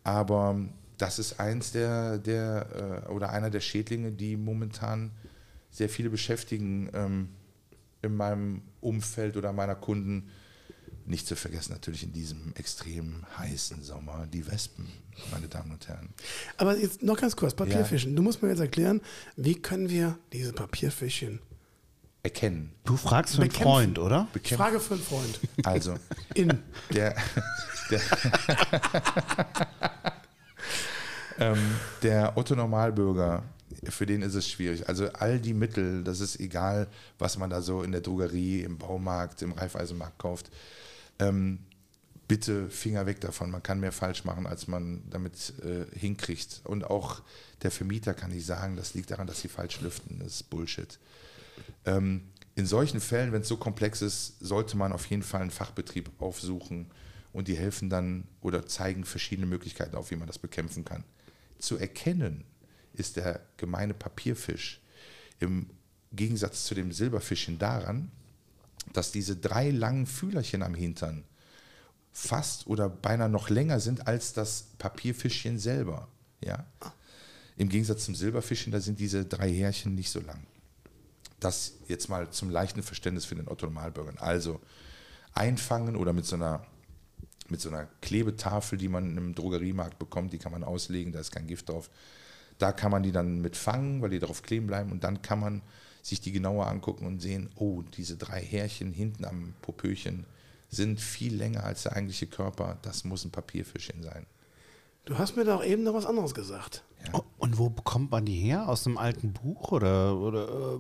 aber 0.03 0.59
das 0.97 1.19
ist 1.19 1.39
eins 1.39 1.71
der, 1.71 2.17
der 2.19 3.03
äh, 3.07 3.11
oder 3.11 3.31
einer 3.31 3.49
der 3.49 3.59
Schädlinge, 3.59 4.11
die 4.11 4.37
momentan 4.37 5.11
sehr 5.71 5.89
viele 5.89 6.09
beschäftigen 6.09 6.89
ähm, 6.93 7.29
in 8.05 8.15
meinem 8.15 8.61
Umfeld 8.81 9.37
oder 9.37 9.53
meiner 9.53 9.75
Kunden. 9.75 10.29
Nicht 11.07 11.27
zu 11.27 11.35
vergessen 11.35 11.73
natürlich 11.73 12.03
in 12.03 12.13
diesem 12.13 12.53
extrem 12.55 13.25
heißen 13.37 13.83
Sommer 13.83 14.25
die 14.25 14.47
Wespen, 14.47 14.87
meine 15.31 15.47
Damen 15.47 15.71
und 15.71 15.87
Herren. 15.87 16.09
Aber 16.57 16.75
jetzt 16.75 17.03
noch 17.03 17.17
ganz 17.17 17.35
kurz, 17.35 17.53
Papierfischen. 17.53 18.11
Ja. 18.11 18.15
Du 18.15 18.23
musst 18.23 18.41
mir 18.41 18.49
jetzt 18.49 18.59
erklären, 18.59 19.01
wie 19.35 19.53
können 19.53 19.89
wir 19.89 20.17
diese 20.33 20.51
Papierfischchen 20.51 21.39
erkennen? 22.23 22.73
Du 22.85 22.97
fragst 22.97 23.35
für 23.35 23.43
einen 23.43 23.51
Freund, 23.51 23.99
oder? 23.99 24.27
Bekämpfen. 24.33 24.57
Frage 24.57 24.79
für 24.79 24.95
einen 24.95 25.03
Freund. 25.03 25.39
Also, 25.63 25.95
in. 26.33 26.57
Der, 26.91 27.15
der, 27.91 28.01
ähm, 31.51 31.75
der 32.01 32.35
Otto 32.35 32.55
Normalbürger 32.55 33.43
für 33.89 34.05
den 34.05 34.21
ist 34.21 34.35
es 34.35 34.47
schwierig. 34.47 34.87
Also 34.87 35.09
all 35.13 35.39
die 35.39 35.53
Mittel, 35.53 36.03
das 36.03 36.19
ist 36.19 36.39
egal, 36.39 36.87
was 37.17 37.37
man 37.37 37.49
da 37.49 37.61
so 37.61 37.83
in 37.83 37.91
der 37.91 38.01
Drogerie, 38.01 38.61
im 38.61 38.77
Baumarkt, 38.77 39.41
im 39.41 39.53
Reifeisenmarkt 39.53 40.19
kauft. 40.19 40.51
Ähm, 41.19 41.59
bitte 42.27 42.69
Finger 42.69 43.05
weg 43.05 43.21
davon. 43.21 43.51
Man 43.51 43.63
kann 43.63 43.79
mehr 43.79 43.91
falsch 43.91 44.23
machen, 44.23 44.47
als 44.47 44.67
man 44.67 45.03
damit 45.09 45.53
äh, 45.63 45.85
hinkriegt. 45.97 46.61
Und 46.63 46.85
auch 46.85 47.21
der 47.61 47.71
Vermieter 47.71 48.13
kann 48.13 48.31
nicht 48.31 48.45
sagen, 48.45 48.75
das 48.75 48.93
liegt 48.93 49.11
daran, 49.11 49.27
dass 49.27 49.41
sie 49.41 49.47
falsch 49.47 49.81
lüften. 49.81 50.19
Das 50.19 50.35
ist 50.35 50.49
Bullshit. 50.49 50.99
Ähm, 51.85 52.29
in 52.55 52.65
solchen 52.65 52.99
Fällen, 52.99 53.31
wenn 53.31 53.41
es 53.41 53.47
so 53.47 53.57
komplex 53.57 54.01
ist, 54.01 54.39
sollte 54.39 54.77
man 54.77 54.93
auf 54.93 55.05
jeden 55.07 55.23
Fall 55.23 55.41
einen 55.41 55.51
Fachbetrieb 55.51 56.09
aufsuchen 56.19 56.87
und 57.33 57.47
die 57.47 57.57
helfen 57.57 57.89
dann 57.89 58.27
oder 58.41 58.65
zeigen 58.65 59.03
verschiedene 59.03 59.45
Möglichkeiten 59.45 59.95
auf, 59.95 60.09
wie 60.09 60.15
man 60.15 60.27
das 60.27 60.39
bekämpfen 60.39 60.85
kann. 60.85 61.03
Zu 61.59 61.77
erkennen, 61.77 62.45
ist 62.99 63.17
der 63.17 63.41
gemeine 63.57 63.93
Papierfisch 63.93 64.81
im 65.39 65.69
Gegensatz 66.13 66.65
zu 66.65 66.75
dem 66.75 66.91
Silberfischchen 66.91 67.59
daran, 67.59 68.11
dass 68.93 69.11
diese 69.11 69.35
drei 69.35 69.69
langen 69.69 70.05
Fühlerchen 70.05 70.63
am 70.63 70.75
Hintern 70.75 71.23
fast 72.11 72.67
oder 72.67 72.87
beinahe 72.87 73.29
noch 73.29 73.49
länger 73.49 73.79
sind 73.79 74.07
als 74.07 74.33
das 74.33 74.67
Papierfischchen 74.77 75.59
selber. 75.59 76.07
Ja? 76.41 76.65
Im 77.57 77.69
Gegensatz 77.69 78.05
zum 78.05 78.15
Silberfischchen, 78.15 78.71
da 78.71 78.79
sind 78.79 78.99
diese 78.99 79.25
drei 79.25 79.51
Härchen 79.51 79.95
nicht 79.95 80.09
so 80.09 80.21
lang. 80.21 80.45
Das 81.39 81.73
jetzt 81.87 82.07
mal 82.07 82.29
zum 82.29 82.49
leichten 82.49 82.83
Verständnis 82.83 83.25
für 83.25 83.35
den 83.35 83.49
Otto 83.49 83.65
Normalbürger. 83.65 84.13
Also 84.21 84.61
einfangen 85.33 85.97
oder 85.97 86.13
mit 86.13 86.25
so 86.25 86.35
einer 86.35 86.65
mit 87.47 87.61
so 87.61 87.69
einer 87.69 87.87
Klebetafel, 88.01 88.77
die 88.77 88.87
man 88.87 89.17
im 89.17 89.35
Drogeriemarkt 89.35 89.99
bekommt, 89.99 90.33
die 90.33 90.39
kann 90.39 90.51
man 90.51 90.63
auslegen, 90.63 91.13
da 91.13 91.19
ist 91.19 91.31
kein 91.31 91.45
Gift 91.45 91.69
drauf. 91.69 91.89
Da 92.57 92.71
kann 92.71 92.91
man 92.91 93.03
die 93.03 93.11
dann 93.11 93.41
mit 93.41 93.57
fangen, 93.57 94.01
weil 94.01 94.09
die 94.09 94.19
darauf 94.19 94.41
kleben 94.41 94.67
bleiben 94.67 94.91
und 94.91 95.03
dann 95.03 95.21
kann 95.21 95.39
man 95.39 95.61
sich 96.01 96.21
die 96.21 96.31
genauer 96.31 96.67
angucken 96.67 97.05
und 97.05 97.19
sehen, 97.19 97.49
oh, 97.55 97.81
diese 97.97 98.15
drei 98.15 98.39
Härchen 98.41 98.93
hinten 98.93 99.25
am 99.25 99.53
Popöchen 99.61 100.25
sind 100.69 101.01
viel 101.01 101.35
länger 101.35 101.63
als 101.63 101.83
der 101.83 101.93
eigentliche 101.93 102.27
Körper. 102.27 102.77
Das 102.83 103.03
muss 103.03 103.25
ein 103.25 103.31
Papierfischchen 103.31 104.03
sein. 104.03 104.25
Du 105.05 105.17
hast 105.17 105.35
mir 105.35 105.45
doch 105.45 105.63
eben 105.63 105.83
noch 105.83 105.93
was 105.93 106.05
anderes 106.05 106.33
gesagt. 106.33 106.83
Ja. 107.07 107.21
Und 107.37 107.57
wo 107.57 107.69
bekommt 107.69 108.11
man 108.11 108.25
die 108.25 108.35
her? 108.35 108.67
Aus 108.67 108.85
einem 108.85 108.97
alten 108.97 109.33
Buch 109.33 109.71
oder, 109.71 110.17
oder 110.17 110.47
äh, 110.47 110.79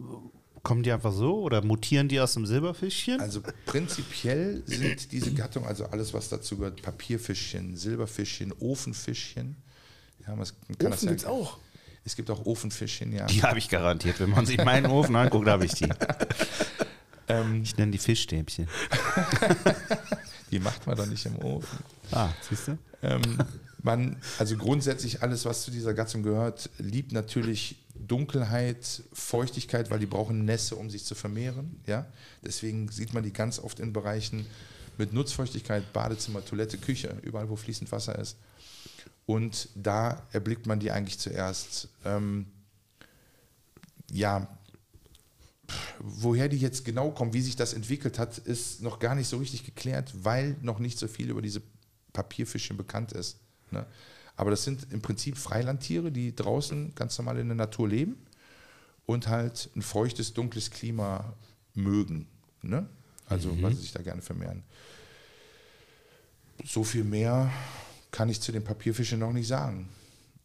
kommen 0.63 0.83
die 0.83 0.91
einfach 0.91 1.13
so 1.13 1.41
oder 1.41 1.63
mutieren 1.63 2.07
die 2.07 2.19
aus 2.19 2.33
dem 2.33 2.45
Silberfischchen? 2.45 3.19
Also 3.19 3.41
prinzipiell 3.65 4.63
sind 4.65 5.11
diese 5.11 5.33
Gattungen, 5.33 5.67
also 5.67 5.85
alles, 5.85 6.13
was 6.13 6.29
dazu 6.29 6.57
gehört, 6.57 6.81
Papierfischchen, 6.81 7.77
Silberfischchen, 7.77 8.51
Ofenfischchen. 8.59 9.57
Ja, 10.25 10.35
man 10.35 10.45
kann 10.77 10.93
Ofen 10.93 11.07
gibt 11.09 11.21
es 11.21 11.25
auch. 11.25 11.59
Es 12.05 12.15
gibt 12.15 12.29
auch 12.29 12.45
Ofenfischchen, 12.45 13.11
ja. 13.11 13.25
Die 13.25 13.41
habe 13.41 13.57
ich 13.57 13.67
garantiert. 13.67 14.19
Wenn 14.19 14.29
man 14.29 14.45
sich 14.45 14.63
meinen 14.63 14.85
Ofen 14.85 15.15
anguckt, 15.15 15.47
habe 15.47 15.65
ich 15.65 15.73
die. 15.73 15.89
Ähm, 17.27 17.63
ich 17.63 17.75
nenne 17.75 17.91
die 17.91 17.97
Fischstäbchen. 17.97 18.67
die 20.51 20.59
macht 20.59 20.85
man 20.85 20.95
doch 20.95 21.07
nicht 21.07 21.25
im 21.25 21.37
Ofen. 21.37 21.79
Ah, 22.11 22.29
siehst 22.47 22.67
du? 22.67 22.77
Ähm, 23.01 23.21
man, 23.81 24.17
also 24.37 24.55
grundsätzlich 24.57 25.23
alles, 25.23 25.43
was 25.45 25.63
zu 25.63 25.71
dieser 25.71 25.95
Gattung 25.95 26.21
gehört, 26.21 26.69
liebt 26.77 27.13
natürlich 27.13 27.77
Dunkelheit, 27.95 29.03
Feuchtigkeit, 29.13 29.89
weil 29.89 29.99
die 29.99 30.05
brauchen 30.05 30.45
Nässe, 30.45 30.75
um 30.75 30.89
sich 30.89 31.05
zu 31.05 31.15
vermehren. 31.15 31.79
Ja? 31.87 32.05
Deswegen 32.43 32.89
sieht 32.89 33.13
man 33.13 33.23
die 33.23 33.33
ganz 33.33 33.59
oft 33.59 33.79
in 33.79 33.93
Bereichen 33.93 34.45
mit 34.97 35.13
Nutzfeuchtigkeit, 35.13 35.93
Badezimmer, 35.93 36.45
Toilette, 36.45 36.77
Küche, 36.77 37.17
überall 37.23 37.49
wo 37.49 37.55
fließend 37.55 37.91
Wasser 37.91 38.17
ist. 38.19 38.37
Und 39.25 39.69
da 39.75 40.27
erblickt 40.31 40.67
man 40.67 40.79
die 40.79 40.91
eigentlich 40.91 41.19
zuerst. 41.19 41.89
Ähm, 42.03 42.45
ja, 44.11 44.47
woher 45.99 46.47
die 46.47 46.57
jetzt 46.57 46.85
genau 46.85 47.11
kommen, 47.11 47.33
wie 47.33 47.41
sich 47.41 47.55
das 47.55 47.73
entwickelt 47.73 48.19
hat, 48.19 48.37
ist 48.37 48.81
noch 48.81 48.99
gar 48.99 49.15
nicht 49.15 49.27
so 49.27 49.37
richtig 49.37 49.65
geklärt, 49.65 50.13
weil 50.23 50.55
noch 50.61 50.79
nicht 50.79 50.99
so 50.99 51.07
viel 51.07 51.29
über 51.29 51.41
diese 51.41 51.61
Papierfischchen 52.13 52.77
bekannt 52.77 53.13
ist. 53.13 53.37
Ne? 53.71 53.85
Aber 54.35 54.51
das 54.51 54.63
sind 54.63 54.87
im 54.91 55.01
Prinzip 55.01 55.37
Freilandtiere, 55.37 56.11
die 56.11 56.35
draußen 56.35 56.93
ganz 56.93 57.17
normal 57.17 57.39
in 57.39 57.47
der 57.47 57.55
Natur 57.55 57.87
leben 57.87 58.17
und 59.05 59.27
halt 59.27 59.69
ein 59.75 59.81
feuchtes, 59.81 60.33
dunkles 60.33 60.71
Klima 60.71 61.33
mögen. 61.73 62.27
Ne? 62.61 62.87
Also, 63.27 63.49
mhm. 63.49 63.63
weil 63.63 63.73
sie 63.75 63.81
sich 63.81 63.91
da 63.91 64.01
gerne 64.01 64.21
vermehren. 64.21 64.63
So 66.63 66.83
viel 66.83 67.03
mehr 67.03 67.51
kann 68.15 68.29
ich 68.29 68.39
zu 68.39 68.53
den 68.53 68.63
Papierfischen 68.63 69.19
noch 69.19 69.33
nicht 69.33 69.47
sagen. 69.47 69.89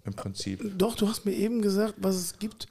Im 0.05 0.15
Prinzip. 0.15 0.61
Doch, 0.77 0.97
du 0.97 1.07
hast 1.07 1.25
mir 1.25 1.33
eben 1.33 1.63
gesagt, 1.63 1.95
was 1.99 2.17
es 2.17 2.39
gibt, 2.39 2.67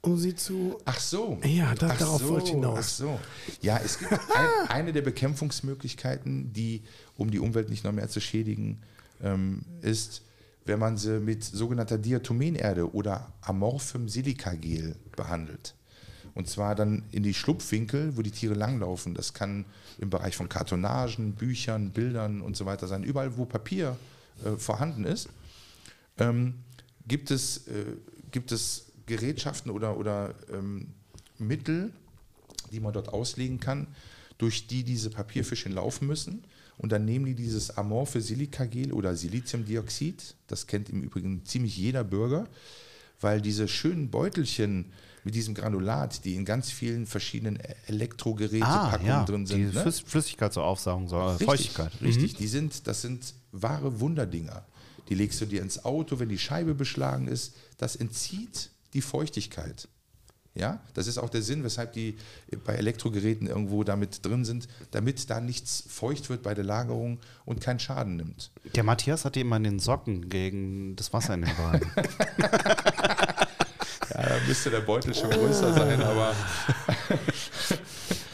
um 0.00 0.16
sie 0.16 0.36
zu. 0.36 0.78
Ach 0.84 1.00
so. 1.00 1.40
Ja, 1.42 1.74
da, 1.74 1.88
ach 1.90 1.98
darauf 1.98 2.20
so, 2.20 2.28
wollte 2.28 2.46
ich 2.46 2.52
hinaus. 2.52 2.78
Ach 2.78 2.84
so. 2.84 3.20
Ja, 3.62 3.80
es 3.84 3.98
gibt 3.98 4.12
ein, 4.34 4.68
eine 4.68 4.92
der 4.92 5.02
Bekämpfungsmöglichkeiten, 5.02 6.52
die, 6.52 6.82
um 7.16 7.32
die 7.32 7.40
Umwelt 7.40 7.68
nicht 7.68 7.82
noch 7.82 7.90
mehr 7.90 8.08
zu 8.08 8.20
schädigen, 8.20 8.80
ähm, 9.22 9.62
ist, 9.82 10.22
wenn 10.66 10.78
man 10.78 10.98
sie 10.98 11.18
mit 11.18 11.42
sogenannter 11.42 11.98
Diatomenerde 11.98 12.94
oder 12.94 13.32
amorphem 13.40 14.08
Silikagel 14.08 14.94
behandelt. 15.16 15.74
Und 16.34 16.48
zwar 16.48 16.76
dann 16.76 17.02
in 17.10 17.24
die 17.24 17.34
Schlupfwinkel, 17.34 18.16
wo 18.16 18.22
die 18.22 18.30
Tiere 18.30 18.54
langlaufen. 18.54 19.14
Das 19.14 19.34
kann 19.34 19.64
im 19.98 20.10
Bereich 20.10 20.36
von 20.36 20.48
Kartonagen, 20.48 21.32
Büchern, 21.32 21.90
Bildern 21.90 22.40
und 22.40 22.56
so 22.56 22.66
weiter 22.66 22.86
sein. 22.86 23.02
Überall, 23.02 23.36
wo 23.36 23.46
Papier 23.46 23.96
äh, 24.44 24.56
vorhanden 24.56 25.04
ist, 25.04 25.28
ähm, 26.18 26.54
gibt, 27.06 27.30
es, 27.30 27.66
äh, 27.68 27.84
gibt 28.30 28.52
es 28.52 28.92
Gerätschaften 29.06 29.70
oder, 29.70 29.96
oder 29.98 30.34
ähm, 30.52 30.88
Mittel, 31.38 31.92
die 32.72 32.80
man 32.80 32.92
dort 32.92 33.08
auslegen 33.08 33.60
kann, 33.60 33.88
durch 34.38 34.66
die 34.66 34.82
diese 34.82 35.10
Papierfischchen 35.10 35.72
laufen 35.72 36.06
müssen. 36.06 36.44
Und 36.76 36.90
dann 36.90 37.04
nehmen 37.04 37.24
die 37.24 37.34
dieses 37.34 37.76
amorphe 37.76 38.20
Silikagel 38.20 38.92
oder 38.92 39.14
Siliziumdioxid, 39.14 40.34
das 40.48 40.66
kennt 40.66 40.88
im 40.88 41.02
Übrigen 41.02 41.44
ziemlich 41.44 41.76
jeder 41.76 42.02
Bürger, 42.02 42.48
weil 43.20 43.40
diese 43.40 43.68
schönen 43.68 44.10
Beutelchen 44.10 44.92
mit 45.24 45.34
diesem 45.34 45.54
Granulat, 45.54 46.24
die 46.24 46.34
in 46.34 46.44
ganz 46.44 46.70
vielen 46.70 47.06
verschiedenen 47.06 47.58
Elektrogerätepackungen 47.86 49.12
ah, 49.12 49.20
ja. 49.20 49.24
drin 49.24 49.46
sind. 49.46 49.72
Die 49.72 49.76
ne? 49.76 49.92
Flüssigkeit 49.92 50.52
zur 50.52 50.64
Aufsaugung, 50.64 51.08
so 51.08 51.20
richtig, 51.26 51.46
Feuchtigkeit. 51.46 51.92
Richtig, 52.02 52.34
mhm. 52.34 52.36
die 52.36 52.46
sind, 52.46 52.86
das 52.86 53.02
sind 53.02 53.34
wahre 53.52 54.00
Wunderdinger. 54.00 54.64
Die 55.08 55.14
legst 55.14 55.40
du 55.40 55.46
dir 55.46 55.62
ins 55.62 55.84
Auto, 55.84 56.18
wenn 56.18 56.28
die 56.28 56.38
Scheibe 56.38 56.74
beschlagen 56.74 57.28
ist. 57.28 57.54
Das 57.78 57.96
entzieht 57.96 58.70
die 58.94 59.02
Feuchtigkeit. 59.02 59.88
Ja, 60.56 60.80
das 60.94 61.08
ist 61.08 61.18
auch 61.18 61.30
der 61.30 61.42
Sinn, 61.42 61.64
weshalb 61.64 61.94
die 61.94 62.16
bei 62.64 62.74
Elektrogeräten 62.74 63.48
irgendwo 63.48 63.82
damit 63.82 64.24
drin 64.24 64.44
sind, 64.44 64.68
damit 64.92 65.28
da 65.28 65.40
nichts 65.40 65.82
feucht 65.88 66.30
wird 66.30 66.44
bei 66.44 66.54
der 66.54 66.62
Lagerung 66.62 67.18
und 67.44 67.60
keinen 67.60 67.80
Schaden 67.80 68.16
nimmt. 68.16 68.52
Der 68.76 68.84
Matthias 68.84 69.24
hatte 69.24 69.40
immer 69.40 69.56
in 69.56 69.64
den 69.64 69.78
Socken 69.80 70.28
gegen 70.28 70.94
das 70.94 71.12
Wasser 71.12 71.34
in 71.34 71.42
den 71.42 71.58
Wagen. 71.58 71.90
müsste 74.46 74.70
der 74.70 74.80
Beutel 74.80 75.14
schon 75.14 75.30
größer 75.30 75.72
sein, 75.72 76.02
aber. 76.02 76.34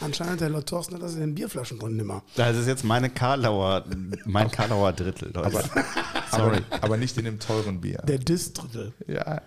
anscheinend 0.01 0.41
der 0.41 0.49
Lord 0.49 0.67
Thorsten 0.67 0.95
hat 0.95 1.01
das 1.01 1.13
in 1.13 1.21
den 1.21 1.35
Bierflaschen 1.35 1.79
drin 1.79 1.95
nimmer. 1.95 2.23
Das 2.35 2.57
ist 2.57 2.67
jetzt 2.67 2.83
meine 2.83 3.09
Karlauer, 3.09 3.85
mein 4.25 4.49
Karlauer 4.51 4.93
Drittel, 4.93 5.31
Leute. 5.33 5.45
Aber, 5.45 5.63
Sorry. 6.31 6.61
aber, 6.69 6.83
aber 6.83 6.97
nicht 6.97 7.17
in 7.17 7.25
dem 7.25 7.39
teuren 7.39 7.81
Bier. 7.81 8.01
Der 8.07 8.17
Distrittel. 8.17 8.93
Ja. 9.07 9.41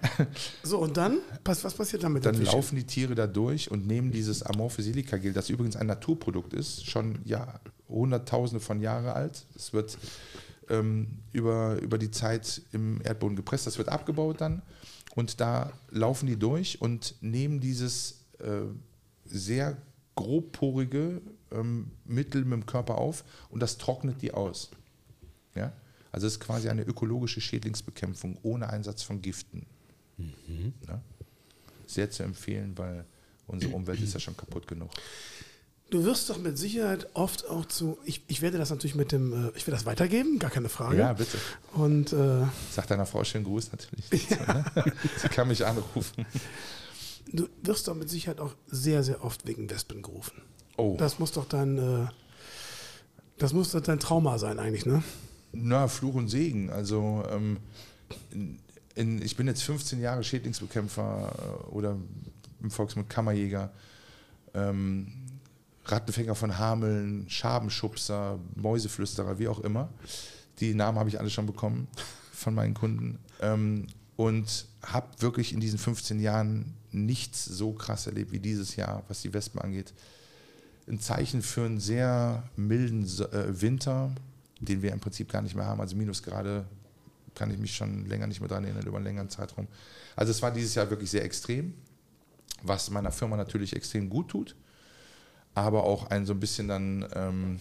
So, 0.63 0.79
und 0.79 0.97
dann, 0.97 1.19
was, 1.45 1.65
was 1.65 1.75
passiert 1.75 2.05
dann 2.05 2.13
mit 2.13 2.25
Dann 2.25 2.35
den 2.35 2.43
Fischen? 2.43 2.55
laufen 2.55 2.77
die 2.77 2.85
Tiere 2.85 3.15
da 3.15 3.27
durch 3.27 3.71
und 3.71 3.87
nehmen 3.87 4.13
dieses 4.13 4.43
amorphe 4.43 4.83
Silikagel, 4.83 5.33
das 5.33 5.51
übrigens 5.51 5.77
ein 5.77 5.87
Naturprodukt 5.87 6.53
ist, 6.53 6.89
schon 6.89 7.19
ja, 7.25 7.61
hunderttausende 7.89 8.65
von 8.65 8.81
Jahren 8.81 9.07
alt. 9.07 9.45
Es 9.55 9.73
wird 9.73 9.99
ähm, 10.71 11.19
über, 11.33 11.81
über 11.83 11.99
die 11.99 12.11
Zeit 12.11 12.63
im 12.73 13.01
Erdboden 13.03 13.37
gepresst, 13.37 13.67
das 13.67 13.79
wird 13.79 13.89
abgebaut 13.89 14.41
dann 14.41 14.63
und 15.15 15.41
da 15.41 15.73
laufen 15.91 16.27
die 16.27 16.37
durch 16.37 16.81
und 16.81 17.15
nehmen 17.21 17.61
dieses 17.61 18.25
äh, 18.39 18.63
sehr 19.25 19.77
grobporige 20.17 21.21
ähm, 21.51 21.91
Mittel 22.05 22.45
mit 22.45 22.53
dem 22.53 22.67
Körper 22.67 22.99
auf 22.99 23.25
und 23.51 23.61
das 23.61 23.79
trocknet 23.79 24.23
die 24.23 24.33
aus. 24.33 24.71
Ja? 25.55 25.73
Also 26.13 26.27
es 26.27 26.35
ist 26.35 26.41
quasi 26.41 26.69
eine 26.69 26.83
ökologische 26.83 27.41
Schädlingsbekämpfung 27.41 28.39
ohne 28.43 28.69
Einsatz 28.69 29.03
von 29.03 29.21
Giften. 29.21 29.67
Ja? 30.87 31.01
Sehr 31.87 32.11
zu 32.11 32.23
empfehlen, 32.23 32.77
weil 32.77 33.05
unsere 33.47 33.75
Umwelt 33.75 34.01
ist 34.01 34.15
ja 34.15 34.21
schon 34.21 34.37
kaputt 34.37 34.67
genug. 34.67 34.91
Du 35.91 36.05
wirst 36.05 36.29
doch 36.31 36.39
mit 36.39 36.59
Sicherheit 36.59 37.09
oft 37.15 37.49
auch 37.49 37.67
zu. 37.67 37.99
Ich, 38.05 38.23
ich 38.27 38.43
werde 38.43 38.59
das 38.59 38.71
natürlich 38.71 38.95
mit 38.97 39.13
dem. 39.13 39.33
äh, 39.33 39.49
Ich 39.55 39.67
werde 39.67 39.73
das 39.77 39.87
weitergeben, 39.87 40.39
gar 40.39 40.51
keine 40.51 40.69
Frage. 40.69 40.97
Ja, 40.99 41.13
bitte. 41.13 41.39
Und 41.75 42.13
äh, 42.13 42.47
Sag 42.73 42.87
deiner 42.89 43.07
Frau 43.07 43.23
schönen 43.23 43.45
Gruß 43.45 43.71
natürlich. 43.73 44.31
ne? 44.31 44.65
Sie 45.19 45.29
kann 45.29 45.47
mich 45.49 45.65
anrufen. 45.65 46.27
du 47.33 47.49
wirst 47.63 47.87
doch 47.87 47.95
mit 47.95 48.09
Sicherheit 48.11 48.41
auch 48.41 48.55
sehr, 48.67 49.03
sehr 49.05 49.23
oft 49.25 49.47
wegen 49.47 49.71
Wespen 49.71 50.03
gerufen. 50.03 50.43
Oh, 50.77 50.97
Das 50.99 51.19
muss 51.19 51.33
doch 51.33 51.45
dein. 51.47 51.79
Äh, 51.79 52.07
das 53.39 53.53
muss 53.53 53.71
doch 53.73 53.81
dein 53.81 53.99
Trauma 54.01 54.39
sein, 54.39 54.59
eigentlich, 54.59 54.87
ne? 54.87 55.03
na, 55.53 55.87
Fluch 55.87 56.15
und 56.15 56.29
Segen. 56.29 56.71
Also, 56.71 57.23
ähm, 57.31 57.59
in, 58.33 58.59
in, 58.97 59.23
ich 59.23 59.37
bin 59.37 59.47
jetzt 59.47 59.63
15 59.63 60.01
Jahre 60.01 60.25
Schädlingsbekämpfer 60.25 61.33
äh, 61.33 61.71
oder 61.71 61.97
im 62.63 62.71
Volksmund 62.71 63.09
Kammerjäger, 63.11 63.73
ähm, 64.55 65.13
Rattenfänger 65.85 66.35
von 66.35 66.59
Hameln, 66.59 67.27
Schabenschubser, 67.29 68.39
Mäuseflüsterer, 68.55 69.39
wie 69.39 69.49
auch 69.49 69.61
immer. 69.61 69.91
Die 70.61 70.75
Namen 70.75 70.99
habe 70.99 71.09
ich 71.09 71.19
alle 71.19 71.31
schon 71.31 71.47
bekommen 71.47 71.89
von 72.33 72.55
meinen 72.55 72.75
Kunden. 72.75 73.19
Ähm, 73.41 73.87
und 74.17 74.67
habe 74.83 75.09
wirklich 75.19 75.53
in 75.53 75.61
diesen 75.61 75.79
15 75.79 76.21
Jahren 76.21 76.75
nichts 76.93 77.45
so 77.45 77.73
krass 77.73 78.07
erlebt 78.07 78.33
wie 78.33 78.39
dieses 78.39 78.77
Jahr, 78.77 79.03
was 79.09 79.23
die 79.23 79.35
Wespen 79.35 79.61
angeht. 79.61 79.93
Ein 80.87 81.01
Zeichen 81.01 81.43
für 81.43 81.65
einen 81.65 81.81
sehr 81.81 82.45
milden 82.57 83.05
äh, 83.05 83.61
Winter, 83.61 84.13
den 84.61 84.83
wir 84.83 84.93
im 84.93 85.01
Prinzip 85.01 85.33
gar 85.33 85.43
nicht 85.43 85.57
mehr 85.57 85.67
haben. 85.67 85.81
Also 85.81 85.97
Minusgrade 85.97 86.65
kann 87.35 87.51
ich 87.51 87.59
mich 87.59 87.75
schon 87.75 88.07
länger 88.07 88.27
nicht 88.27 88.41
mehr 88.41 88.49
daran 88.49 88.65
erinnern, 88.65 88.87
über 88.87 88.99
einen 88.99 89.07
längeren 89.07 89.31
Zeitraum. 89.31 89.67
Also 90.15 90.31
es 90.31 90.41
war 90.43 90.53
dieses 90.53 90.75
Jahr 90.75 90.89
wirklich 90.91 91.11
sehr 91.11 91.25
extrem, 91.25 91.75
was 92.63 92.91
meiner 92.91 93.11
Firma 93.11 93.37
natürlich 93.37 93.75
extrem 93.75 94.09
gut 94.09 94.29
tut, 94.29 94.55
aber 95.55 95.85
auch 95.85 96.11
ein 96.11 96.27
so 96.27 96.33
ein 96.33 96.41
bisschen 96.41 96.69
dann, 96.69 97.07
ähm, 97.15 97.61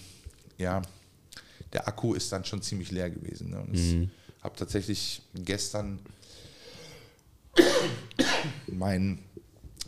ja, 0.58 0.82
der 1.72 1.88
Akku 1.88 2.14
ist 2.14 2.32
dann 2.32 2.46
schon 2.46 2.62
ziemlich 2.62 2.92
leer 2.92 3.10
gewesen. 3.10 3.52
Ne? 3.52 3.60
Und 3.60 3.74
ich 3.74 4.10
habe 4.42 4.56
tatsächlich 4.56 5.22
gestern 5.36 6.00
mein 8.68 9.20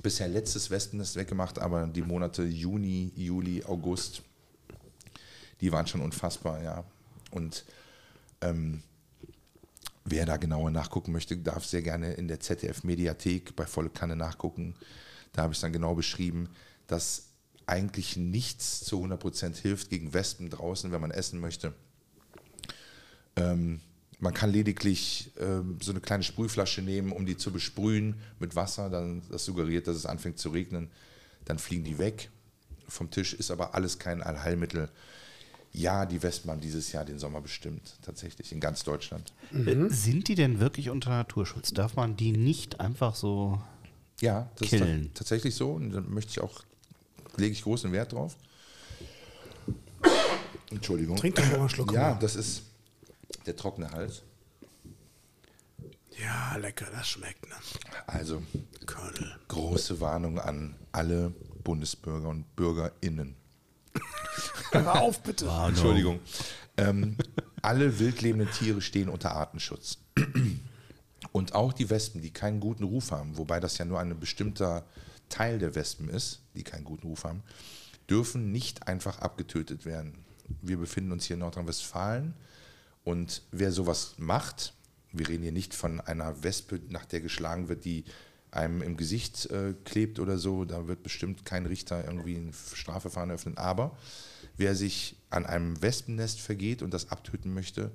bisher 0.01 0.27
letztes 0.27 0.69
Wespennest 0.69 1.15
weggemacht, 1.15 1.59
aber 1.59 1.87
die 1.87 2.03
Monate 2.03 2.43
Juni, 2.43 3.11
Juli, 3.15 3.63
August, 3.63 4.21
die 5.61 5.71
waren 5.71 5.87
schon 5.87 6.01
unfassbar, 6.01 6.61
ja. 6.61 6.83
Und 7.31 7.65
ähm, 8.41 8.83
wer 10.03 10.25
da 10.25 10.37
genauer 10.37 10.69
nachgucken 10.69 11.11
möchte, 11.11 11.35
darf 11.37 11.65
sehr 11.65 11.81
gerne 11.81 12.13
in 12.13 12.27
der 12.27 12.39
ZDF-Mediathek 12.39 13.55
bei 13.55 13.65
Volle 13.65 13.89
Kanne 13.89 14.15
nachgucken. 14.15 14.75
Da 15.33 15.43
habe 15.43 15.53
ich 15.53 15.59
dann 15.59 15.73
genau 15.73 15.95
beschrieben, 15.95 16.49
dass 16.87 17.29
eigentlich 17.67 18.15
nichts 18.17 18.81
zu 18.83 19.03
100% 19.03 19.55
hilft 19.61 19.89
gegen 19.89 20.13
Wespen 20.13 20.49
draußen, 20.49 20.91
wenn 20.91 21.01
man 21.01 21.11
essen 21.11 21.39
möchte. 21.39 21.73
Ähm, 23.35 23.81
man 24.19 24.33
kann 24.33 24.51
lediglich 24.51 25.31
ähm, 25.39 25.77
so 25.81 25.91
eine 25.91 25.99
kleine 25.99 26.23
Sprühflasche 26.23 26.81
nehmen, 26.81 27.11
um 27.11 27.25
die 27.25 27.37
zu 27.37 27.51
besprühen 27.51 28.15
mit 28.39 28.55
Wasser. 28.55 28.89
Dann, 28.89 29.21
das 29.29 29.45
suggeriert, 29.45 29.87
dass 29.87 29.95
es 29.97 30.05
anfängt 30.05 30.39
zu 30.39 30.49
regnen. 30.49 30.89
Dann 31.45 31.59
fliegen 31.59 31.83
die 31.83 31.97
weg. 31.97 32.29
Vom 32.87 33.09
Tisch 33.11 33.33
ist 33.33 33.51
aber 33.51 33.75
alles 33.75 33.99
kein 33.99 34.21
Allheilmittel. 34.23 34.89
Ja, 35.73 36.05
die 36.05 36.23
Wespen 36.23 36.49
haben 36.51 36.61
dieses 36.61 36.91
Jahr 36.93 37.03
den 37.03 37.19
Sommer 37.19 37.41
bestimmt, 37.41 37.97
tatsächlich, 38.01 38.53
in 38.53 38.61
ganz 38.61 38.83
Deutschland. 38.85 39.33
Äh, 39.53 39.89
Sind 39.89 40.29
die 40.29 40.35
denn 40.35 40.61
wirklich 40.61 40.89
unter 40.89 41.09
Naturschutz? 41.09 41.73
Darf 41.73 41.97
man 41.97 42.15
die 42.15 42.31
nicht 42.31 42.79
einfach 42.79 43.15
so. 43.15 43.61
Ja, 44.21 44.49
das 44.55 44.69
Killen. 44.69 45.07
ist 45.07 45.13
ta- 45.15 45.19
tatsächlich 45.19 45.53
so. 45.55 45.71
Und 45.73 45.91
da 45.91 45.99
möchte 45.99 46.31
ich 46.31 46.39
auch, 46.39 46.63
lege 47.37 47.53
ich 47.53 47.63
großen 47.63 47.91
Wert 47.91 48.13
drauf. 48.13 48.35
Entschuldigung. 50.71 51.17
Trink 51.17 51.35
doch 51.35 51.45
mal 51.51 51.59
einen 51.59 51.69
Schluck. 51.69 51.91
Ja, 51.91 52.11
mal. 52.11 52.19
das 52.19 52.35
ist 52.35 52.63
der 53.45 53.55
trockene 53.55 53.91
Hals. 53.91 54.23
ja, 56.19 56.55
lecker, 56.57 56.87
das 56.91 57.07
schmeckt, 57.07 57.47
ne? 57.47 57.55
Also, 58.07 58.41
Körnel. 58.85 59.39
große 59.47 59.99
Warnung 60.01 60.39
an 60.39 60.75
alle 60.91 61.33
Bundesbürger 61.63 62.29
und 62.29 62.55
BürgerInnen. 62.55 63.35
Hör 64.71 65.01
auf, 65.01 65.21
bitte. 65.21 65.47
Entschuldigung. 65.47 66.19
Ähm, 66.77 67.17
alle 67.61 67.99
wildlebenden 67.99 68.51
Tiere 68.51 68.81
stehen 68.81 69.09
unter 69.09 69.35
Artenschutz. 69.35 69.97
Und 71.31 71.55
auch 71.55 71.73
die 71.73 71.89
Wespen, 71.89 72.21
die 72.21 72.31
keinen 72.31 72.59
guten 72.59 72.83
Ruf 72.83 73.11
haben, 73.11 73.37
wobei 73.37 73.59
das 73.59 73.77
ja 73.77 73.85
nur 73.85 73.99
ein 73.99 74.19
bestimmter 74.19 74.85
Teil 75.29 75.59
der 75.59 75.75
Wespen 75.75 76.09
ist, 76.09 76.41
die 76.55 76.63
keinen 76.63 76.83
guten 76.83 77.07
Ruf 77.07 77.23
haben, 77.23 77.43
dürfen 78.09 78.51
nicht 78.51 78.87
einfach 78.87 79.19
abgetötet 79.19 79.85
werden. 79.85 80.25
Wir 80.61 80.77
befinden 80.77 81.11
uns 81.11 81.25
hier 81.25 81.35
in 81.35 81.39
Nordrhein-Westfalen 81.41 82.33
und 83.03 83.43
wer 83.51 83.71
sowas 83.71 84.15
macht, 84.17 84.73
wir 85.11 85.27
reden 85.27 85.43
hier 85.43 85.51
nicht 85.51 85.73
von 85.73 86.01
einer 86.01 86.43
Wespe, 86.43 86.81
nach 86.89 87.05
der 87.05 87.21
geschlagen 87.21 87.69
wird, 87.69 87.85
die 87.85 88.03
einem 88.51 88.81
im 88.81 88.97
Gesicht 88.97 89.47
äh, 89.47 89.73
klebt 89.83 90.19
oder 90.19 90.37
so, 90.37 90.65
da 90.65 90.87
wird 90.87 91.03
bestimmt 91.03 91.45
kein 91.45 91.65
Richter 91.65 92.05
irgendwie 92.05 92.35
ein 92.35 92.53
Strafverfahren 92.73 93.29
eröffnen. 93.29 93.57
Aber 93.57 93.97
wer 94.57 94.75
sich 94.75 95.17
an 95.29 95.45
einem 95.45 95.81
Wespennest 95.81 96.39
vergeht 96.39 96.81
und 96.81 96.93
das 96.93 97.11
abtöten 97.11 97.53
möchte 97.53 97.91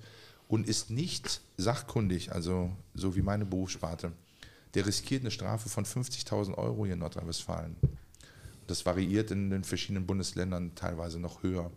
und 0.49 0.69
ist 0.69 0.91
nicht 0.91 1.41
sachkundig, 1.57 2.32
also 2.32 2.70
so 2.95 3.16
wie 3.16 3.23
meine 3.23 3.47
Berufssparte, 3.47 4.12
der 4.74 4.87
riskiert 4.87 5.23
eine 5.23 5.31
Strafe 5.31 5.69
von 5.69 5.85
50.000 5.85 6.57
Euro 6.57 6.85
hier 6.85 6.95
in 6.95 7.01
Nordrhein-Westfalen. 7.01 7.77
Das 8.66 8.87
variiert 8.87 9.31
in 9.31 9.51
den 9.51 9.65
verschiedenen 9.65 10.07
Bundesländern 10.07 10.74
teilweise 10.74 11.19
noch 11.19 11.43
höher. 11.43 11.70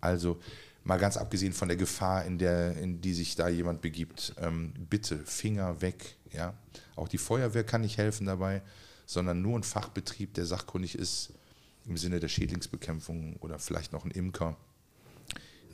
Also 0.00 0.40
mal 0.84 0.98
ganz 0.98 1.16
abgesehen 1.16 1.52
von 1.52 1.68
der 1.68 1.76
Gefahr, 1.76 2.24
in, 2.24 2.38
der, 2.38 2.76
in 2.76 3.00
die 3.00 3.14
sich 3.14 3.34
da 3.34 3.48
jemand 3.48 3.82
begibt, 3.82 4.34
ähm, 4.38 4.72
bitte 4.88 5.18
Finger 5.18 5.80
weg. 5.82 6.16
Ja? 6.32 6.54
Auch 6.96 7.08
die 7.08 7.18
Feuerwehr 7.18 7.64
kann 7.64 7.82
nicht 7.82 7.98
helfen 7.98 8.26
dabei, 8.26 8.62
sondern 9.06 9.42
nur 9.42 9.58
ein 9.58 9.62
Fachbetrieb, 9.62 10.34
der 10.34 10.46
sachkundig 10.46 10.94
ist 10.94 11.32
im 11.86 11.96
Sinne 11.96 12.20
der 12.20 12.28
Schädlingsbekämpfung 12.28 13.36
oder 13.40 13.58
vielleicht 13.58 13.92
noch 13.92 14.04
ein 14.04 14.10
Imker, 14.10 14.56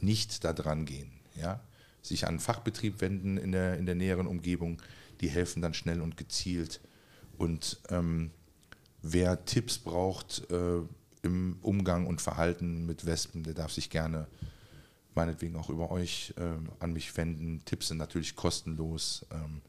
nicht 0.01 0.44
da 0.44 0.52
dran 0.52 0.86
gehen. 0.86 1.12
Ja? 1.35 1.60
Sich 2.02 2.24
an 2.24 2.31
einen 2.31 2.40
Fachbetrieb 2.40 3.01
wenden 3.01 3.36
in 3.36 3.52
der, 3.52 3.78
in 3.78 3.86
der 3.86 3.94
näheren 3.94 4.27
Umgebung, 4.27 4.81
die 5.20 5.28
helfen 5.28 5.62
dann 5.62 5.74
schnell 5.74 6.01
und 6.01 6.16
gezielt. 6.16 6.81
Und 7.39 7.81
ähm, 7.90 8.31
wer 9.12 9.44
Tipps 9.44 9.78
braucht 9.78 10.50
äh, 10.50 10.80
im 11.22 11.58
Umgang 11.62 12.06
und 12.06 12.20
Verhalten 12.20 12.86
mit 12.86 13.06
Wespen, 13.06 13.42
der 13.42 13.54
darf 13.54 13.72
sich 13.72 13.90
gerne 13.90 14.26
meinetwegen 15.14 15.56
auch 15.56 15.70
über 15.70 15.90
euch 15.90 16.34
ähm, 16.36 16.68
an 16.78 16.92
mich 16.92 17.16
wenden. 17.16 17.64
Tipps 17.64 17.88
sind 17.88 17.96
natürlich 17.96 18.36
kostenlos, 18.36 19.24
ähm, 19.32 19.62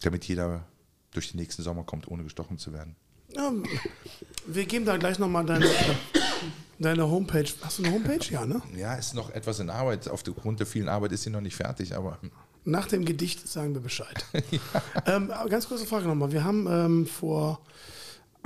damit 0.00 0.24
jeder 0.24 0.66
durch 1.12 1.30
den 1.30 1.40
nächsten 1.40 1.62
Sommer 1.62 1.84
kommt, 1.84 2.08
ohne 2.08 2.24
gestochen 2.24 2.58
zu 2.58 2.72
werden. 2.72 2.96
Ja, 3.28 3.52
wir 4.46 4.64
geben 4.66 4.84
da 4.84 4.96
gleich 4.96 5.18
nochmal 5.18 5.44
deine, 5.44 5.70
deine 6.78 7.08
Homepage. 7.08 7.48
Hast 7.60 7.78
du 7.78 7.84
eine 7.84 7.92
Homepage? 7.92 8.24
Ja, 8.30 8.46
ne? 8.46 8.62
Ja, 8.74 8.94
ist 8.94 9.14
noch 9.14 9.30
etwas 9.30 9.60
in 9.60 9.70
Arbeit. 9.70 10.08
Aufgrund 10.08 10.60
der 10.60 10.66
vielen 10.66 10.88
Arbeit 10.88 11.12
ist 11.12 11.22
sie 11.22 11.30
noch 11.30 11.40
nicht 11.40 11.56
fertig, 11.56 11.94
aber 11.94 12.18
Nach 12.64 12.86
dem 12.86 13.04
Gedicht 13.04 13.48
sagen 13.48 13.74
wir 13.74 13.80
Bescheid. 13.80 14.24
ähm, 15.06 15.30
aber 15.30 15.48
ganz 15.50 15.66
kurze 15.68 15.84
Frage 15.86 16.06
nochmal. 16.06 16.30
Wir 16.32 16.44
haben 16.44 16.66
ähm, 16.70 17.06
vor 17.06 17.60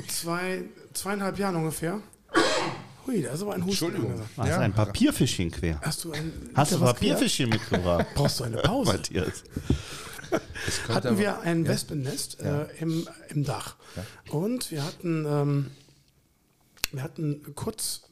zwei, 0.08 0.64
zweieinhalb 0.94 1.38
Jahren 1.38 1.56
ungefähr. 1.56 2.00
Hui, 3.06 3.22
da 3.22 3.30
ist 3.32 3.42
aber 3.42 3.54
ein 3.54 3.60
Husten. 3.66 3.86
Entschuldigung. 3.86 4.10
angesagt. 4.12 4.30
Hast 4.38 4.48
Ja. 4.48 4.58
ein 4.60 4.72
Papierfischchen 4.72 5.50
quer. 5.50 5.80
Hast 5.82 6.04
du 6.04 6.12
ein 6.12 6.32
Hast 6.54 6.72
du 6.72 6.80
Papierfischchen 6.80 7.50
mitgebracht? 7.50 8.06
Brauchst 8.14 8.40
du 8.40 8.44
eine 8.44 8.56
Pause? 8.58 8.92
Matthias. 8.92 9.44
hatten 10.88 11.06
aber- 11.08 11.18
wir 11.18 11.40
ein 11.40 11.68
Wespennest 11.68 12.40
äh, 12.40 12.66
im, 12.80 13.06
im 13.28 13.44
Dach. 13.44 13.76
Und 14.30 14.70
wir 14.70 14.82
hatten 14.82 15.24
ähm, 15.28 15.70
wir 16.92 17.02
hatten 17.02 17.54
kurz, 17.54 18.02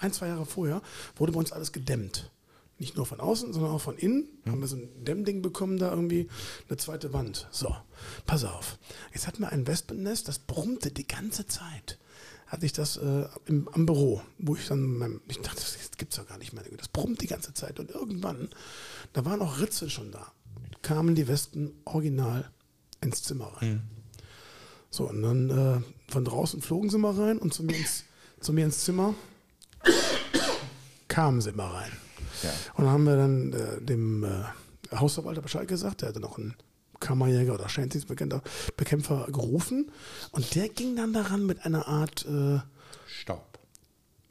ein, 0.00 0.12
zwei 0.12 0.28
Jahre 0.28 0.44
vorher, 0.44 0.82
wurde 1.16 1.32
bei 1.32 1.38
uns 1.38 1.52
alles 1.52 1.72
gedämmt. 1.72 2.30
Nicht 2.78 2.96
nur 2.96 3.06
von 3.06 3.20
außen, 3.20 3.52
sondern 3.52 3.72
auch 3.72 3.80
von 3.80 3.96
innen. 3.96 4.28
Mhm. 4.44 4.50
Haben 4.50 4.60
wir 4.60 4.66
so 4.66 4.76
ein 4.76 5.04
Dämmding 5.04 5.42
bekommen, 5.42 5.78
da 5.78 5.90
irgendwie 5.90 6.28
eine 6.68 6.76
zweite 6.76 7.12
Wand. 7.12 7.48
So, 7.50 7.74
pass 8.26 8.44
auf. 8.44 8.78
Jetzt 9.12 9.26
hatten 9.26 9.40
wir 9.40 9.50
ein 9.50 9.66
Wespennest, 9.66 10.28
das 10.28 10.38
brummte 10.38 10.90
die 10.90 11.06
ganze 11.06 11.46
Zeit. 11.46 11.98
Hatte 12.46 12.66
ich 12.66 12.72
das 12.72 12.96
äh, 12.96 13.26
im, 13.46 13.68
am 13.68 13.86
Büro, 13.86 14.22
wo 14.38 14.54
ich 14.54 14.66
dann, 14.66 15.20
ich 15.28 15.40
dachte, 15.40 15.60
das 15.60 15.90
gibt 15.96 16.12
es 16.12 16.18
doch 16.18 16.28
gar 16.28 16.38
nicht 16.38 16.52
mehr. 16.52 16.64
Das 16.76 16.88
brummt 16.88 17.22
die 17.22 17.26
ganze 17.26 17.54
Zeit. 17.54 17.80
Und 17.80 17.90
irgendwann, 17.90 18.50
da 19.12 19.24
waren 19.24 19.40
auch 19.40 19.60
Ritze 19.60 19.88
schon 19.88 20.10
da, 20.10 20.32
kamen 20.82 21.14
die 21.14 21.26
Wespen 21.26 21.72
original 21.84 22.50
ins 23.00 23.22
Zimmer 23.22 23.52
rein. 23.56 23.74
Mhm. 23.74 23.82
So, 24.90 25.08
und 25.08 25.22
dann 25.22 25.50
äh, 25.50 26.10
von 26.12 26.24
draußen 26.24 26.62
flogen 26.62 26.90
sie 26.90 26.98
mal 26.98 27.14
rein 27.14 27.38
und 27.38 27.52
zu 27.52 27.64
mir 27.64 27.76
ins, 27.76 28.04
zu 28.40 28.52
mir 28.52 28.64
ins 28.64 28.84
Zimmer 28.84 29.14
kamen 31.08 31.40
sie 31.40 31.52
mal 31.52 31.70
rein. 31.70 32.03
Ja. 32.42 32.50
Und 32.74 32.84
dann 32.84 32.92
haben 32.92 33.04
wir 33.04 33.16
dann 33.16 33.52
äh, 33.52 33.80
dem 33.80 34.24
äh, 34.24 34.44
Hausverwalter 34.94 35.42
Bescheid 35.42 35.68
gesagt, 35.68 36.02
der 36.02 36.10
hatte 36.10 36.20
noch 36.20 36.38
einen 36.38 36.54
Kammerjäger 37.00 37.54
oder 37.54 37.68
Scheindienstbekämpfer 37.68 39.26
gerufen 39.28 39.90
und 40.30 40.54
der 40.54 40.68
ging 40.68 40.96
dann 40.96 41.12
daran 41.12 41.44
mit 41.46 41.64
einer 41.64 41.86
Art 41.86 42.24
äh, 42.26 42.60
Staub. 43.06 43.58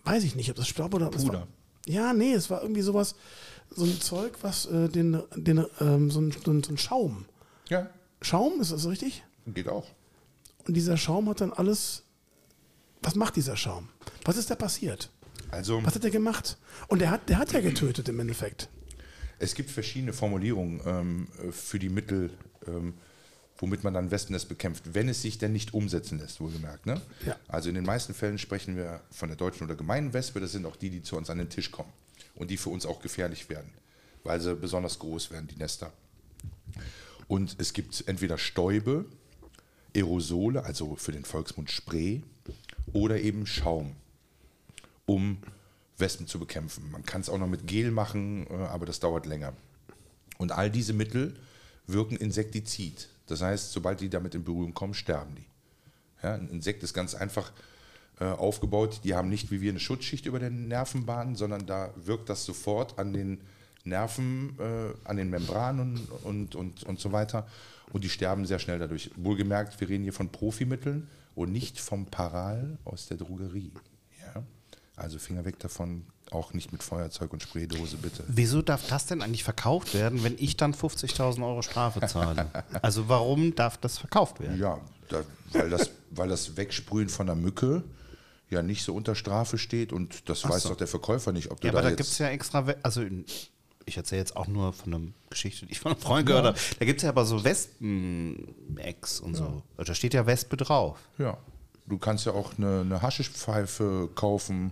Weiß 0.03 0.23
ich 0.23 0.35
nicht, 0.35 0.49
ob 0.49 0.55
das 0.55 0.67
Staub 0.67 0.93
oder 0.93 1.09
Puder. 1.09 1.33
War, 1.33 1.47
ja, 1.85 2.13
nee, 2.13 2.33
es 2.33 2.49
war 2.49 2.61
irgendwie 2.61 2.81
sowas, 2.81 3.15
so 3.69 3.85
ein 3.85 4.01
Zeug, 4.01 4.37
was 4.41 4.65
äh, 4.65 4.89
den, 4.89 5.21
den 5.35 5.65
ähm, 5.79 6.11
so, 6.11 6.21
ein, 6.21 6.31
so, 6.31 6.51
ein, 6.51 6.63
so 6.63 6.71
ein 6.71 6.77
Schaum. 6.77 7.25
Ja. 7.69 7.89
Schaum, 8.21 8.61
ist 8.61 8.71
das 8.71 8.87
richtig? 8.87 9.23
Geht 9.47 9.67
auch. 9.67 9.85
Und 10.67 10.75
dieser 10.75 10.97
Schaum 10.97 11.29
hat 11.29 11.41
dann 11.41 11.53
alles. 11.53 12.03
Was 13.01 13.15
macht 13.15 13.35
dieser 13.35 13.57
Schaum? 13.57 13.89
Was 14.23 14.37
ist 14.37 14.49
da 14.49 14.55
passiert? 14.55 15.09
Also, 15.53 15.85
Was 15.85 15.93
hat 15.93 16.03
er 16.03 16.09
gemacht? 16.09 16.57
Und 16.87 16.99
der 16.99 17.11
hat, 17.11 17.29
der 17.29 17.37
hat 17.37 17.51
ja 17.51 17.61
getötet 17.61 18.09
im 18.09 18.19
Endeffekt. 18.19 18.69
Es 19.37 19.53
gibt 19.53 19.69
verschiedene 19.69 20.11
Formulierungen 20.11 20.81
ähm, 20.83 21.27
für 21.51 21.77
die 21.77 21.89
Mittel, 21.89 22.31
ähm, 22.65 22.95
womit 23.57 23.83
man 23.83 23.93
dann 23.93 24.09
Wespennest 24.09 24.49
bekämpft, 24.49 24.95
wenn 24.95 25.07
es 25.09 25.21
sich 25.21 25.37
denn 25.37 25.53
nicht 25.53 25.75
umsetzen 25.75 26.17
lässt, 26.17 26.41
wohlgemerkt. 26.41 26.87
Ne? 26.87 26.99
Ja. 27.23 27.35
Also 27.47 27.69
in 27.69 27.75
den 27.75 27.85
meisten 27.85 28.15
Fällen 28.15 28.39
sprechen 28.39 28.75
wir 28.75 29.01
von 29.11 29.29
der 29.29 29.37
deutschen 29.37 29.65
oder 29.65 29.75
gemeinen 29.75 30.11
Wespe, 30.11 30.39
das 30.39 30.53
sind 30.53 30.65
auch 30.65 30.75
die, 30.75 30.89
die 30.89 31.03
zu 31.03 31.17
uns 31.17 31.29
an 31.29 31.37
den 31.37 31.49
Tisch 31.49 31.69
kommen 31.69 31.93
und 32.33 32.49
die 32.49 32.57
für 32.57 32.71
uns 32.71 32.87
auch 32.87 32.99
gefährlich 32.99 33.47
werden, 33.49 33.69
weil 34.23 34.41
sie 34.41 34.55
besonders 34.55 34.97
groß 34.97 35.29
werden, 35.29 35.47
die 35.47 35.57
Nester. 35.57 35.93
Und 37.27 37.57
es 37.59 37.73
gibt 37.73 38.03
entweder 38.07 38.39
Stäube, 38.39 39.05
Aerosole, 39.95 40.63
also 40.63 40.95
für 40.95 41.11
den 41.11 41.25
Volksmund 41.25 41.69
Spray, 41.69 42.23
oder 42.91 43.21
eben 43.21 43.45
Schaum, 43.45 43.95
um 45.05 45.37
Wespen 45.97 46.27
zu 46.27 46.39
bekämpfen. 46.39 46.89
Man 46.91 47.05
kann 47.05 47.21
es 47.21 47.29
auch 47.29 47.37
noch 47.37 47.47
mit 47.47 47.67
Gel 47.67 47.91
machen, 47.91 48.47
äh, 48.49 48.53
aber 48.53 48.85
das 48.85 48.99
dauert 48.99 49.25
länger. 49.25 49.53
Und 50.37 50.51
all 50.51 50.69
diese 50.69 50.93
Mittel 50.93 51.35
wirken 51.87 52.17
Insektizid. 52.17 53.09
Das 53.27 53.41
heißt, 53.41 53.71
sobald 53.71 54.01
die 54.01 54.09
damit 54.09 54.35
in 54.35 54.43
Berührung 54.43 54.73
kommen, 54.73 54.93
sterben 54.93 55.35
die. 55.35 55.45
Ja, 56.23 56.35
ein 56.35 56.49
Insekt 56.49 56.83
ist 56.83 56.93
ganz 56.93 57.15
einfach 57.15 57.51
äh, 58.19 58.25
aufgebaut. 58.25 59.01
Die 59.03 59.15
haben 59.15 59.29
nicht 59.29 59.51
wie 59.51 59.61
wir 59.61 59.71
eine 59.71 59.79
Schutzschicht 59.79 60.25
über 60.25 60.39
den 60.39 60.67
Nervenbahnen, 60.67 61.35
sondern 61.35 61.65
da 61.65 61.93
wirkt 61.95 62.29
das 62.29 62.45
sofort 62.45 62.97
an 62.97 63.13
den 63.13 63.41
Nerven, 63.83 64.57
äh, 64.59 64.93
an 65.07 65.17
den 65.17 65.29
Membranen 65.29 66.07
und, 66.23 66.55
und, 66.55 66.83
und 66.83 66.99
so 66.99 67.11
weiter. 67.11 67.47
Und 67.91 68.03
die 68.03 68.09
sterben 68.09 68.45
sehr 68.45 68.59
schnell 68.59 68.79
dadurch. 68.79 69.11
Wohlgemerkt, 69.15 69.79
wir 69.79 69.89
reden 69.89 70.03
hier 70.03 70.13
von 70.13 70.29
Profimitteln 70.29 71.07
und 71.35 71.51
nicht 71.51 71.79
vom 71.79 72.05
Paral 72.05 72.77
aus 72.85 73.07
der 73.07 73.17
Drogerie. 73.17 73.71
Ja? 74.97 75.03
Also 75.03 75.19
Finger 75.19 75.45
weg 75.45 75.59
davon, 75.59 76.05
auch 76.31 76.53
nicht 76.53 76.71
mit 76.71 76.83
Feuerzeug 76.83 77.33
und 77.33 77.41
Spraydose, 77.41 77.97
bitte. 77.97 78.23
Wieso 78.27 78.61
darf 78.61 78.87
das 78.87 79.05
denn 79.05 79.21
eigentlich 79.21 79.43
verkauft 79.43 79.93
werden, 79.93 80.23
wenn 80.23 80.35
ich 80.37 80.57
dann 80.57 80.73
50.000 80.73 81.45
Euro 81.45 81.61
Strafe 81.61 82.05
zahle? 82.07 82.49
also 82.81 83.09
warum 83.09 83.55
darf 83.55 83.77
das 83.77 83.97
verkauft 83.97 84.39
werden? 84.39 84.59
Ja, 84.59 84.79
da, 85.09 85.23
weil, 85.51 85.69
das, 85.69 85.91
weil 86.11 86.29
das 86.29 86.57
Wegsprühen 86.57 87.09
von 87.09 87.27
der 87.27 87.35
Mücke 87.35 87.83
ja 88.49 88.61
nicht 88.61 88.83
so 88.83 88.93
unter 88.93 89.15
Strafe 89.15 89.57
steht 89.57 89.91
und 89.93 90.29
das 90.29 90.45
Ach 90.45 90.51
weiß 90.51 90.63
so. 90.63 90.69
doch 90.69 90.77
der 90.77 90.87
Verkäufer 90.87 91.31
nicht, 91.31 91.51
ob 91.51 91.59
du 91.59 91.67
ja, 91.67 91.73
da 91.73 91.79
aber 91.79 91.89
da 91.89 91.95
gibt 91.95 92.09
es 92.09 92.17
ja 92.17 92.27
extra, 92.29 92.65
also 92.83 93.03
ich 93.85 93.97
erzähle 93.97 94.19
jetzt 94.19 94.35
auch 94.35 94.47
nur 94.47 94.73
von 94.73 94.93
einer 94.93 95.03
Geschichte, 95.29 95.65
die 95.65 95.73
ich 95.73 95.79
von 95.79 95.91
einem 95.91 96.01
Freund 96.01 96.25
gehört 96.25 96.45
habe. 96.45 96.57
Da 96.79 96.85
gibt 96.85 96.99
es 96.99 97.03
ja 97.03 97.09
aber 97.09 97.25
so 97.25 97.43
Wespen-Eggs 97.43 99.19
und 99.19 99.35
so. 99.35 99.63
Ja. 99.77 99.83
Da 99.83 99.93
steht 99.93 100.13
ja 100.13 100.25
Wespe 100.25 100.57
drauf. 100.57 100.99
Ja. 101.17 101.37
Du 101.85 101.97
kannst 101.97 102.25
ja 102.25 102.31
auch 102.31 102.57
eine, 102.57 102.81
eine 102.81 103.01
Haschischpfeife 103.01 104.09
kaufen, 104.15 104.71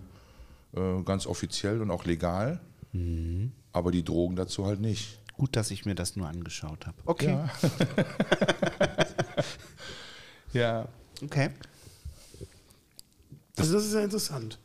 ganz 0.73 1.25
offiziell 1.25 1.81
und 1.81 1.91
auch 1.91 2.05
legal. 2.05 2.59
Mhm. 2.93 3.51
Aber 3.73 3.91
die 3.91 4.03
Drogen 4.03 4.35
dazu 4.35 4.65
halt 4.65 4.79
nicht. 4.79 5.19
Gut, 5.33 5.55
dass 5.55 5.71
ich 5.71 5.85
mir 5.85 5.95
das 5.95 6.15
nur 6.15 6.27
angeschaut 6.27 6.85
habe. 6.85 6.97
Okay. 7.05 7.31
Ja. 7.31 7.49
ja. 10.53 10.87
Okay. 11.23 11.49
also 13.55 13.73
das 13.73 13.85
ist 13.85 13.93
ja 13.93 14.01
interessant. 14.01 14.59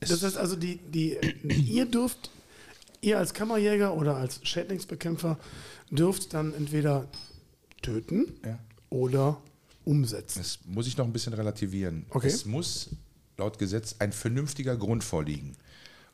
Das 0.00 0.22
heißt 0.22 0.36
also, 0.36 0.56
die, 0.56 0.76
die, 0.76 1.16
ihr 1.66 1.86
dürft 1.86 2.30
ihr 3.00 3.18
als 3.18 3.34
Kammerjäger 3.34 3.94
oder 3.94 4.16
als 4.16 4.40
Schädlingsbekämpfer 4.42 5.38
dürft 5.90 6.34
dann 6.34 6.54
entweder 6.54 7.06
töten 7.82 8.34
ja. 8.44 8.58
oder 8.90 9.40
umsetzen. 9.84 10.40
Das 10.40 10.58
muss 10.66 10.86
ich 10.86 10.96
noch 10.96 11.06
ein 11.06 11.12
bisschen 11.12 11.32
relativieren. 11.32 12.04
Okay. 12.10 12.26
Es 12.26 12.44
muss 12.44 12.90
laut 13.38 13.58
Gesetz 13.58 13.96
ein 14.00 14.12
vernünftiger 14.12 14.76
Grund 14.76 15.02
vorliegen. 15.02 15.56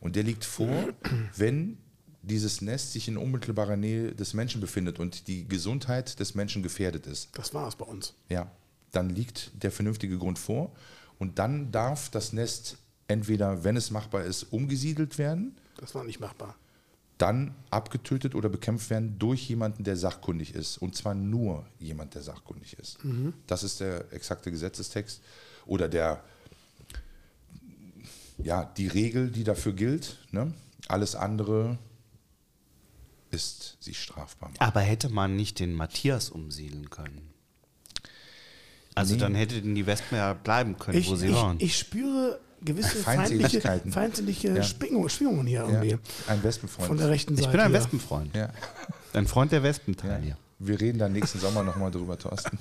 Und 0.01 0.16
der 0.16 0.22
liegt 0.22 0.44
vor, 0.44 0.90
wenn 1.36 1.78
dieses 2.22 2.60
Nest 2.60 2.92
sich 2.92 3.09
in 3.09 3.16
unmittelbarer 3.16 3.76
Nähe 3.76 4.14
des 4.14 4.34
Menschen 4.34 4.60
befindet 4.60 4.98
und 4.98 5.26
die 5.26 5.48
Gesundheit 5.48 6.20
des 6.20 6.34
Menschen 6.34 6.62
gefährdet 6.62 7.06
ist. 7.06 7.30
Das 7.36 7.52
war 7.52 7.66
es 7.68 7.76
bei 7.76 7.84
uns. 7.84 8.14
Ja, 8.28 8.51
dann 8.92 9.10
liegt 9.10 9.51
der 9.62 9.70
vernünftige 9.70 10.18
Grund 10.18 10.38
vor 10.38 10.72
und 11.18 11.38
dann 11.38 11.72
darf 11.72 12.09
das 12.10 12.32
Nest 12.32 12.78
entweder, 13.09 13.64
wenn 13.64 13.76
es 13.76 13.90
machbar 13.90 14.24
ist, 14.24 14.44
umgesiedelt 14.44 15.18
werden. 15.18 15.56
Das 15.76 15.94
war 15.94 16.05
nicht 16.05 16.20
machbar 16.20 16.56
dann 17.18 17.55
abgetötet 17.70 18.34
oder 18.34 18.48
bekämpft 18.48 18.90
werden 18.90 19.18
durch 19.18 19.48
jemanden, 19.48 19.84
der 19.84 19.96
sachkundig 19.96 20.55
ist. 20.55 20.78
Und 20.78 20.96
zwar 20.96 21.14
nur 21.14 21.64
jemand, 21.78 22.14
der 22.14 22.22
sachkundig 22.22 22.76
ist. 22.78 23.05
Mhm. 23.05 23.34
Das 23.46 23.62
ist 23.62 23.80
der 23.80 24.12
exakte 24.12 24.51
Gesetzestext 24.51 25.22
oder 25.66 25.88
der, 25.88 26.22
ja, 28.39 28.65
die 28.65 28.89
Regel, 28.89 29.31
die 29.31 29.44
dafür 29.44 29.73
gilt. 29.73 30.19
Ne? 30.31 30.52
Alles 30.89 31.15
andere 31.15 31.78
ist 33.31 33.82
sich 33.82 34.01
strafbar. 34.01 34.51
Aber 34.59 34.81
hätte 34.81 35.09
man 35.09 35.36
nicht 35.36 35.59
den 35.59 35.74
Matthias 35.74 36.31
umsiedeln 36.31 36.90
können? 36.90 37.35
Also 38.94 39.15
nee. 39.15 39.20
dann 39.20 39.35
hätten 39.35 39.74
die 39.74 39.86
Wespen 39.86 40.19
ja 40.19 40.35
bleiben 40.35 40.78
können, 40.78 40.98
ich, 40.98 41.11
wo 41.11 41.16
sie 41.16 41.28
ich, 41.28 41.35
waren. 41.35 41.56
Ich 41.59 41.77
spüre 41.77 42.39
gewisse 42.62 42.97
feindliche, 42.97 43.61
feindliche 43.61 44.56
ja. 44.56 44.62
Schwingungen 44.62 45.47
hier 45.47 45.62
irgendwie. 45.62 45.90
Ja. 45.90 45.98
Ein 46.28 46.43
Wespenfreund. 46.43 46.89
Von 46.89 46.97
der 46.97 47.11
rechten 47.11 47.36
Seite. 47.36 47.48
Ich 47.48 47.52
bin 47.52 47.61
ein 47.61 47.73
Wespenfreund. 47.73 48.35
Ja. 48.35 48.51
Ein 49.12 49.27
Freund 49.27 49.52
der 49.52 49.62
Wespenteil. 49.62 50.24
Ja. 50.24 50.36
Wir 50.61 50.81
reden 50.81 50.98
dann 50.98 51.12
nächsten 51.12 51.40
Sommer 51.40 51.62
nochmal 51.62 51.90
drüber, 51.90 52.16
Thorsten. 52.16 52.59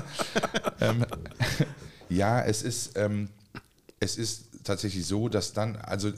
ähm, 0.80 1.04
ja, 2.08 2.40
es 2.42 2.62
ist, 2.62 2.96
ähm, 2.96 3.28
es 4.00 4.16
ist 4.16 4.47
tatsächlich 4.68 5.06
so, 5.06 5.28
dass 5.28 5.52
dann, 5.52 5.76
also 5.76 6.12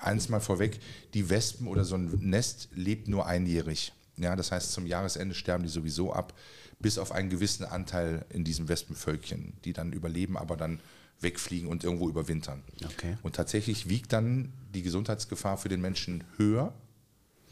eins 0.00 0.28
mal 0.28 0.40
vorweg, 0.40 0.80
die 1.14 1.30
Wespen 1.30 1.68
oder 1.68 1.84
so 1.84 1.94
ein 1.94 2.10
Nest 2.20 2.68
lebt 2.74 3.08
nur 3.08 3.26
einjährig. 3.26 3.92
Ja, 4.16 4.36
das 4.36 4.52
heißt, 4.52 4.72
zum 4.72 4.86
Jahresende 4.86 5.34
sterben 5.34 5.62
die 5.62 5.70
sowieso 5.70 6.12
ab, 6.12 6.34
bis 6.80 6.98
auf 6.98 7.12
einen 7.12 7.30
gewissen 7.30 7.64
Anteil 7.64 8.26
in 8.30 8.44
diesem 8.44 8.68
Wespenvölkchen, 8.68 9.54
die 9.64 9.72
dann 9.72 9.92
überleben, 9.92 10.36
aber 10.36 10.56
dann 10.56 10.80
wegfliegen 11.20 11.68
und 11.68 11.84
irgendwo 11.84 12.08
überwintern. 12.08 12.62
Okay. 12.84 13.16
Und 13.22 13.36
tatsächlich 13.36 13.88
wiegt 13.88 14.12
dann 14.12 14.52
die 14.74 14.82
Gesundheitsgefahr 14.82 15.56
für 15.56 15.68
den 15.68 15.80
Menschen 15.80 16.24
höher 16.36 16.74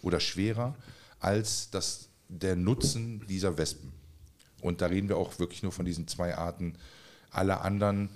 oder 0.02 0.18
schwerer 0.18 0.74
als 1.20 1.70
das, 1.70 2.08
der 2.28 2.56
Nutzen 2.56 3.24
dieser 3.28 3.56
Wespen. 3.56 3.92
Und 4.60 4.80
da 4.80 4.86
reden 4.86 5.08
wir 5.08 5.16
auch 5.16 5.38
wirklich 5.38 5.62
nur 5.62 5.72
von 5.72 5.86
diesen 5.86 6.08
zwei 6.08 6.36
Arten. 6.36 6.74
Alle 7.30 7.60
anderen 7.60 8.08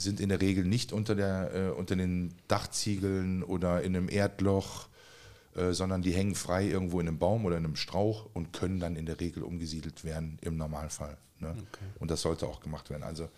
sind 0.00 0.20
in 0.20 0.28
der 0.28 0.40
Regel 0.40 0.64
nicht 0.64 0.92
unter, 0.92 1.14
der, 1.14 1.54
äh, 1.54 1.68
unter 1.70 1.96
den 1.96 2.34
Dachziegeln 2.48 3.42
oder 3.42 3.82
in 3.82 3.96
einem 3.96 4.08
Erdloch, 4.08 4.88
äh, 5.54 5.72
sondern 5.72 6.02
die 6.02 6.12
hängen 6.12 6.34
frei 6.34 6.66
irgendwo 6.66 7.00
in 7.00 7.08
einem 7.08 7.18
Baum 7.18 7.44
oder 7.44 7.56
in 7.56 7.64
einem 7.64 7.76
Strauch 7.76 8.28
und 8.34 8.52
können 8.52 8.80
dann 8.80 8.96
in 8.96 9.06
der 9.06 9.20
Regel 9.20 9.42
umgesiedelt 9.42 10.04
werden 10.04 10.38
im 10.42 10.56
Normalfall. 10.56 11.16
Ne? 11.38 11.50
Okay. 11.50 11.84
Und 11.98 12.10
das 12.10 12.22
sollte 12.22 12.46
auch 12.46 12.60
gemacht 12.60 12.90
werden. 12.90 13.02
Also 13.02 13.28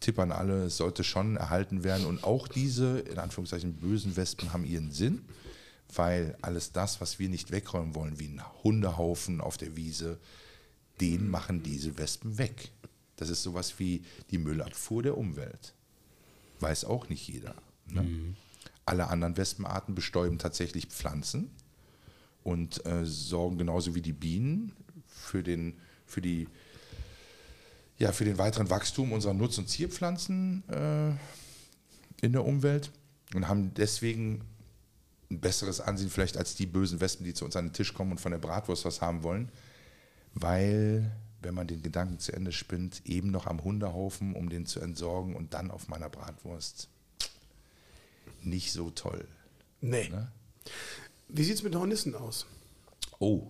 Tipp 0.00 0.18
an 0.18 0.32
alle, 0.32 0.64
es 0.64 0.76
sollte 0.76 1.04
schon 1.04 1.36
erhalten 1.36 1.84
werden. 1.84 2.06
Und 2.06 2.24
auch 2.24 2.48
diese, 2.48 3.00
in 3.00 3.18
Anführungszeichen, 3.18 3.74
bösen 3.74 4.16
Wespen 4.16 4.52
haben 4.52 4.64
ihren 4.64 4.92
Sinn, 4.92 5.24
weil 5.94 6.36
alles 6.42 6.72
das, 6.72 7.00
was 7.00 7.18
wir 7.18 7.28
nicht 7.28 7.50
wegräumen 7.50 7.94
wollen, 7.94 8.18
wie 8.18 8.28
ein 8.28 8.42
Hundehaufen 8.62 9.40
auf 9.40 9.56
der 9.56 9.76
Wiese, 9.76 10.18
den 11.00 11.28
machen 11.28 11.62
diese 11.62 11.98
Wespen 11.98 12.38
weg. 12.38 12.70
Das 13.18 13.28
ist 13.28 13.42
sowas 13.42 13.78
wie 13.78 14.02
die 14.30 14.38
Müllabfuhr 14.38 15.02
der 15.02 15.18
Umwelt. 15.18 15.74
weiß 16.60 16.84
auch 16.86 17.08
nicht 17.08 17.28
jeder. 17.28 17.54
Ne? 17.86 18.02
Mhm. 18.02 18.36
Alle 18.86 19.08
anderen 19.08 19.36
Wespenarten 19.36 19.94
bestäuben 19.94 20.38
tatsächlich 20.38 20.86
Pflanzen 20.86 21.50
und 22.42 22.84
äh, 22.86 23.04
sorgen 23.04 23.58
genauso 23.58 23.94
wie 23.94 24.02
die 24.02 24.12
Bienen 24.12 24.72
für 25.06 25.42
den, 25.42 25.76
für 26.06 26.20
die, 26.20 26.48
ja, 27.98 28.12
für 28.12 28.24
den 28.24 28.38
weiteren 28.38 28.70
Wachstum 28.70 29.12
unserer 29.12 29.34
Nutz- 29.34 29.58
und 29.58 29.68
Zierpflanzen 29.68 30.62
äh, 30.68 31.10
in 32.24 32.32
der 32.32 32.44
Umwelt 32.44 32.90
und 33.34 33.48
haben 33.48 33.74
deswegen 33.74 34.42
ein 35.30 35.40
besseres 35.40 35.80
Ansehen 35.80 36.10
vielleicht 36.10 36.36
als 36.36 36.54
die 36.54 36.66
bösen 36.66 37.00
Wespen, 37.00 37.24
die 37.24 37.34
zu 37.34 37.44
uns 37.44 37.56
an 37.56 37.66
den 37.66 37.72
Tisch 37.72 37.92
kommen 37.92 38.12
und 38.12 38.20
von 38.20 38.32
der 38.32 38.38
Bratwurst 38.38 38.84
was 38.84 39.00
haben 39.02 39.22
wollen, 39.22 39.50
weil, 40.34 41.10
wenn 41.40 41.54
man 41.54 41.66
den 41.66 41.82
Gedanken 41.82 42.18
zu 42.18 42.32
Ende 42.32 42.52
spinnt, 42.52 43.02
eben 43.04 43.30
noch 43.30 43.46
am 43.46 43.62
Hundehaufen, 43.62 44.34
um 44.34 44.48
den 44.48 44.66
zu 44.66 44.80
entsorgen 44.80 45.36
und 45.36 45.54
dann 45.54 45.70
auf 45.70 45.88
meiner 45.88 46.08
Bratwurst. 46.08 46.88
Nicht 48.42 48.72
so 48.72 48.90
toll. 48.90 49.26
Nee. 49.80 50.08
Ne? 50.08 50.30
Wie 51.28 51.44
sieht 51.44 51.54
es 51.54 51.62
mit 51.62 51.74
Hornissen 51.74 52.14
aus? 52.14 52.46
Oh, 53.18 53.46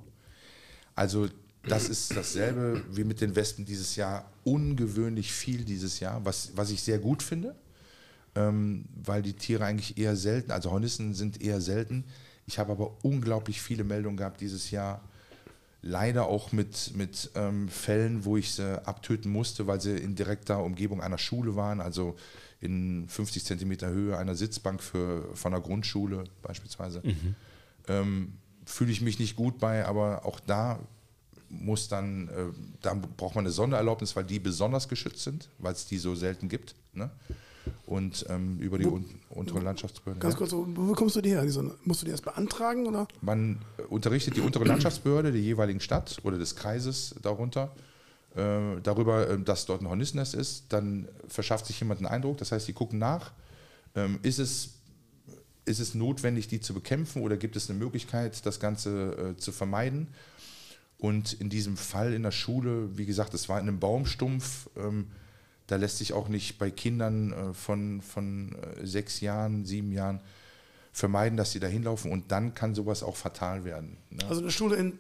also 0.95 1.29
das 1.63 1.89
ist 1.89 2.17
dasselbe 2.17 2.83
wie 2.91 3.05
mit 3.05 3.21
den 3.21 3.37
Wespen 3.37 3.65
dieses 3.65 3.97
Jahr. 3.97 4.31
Ungewöhnlich 4.45 5.33
viel 5.33 5.65
dieses 5.65 6.01
Jahr, 6.01 6.25
was, 6.25 6.53
was 6.55 6.71
ich 6.71 6.83
sehr 6.83 6.99
gut 6.99 7.23
finde, 7.23 7.55
ähm, 8.35 8.87
weil 9.05 9.23
die 9.23 9.35
Tiere 9.35 9.65
eigentlich 9.65 9.99
eher 9.99 10.17
selten, 10.17 10.51
also 10.51 10.71
Hornissen 10.71 11.15
sind 11.15 11.43
eher 11.43 11.61
selten. 11.61 12.05
Ich 12.47 12.59
habe 12.59 12.73
aber 12.73 12.97
unglaublich 13.03 13.61
viele 13.61 13.85
Meldungen 13.85 14.17
gehabt 14.17 14.41
dieses 14.41 14.71
Jahr. 14.71 15.03
Leider 15.81 16.27
auch 16.27 16.51
mit, 16.53 16.93
mit 16.97 17.31
ähm, 17.35 17.69
Fällen, 17.69 18.25
wo 18.25 18.37
ich 18.37 18.53
sie 18.53 18.85
abtöten 18.87 19.31
musste, 19.31 19.67
weil 19.67 19.81
sie 19.81 19.97
in 19.97 20.17
direkter 20.17 20.63
Umgebung 20.63 21.01
einer 21.01 21.19
Schule 21.19 21.55
waren, 21.55 21.81
also 21.81 22.17
in 22.61 23.09
50 23.09 23.45
Zentimeter 23.45 23.89
Höhe 23.89 24.19
einer 24.19 24.35
Sitzbank 24.35 24.83
für, 24.83 25.35
von 25.35 25.55
einer 25.55 25.63
Grundschule 25.63 26.25
beispielsweise. 26.43 27.03
Mhm. 27.05 27.35
Ähm, 27.87 28.33
Fühle 28.65 28.91
ich 28.91 29.01
mich 29.01 29.19
nicht 29.19 29.37
gut 29.37 29.59
bei, 29.59 29.87
aber 29.87 30.27
auch 30.27 30.41
da 30.41 30.81
muss 31.49 31.89
dann, 31.89 32.29
äh, 32.29 32.47
da 32.83 32.95
braucht 32.95 33.35
man 33.35 33.45
eine 33.45 33.53
Sondererlaubnis, 33.53 34.15
weil 34.17 34.25
die 34.25 34.39
besonders 34.39 34.89
geschützt 34.89 35.21
sind, 35.21 35.49
weil 35.59 35.73
es 35.73 35.87
die 35.87 35.99
so 35.99 36.15
selten 36.15 36.49
gibt. 36.49 36.75
Ne? 36.93 37.11
Und 37.87 38.27
ähm, 38.29 38.59
über 38.59 38.79
die 38.79 38.85
wo, 38.85 38.97
un 38.97 39.05
untere 39.31 39.61
Landschaftsbehörde. 39.61 40.21
Ganz 40.21 40.37
kurz, 40.37 40.53
wo 40.53 40.65
bekommst 40.65 41.17
du 41.17 41.21
die 41.21 41.31
her? 41.31 41.45
musst 41.85 42.03
du 42.03 42.05
die 42.05 42.11
erst 42.11 42.25
beantragen? 42.25 42.87
Oder? 42.87 43.07
Man 43.21 43.59
äh, 43.79 43.83
unterrichtet 43.83 44.37
die 44.37 44.41
untere 44.41 44.65
Landschaftsbehörde 44.65 45.33
der 45.33 45.41
jeweiligen 45.41 45.81
Stadt 45.81 46.19
oder 46.23 46.39
des 46.39 46.57
Kreises 46.57 47.15
darunter 47.23 47.75
äh, 48.35 48.81
darüber, 48.83 49.29
äh, 49.29 49.39
dass 49.41 49.67
dort 49.67 49.83
ein 49.83 49.89
Hornissennest 49.89 50.35
ist. 50.35 50.65
Dann 50.71 51.09
verschafft 51.27 51.67
sich 51.67 51.81
jemand 51.81 52.01
einen 52.01 52.09
Eindruck. 52.09 52.39
Das 52.39 52.53
heißt, 52.53 52.69
die 52.69 52.73
gucken 52.73 52.99
nach, 52.99 53.33
ähm, 53.95 54.19
ist 54.23 54.39
es 54.39 54.75
ist 55.65 55.81
es 55.81 55.95
notwendig, 55.95 56.49
die 56.49 56.61
zu 56.61 56.73
bekämpfen 56.73 57.23
oder 57.23 57.37
gibt 57.37 57.55
es 57.55 57.69
eine 57.69 57.79
Möglichkeit, 57.79 58.47
das 58.47 58.59
Ganze 58.59 59.35
äh, 59.35 59.37
zu 59.37 59.53
vermeiden? 59.53 60.09
Und 60.99 61.35
in 61.35 61.49
diesem 61.49 61.77
Fall 61.77 62.13
in 62.13 62.23
der 62.23 62.33
Schule, 62.33 62.97
wie 62.97 63.07
gesagt, 63.07 63.35
es 63.35 63.49
war 63.49 63.61
in 63.61 63.69
einem 63.69 63.79
Baumstumpf, 63.79 64.69
ähm, 64.77 65.09
da 65.69 65.77
lässt 65.77 65.99
sich 65.99 66.13
auch 66.13 66.29
nicht 66.29 66.59
bei 66.59 66.71
Kindern 66.71 67.33
äh, 67.33 67.55
von, 67.55 68.03
von 68.03 68.57
äh, 68.57 68.85
sechs 68.87 69.21
Jahren, 69.21 69.65
sieben 69.65 69.93
Jahren 69.93 70.21
vermeiden, 70.93 71.37
dass 71.37 71.53
sie 71.53 71.61
da 71.61 71.69
hinlaufen 71.69 72.11
und 72.11 72.33
dann 72.33 72.55
kann 72.55 72.75
sowas 72.75 73.05
auch 73.05 73.15
fatal 73.15 73.65
werden. 73.65 73.99
Ne? 74.11 74.25
Also 74.29 74.43
eine 74.43 74.51
Schule 74.51 74.77
in. 74.77 74.99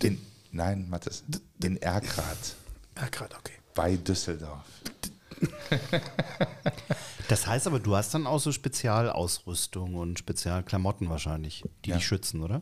in 0.00 0.18
nein, 0.52 0.88
Mathis, 0.88 1.24
in 1.62 1.78
Erkrath. 1.78 2.54
Erkrath, 2.94 3.34
okay. 3.36 3.54
Bei 3.74 3.96
Düsseldorf. 3.96 4.64
Das 7.28 7.46
heißt 7.46 7.66
aber, 7.66 7.80
du 7.80 7.96
hast 7.96 8.12
dann 8.12 8.26
auch 8.26 8.40
so 8.40 8.52
Spezialausrüstung 8.52 9.94
und 9.94 10.18
Spezialklamotten 10.18 11.08
wahrscheinlich, 11.08 11.64
die 11.84 11.90
ja. 11.90 11.96
dich 11.96 12.06
schützen, 12.06 12.42
oder? 12.42 12.60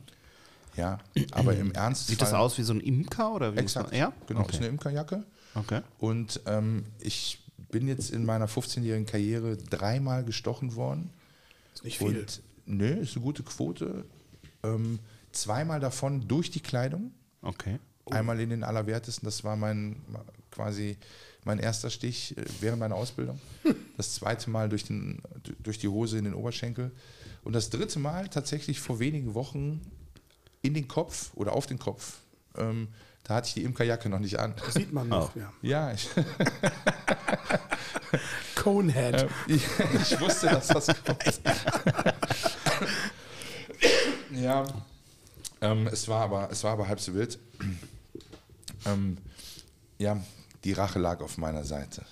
Ja, 0.76 0.98
aber 1.32 1.56
im 1.56 1.72
Ernst. 1.72 2.06
Sieht 2.06 2.22
das 2.22 2.32
aus 2.32 2.56
wie 2.58 2.62
so 2.62 2.72
ein 2.72 2.80
Imker 2.80 3.32
oder 3.32 3.54
wie? 3.54 3.58
Exakt, 3.58 3.94
ja? 3.94 4.12
genau, 4.26 4.40
okay. 4.40 4.52
ist 4.52 4.58
eine 4.58 4.68
Imkerjacke. 4.68 5.24
Okay. 5.54 5.80
Und 5.98 6.40
ähm, 6.46 6.84
ich 7.00 7.42
bin 7.70 7.88
jetzt 7.88 8.10
in 8.10 8.24
meiner 8.24 8.48
15-jährigen 8.48 9.06
Karriere 9.06 9.56
dreimal 9.56 10.24
gestochen 10.24 10.76
worden. 10.76 11.10
Ist 11.74 11.84
nicht 11.84 11.98
viel. 11.98 12.20
Und, 12.20 12.42
nö, 12.66 12.88
ist 13.00 13.16
eine 13.16 13.24
gute 13.24 13.42
Quote. 13.42 14.04
Ähm, 14.62 14.98
zweimal 15.32 15.80
davon 15.80 16.26
durch 16.28 16.50
die 16.50 16.60
Kleidung. 16.60 17.12
Okay. 17.42 17.78
Oh. 18.04 18.12
Einmal 18.12 18.40
in 18.40 18.50
den 18.50 18.64
Allerwertesten, 18.64 19.26
das 19.26 19.44
war 19.44 19.56
mein 19.56 19.96
quasi 20.50 20.96
mein 21.44 21.58
erster 21.58 21.90
Stich 21.90 22.36
äh, 22.36 22.44
während 22.60 22.80
meiner 22.80 22.96
Ausbildung. 22.96 23.40
Das 23.96 24.14
zweite 24.14 24.48
Mal 24.48 24.70
durch, 24.70 24.84
den, 24.84 25.20
durch 25.62 25.78
die 25.78 25.88
Hose 25.88 26.16
in 26.16 26.24
den 26.24 26.32
Oberschenkel. 26.32 26.90
Und 27.44 27.52
das 27.52 27.68
dritte 27.68 27.98
Mal 27.98 28.28
tatsächlich 28.28 28.80
vor 28.80 28.98
wenigen 28.98 29.34
Wochen 29.34 29.82
in 30.62 30.74
den 30.74 30.88
Kopf 30.88 31.30
oder 31.34 31.52
auf 31.52 31.66
den 31.66 31.78
Kopf. 31.78 32.18
Ähm, 32.56 32.88
da 33.24 33.36
hatte 33.36 33.48
ich 33.48 33.54
die 33.54 33.64
Imkerjacke 33.64 34.08
noch 34.08 34.18
nicht 34.18 34.38
an. 34.38 34.54
Das 34.64 34.74
sieht 34.74 34.92
man 34.92 35.08
noch, 35.08 35.34
oh. 35.36 35.38
ja. 35.38 35.52
Ja, 35.62 35.92
ich 35.92 36.08
Conehead. 38.56 39.22
Ähm, 39.22 39.28
ich, 39.46 39.62
ich, 39.94 40.20
wusste, 40.20 40.48
dass 40.48 40.68
das 40.68 40.86
kommt. 41.04 41.40
ja, 44.32 44.64
ähm, 45.60 45.86
es, 45.86 46.08
war 46.08 46.22
aber, 46.22 46.50
es 46.50 46.64
war 46.64 46.72
aber 46.72 46.88
halb 46.88 47.00
so 47.00 47.14
wild. 47.14 47.38
Ähm, 48.86 49.18
ja, 49.98 50.20
die 50.64 50.72
Rache 50.72 50.98
lag 50.98 51.20
auf 51.20 51.38
meiner 51.38 51.64
Seite, 51.64 52.04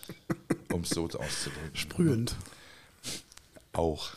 um 0.73 0.83
es 0.83 0.91
so 0.91 1.05
auszudrücken. 1.05 1.75
Sprühend. 1.75 2.37
Auch. 3.73 4.11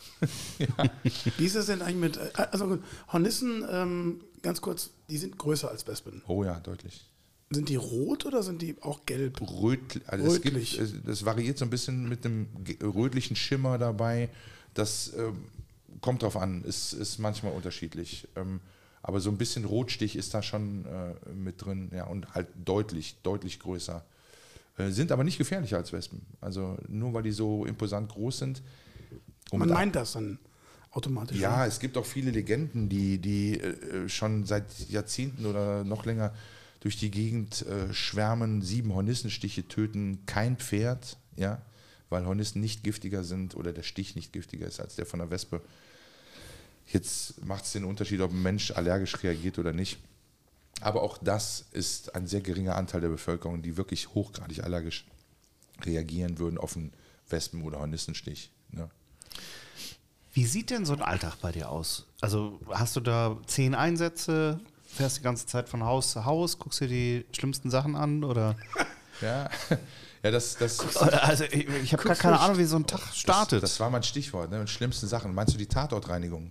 Ja. 0.58 0.90
Wie 1.38 1.44
ist 1.44 1.54
es 1.54 1.66
denn 1.66 1.82
eigentlich 1.82 1.96
mit, 1.96 2.36
also 2.36 2.78
Hornissen, 3.12 3.64
ähm, 3.70 4.20
ganz 4.42 4.60
kurz, 4.60 4.90
die 5.08 5.18
sind 5.18 5.38
größer 5.38 5.70
als 5.70 5.86
Wespen. 5.86 6.22
Oh 6.26 6.44
ja, 6.44 6.60
deutlich. 6.60 7.04
Sind 7.50 7.68
die 7.68 7.76
rot 7.76 8.24
oder 8.24 8.42
sind 8.42 8.62
die 8.62 8.76
auch 8.80 9.04
gelb? 9.04 9.40
Röt, 9.40 10.00
also 10.06 10.30
Rötlich. 10.30 10.78
Es 10.78 10.92
gibt, 10.92 11.08
das 11.08 11.24
variiert 11.24 11.58
so 11.58 11.64
ein 11.64 11.70
bisschen 11.70 12.08
mit 12.08 12.24
dem 12.24 12.48
rötlichen 12.82 13.36
Schimmer 13.36 13.76
dabei. 13.78 14.30
Das 14.74 15.08
äh, 15.08 15.32
kommt 16.00 16.22
drauf 16.22 16.36
an, 16.36 16.64
ist, 16.64 16.94
ist 16.94 17.18
manchmal 17.18 17.52
unterschiedlich. 17.52 18.26
Ähm, 18.36 18.60
aber 19.02 19.20
so 19.20 19.30
ein 19.30 19.36
bisschen 19.36 19.64
Rotstich 19.64 20.16
ist 20.16 20.32
da 20.32 20.42
schon 20.42 20.86
äh, 20.86 21.32
mit 21.32 21.64
drin, 21.64 21.90
ja, 21.92 22.04
und 22.04 22.34
halt 22.34 22.48
deutlich, 22.64 23.16
deutlich 23.22 23.58
größer. 23.58 24.04
Äh, 24.78 24.90
sind 24.90 25.12
aber 25.12 25.24
nicht 25.24 25.38
gefährlicher 25.38 25.76
als 25.76 25.92
Wespen. 25.92 26.22
Also 26.40 26.78
nur 26.88 27.12
weil 27.12 27.24
die 27.24 27.32
so 27.32 27.66
imposant 27.66 28.10
groß 28.10 28.38
sind. 28.38 28.62
Man 29.58 29.68
meint 29.68 29.96
das 29.96 30.12
dann 30.12 30.38
automatisch. 30.90 31.38
Ja, 31.38 31.56
oder? 31.56 31.66
es 31.66 31.80
gibt 31.80 31.96
auch 31.96 32.06
viele 32.06 32.30
Legenden, 32.30 32.88
die, 32.88 33.18
die 33.18 33.60
äh, 33.60 34.08
schon 34.08 34.46
seit 34.46 34.88
Jahrzehnten 34.88 35.46
oder 35.46 35.84
noch 35.84 36.04
länger 36.04 36.32
durch 36.80 36.96
die 36.96 37.10
Gegend 37.10 37.64
äh, 37.66 37.92
schwärmen, 37.92 38.62
sieben 38.62 38.94
Hornissenstiche 38.94 39.68
töten 39.68 40.26
kein 40.26 40.56
Pferd, 40.56 41.16
ja, 41.36 41.62
weil 42.10 42.26
Hornissen 42.26 42.60
nicht 42.60 42.82
giftiger 42.82 43.24
sind 43.24 43.54
oder 43.56 43.72
der 43.72 43.84
Stich 43.84 44.16
nicht 44.16 44.32
giftiger 44.32 44.66
ist 44.66 44.80
als 44.80 44.96
der 44.96 45.06
von 45.06 45.20
der 45.20 45.30
Wespe. 45.30 45.60
Jetzt 46.88 47.44
macht 47.44 47.64
es 47.64 47.72
den 47.72 47.84
Unterschied, 47.84 48.20
ob 48.20 48.32
ein 48.32 48.42
Mensch 48.42 48.72
allergisch 48.72 49.22
reagiert 49.22 49.58
oder 49.58 49.72
nicht. 49.72 49.98
Aber 50.80 51.02
auch 51.02 51.18
das 51.18 51.66
ist 51.70 52.14
ein 52.14 52.26
sehr 52.26 52.40
geringer 52.40 52.76
Anteil 52.76 53.00
der 53.00 53.08
Bevölkerung, 53.08 53.62
die 53.62 53.76
wirklich 53.76 54.08
hochgradig 54.14 54.64
allergisch 54.64 55.06
reagieren 55.84 56.38
würden 56.38 56.58
auf 56.58 56.76
einen 56.76 56.92
Wespen- 57.28 57.62
oder 57.62 57.78
Hornissenstich. 57.78 58.50
Ne? 58.72 58.90
Wie 60.32 60.46
sieht 60.46 60.70
denn 60.70 60.86
so 60.86 60.94
ein 60.94 61.02
Alltag 61.02 61.36
bei 61.40 61.52
dir 61.52 61.70
aus? 61.70 62.06
Also 62.20 62.58
hast 62.70 62.96
du 62.96 63.00
da 63.00 63.36
zehn 63.46 63.74
Einsätze, 63.74 64.60
fährst 64.86 65.18
die 65.18 65.22
ganze 65.22 65.46
Zeit 65.46 65.68
von 65.68 65.84
Haus 65.84 66.12
zu 66.12 66.24
Haus, 66.24 66.58
guckst 66.58 66.80
dir 66.80 66.88
die 66.88 67.26
schlimmsten 67.32 67.70
Sachen 67.70 67.96
an 67.96 68.24
oder? 68.24 68.56
ja, 69.20 69.50
ja, 70.22 70.30
das, 70.30 70.56
das 70.56 70.96
Also 70.96 71.44
ich, 71.44 71.68
ich 71.68 71.92
habe 71.92 72.04
gar 72.04 72.16
keine 72.16 72.40
Ahnung, 72.40 72.58
wie 72.58 72.64
so 72.64 72.76
ein 72.76 72.86
Tag 72.86 73.00
startet. 73.12 73.62
Das, 73.62 73.72
das 73.72 73.80
war 73.80 73.90
mein 73.90 74.02
Stichwort, 74.02 74.50
ne? 74.50 74.60
Und 74.60 74.70
schlimmsten 74.70 75.06
Sachen. 75.06 75.34
Meinst 75.34 75.52
du 75.52 75.58
die 75.58 75.66
Tatortreinigung? 75.66 76.50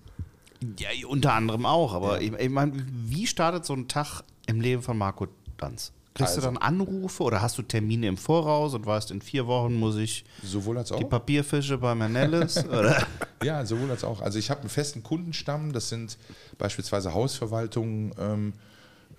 Ja, 0.77 0.89
unter 1.07 1.33
anderem 1.33 1.65
auch, 1.65 1.93
aber 1.93 2.21
ja. 2.21 2.33
ich, 2.33 2.39
ich 2.39 2.49
meine, 2.49 2.73
wie 2.75 3.25
startet 3.25 3.65
so 3.65 3.73
ein 3.73 3.87
Tag 3.87 4.21
im 4.45 4.61
Leben 4.61 4.83
von 4.83 4.97
Marco 4.97 5.27
Danz? 5.57 5.91
Kriegst 6.13 6.35
also, 6.35 6.49
du 6.49 6.53
dann 6.53 6.57
Anrufe 6.57 7.23
oder 7.23 7.41
hast 7.41 7.57
du 7.57 7.61
Termine 7.61 8.07
im 8.07 8.17
Voraus 8.17 8.73
und 8.73 8.85
weißt, 8.85 9.11
in 9.11 9.21
vier 9.21 9.47
Wochen 9.47 9.75
muss 9.75 9.95
ich 9.95 10.25
sowohl 10.43 10.77
als 10.77 10.91
auch. 10.91 10.99
die 10.99 11.05
Papierfische 11.05 11.77
bei 11.77 11.95
Manellis? 11.95 12.63
ja, 13.43 13.65
sowohl 13.65 13.91
als 13.91 14.03
auch. 14.03 14.21
Also 14.21 14.37
ich 14.37 14.49
habe 14.49 14.59
einen 14.59 14.69
festen 14.69 15.03
Kundenstamm, 15.03 15.71
das 15.71 15.87
sind 15.87 16.17
beispielsweise 16.57 17.13
Hausverwaltungen 17.13 18.13
ähm, 18.19 18.53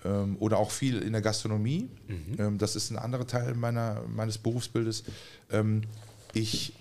ähm, 0.05 0.37
oder 0.39 0.59
auch 0.59 0.69
viel 0.69 1.01
in 1.01 1.13
der 1.13 1.23
Gastronomie. 1.23 1.89
Mhm. 2.07 2.35
Ähm, 2.37 2.57
das 2.59 2.75
ist 2.75 2.91
ein 2.91 2.99
anderer 2.99 3.25
Teil 3.25 3.55
meiner, 3.55 4.03
meines 4.07 4.37
Berufsbildes. 4.37 5.03
Ähm, 5.51 5.81
ich 6.33 6.73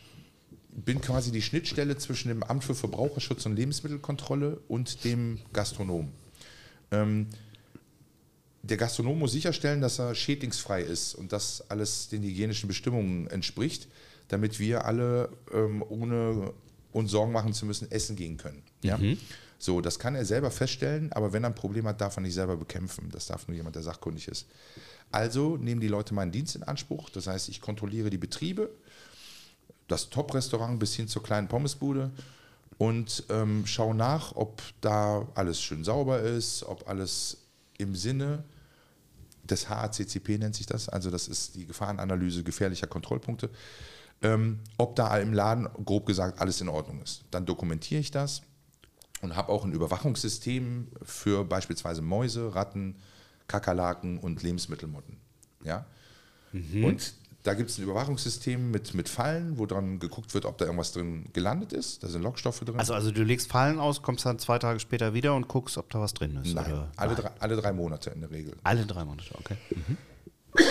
bin 0.73 1.01
quasi 1.01 1.33
die 1.33 1.43
Schnittstelle 1.43 1.97
zwischen 1.97 2.29
dem 2.29 2.43
Amt 2.43 2.65
für 2.65 2.75
Verbraucherschutz 2.75 3.47
und 3.47 3.57
Lebensmittelkontrolle 3.57 4.61
und 4.69 5.05
dem 5.05 5.39
Gastronom. 5.55 6.11
Der 8.63 8.77
Gastronom 8.77 9.19
muss 9.19 9.33
sicherstellen, 9.33 9.81
dass 9.81 9.99
er 9.99 10.15
schädlingsfrei 10.15 10.83
ist 10.83 11.15
und 11.15 11.33
dass 11.33 11.69
alles 11.69 12.09
den 12.09 12.23
hygienischen 12.23 12.69
Bestimmungen 12.69 13.27
entspricht, 13.27 13.89
damit 14.29 14.61
wir 14.61 14.85
alle 14.85 15.31
ähm, 15.53 15.85
ohne 15.89 16.53
uns 16.93 17.11
Sorgen 17.11 17.33
machen 17.33 17.53
zu 17.53 17.67
müssen 17.67 17.91
essen 17.91 18.17
gehen 18.17 18.37
können. 18.37 18.63
Ja? 18.83 18.99
So, 19.59 19.81
das 19.81 19.99
kann 19.99 20.15
er 20.15 20.25
selber 20.25 20.51
feststellen, 20.51 21.13
aber 21.13 21.33
wenn 21.33 21.45
er 21.45 21.51
ein 21.51 21.55
Problem 21.55 21.87
hat, 21.87 22.01
darf 22.01 22.17
er 22.17 22.21
nicht 22.21 22.35
selber 22.35 22.57
bekämpfen. 22.57 23.11
Das 23.13 23.27
darf 23.27 23.47
nur 23.47 23.57
jemand, 23.57 23.77
der 23.77 23.83
sachkundig 23.83 24.29
ist. 24.29 24.47
Also 25.13 25.57
nehmen 25.57 25.81
die 25.81 25.89
Leute 25.89 26.15
meinen 26.15 26.33
Dienst 26.33 26.57
in 26.57 26.63
Anspruch. 26.63 27.11
Das 27.11 27.27
heißt, 27.27 27.49
ich 27.49 27.61
kontrolliere 27.61 28.11
die 28.11 28.19
Betriebe, 28.19 28.71
das 29.87 30.11
Top-Restaurant 30.11 30.79
bis 30.81 30.95
hin 30.95 31.07
zur 31.07 31.23
kleinen 31.23 31.49
Pommesbude 31.49 32.11
und 32.79 33.25
ähm, 33.29 33.67
schaue 33.67 33.95
nach, 33.95 34.35
ob 34.35 34.63
da 34.81 35.29
alles 35.35 35.61
schön 35.61 35.85
sauber 35.85 36.21
ist, 36.21 36.65
ob 36.65 36.89
alles 36.89 37.37
im 37.79 37.95
Sinne 37.95 38.43
des 39.43 39.69
HACCP 39.69 40.39
nennt 40.39 40.55
sich 40.55 40.67
das, 40.67 40.89
also 40.89 41.11
das 41.11 41.29
ist 41.29 41.57
die 41.57 41.67
Gefahrenanalyse 41.67 42.45
gefährlicher 42.45 42.87
Kontrollpunkte, 42.87 43.51
ähm, 44.23 44.61
ob 44.79 44.97
da 44.97 45.17
im 45.19 45.33
Laden 45.33 45.69
grob 45.85 46.07
gesagt 46.07 46.41
alles 46.41 46.61
in 46.61 46.69
Ordnung 46.69 47.03
ist. 47.03 47.25
Dann 47.31 47.45
dokumentiere 47.45 48.01
ich 48.01 48.11
das 48.11 48.43
und 49.21 49.37
habe 49.37 49.51
auch 49.51 49.65
ein 49.65 49.73
Überwachungssystem 49.73 50.89
für 51.03 51.45
beispielsweise 51.45 52.03
Mäuse, 52.03 52.55
Ratten, 52.55 52.97
Kakerlaken 53.49 54.19
und 54.19 54.43
Lebensmittelmotten. 54.43 55.17
Ja? 55.65 55.87
Und 56.85 57.15
da 57.43 57.55
gibt 57.55 57.71
es 57.71 57.79
ein 57.79 57.85
Überwachungssystem 57.85 58.71
mit, 58.71 58.95
mit 58.95 59.09
Fallen, 59.09 59.59
wo 59.59 59.67
dran 59.67 59.99
geguckt 59.99 60.33
wird, 60.35 60.45
ob 60.45 60.59
da 60.59 60.65
irgendwas 60.67 60.93
drin 60.93 61.27
gelandet 61.33 61.73
ist. 61.73 62.03
Da 62.03 62.09
sind 62.09 62.23
Lockstoffe 62.23 62.61
drin. 62.61 62.79
Also, 62.79 62.95
also 62.95 63.11
du 63.11 63.25
legst 63.25 63.51
Fallen 63.51 63.81
aus, 63.81 64.03
kommst 64.03 64.25
dann 64.25 64.39
zwei 64.39 64.59
Tage 64.59 64.79
später 64.79 65.13
wieder 65.13 65.35
und 65.35 65.49
guckst, 65.49 65.77
ob 65.77 65.91
da 65.91 66.01
was 66.01 66.15
drin 66.15 66.37
ist. 66.37 66.55
Nein, 66.55 66.73
oder? 66.73 66.93
alle, 66.97 67.15
Drei, 67.15 67.31
alle 67.41 67.57
drei 67.57 67.73
Monate 67.73 68.11
in 68.11 68.21
der 68.21 68.31
Regel. 68.31 68.57
Alle 68.63 68.87
drei 68.87 69.05
Monate, 69.05 69.35
okay. 69.39 69.57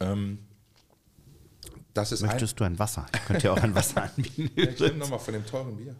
Ähm, 0.00 0.38
das 1.94 2.10
ist 2.10 2.22
ein, 2.22 2.30
Möchtest 2.30 2.58
du 2.58 2.64
ein 2.64 2.76
Wasser? 2.78 3.06
Ich 3.14 3.24
könnte 3.24 3.42
dir 3.42 3.52
auch 3.52 3.62
ein 3.62 3.72
Wasser 3.74 4.02
anbieten. 4.16 4.50
Ja, 4.56 4.64
ich 4.64 4.80
nehme 4.80 4.94
nochmal 4.96 5.20
von 5.20 5.34
dem 5.34 5.46
teuren 5.46 5.76
Bier. 5.76 5.94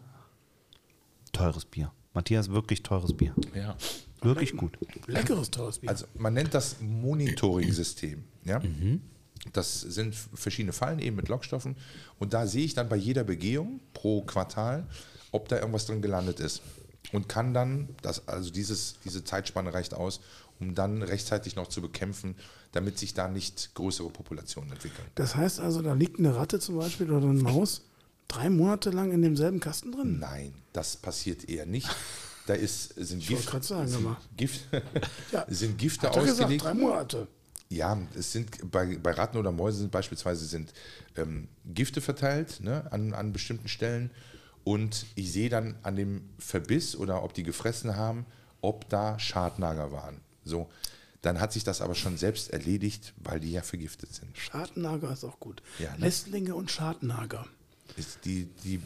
Teures 1.31 1.63
Bier. 1.63 1.91
Matthias, 2.13 2.49
wirklich 2.49 2.83
teures 2.83 3.15
Bier. 3.15 3.33
Ja. 3.55 3.75
Wirklich 4.23 4.55
gut. 4.55 4.77
Leckeres, 5.07 5.51
teures 5.51 5.79
Bier. 5.79 5.89
Also 5.89 6.05
man 6.15 6.33
nennt 6.33 6.53
das 6.53 6.77
Monitoring-System. 6.81 8.23
Ja? 8.45 8.61
Das 9.51 9.81
sind 9.81 10.15
verschiedene 10.33 10.73
Fallen 10.73 10.99
eben 10.99 11.15
mit 11.15 11.27
Lockstoffen. 11.27 11.75
Und 12.19 12.33
da 12.33 12.47
sehe 12.47 12.65
ich 12.65 12.73
dann 12.73 12.89
bei 12.89 12.95
jeder 12.95 13.23
Begehung 13.23 13.79
pro 13.93 14.21
Quartal, 14.21 14.87
ob 15.31 15.47
da 15.49 15.59
irgendwas 15.59 15.85
drin 15.85 16.01
gelandet 16.01 16.39
ist. 16.39 16.61
Und 17.11 17.27
kann 17.27 17.53
dann, 17.53 17.89
das, 18.01 18.27
also 18.27 18.49
dieses, 18.49 18.95
diese 19.03 19.23
Zeitspanne 19.23 19.73
reicht 19.73 19.93
aus, 19.93 20.21
um 20.59 20.73
dann 20.73 21.03
rechtzeitig 21.03 21.55
noch 21.55 21.67
zu 21.67 21.81
bekämpfen, 21.81 22.35
damit 22.71 22.97
sich 22.97 23.13
da 23.13 23.27
nicht 23.27 23.71
größere 23.75 24.09
Populationen 24.09 24.71
entwickeln. 24.71 25.05
Das 25.15 25.35
heißt 25.35 25.59
also, 25.59 25.81
da 25.81 25.93
liegt 25.93 26.19
eine 26.19 26.35
Ratte 26.35 26.59
zum 26.59 26.77
Beispiel 26.77 27.11
oder 27.11 27.27
eine 27.27 27.41
Maus 27.41 27.81
drei 28.27 28.49
Monate 28.49 28.89
lang 28.89 29.11
in 29.11 29.21
demselben 29.21 29.59
Kasten 29.59 29.91
drin. 29.91 30.19
Nein, 30.19 30.53
das 30.71 30.97
passiert 30.97 31.47
eher 31.49 31.65
nicht. 31.65 31.89
Da 32.45 32.53
ist, 32.55 32.89
sind, 32.95 33.25
Gift, 33.25 33.63
sagen, 33.63 33.87
sind, 33.87 34.17
Gift, 34.35 34.61
Ja. 35.31 35.45
sind 35.49 35.77
Gifte 35.77 36.07
Hat 36.07 36.15
er 36.15 36.21
gesagt, 36.23 36.41
ausgelegt. 36.41 36.63
drei 36.63 36.73
Monate. 36.73 37.27
Ja, 37.69 37.97
es 38.15 38.31
sind 38.33 38.69
bei, 38.71 38.97
bei 38.97 39.11
Ratten 39.11 39.37
oder 39.37 39.51
Mäusen 39.51 39.81
sind 39.81 39.91
beispielsweise 39.91 40.45
sind 40.45 40.73
ähm, 41.15 41.47
Gifte 41.65 42.01
verteilt 42.01 42.59
ne, 42.59 42.85
an, 42.91 43.13
an 43.13 43.33
bestimmten 43.33 43.67
Stellen 43.67 44.11
und 44.63 45.05
ich 45.15 45.31
sehe 45.31 45.49
dann 45.49 45.75
an 45.83 45.95
dem 45.95 46.29
Verbiss 46.37 46.95
oder 46.95 47.23
ob 47.23 47.33
die 47.33 47.43
gefressen 47.43 47.95
haben, 47.95 48.25
ob 48.61 48.87
da 48.89 49.17
Schadnager 49.17 49.91
waren. 49.91 50.19
So, 50.45 50.69
dann 51.21 51.39
hat 51.39 51.53
sich 51.53 51.63
das 51.63 51.81
aber 51.81 51.95
schon 51.95 52.17
selbst 52.17 52.51
erledigt, 52.51 53.13
weil 53.17 53.39
die 53.39 53.51
ja 53.53 53.61
vergiftet 53.61 54.13
sind. 54.13 54.37
Schadnager 54.37 55.11
ist 55.11 55.23
auch 55.23 55.39
gut. 55.39 55.63
Ja, 55.79 55.91
ne? 55.93 56.05
Lästlinge 56.05 56.53
und 56.55 56.69
Schadnager. 56.69 57.47
Ist 57.95 58.25
die, 58.25 58.45
die 58.63 58.81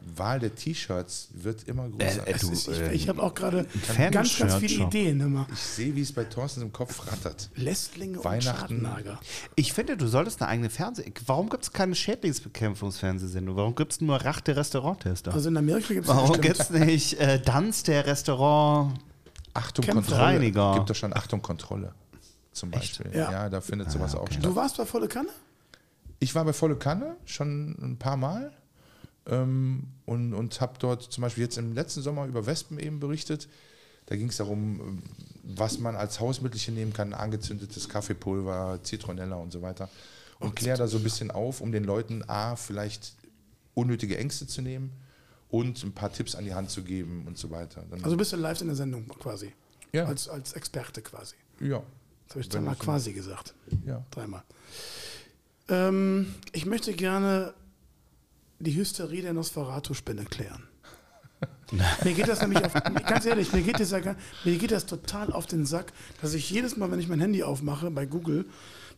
Wahl 0.00 0.40
der 0.40 0.54
T-Shirts 0.54 1.28
wird 1.32 1.68
immer 1.68 1.88
größer. 1.88 2.26
Äh, 2.26 2.32
äh, 2.32 2.38
Du, 2.38 2.50
ist, 2.50 2.68
ich 2.68 2.78
äh, 2.78 2.92
ich 2.94 3.08
habe 3.08 3.22
auch 3.22 3.34
gerade 3.34 3.66
ganz, 4.10 4.38
ganz 4.38 4.54
viele. 4.56 4.84
Ideen. 4.84 5.20
Immer. 5.20 5.46
ich 5.52 5.58
sehe, 5.58 5.94
wie 5.94 6.02
es 6.02 6.12
bei 6.12 6.24
Thorsten 6.24 6.62
im 6.62 6.72
Kopf 6.72 7.10
rattert. 7.10 7.50
Lästlinge 7.56 8.18
und 8.18 8.24
Weihnachten. 8.24 8.82
Schadnager. 8.82 9.20
Ich 9.54 9.72
finde, 9.72 9.96
du 9.96 10.06
solltest 10.06 10.40
eine 10.40 10.50
eigene 10.50 10.70
Fernseh... 10.70 11.12
Warum 11.26 11.50
gibt 11.50 11.64
es 11.64 11.72
keine 11.72 11.94
Schädlingsbekämpfungsfernsehsendung? 11.94 13.56
Warum 13.56 13.74
gibt 13.74 13.92
es 13.92 14.00
nur 14.00 14.16
Rach 14.16 14.40
der 14.40 14.56
Restauranttester? 14.56 15.34
Also 15.34 15.48
in 15.48 15.56
Amerika 15.56 15.94
gibt 15.94 16.06
es 16.06 16.14
Warum 16.14 16.40
gibt 16.40 16.60
es 16.60 16.70
nicht 16.70 17.14
äh, 17.20 17.40
Danz 17.40 17.82
der 17.82 18.06
Restaurant... 18.06 18.98
Achtung, 19.54 19.84
Kämpfer. 19.84 20.02
Kontrolle. 20.02 20.22
Reiniger. 20.22 20.74
Gibt 20.74 20.90
doch 20.90 20.94
schon 20.94 21.16
Achtung, 21.16 21.42
Kontrolle. 21.42 21.92
Zum 22.52 22.70
Beispiel. 22.70 23.10
Ja. 23.12 23.30
Ja. 23.30 23.48
da 23.48 23.60
findet 23.60 23.90
sowas 23.90 24.14
auch 24.14 24.30
statt. 24.30 24.44
Du 24.44 24.54
warst 24.54 24.76
bei 24.76 24.84
Volle 24.84 25.08
Kanne? 25.08 25.30
Ich 26.20 26.34
war 26.34 26.44
bei 26.44 26.52
Volle 26.52 26.76
Kanne 26.76 27.16
schon 27.24 27.76
ein 27.80 27.98
paar 27.98 28.16
Mal 28.16 28.52
ähm, 29.28 29.84
und, 30.06 30.34
und 30.34 30.60
habe 30.60 30.74
dort 30.78 31.02
zum 31.02 31.22
Beispiel 31.22 31.44
jetzt 31.44 31.58
im 31.58 31.72
letzten 31.74 32.02
Sommer 32.02 32.26
über 32.26 32.46
Wespen 32.46 32.78
eben 32.78 33.00
berichtet. 33.00 33.48
Da 34.06 34.16
ging 34.16 34.28
es 34.28 34.38
darum, 34.38 35.02
was 35.42 35.78
man 35.78 35.94
als 35.94 36.18
Hausmittelchen 36.18 36.74
nehmen 36.74 36.92
kann, 36.94 37.12
angezündetes 37.12 37.88
Kaffeepulver, 37.88 38.80
Zitronella 38.82 39.36
und 39.36 39.52
so 39.52 39.60
weiter. 39.60 39.90
Und 40.40 40.56
kläre 40.56 40.78
da 40.78 40.86
so 40.88 40.96
ein 40.98 41.02
bisschen 41.02 41.30
auf, 41.30 41.60
um 41.60 41.72
den 41.72 41.84
Leuten 41.84 42.22
A, 42.28 42.56
vielleicht 42.56 43.14
unnötige 43.74 44.16
Ängste 44.16 44.46
zu 44.46 44.62
nehmen 44.62 44.92
und 45.50 45.82
ein 45.82 45.92
paar 45.92 46.12
Tipps 46.12 46.34
an 46.34 46.44
die 46.44 46.54
Hand 46.54 46.70
zu 46.70 46.82
geben 46.82 47.24
und 47.26 47.36
so 47.38 47.50
weiter. 47.50 47.84
Dann, 47.90 48.02
Also 48.04 48.16
bist 48.16 48.32
du 48.32 48.36
live 48.36 48.60
in 48.60 48.68
der 48.68 48.76
Sendung 48.76 49.06
quasi. 49.08 49.52
Ja. 49.92 50.04
Als, 50.06 50.28
als 50.28 50.52
Experte 50.52 51.02
quasi. 51.02 51.34
ja, 51.60 51.82
Das 52.26 52.30
habe 52.36 52.40
ich 52.40 52.48
dreimal 52.48 52.76
quasi 52.76 53.12
gesagt. 53.12 53.54
ja. 53.86 54.04
Dreimal. 54.10 54.42
Ähm, 55.68 56.34
ich 56.52 56.66
möchte 56.66 56.92
gerne 56.92 57.52
die 58.58 58.74
Hysterie 58.74 59.22
der 59.22 59.32
Nosferatu-Spinne 59.34 60.24
klären. 60.24 60.62
mir 62.04 62.14
geht 62.14 62.28
das 62.28 62.40
nämlich 62.40 62.64
auf, 62.64 62.72
ganz 62.74 63.24
ehrlich, 63.24 63.52
mir 63.52 63.62
geht, 63.62 63.78
das 63.78 63.90
ja, 63.90 64.00
gar- 64.00 64.16
mir 64.44 64.56
geht 64.58 64.72
das 64.72 64.86
total 64.86 65.32
auf 65.32 65.46
den 65.46 65.66
Sack, 65.66 65.92
dass 66.20 66.34
ich 66.34 66.50
jedes 66.50 66.76
Mal, 66.76 66.90
wenn 66.90 66.98
ich 66.98 67.08
mein 67.08 67.20
Handy 67.20 67.42
aufmache 67.42 67.90
bei 67.90 68.06
Google, 68.06 68.46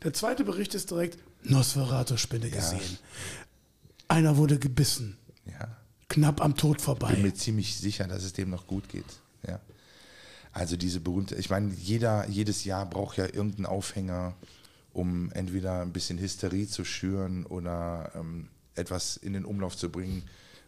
der 0.02 0.12
zweite 0.14 0.44
Bericht 0.44 0.74
ist 0.74 0.90
direkt 0.90 1.18
Nosferatu-Spinne 1.42 2.48
gesehen. 2.50 2.98
Einer 4.08 4.36
wurde 4.36 4.58
gebissen, 4.58 5.16
ja. 5.46 5.76
knapp 6.08 6.40
am 6.40 6.56
Tod 6.56 6.78
bin 6.78 6.84
vorbei. 6.84 7.16
mir 7.16 7.34
ziemlich 7.34 7.76
sicher, 7.76 8.06
dass 8.08 8.24
es 8.24 8.32
dem 8.32 8.50
noch 8.50 8.66
gut 8.66 8.88
geht. 8.88 9.04
Ja. 9.46 9.60
Also 10.52 10.76
diese 10.76 11.00
berühmte, 11.00 11.36
ich 11.36 11.50
meine, 11.50 11.72
jeder, 11.74 12.28
jedes 12.28 12.64
Jahr 12.64 12.86
braucht 12.86 13.18
ja 13.18 13.26
irgendeinen 13.26 13.66
Aufhänger, 13.66 14.34
um 14.92 15.30
entweder 15.32 15.82
ein 15.82 15.92
bisschen 15.92 16.18
Hysterie 16.18 16.66
zu 16.66 16.84
schüren 16.84 17.46
oder 17.46 18.10
ähm, 18.14 18.48
etwas 18.80 19.16
in 19.16 19.32
den 19.34 19.44
Umlauf 19.44 19.76
zu 19.76 19.88
bringen, 19.90 20.22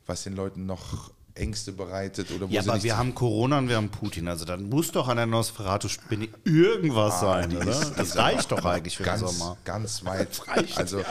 was 0.06 0.22
den 0.24 0.34
Leuten 0.36 0.66
noch 0.66 1.10
Ängste 1.34 1.72
bereitet 1.72 2.30
oder 2.30 2.48
wo 2.48 2.52
Ja, 2.52 2.60
aber 2.60 2.82
wir 2.82 2.96
haben 2.98 3.14
Corona 3.14 3.58
und 3.58 3.68
wir 3.68 3.76
haben 3.76 3.88
Putin. 3.88 4.28
Also 4.28 4.44
dann 4.44 4.68
muss 4.68 4.92
doch 4.92 5.08
an 5.08 5.16
der 5.16 5.24
Nosferatu-Spinne 5.26 6.28
irgendwas 6.44 7.20
sein, 7.20 7.48
die 7.50 7.56
oder? 7.56 7.70
ist- 7.70 7.94
das 7.96 8.16
reicht 8.16 8.52
doch 8.52 8.64
eigentlich 8.66 8.96
für 8.98 9.04
den 9.04 9.18
ganz, 9.18 9.38
Sommer. 9.38 9.56
ganz 9.64 10.04
weit. 10.04 10.42
also 10.76 11.02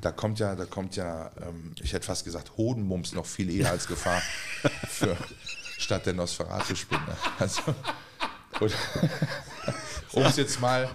da 0.00 0.10
kommt 0.10 0.40
ja, 0.40 0.56
da 0.56 0.64
kommt 0.64 0.96
ja, 0.96 1.30
ähm, 1.40 1.72
ich 1.80 1.92
hätte 1.92 2.04
fast 2.06 2.24
gesagt, 2.24 2.56
Hodenmums 2.56 3.12
noch 3.12 3.24
viel 3.26 3.50
eher 3.50 3.70
als 3.70 3.86
Gefahr 3.86 4.20
für 4.88 5.16
statt 5.78 6.06
der 6.06 6.14
Nosferatu-Spinne. 6.14 7.16
Also, 7.38 7.62
oder- 8.60 8.72
um 10.12 10.22
es 10.22 10.36
jetzt 10.36 10.60
mal. 10.60 10.88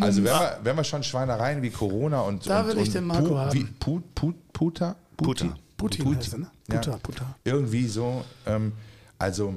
Also 0.00 0.18
wenn 0.22 0.32
wir, 0.32 0.60
wenn 0.62 0.76
wir 0.76 0.84
schon 0.84 1.02
Schweinereien 1.02 1.62
wie 1.62 1.70
Corona 1.70 2.20
und, 2.22 2.46
Da 2.48 2.60
und, 2.62 2.68
will 2.68 2.78
ich 2.78 2.88
und 2.88 2.94
den 2.94 3.04
Marco 3.06 3.34
Pu- 3.34 3.38
haben. 3.38 3.52
Wie, 3.52 3.64
Pu, 3.64 4.00
Pu, 4.14 4.32
Puta? 4.52 4.96
Puti? 5.16 5.44
Puta. 5.44 5.58
Putin 5.76 6.04
Putin. 6.04 6.16
heißt 6.18 6.32
er, 6.34 6.38
ne? 6.38 6.50
Ja. 6.70 6.76
Puta, 6.80 6.96
Puta. 6.98 7.36
Irgendwie 7.44 7.86
so. 7.88 8.24
Ähm, 8.46 8.72
also 9.18 9.54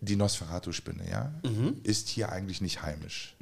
die 0.00 0.16
Nosferatu-Spinne, 0.16 1.08
ja, 1.08 1.32
ist 1.84 2.08
hier 2.08 2.32
eigentlich 2.32 2.60
nicht 2.60 2.82
heimisch. 2.82 3.36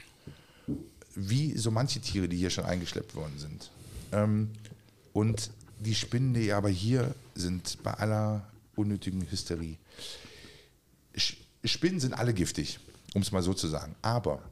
Wie 1.14 1.56
so 1.56 1.70
manche 1.70 2.00
Tiere, 2.00 2.28
die 2.28 2.36
hier 2.36 2.50
schon 2.50 2.64
eingeschleppt 2.64 3.14
worden 3.14 3.38
sind. 3.38 3.70
Ähm, 4.12 4.50
und 5.12 5.50
die 5.78 5.94
Spinnen, 5.94 6.34
die 6.34 6.52
aber 6.52 6.68
hier 6.68 7.14
sind, 7.34 7.78
bei 7.82 7.92
aller 7.94 8.46
unnötigen 8.76 9.26
Hysterie. 9.30 9.76
Sch- 11.16 11.36
Spinnen 11.64 11.98
sind 12.00 12.12
alle 12.12 12.34
giftig, 12.34 12.78
um 13.14 13.22
es 13.22 13.32
mal 13.32 13.42
so 13.42 13.54
zu 13.54 13.68
sagen. 13.68 13.94
Aber 14.02 14.42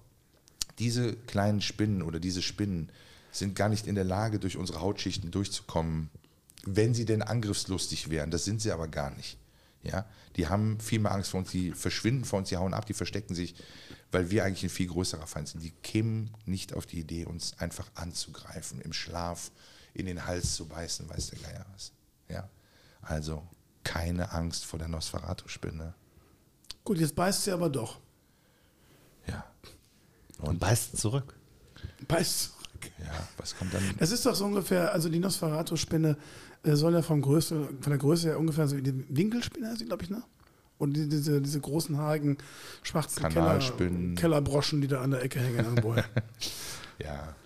diese 0.79 1.15
kleinen 1.15 1.61
Spinnen 1.61 2.03
oder 2.03 2.21
diese 2.21 2.43
Spinnen 2.43 2.91
sind 3.33 3.55
gar 3.55 3.69
nicht 3.69 3.87
in 3.87 3.95
der 3.95 4.05
Lage, 4.05 4.39
durch 4.39 4.57
unsere 4.57 4.81
Hautschichten 4.81 5.31
durchzukommen, 5.31 6.11
wenn 6.65 6.95
sie 6.95 7.05
denn 7.05 7.23
angriffslustig 7.23 8.11
wären. 8.11 8.31
Das 8.31 8.45
sind 8.45 8.61
sie 8.61 8.73
aber 8.73 8.89
gar 8.89 9.11
nicht. 9.11 9.39
Ja? 9.83 10.07
Die 10.37 10.49
haben 10.49 10.81
viel 10.81 10.99
mehr 11.01 11.13
Angst 11.13 11.31
vor 11.31 11.41
uns, 11.41 11.51
die 11.51 11.73
verschwinden 11.73 12.25
vor 12.25 12.41
uns, 12.41 12.49
die 12.49 12.57
hauen 12.57 12.75
ab, 12.75 12.87
die 12.87 12.95
verstecken 12.95 13.35
sich, 13.35 13.55
weil 14.11 14.31
wir 14.31 14.45
eigentlich 14.45 14.65
ein 14.65 14.71
viel 14.71 14.89
größerer 14.89 15.27
Feind 15.27 15.49
sind. 15.49 15.63
Die 15.63 15.73
kämen 15.83 16.31
nicht 16.47 16.73
auf 16.75 16.87
die 16.87 17.01
Idee, 17.01 17.25
uns 17.25 17.59
einfach 17.59 17.91
anzugreifen, 17.95 18.81
im 18.81 18.93
Schlaf 18.93 19.51
in 19.95 20.07
den 20.07 20.27
Hals 20.27 20.55
zu 20.55 20.67
beißen, 20.67 21.09
weiß 21.09 21.29
der 21.29 21.39
Geier 21.41 21.67
was. 21.75 21.93
Ja? 22.29 22.49
Also 23.03 23.47
keine 23.85 24.33
Angst 24.33 24.65
vor 24.65 24.79
der 24.79 24.89
Nosferatu-Spinne. 24.89 25.95
Gut, 26.85 26.99
jetzt 26.99 27.15
beißt 27.15 27.45
sie 27.45 27.53
aber 27.53 27.69
doch. 27.69 28.01
Und 30.41 30.61
beißt 30.61 30.97
zurück. 30.97 31.35
Beißt 32.07 32.43
zurück. 32.43 32.93
Ja, 32.99 33.29
was 33.37 33.57
kommt 33.57 33.75
dann? 33.75 33.83
Das 33.99 34.13
ist 34.13 34.25
doch 34.25 34.35
so 34.35 34.45
ungefähr, 34.45 34.93
also 34.93 35.09
die 35.09 35.19
Nosferatu-Spinne 35.19 36.17
äh, 36.63 36.77
soll 36.77 36.95
ja 36.95 37.03
vom 37.03 37.23
Größe, 37.23 37.69
von 37.81 37.91
der 37.91 37.99
Größe 37.99 38.29
her 38.29 38.39
ungefähr 38.39 38.69
so 38.69 38.77
wie 38.77 38.83
die 38.83 39.05
Winkelspinne, 39.09 39.75
glaube 39.87 40.05
ich, 40.05 40.11
ne? 40.11 40.23
Und 40.79 40.95
die, 40.95 41.09
diese, 41.09 41.43
diese 41.43 41.61
großen 41.61 41.97
haarigen 41.99 42.39
schwarzen 42.83 43.29
Keller. 43.29 43.59
Kellerbroschen, 44.15 44.81
die 44.81 44.87
da 44.87 45.01
an 45.01 45.11
der 45.11 45.23
Ecke 45.23 45.41
hängen. 45.41 45.81
Ja, 47.01 47.37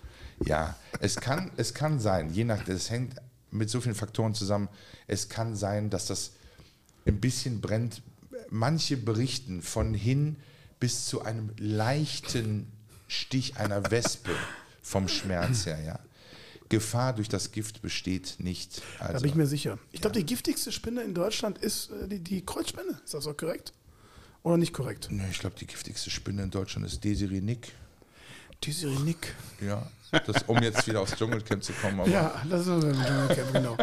ja. 0.45 0.75
Es 0.99 1.15
kann, 1.17 1.51
es 1.57 1.75
kann 1.75 1.99
sein, 1.99 2.33
je 2.33 2.43
nach, 2.43 2.67
es 2.67 2.89
hängt 2.89 3.15
mit 3.51 3.69
so 3.69 3.81
vielen 3.81 3.93
Faktoren 3.93 4.33
zusammen. 4.33 4.67
Es 5.05 5.29
kann 5.29 5.55
sein, 5.55 5.91
dass 5.91 6.07
das 6.07 6.31
ein 7.05 7.21
bisschen 7.21 7.61
brennt. 7.61 8.01
Manche 8.49 8.97
berichten 8.97 9.61
von 9.61 9.93
hin 9.93 10.37
bis 10.83 11.05
zu 11.05 11.21
einem 11.21 11.49
leichten 11.57 12.69
Stich 13.07 13.55
einer 13.55 13.89
Wespe 13.89 14.31
vom 14.81 15.07
Schmerz 15.07 15.65
her, 15.65 15.81
ja. 15.81 15.97
Gefahr 16.67 17.13
durch 17.13 17.29
das 17.29 17.53
Gift 17.53 17.81
besteht 17.81 18.35
nicht. 18.39 18.81
da 18.99 19.05
Also, 19.05 19.21
bin 19.21 19.29
ich 19.29 19.35
mir 19.35 19.47
sicher. 19.47 19.79
Ich 19.93 20.01
glaube, 20.01 20.17
die 20.19 20.25
giftigste 20.25 20.73
Spinne 20.73 21.03
in 21.03 21.13
Deutschland 21.13 21.57
ist 21.57 21.89
äh, 21.91 22.09
die, 22.09 22.19
die 22.19 22.45
Kreuzspinne. 22.45 22.99
Ist 23.05 23.13
das 23.13 23.25
auch 23.27 23.37
korrekt? 23.37 23.71
Oder 24.41 24.57
nicht 24.57 24.73
korrekt? 24.73 25.07
Nö, 25.09 25.23
ich 25.31 25.39
glaube, 25.39 25.55
die 25.57 25.67
giftigste 25.67 26.09
Spinne 26.09 26.43
in 26.43 26.51
Deutschland 26.51 26.85
ist 26.85 27.01
Desiree 27.01 27.39
Nick. 27.39 27.71
Die 28.65 28.73
Sirenik. 28.73 29.33
Ja, 29.61 29.89
das, 30.11 30.43
um 30.47 30.61
jetzt 30.61 30.85
wieder 30.85 30.99
aufs 30.99 31.15
Dschungelcamp 31.15 31.63
zu 31.63 31.71
kommen. 31.71 32.11
Ja, 32.11 32.43
das 32.49 32.63
ist 32.63 32.67
unser 32.67 32.91
Dschungelcamp, 32.91 33.53
genau. 33.53 33.77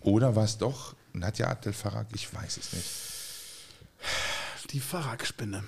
Oder 0.00 0.34
war 0.34 0.44
es 0.44 0.58
doch 0.58 0.96
Nadja 1.12 1.46
Abdel 1.46 1.72
Farag? 1.72 2.08
Ich 2.16 2.34
weiß 2.34 2.56
es 2.56 2.72
nicht. 2.72 4.70
Die 4.72 4.80
Fahrradspinne. 4.80 5.62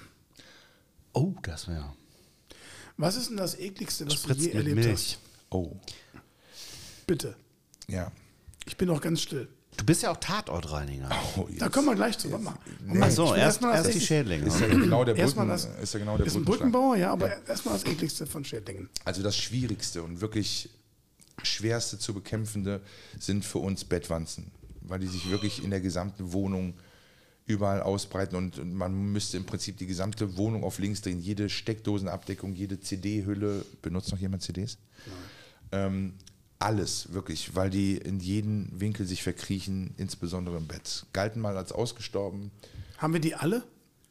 Oh, 1.16 1.34
das 1.42 1.66
wäre. 1.66 1.92
Was 2.98 3.16
ist 3.16 3.30
denn 3.30 3.36
das 3.36 3.58
ekligste, 3.58 4.06
was 4.06 4.14
du 4.14 4.18
Spritzt 4.20 4.40
je 4.42 4.46
mit 4.48 4.54
erlebt 4.56 4.76
Milch. 4.86 5.18
Oh, 5.50 5.72
hast? 5.82 7.06
Bitte. 7.06 7.36
ja. 7.88 8.10
Ich 8.68 8.76
bin 8.76 8.88
noch 8.88 9.00
ganz 9.00 9.20
still. 9.22 9.48
Du 9.76 9.84
bist 9.84 10.02
ja 10.02 10.10
auch 10.10 10.16
Tatortreiniger. 10.16 11.08
Oh, 11.36 11.46
Da 11.58 11.68
kommen 11.68 11.86
wir 11.86 11.94
gleich 11.94 12.18
zu. 12.18 12.30
Warte 12.32 12.44
mal. 12.44 12.54
Nee. 12.84 12.98
Ach 13.00 13.10
so, 13.10 13.24
Ich 13.26 13.30
will 13.32 13.38
erst, 13.38 13.62
erstmal 13.62 13.76
das 13.76 13.86
erst 13.86 13.98
die 14.00 14.04
Schädlinge. 14.04 14.46
Ist 14.46 14.60
ja 14.60 14.66
genau 14.66 15.04
der, 15.04 15.14
Brücken, 15.14 15.48
das- 15.48 15.64
ist 15.80 15.94
ja 15.94 16.00
genau 16.00 16.16
der 16.16 16.26
Ist 16.26 16.34
ein. 16.36 16.44
Brückenbauer, 16.44 16.96
ja, 16.96 17.12
aber 17.12 17.46
erstmal 17.46 17.74
das 17.74 17.84
ekligste 17.84 18.26
von 18.26 18.44
Schädlingen. 18.44 18.88
Also 19.04 19.22
das 19.22 19.36
Schwierigste 19.36 20.02
und 20.02 20.20
wirklich 20.20 20.68
schwerste 21.42 21.98
zu 21.98 22.12
bekämpfende 22.14 22.80
sind 23.20 23.44
für 23.44 23.58
uns 23.58 23.84
Bettwanzen, 23.84 24.50
weil 24.80 24.98
die 24.98 25.06
sich 25.06 25.30
wirklich 25.30 25.62
in 25.62 25.70
der 25.70 25.80
gesamten 25.80 26.32
Wohnung 26.32 26.74
überall 27.46 27.80
ausbreiten 27.80 28.36
und, 28.36 28.74
man 28.74 29.12
müsste 29.12 29.36
im 29.36 29.44
Prinzip 29.44 29.78
die 29.78 29.86
gesamte 29.86 30.36
Wohnung 30.36 30.64
auf 30.64 30.78
links 30.78 31.00
drehen, 31.00 31.20
jede 31.20 31.48
Steckdosenabdeckung, 31.48 32.54
jede 32.54 32.80
CD-Hülle. 32.80 33.64
Benutzt 33.82 34.10
noch 34.10 34.18
jemand 34.18 34.42
CDs? 34.42 34.78
Ähm, 35.70 36.14
alles, 36.58 37.12
wirklich, 37.12 37.54
weil 37.54 37.70
die 37.70 37.96
in 37.96 38.18
jeden 38.18 38.80
Winkel 38.80 39.06
sich 39.06 39.22
verkriechen, 39.22 39.94
insbesondere 39.96 40.56
im 40.56 40.66
Bett. 40.66 41.06
Galten 41.12 41.40
mal 41.40 41.56
als 41.56 41.70
ausgestorben. 41.70 42.50
Haben 42.98 43.12
wir 43.12 43.20
die 43.20 43.34
alle? 43.34 43.62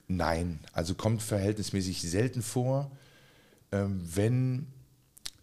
Nein, 0.08 0.60
also 0.72 0.94
kommt 0.94 1.22
verhältnismäßig 1.22 2.02
selten 2.02 2.42
vor. 2.42 2.92
Ähm, 3.72 4.02
wenn, 4.14 4.68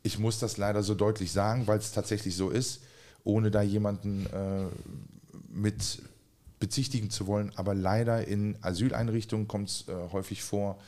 ich 0.03 0.19
muss 0.19 0.39
das 0.39 0.57
leider 0.57 0.83
so 0.83 0.95
deutlich 0.95 1.33
sagen, 1.33 1.67
weil 1.67 1.79
es 1.79 1.93
tatsächlich 1.93 2.37
so 2.37 2.49
ist, 2.49 2.83
ohne 3.25 3.51
da 3.51 3.63
jemanden 3.63 4.27
äh, 4.27 4.67
mit 5.51 6.03
bezichtigen 6.63 7.11
zu 7.11 7.27
wollen, 7.27 7.51
aber 7.57 7.75
leider 7.75 8.29
in 8.29 8.57
Asyleinrichtungen 8.63 9.49
kommt 9.49 9.69
es 9.69 9.89
äh, 9.89 10.13
häufig 10.13 10.45
vor, 10.45 10.79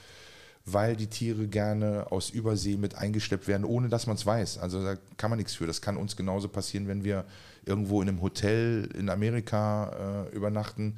weil 0.64 0.94
die 0.94 1.08
Tiere 1.08 1.48
gerne 1.48 2.06
aus 2.12 2.30
Übersee 2.30 2.76
mit 2.76 2.94
eingeschleppt 2.94 3.48
werden, 3.48 3.64
ohne 3.64 3.88
dass 3.88 4.06
man 4.06 4.14
es 4.14 4.24
weiß. 4.24 4.58
Also 4.58 4.84
da 4.84 4.96
kann 5.16 5.30
man 5.30 5.38
nichts 5.38 5.52
für. 5.52 5.66
Das 5.66 5.82
kann 5.82 5.96
uns 5.96 6.14
genauso 6.14 6.48
passieren, 6.48 6.86
wenn 6.86 7.02
wir 7.02 7.24
irgendwo 7.66 8.00
in 8.00 8.08
einem 8.08 8.22
Hotel 8.22 8.88
in 8.96 9.10
Amerika 9.10 10.26
äh, 10.30 10.36
übernachten 10.36 10.96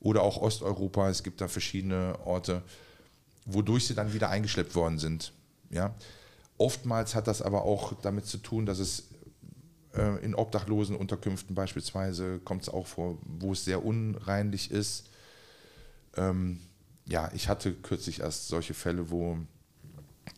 oder 0.00 0.20
auch 0.20 0.36
Osteuropa. 0.36 1.08
Es 1.08 1.22
gibt 1.22 1.40
da 1.40 1.48
verschiedene 1.48 2.18
Orte, 2.26 2.60
wodurch 3.46 3.86
sie 3.86 3.94
dann 3.94 4.12
wieder 4.12 4.28
eingeschleppt 4.28 4.74
worden 4.74 4.98
sind. 4.98 5.32
Ja? 5.70 5.94
Oftmals 6.58 7.14
hat 7.14 7.26
das 7.26 7.40
aber 7.40 7.62
auch 7.62 7.94
damit 8.02 8.26
zu 8.26 8.36
tun, 8.36 8.66
dass 8.66 8.80
es 8.80 9.04
in 10.22 10.36
obdachlosen 10.36 10.94
Unterkünften 10.94 11.54
beispielsweise 11.54 12.38
kommt 12.38 12.62
es 12.62 12.68
auch 12.68 12.86
vor, 12.86 13.18
wo 13.24 13.52
es 13.52 13.64
sehr 13.64 13.84
unreinlich 13.84 14.70
ist. 14.70 15.10
Ähm, 16.16 16.60
ja, 17.06 17.30
ich 17.34 17.48
hatte 17.48 17.72
kürzlich 17.72 18.20
erst 18.20 18.48
solche 18.48 18.74
Fälle, 18.74 19.10
wo 19.10 19.38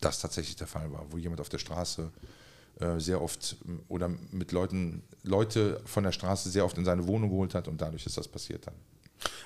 das 0.01 0.19
tatsächlich 0.19 0.55
der 0.55 0.67
Fall 0.67 0.91
war, 0.91 1.05
wo 1.11 1.17
jemand 1.17 1.39
auf 1.39 1.49
der 1.49 1.59
Straße 1.59 2.11
äh, 2.79 2.99
sehr 2.99 3.21
oft 3.21 3.57
m, 3.65 3.81
oder 3.87 4.09
mit 4.31 4.51
Leuten, 4.51 5.03
Leute 5.21 5.81
von 5.85 6.03
der 6.03 6.11
Straße 6.11 6.49
sehr 6.49 6.65
oft 6.65 6.77
in 6.77 6.85
seine 6.85 7.05
Wohnung 7.07 7.29
geholt 7.29 7.53
hat 7.53 7.67
und 7.67 7.79
dadurch 7.79 8.05
ist 8.05 8.17
das 8.17 8.27
passiert 8.27 8.65
dann. 8.65 8.75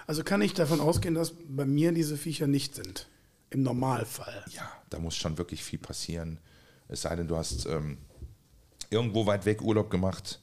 Also 0.08 0.24
kann 0.24 0.42
ich 0.42 0.54
davon 0.54 0.80
ausgehen, 0.80 1.14
dass 1.16 1.34
bei 1.48 1.66
mir 1.66 1.92
diese 1.92 2.18
Viecher 2.18 2.48
nicht 2.48 2.76
sind. 2.76 3.08
Im 3.50 3.64
Normalfall. 3.64 4.44
Ja, 4.52 4.70
da 4.90 5.00
muss 5.00 5.16
schon 5.16 5.38
wirklich 5.38 5.64
viel 5.64 5.80
passieren. 5.80 6.40
Es 6.88 7.02
sei 7.02 7.16
denn, 7.16 7.28
du 7.28 7.36
hast 7.36 7.66
ähm, 7.66 7.98
irgendwo 8.90 9.26
weit 9.26 9.46
weg 9.46 9.62
Urlaub 9.62 9.90
gemacht 9.90 10.40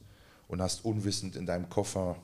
und 0.47 0.61
hast 0.61 0.85
unwissend 0.85 1.35
in 1.35 1.45
deinem 1.45 1.69
Koffer 1.69 2.15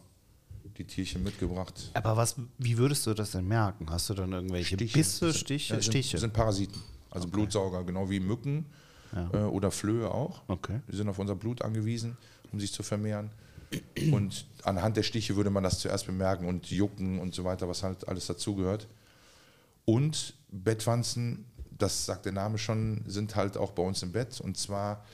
die 0.77 0.85
Tierchen 0.85 1.23
mitgebracht. 1.23 1.91
Aber 1.93 2.15
was, 2.17 2.35
wie 2.57 2.77
würdest 2.77 3.05
du 3.07 3.13
das 3.13 3.31
denn 3.31 3.47
merken? 3.47 3.89
Hast 3.89 4.09
du 4.09 4.13
dann 4.13 4.31
irgendwelche 4.31 4.77
Bisse, 4.77 4.93
Das 4.93 5.19
sind- 5.19 5.35
Stiche? 5.35 5.73
ja, 5.73 5.81
sind, 5.81 5.91
Stiche? 5.91 6.17
sind 6.17 6.33
Parasiten, 6.33 6.81
also 7.09 7.27
Blutsauger, 7.27 7.83
genau 7.83 8.09
wie 8.09 8.19
Mücken 8.19 8.65
äh, 9.33 9.37
oder 9.37 9.71
Flöhe 9.71 10.09
auch. 10.11 10.41
Okay. 10.47 10.79
Die 10.91 10.95
sind 10.95 11.09
auf 11.09 11.19
unser 11.19 11.35
Blut 11.35 11.61
angewiesen, 11.61 12.15
um 12.51 12.59
sich 12.59 12.71
zu 12.71 12.83
vermehren. 12.83 13.31
Und 14.11 14.45
anhand 14.63 14.97
der 14.97 15.03
Stiche 15.03 15.35
würde 15.35 15.49
man 15.49 15.63
das 15.63 15.79
zuerst 15.79 16.05
bemerken 16.05 16.45
und 16.45 16.69
Jucken 16.71 17.19
und 17.19 17.33
so 17.33 17.43
weiter, 17.43 17.67
was 17.69 17.83
halt 17.83 18.07
alles 18.07 18.27
dazugehört. 18.27 18.87
Und 19.85 20.35
Bettwanzen, 20.51 21.45
das 21.77 22.05
sagt 22.05 22.25
der 22.25 22.33
Name 22.33 22.57
schon, 22.57 23.03
sind 23.07 23.35
halt 23.35 23.57
auch 23.57 23.71
bei 23.71 23.83
uns 23.83 24.03
im 24.03 24.11
Bett 24.11 24.39
und 24.41 24.57
zwar 24.57 25.05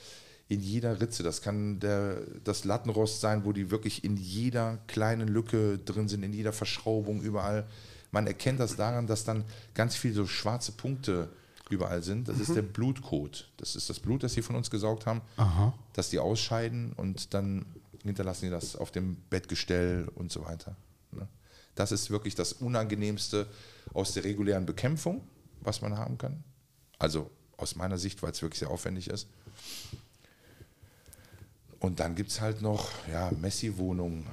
in 0.48 0.60
jeder 0.60 1.00
Ritze. 1.00 1.22
Das 1.22 1.42
kann 1.42 1.78
der, 1.80 2.22
das 2.44 2.64
Lattenrost 2.64 3.20
sein, 3.20 3.44
wo 3.44 3.52
die 3.52 3.70
wirklich 3.70 4.02
in 4.04 4.16
jeder 4.16 4.78
kleinen 4.86 5.28
Lücke 5.28 5.78
drin 5.78 6.08
sind, 6.08 6.22
in 6.22 6.32
jeder 6.32 6.52
Verschraubung, 6.52 7.20
überall. 7.20 7.66
Man 8.10 8.26
erkennt 8.26 8.58
das 8.58 8.76
daran, 8.76 9.06
dass 9.06 9.24
dann 9.24 9.44
ganz 9.74 9.94
viele 9.94 10.14
so 10.14 10.26
schwarze 10.26 10.72
Punkte 10.72 11.28
überall 11.68 12.02
sind. 12.02 12.28
Das 12.28 12.40
ist 12.40 12.54
der 12.56 12.62
Blutkot. 12.62 13.50
Das 13.58 13.76
ist 13.76 13.90
das 13.90 14.00
Blut, 14.00 14.22
das 14.22 14.32
sie 14.32 14.40
von 14.40 14.56
uns 14.56 14.70
gesaugt 14.70 15.04
haben, 15.04 15.20
dass 15.92 16.08
die 16.08 16.18
ausscheiden 16.18 16.94
und 16.96 17.34
dann 17.34 17.66
hinterlassen 18.02 18.46
die 18.46 18.50
das 18.50 18.74
auf 18.74 18.90
dem 18.90 19.16
Bettgestell 19.28 20.08
und 20.14 20.32
so 20.32 20.44
weiter. 20.46 20.76
ne? 21.12 21.28
Das 21.74 21.92
ist 21.92 22.10
wirklich 22.10 22.34
das 22.34 22.54
Unangenehmste 22.54 23.46
aus 23.92 24.12
der 24.12 24.24
regulären 24.24 24.64
Bekämpfung, 24.64 25.20
was 25.60 25.82
man 25.82 25.98
haben 25.98 26.16
kann. 26.16 26.42
Also 26.98 27.30
aus 27.58 27.76
meiner 27.76 27.98
Sicht, 27.98 28.22
weil 28.22 28.30
es 28.30 28.40
wirklich 28.40 28.60
sehr 28.60 28.70
aufwendig 28.70 29.08
ist. 29.08 29.26
Und 31.80 32.00
dann 32.00 32.14
gibt 32.14 32.30
es 32.30 32.40
halt 32.40 32.62
noch 32.62 32.90
ja, 33.10 33.30
Messi-Wohnungen. 33.40 34.26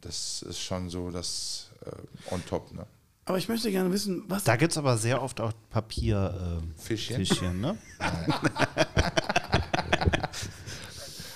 Das 0.00 0.42
ist 0.42 0.60
schon 0.60 0.90
so 0.90 1.10
das 1.10 1.70
äh, 1.86 2.34
on 2.34 2.44
top. 2.44 2.72
Ne? 2.72 2.86
Aber 3.24 3.38
ich 3.38 3.48
möchte 3.48 3.70
gerne 3.70 3.92
wissen, 3.92 4.24
was. 4.28 4.44
Da 4.44 4.56
gibt 4.56 4.72
es 4.72 4.78
aber 4.78 4.98
sehr 4.98 5.22
oft 5.22 5.40
auch 5.40 5.52
Papier 5.70 6.60
ähm, 6.60 6.74
Fischchen? 6.76 7.16
Fischchen, 7.16 7.60
ne? 7.60 7.78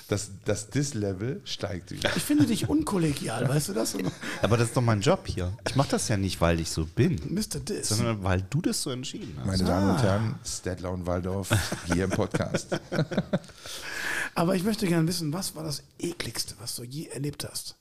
Das, 0.08 0.30
das 0.44 0.70
Dis-Level 0.70 1.40
steigt 1.44 1.90
wieder. 1.90 2.14
Ich 2.14 2.22
finde 2.22 2.46
dich 2.46 2.68
unkollegial, 2.68 3.48
weißt 3.48 3.70
du 3.70 3.72
das? 3.72 3.96
Aber 4.40 4.56
das 4.56 4.68
ist 4.68 4.76
doch 4.76 4.82
mein 4.82 5.00
Job 5.00 5.26
hier. 5.26 5.52
Ich 5.66 5.74
mache 5.74 5.88
das 5.90 6.06
ja 6.06 6.16
nicht, 6.16 6.40
weil 6.40 6.60
ich 6.60 6.70
so 6.70 6.86
bin, 6.86 7.20
Mr. 7.28 7.58
Diss. 7.58 7.88
sondern 7.88 8.22
weil 8.22 8.42
du 8.48 8.62
das 8.62 8.82
so 8.82 8.90
entschieden 8.90 9.34
hast. 9.38 9.46
Meine 9.46 9.64
Damen 9.64 9.90
und 9.90 10.02
Herren, 10.02 10.34
Stedler 10.44 10.92
und 10.92 11.06
Waldorf 11.06 11.48
hier 11.92 12.04
im 12.04 12.10
Podcast. 12.10 12.78
Aber 14.36 14.54
ich 14.54 14.62
möchte 14.64 14.86
gerne 14.86 15.08
wissen, 15.08 15.32
was 15.32 15.56
war 15.56 15.64
das 15.64 15.82
ekligste, 15.98 16.54
was 16.60 16.76
du 16.76 16.84
je 16.84 17.06
erlebt 17.06 17.44
hast? 17.50 17.74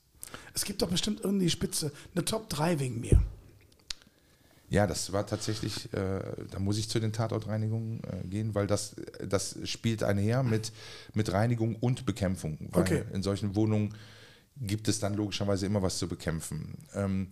Es 0.54 0.64
gibt 0.64 0.80
doch 0.80 0.88
bestimmt 0.88 1.20
irgendwie 1.22 1.50
Spitze, 1.50 1.92
eine 2.14 2.24
Top 2.24 2.48
3 2.48 2.80
wegen 2.80 3.00
mir. 3.00 3.22
Ja, 4.70 4.86
das 4.86 5.12
war 5.12 5.26
tatsächlich, 5.26 5.92
äh, 5.92 6.20
da 6.50 6.58
muss 6.58 6.78
ich 6.78 6.88
zu 6.88 6.98
den 6.98 7.12
Tatortreinigungen 7.12 8.00
äh, 8.04 8.26
gehen, 8.26 8.54
weil 8.54 8.66
das, 8.66 8.96
das 9.24 9.56
spielt 9.64 10.02
einher 10.02 10.42
mit, 10.42 10.72
mit 11.14 11.30
Reinigung 11.30 11.76
und 11.76 12.06
Bekämpfung. 12.06 12.58
Weil 12.72 12.82
Okay. 12.82 13.04
in 13.12 13.22
solchen 13.22 13.54
Wohnungen 13.54 13.94
gibt 14.56 14.88
es 14.88 14.98
dann 14.98 15.14
logischerweise 15.14 15.66
immer 15.66 15.82
was 15.82 15.98
zu 15.98 16.08
bekämpfen. 16.08 16.88
Ähm, 16.94 17.28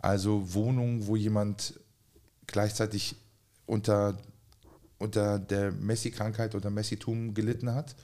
also 0.00 0.52
Wohnungen, 0.52 1.06
wo 1.06 1.16
jemand 1.16 1.80
gleichzeitig 2.46 3.16
unter, 3.64 4.18
unter 4.98 5.38
der 5.38 5.72
Messi-Krankheit 5.72 6.54
oder 6.54 6.68
Messitum 6.70 7.32
gelitten 7.32 7.74
hat, 7.74 7.96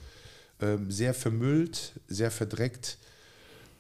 ähm, 0.63 0.91
sehr 0.91 1.13
vermüllt, 1.13 1.93
sehr 2.09 2.31
verdreckt, 2.31 2.97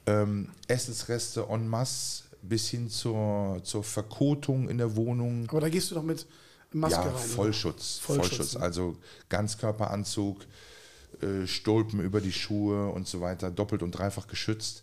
ähm, 0.06 0.48
Essensreste 0.68 1.46
en 1.48 1.68
masse 1.68 2.24
bis 2.42 2.68
hin 2.68 2.90
zur, 2.90 3.60
zur 3.62 3.84
Verkotung 3.84 4.68
in 4.68 4.78
der 4.78 4.96
Wohnung. 4.96 5.48
Aber 5.48 5.60
da 5.60 5.68
gehst 5.68 5.90
du 5.90 5.94
doch 5.94 6.02
mit 6.02 6.26
Maske 6.72 7.00
ja, 7.00 7.10
rein. 7.10 7.28
Vollschutz, 7.28 7.98
Vollschutz, 7.98 8.28
Vollschutz. 8.28 8.54
ne? 8.54 8.60
Also 8.60 8.96
Ganzkörperanzug, 9.28 10.44
äh, 11.20 11.46
Stulpen 11.46 12.00
über 12.00 12.20
die 12.20 12.32
Schuhe 12.32 12.88
und 12.88 13.06
so 13.06 13.20
weiter, 13.20 13.50
doppelt 13.50 13.82
und 13.82 13.92
dreifach 13.92 14.26
geschützt. 14.26 14.82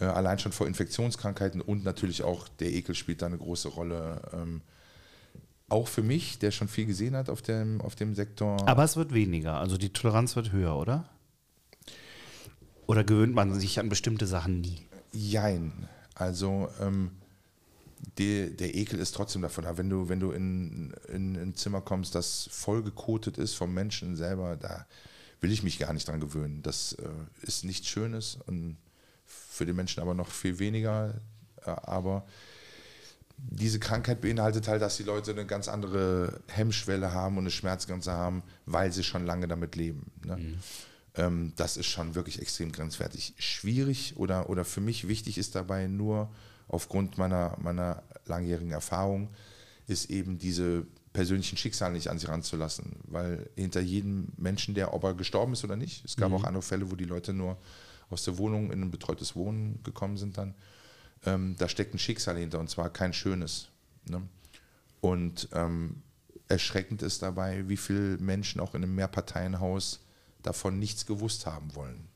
Äh, 0.00 0.06
allein 0.06 0.38
schon 0.38 0.52
vor 0.52 0.66
Infektionskrankheiten 0.66 1.60
und 1.60 1.84
natürlich 1.84 2.24
auch 2.24 2.48
der 2.48 2.72
Ekel 2.72 2.94
spielt 2.94 3.22
da 3.22 3.26
eine 3.26 3.38
große 3.38 3.68
Rolle. 3.68 4.22
Ähm, 4.32 4.62
auch 5.68 5.88
für 5.88 6.02
mich, 6.02 6.38
der 6.38 6.50
schon 6.50 6.68
viel 6.68 6.86
gesehen 6.86 7.16
hat 7.16 7.30
auf 7.30 7.42
dem, 7.42 7.80
auf 7.80 7.94
dem 7.94 8.14
Sektor. 8.14 8.68
Aber 8.68 8.84
es 8.84 8.96
wird 8.96 9.14
weniger, 9.14 9.58
also 9.58 9.78
die 9.78 9.90
Toleranz 9.90 10.36
wird 10.36 10.52
höher, 10.52 10.76
oder? 10.76 11.08
Oder 12.86 13.04
gewöhnt 13.04 13.34
man 13.34 13.58
sich 13.58 13.78
an 13.78 13.88
bestimmte 13.88 14.26
Sachen 14.26 14.60
nie? 14.60 14.86
Jein. 15.12 15.88
Also 16.14 16.68
ähm, 16.80 17.12
der, 18.18 18.50
der 18.50 18.74
Ekel 18.74 18.98
ist 18.98 19.14
trotzdem 19.14 19.42
davon 19.42 19.64
da. 19.64 19.78
Wenn 19.78 19.88
du, 19.88 20.08
wenn 20.08 20.20
du 20.20 20.32
in, 20.32 20.92
in, 21.08 21.34
in 21.34 21.42
ein 21.42 21.54
Zimmer 21.54 21.80
kommst, 21.80 22.14
das 22.14 22.48
vollgekotet 22.50 23.38
ist 23.38 23.54
vom 23.54 23.72
Menschen 23.72 24.16
selber, 24.16 24.56
da 24.56 24.86
will 25.40 25.52
ich 25.52 25.62
mich 25.62 25.78
gar 25.78 25.92
nicht 25.92 26.08
dran 26.08 26.20
gewöhnen. 26.20 26.62
Das 26.62 26.94
äh, 26.94 27.08
ist 27.42 27.64
nichts 27.64 27.88
Schönes 27.88 28.38
und 28.46 28.76
für 29.24 29.66
den 29.66 29.76
Menschen 29.76 30.00
aber 30.00 30.14
noch 30.14 30.28
viel 30.28 30.58
weniger. 30.58 31.14
Äh, 31.64 31.70
aber 31.70 32.26
diese 33.36 33.80
Krankheit 33.80 34.20
beinhaltet 34.20 34.68
halt, 34.68 34.82
dass 34.82 34.96
die 34.96 35.02
Leute 35.02 35.32
eine 35.32 35.46
ganz 35.46 35.68
andere 35.68 36.40
Hemmschwelle 36.48 37.12
haben 37.12 37.36
und 37.36 37.44
eine 37.44 37.50
Schmerzgrenze 37.50 38.12
haben, 38.12 38.42
weil 38.66 38.92
sie 38.92 39.02
schon 39.02 39.26
lange 39.26 39.48
damit 39.48 39.74
leben. 39.74 40.12
Ne? 40.24 40.58
Ähm, 41.14 41.52
das 41.56 41.76
ist 41.76 41.86
schon 41.86 42.14
wirklich 42.14 42.40
extrem 42.40 42.72
grenzwertig. 42.72 43.34
Schwierig 43.38 44.14
oder, 44.16 44.48
oder 44.50 44.64
für 44.64 44.80
mich 44.80 45.08
wichtig 45.08 45.38
ist 45.38 45.54
dabei 45.54 45.86
nur 45.86 46.30
aufgrund 46.68 47.18
meiner, 47.18 47.56
meiner 47.60 48.02
langjährigen 48.26 48.72
Erfahrung, 48.72 49.28
ist 49.86 50.10
eben 50.10 50.38
diese 50.38 50.86
persönlichen 51.12 51.58
Schicksale 51.58 51.92
nicht 51.92 52.08
an 52.08 52.18
sich 52.18 52.28
ranzulassen. 52.28 52.96
Weil 53.04 53.50
hinter 53.56 53.80
jedem 53.80 54.28
Menschen, 54.36 54.74
der, 54.74 54.94
ob 54.94 55.04
er 55.04 55.14
gestorben 55.14 55.52
ist 55.52 55.64
oder 55.64 55.76
nicht, 55.76 56.04
es 56.04 56.16
gab 56.16 56.32
auch 56.32 56.44
andere 56.44 56.62
Fälle, 56.62 56.90
wo 56.90 56.96
die 56.96 57.04
Leute 57.04 57.32
nur 57.32 57.58
aus 58.08 58.24
der 58.24 58.38
Wohnung 58.38 58.70
in 58.70 58.82
ein 58.82 58.90
betreutes 58.90 59.36
Wohnen 59.36 59.82
gekommen 59.82 60.16
sind 60.16 60.38
dann, 60.38 60.54
ähm, 61.24 61.56
da 61.58 61.68
steckt 61.68 61.94
ein 61.94 61.98
Schicksal 61.98 62.36
hinter 62.36 62.58
und 62.58 62.68
zwar 62.68 62.90
kein 62.90 63.12
schönes. 63.12 63.68
Ne? 64.08 64.22
Und 65.00 65.48
ähm, 65.52 66.02
erschreckend 66.48 67.02
ist 67.02 67.22
dabei, 67.22 67.68
wie 67.68 67.76
viele 67.76 68.18
Menschen 68.18 68.60
auch 68.60 68.74
in 68.74 68.82
einem 68.82 68.94
Mehrparteienhaus 68.94 70.00
davon 70.42 70.78
nichts 70.78 71.06
gewusst 71.06 71.46
haben 71.46 71.74
wollen. 71.74 72.08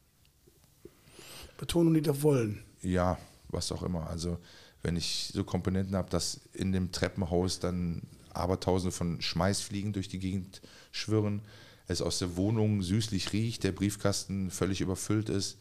Betonung, 1.58 1.94
die 1.94 2.02
da 2.02 2.22
wollen. 2.22 2.62
Ja, 2.82 3.18
was 3.48 3.72
auch 3.72 3.82
immer. 3.82 4.08
Also 4.08 4.38
wenn 4.82 4.96
ich 4.96 5.30
so 5.32 5.44
Komponenten 5.44 5.96
habe, 5.96 6.10
dass 6.10 6.40
in 6.52 6.72
dem 6.72 6.92
Treppenhaus 6.92 7.58
dann 7.58 8.02
Abertausende 8.32 8.92
von 8.92 9.20
Schmeißfliegen 9.20 9.92
durch 9.92 10.08
die 10.08 10.18
Gegend 10.18 10.60
schwirren, 10.92 11.42
es 11.88 12.02
aus 12.02 12.18
der 12.18 12.36
Wohnung 12.36 12.82
süßlich 12.82 13.32
riecht, 13.32 13.64
der 13.64 13.72
Briefkasten 13.72 14.50
völlig 14.50 14.80
überfüllt 14.80 15.28
ist, 15.28 15.58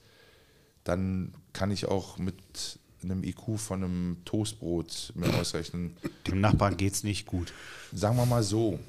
dann 0.84 1.34
kann 1.54 1.72
ich 1.72 1.86
auch 1.86 2.18
mit 2.18 2.80
einem 3.02 3.24
IQ 3.24 3.58
von 3.58 3.84
einem 3.84 4.18
Toastbrot 4.26 5.14
mir 5.16 5.34
ausrechnen. 5.36 5.96
Dem 6.28 6.42
Nachbarn 6.42 6.78
geht's 6.78 7.04
nicht 7.04 7.26
gut. 7.26 7.54
Sagen 7.94 8.18
wir 8.18 8.26
mal 8.26 8.44
so, 8.44 8.80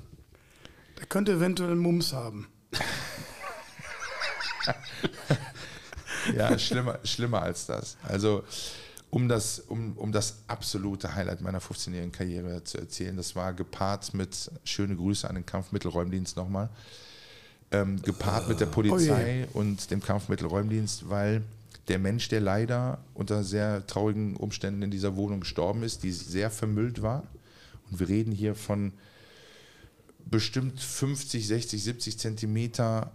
Der 0.98 1.06
könnte 1.06 1.32
eventuell 1.32 1.76
Mums 1.76 2.12
haben. 2.12 2.48
Ja, 6.34 6.58
schlimmer, 6.58 6.98
schlimmer 7.04 7.42
als 7.42 7.66
das. 7.66 7.96
Also, 8.02 8.42
um 9.10 9.28
das, 9.28 9.60
um, 9.60 9.92
um 9.96 10.12
das 10.12 10.38
absolute 10.48 11.14
Highlight 11.14 11.40
meiner 11.40 11.60
15-jährigen 11.60 12.12
Karriere 12.12 12.64
zu 12.64 12.78
erzählen, 12.78 13.16
das 13.16 13.36
war 13.36 13.52
gepaart 13.52 14.14
mit, 14.14 14.50
schöne 14.64 14.96
Grüße 14.96 15.28
an 15.28 15.36
den 15.36 15.46
Kampfmittelräumdienst 15.46 16.36
nochmal, 16.36 16.68
ähm, 17.70 18.00
gepaart 18.02 18.48
mit 18.48 18.60
der 18.60 18.66
Polizei 18.66 19.46
und 19.52 19.90
dem 19.90 20.02
Kampfmittelräumdienst, 20.02 21.08
weil 21.08 21.42
der 21.88 21.98
Mensch, 21.98 22.28
der 22.28 22.40
leider 22.40 22.98
unter 23.14 23.44
sehr 23.44 23.86
traurigen 23.86 24.36
Umständen 24.36 24.82
in 24.82 24.90
dieser 24.90 25.16
Wohnung 25.16 25.40
gestorben 25.40 25.82
ist, 25.82 26.02
die 26.02 26.12
sehr 26.12 26.50
vermüllt 26.50 27.02
war, 27.02 27.22
und 27.90 28.00
wir 28.00 28.08
reden 28.08 28.32
hier 28.32 28.56
von 28.56 28.92
bestimmt 30.24 30.80
50, 30.80 31.46
60, 31.46 31.84
70 31.84 32.18
Zentimeter 32.18 33.12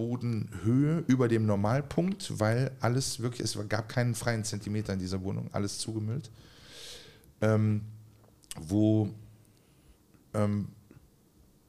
Fußbodenhöhe 0.00 1.04
über 1.06 1.28
dem 1.28 1.46
Normalpunkt, 1.46 2.40
weil 2.40 2.70
alles 2.80 3.20
wirklich, 3.20 3.40
es 3.42 3.58
gab 3.68 3.88
keinen 3.88 4.14
freien 4.14 4.44
Zentimeter 4.44 4.94
in 4.94 4.98
dieser 4.98 5.22
Wohnung, 5.22 5.50
alles 5.52 5.78
zugemüllt. 5.78 6.30
Ähm, 7.42 7.82
wo 8.58 9.10
ähm, 10.34 10.68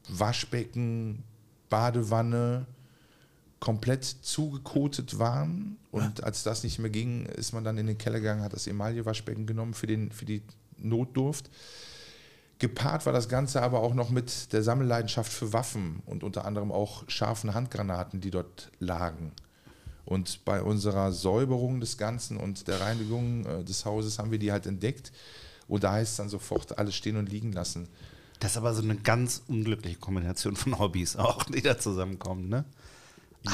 Waschbecken, 0.08 1.24
Badewanne 1.70 2.66
komplett 3.60 4.04
zugekotet 4.04 5.20
waren. 5.20 5.78
Und 5.92 6.24
als 6.24 6.44
das 6.44 6.64
nicht 6.64 6.80
mehr 6.80 6.90
ging, 6.90 7.26
ist 7.26 7.54
man 7.54 7.64
dann 7.64 7.78
in 7.78 7.88
den 7.88 7.98
Keller 7.98 8.20
gegangen, 8.20 8.42
hat 8.42 8.54
das 8.54 8.68
Emaille-Waschbecken 8.68 9.46
genommen 9.46 9.74
für, 9.74 9.88
den, 9.88 10.12
für 10.12 10.26
die 10.26 10.42
Notdurft. 10.78 11.50
Gepaart 12.62 13.08
war 13.08 13.14
das 13.14 13.28
Ganze 13.28 13.64
aber 13.64 13.80
auch 13.82 13.96
noch 13.96 14.12
mit 14.12 14.54
der 14.54 14.62
Sammelleidenschaft 14.62 15.34
für 15.34 15.52
Waffen 15.52 16.04
und 16.06 16.24
unter 16.24 16.46
anderem 16.46 16.72
auch 16.72 17.04
scharfen 17.10 17.56
Handgranaten, 17.56 18.22
die 18.22 18.30
dort 18.30 18.72
lagen. 18.78 19.32
Und 20.06 20.46
bei 20.46 20.62
unserer 20.62 21.12
Säuberung 21.12 21.80
des 21.80 21.98
Ganzen 21.98 22.38
und 22.38 22.68
der 22.68 22.80
Reinigung 22.80 23.48
äh, 23.48 23.64
des 23.64 23.86
Hauses 23.86 24.20
haben 24.20 24.30
wir 24.30 24.38
die 24.38 24.52
halt 24.52 24.68
entdeckt. 24.68 25.12
Und 25.68 25.84
da 25.84 25.94
heißt 25.94 26.12
es 26.12 26.18
dann 26.18 26.30
sofort 26.30 26.78
alles 26.78 26.94
stehen 26.96 27.18
und 27.18 27.30
liegen 27.30 27.52
lassen. 27.52 27.88
Das 28.40 28.52
ist 28.52 28.58
aber 28.58 28.76
so 28.76 28.84
eine 28.84 28.96
ganz 28.96 29.42
unglückliche 29.48 29.98
Kombination 29.98 30.56
von 30.56 30.78
Hobbys 30.78 31.16
auch, 31.16 31.44
die 31.46 31.64
da 31.64 31.80
zusammenkommen, 31.80 32.48
ne? 32.48 32.66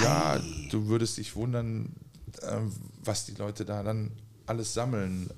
Ja, 0.01 0.37
du 0.69 0.87
würdest 0.87 1.17
dich 1.17 1.33
wundern, 1.37 1.93
äh, 2.41 2.59
was 3.05 3.25
die 3.25 3.35
Leute 3.35 3.63
da 3.63 3.83
dann 3.83 4.11
alles 4.47 4.73
sammeln. 4.73 5.29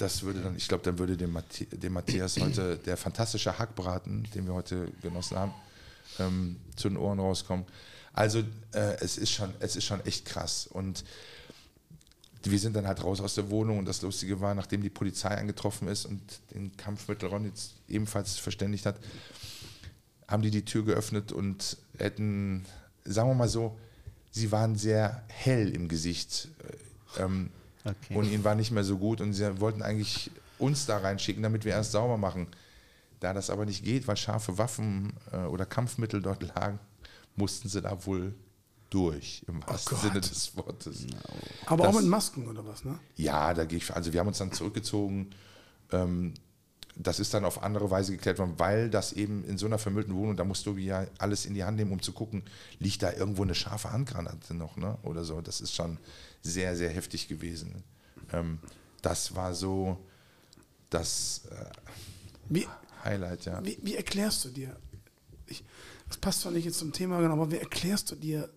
Das 0.00 0.22
würde 0.22 0.40
dann, 0.40 0.56
ich 0.56 0.66
glaube, 0.66 0.82
dann 0.82 0.98
würde 0.98 1.14
dem, 1.14 1.30
Mathi 1.30 1.66
dem 1.66 1.92
Matthias 1.92 2.36
heute 2.40 2.78
der 2.78 2.96
fantastische 2.96 3.58
Hackbraten, 3.58 4.26
den 4.34 4.46
wir 4.46 4.54
heute 4.54 4.88
genossen 5.02 5.36
haben, 5.36 5.52
ähm, 6.18 6.56
zu 6.74 6.88
den 6.88 6.96
Ohren 6.96 7.20
rauskommen. 7.20 7.66
Also 8.14 8.38
äh, 8.72 8.96
es 9.00 9.18
ist 9.18 9.30
schon, 9.30 9.52
es 9.60 9.76
ist 9.76 9.84
schon 9.84 10.04
echt 10.06 10.24
krass. 10.24 10.66
Und 10.66 11.04
wir 12.42 12.58
sind 12.58 12.74
dann 12.74 12.86
halt 12.86 13.04
raus 13.04 13.20
aus 13.20 13.34
der 13.34 13.50
Wohnung 13.50 13.78
und 13.78 13.84
das 13.84 14.00
Lustige 14.00 14.40
war, 14.40 14.54
nachdem 14.54 14.80
die 14.82 14.88
Polizei 14.88 15.28
eingetroffen 15.28 15.86
ist 15.88 16.06
und 16.06 16.22
den 16.54 16.74
Kampfmittelraum 16.78 17.44
jetzt 17.44 17.74
ebenfalls 17.86 18.38
verständigt 18.38 18.86
hat, 18.86 18.96
haben 20.26 20.42
die 20.42 20.50
die 20.50 20.64
Tür 20.64 20.86
geöffnet 20.86 21.30
und 21.30 21.76
hätten, 21.98 22.64
sagen 23.04 23.28
wir 23.28 23.34
mal 23.34 23.48
so, 23.50 23.78
sie 24.30 24.50
waren 24.50 24.76
sehr 24.76 25.22
hell 25.28 25.68
im 25.74 25.88
Gesicht. 25.88 26.48
äh, 27.18 27.22
Ähm, 27.22 27.50
Okay. 27.84 28.14
und 28.14 28.24
ihnen 28.30 28.44
war 28.44 28.54
nicht 28.54 28.70
mehr 28.70 28.84
so 28.84 28.98
gut 28.98 29.20
und 29.20 29.32
sie 29.32 29.60
wollten 29.60 29.82
eigentlich 29.82 30.30
uns 30.58 30.84
da 30.86 30.98
reinschicken, 30.98 31.42
damit 31.42 31.64
wir 31.64 31.72
erst 31.72 31.92
sauber 31.92 32.16
machen. 32.18 32.46
Da 33.20 33.32
das 33.32 33.50
aber 33.50 33.64
nicht 33.66 33.84
geht, 33.84 34.06
weil 34.08 34.16
scharfe 34.16 34.58
Waffen 34.58 35.12
äh, 35.32 35.38
oder 35.44 35.66
Kampfmittel 35.66 36.20
dort 36.22 36.42
lagen, 36.54 36.78
mussten 37.36 37.68
sie 37.68 37.80
da 37.80 38.04
wohl 38.06 38.34
durch, 38.90 39.42
im 39.46 39.62
wahrsten 39.66 39.96
Gott. 39.96 40.02
Sinne 40.08 40.20
des 40.20 40.56
Wortes. 40.56 41.06
Aber 41.66 41.84
Das- 41.84 41.94
auch 41.96 42.00
mit 42.00 42.08
Masken 42.10 42.48
oder 42.48 42.66
was, 42.66 42.84
ne? 42.84 42.98
Ja, 43.16 43.54
da 43.54 43.64
gehe 43.64 43.78
ich, 43.78 43.94
also 43.94 44.12
wir 44.12 44.20
haben 44.20 44.28
uns 44.28 44.38
dann 44.38 44.52
zurückgezogen. 44.52 45.30
Ähm, 45.92 46.34
das 46.96 47.20
ist 47.20 47.32
dann 47.34 47.44
auf 47.44 47.62
andere 47.62 47.90
Weise 47.90 48.12
geklärt 48.12 48.38
worden, 48.38 48.54
weil 48.58 48.90
das 48.90 49.12
eben 49.12 49.44
in 49.44 49.58
so 49.58 49.66
einer 49.66 49.78
vermüllten 49.78 50.14
Wohnung, 50.14 50.36
da 50.36 50.44
musst 50.44 50.66
du 50.66 50.76
ja 50.76 51.06
alles 51.18 51.46
in 51.46 51.54
die 51.54 51.64
Hand 51.64 51.76
nehmen, 51.76 51.92
um 51.92 52.02
zu 52.02 52.12
gucken, 52.12 52.42
liegt 52.78 53.02
da 53.02 53.12
irgendwo 53.12 53.42
eine 53.42 53.54
scharfe 53.54 53.92
Handgranate 53.92 54.54
noch, 54.54 54.76
ne? 54.76 54.98
Oder 55.02 55.24
so. 55.24 55.40
Das 55.40 55.60
ist 55.60 55.74
schon 55.74 55.98
sehr, 56.42 56.76
sehr 56.76 56.90
heftig 56.90 57.28
gewesen. 57.28 57.84
Ähm, 58.32 58.58
das 59.02 59.34
war 59.34 59.54
so 59.54 59.98
das 60.90 61.42
äh, 61.50 61.64
Wie, 62.48 62.66
Highlight, 63.04 63.44
ja. 63.44 63.64
wie, 63.64 63.78
wie 63.82 63.94
erklärst 63.96 64.44
du 64.44 64.48
dir, 64.48 64.76
ich, 65.46 65.64
das 66.08 66.18
passt 66.18 66.40
zwar 66.40 66.52
nicht 66.52 66.64
jetzt 66.64 66.78
zum 66.78 66.92
Thema, 66.92 67.20
genau, 67.20 67.34
aber 67.34 67.50
wie 67.50 67.58
erklärst 67.58 68.10
du 68.10 68.16
dir, 68.16 68.50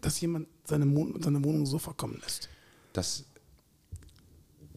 dass 0.00 0.20
jemand 0.20 0.46
seine, 0.64 0.86
Mon 0.86 1.20
seine 1.22 1.42
Wohnung 1.42 1.66
so 1.66 1.78
verkommen 1.78 2.20
lässt? 2.20 2.48
das, 2.98 3.24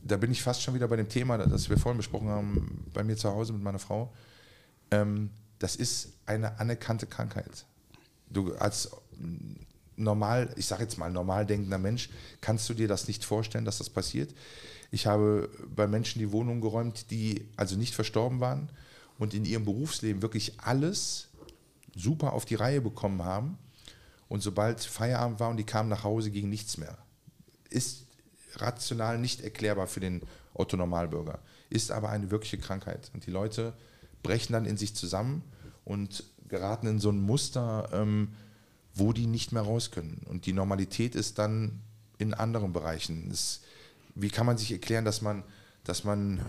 da 0.04 0.18
bin 0.18 0.32
ich 0.32 0.42
fast 0.42 0.62
schon 0.62 0.74
wieder 0.74 0.88
bei 0.88 0.96
dem 0.96 1.10
Thema, 1.10 1.38
das 1.38 1.70
wir 1.70 1.78
vorhin 1.78 1.98
besprochen 1.98 2.30
haben, 2.30 2.86
bei 2.94 3.04
mir 3.04 3.18
zu 3.18 3.30
Hause 3.32 3.54
mit 3.54 3.64
meiner 3.64 3.80
Frau. 3.80 4.12
Ähm, 4.90 5.30
das 5.60 5.76
ist 5.76 6.14
eine 6.26 6.60
anerkannte 6.60 7.06
Krankheit. 7.06 7.66
Du 8.30 8.54
als 8.56 8.90
normal, 9.96 10.54
ich 10.56 10.66
sage 10.66 10.84
jetzt 10.84 10.98
mal 10.98 11.12
normal 11.12 11.46
denkender 11.46 11.78
Mensch, 11.78 12.10
kannst 12.42 12.68
du 12.70 12.74
dir 12.74 12.88
das 12.88 13.08
nicht 13.08 13.24
vorstellen, 13.24 13.66
dass 13.66 13.78
das 13.78 13.90
passiert. 13.90 14.34
Ich 14.90 15.06
habe 15.06 15.50
bei 15.74 15.88
Menschen 15.88 16.20
die 16.20 16.32
Wohnung 16.32 16.62
geräumt, 16.62 17.12
die 17.12 17.48
also 17.56 17.76
nicht 17.76 17.94
verstorben 17.94 18.40
waren 18.40 18.70
und 19.20 19.34
in 19.34 19.46
ihrem 19.46 19.66
Berufsleben 19.66 20.22
wirklich 20.22 20.60
alles 20.60 21.30
super 21.96 22.34
auf 22.34 22.46
die 22.46 22.56
Reihe 22.56 22.82
bekommen 22.82 23.24
haben. 23.24 23.58
Und 24.28 24.42
sobald 24.42 24.82
Feierabend 24.82 25.40
war 25.40 25.50
und 25.50 25.58
die 25.58 25.66
kamen 25.66 25.90
nach 25.90 26.04
Hause, 26.04 26.32
ging 26.32 26.50
nichts 26.50 26.78
mehr. 26.78 26.98
Ist 27.70 28.06
rational 28.56 29.18
nicht 29.18 29.42
erklärbar 29.42 29.88
für 29.88 30.00
den 30.00 30.22
Otto 30.54 30.78
Normalbürger, 30.78 31.40
ist 31.70 31.92
aber 31.92 32.10
eine 32.10 32.32
wirkliche 32.32 32.58
Krankheit. 32.58 33.12
Und 33.14 33.26
die 33.26 33.32
Leute 33.32 33.74
brechen 34.24 34.54
dann 34.54 34.66
in 34.66 34.78
sich 34.78 34.96
zusammen 34.96 35.44
und 35.86 36.24
geraten 36.48 36.88
in 36.88 37.00
so 37.00 37.10
ein 37.10 37.22
Muster, 37.22 37.90
ähm, 37.94 38.34
wo 38.94 39.14
die 39.14 39.26
nicht 39.26 39.52
mehr 39.52 39.62
raus 39.62 39.92
können. 39.92 40.22
Und 40.30 40.46
die 40.46 40.54
Normalität 40.54 41.16
ist 41.16 41.40
dann 41.40 41.80
in 42.18 42.34
anderen 42.34 42.74
Bereichen. 42.74 43.30
Es, 43.32 43.62
wie 44.16 44.30
kann 44.30 44.46
man 44.46 44.58
sich 44.58 44.72
erklären, 44.72 45.06
dass 45.06 45.22
man, 45.22 45.44
dass 45.84 46.04
man 46.04 46.46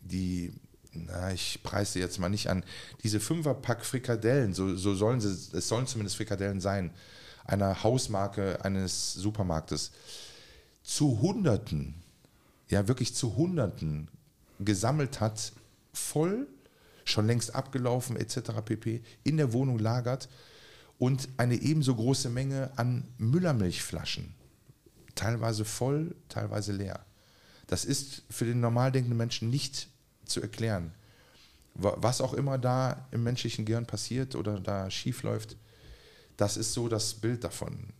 die, 0.00 0.52
na, 0.92 1.32
ich 1.32 1.60
preise 1.62 1.98
jetzt 1.98 2.18
mal 2.18 2.28
nicht 2.28 2.48
an, 2.48 2.64
diese 3.02 3.20
Fünferpack 3.20 3.84
Frikadellen, 3.84 4.54
so, 4.54 4.76
so 4.76 4.94
sollen 4.94 5.20
sie, 5.20 5.30
es 5.56 5.68
sollen 5.68 5.86
zumindest 5.86 6.16
Frikadellen 6.16 6.60
sein, 6.60 6.92
einer 7.44 7.82
Hausmarke 7.82 8.64
eines 8.64 9.14
Supermarktes, 9.14 9.92
zu 10.86 11.20
Hunderten, 11.20 11.94
ja 12.68 12.86
wirklich 12.86 13.12
zu 13.12 13.36
Hunderten 13.36 14.08
gesammelt 14.60 15.20
hat, 15.20 15.52
voll, 15.92 16.46
schon 17.04 17.26
längst 17.26 17.54
abgelaufen 17.54 18.16
etc. 18.16 18.52
pp. 18.64 19.02
in 19.24 19.36
der 19.36 19.52
Wohnung 19.52 19.80
lagert 19.80 20.28
und 20.98 21.28
eine 21.38 21.56
ebenso 21.56 21.96
große 21.96 22.30
Menge 22.30 22.70
an 22.76 23.04
Müllermilchflaschen, 23.18 24.32
teilweise 25.16 25.64
voll, 25.64 26.14
teilweise 26.28 26.72
leer. 26.72 27.04
Das 27.66 27.84
ist 27.84 28.22
für 28.30 28.44
den 28.44 28.60
normal 28.60 28.92
denkenden 28.92 29.18
Menschen 29.18 29.50
nicht 29.50 29.88
zu 30.24 30.40
erklären. 30.40 30.92
Was 31.74 32.20
auch 32.20 32.32
immer 32.32 32.58
da 32.58 33.08
im 33.10 33.24
menschlichen 33.24 33.64
Gehirn 33.64 33.86
passiert 33.86 34.36
oder 34.36 34.60
da 34.60 34.88
schief 34.88 35.24
läuft, 35.24 35.56
das 36.36 36.56
ist 36.56 36.72
so 36.72 36.88
das 36.88 37.12
Bild 37.14 37.42
davon. 37.42 37.92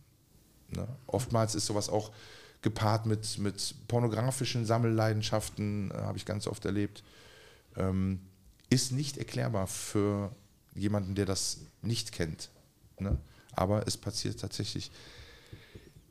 Ne? 0.69 0.87
Oftmals 1.05 1.53
ist 1.53 1.65
sowas 1.65 1.89
auch 1.89 2.11
gepaart 2.61 3.05
mit, 3.05 3.37
mit 3.37 3.75
pornografischen 3.87 4.65
Sammelleidenschaften, 4.65 5.91
äh, 5.91 5.93
habe 5.95 6.17
ich 6.17 6.25
ganz 6.25 6.47
oft 6.47 6.65
erlebt. 6.65 7.03
Ähm, 7.75 8.19
ist 8.69 8.91
nicht 8.91 9.17
erklärbar 9.17 9.67
für 9.67 10.35
jemanden, 10.75 11.15
der 11.15 11.25
das 11.25 11.61
nicht 11.81 12.11
kennt. 12.11 12.49
Ne? 12.99 13.17
Aber 13.53 13.87
es 13.87 13.97
passiert 13.97 14.39
tatsächlich. 14.39 14.91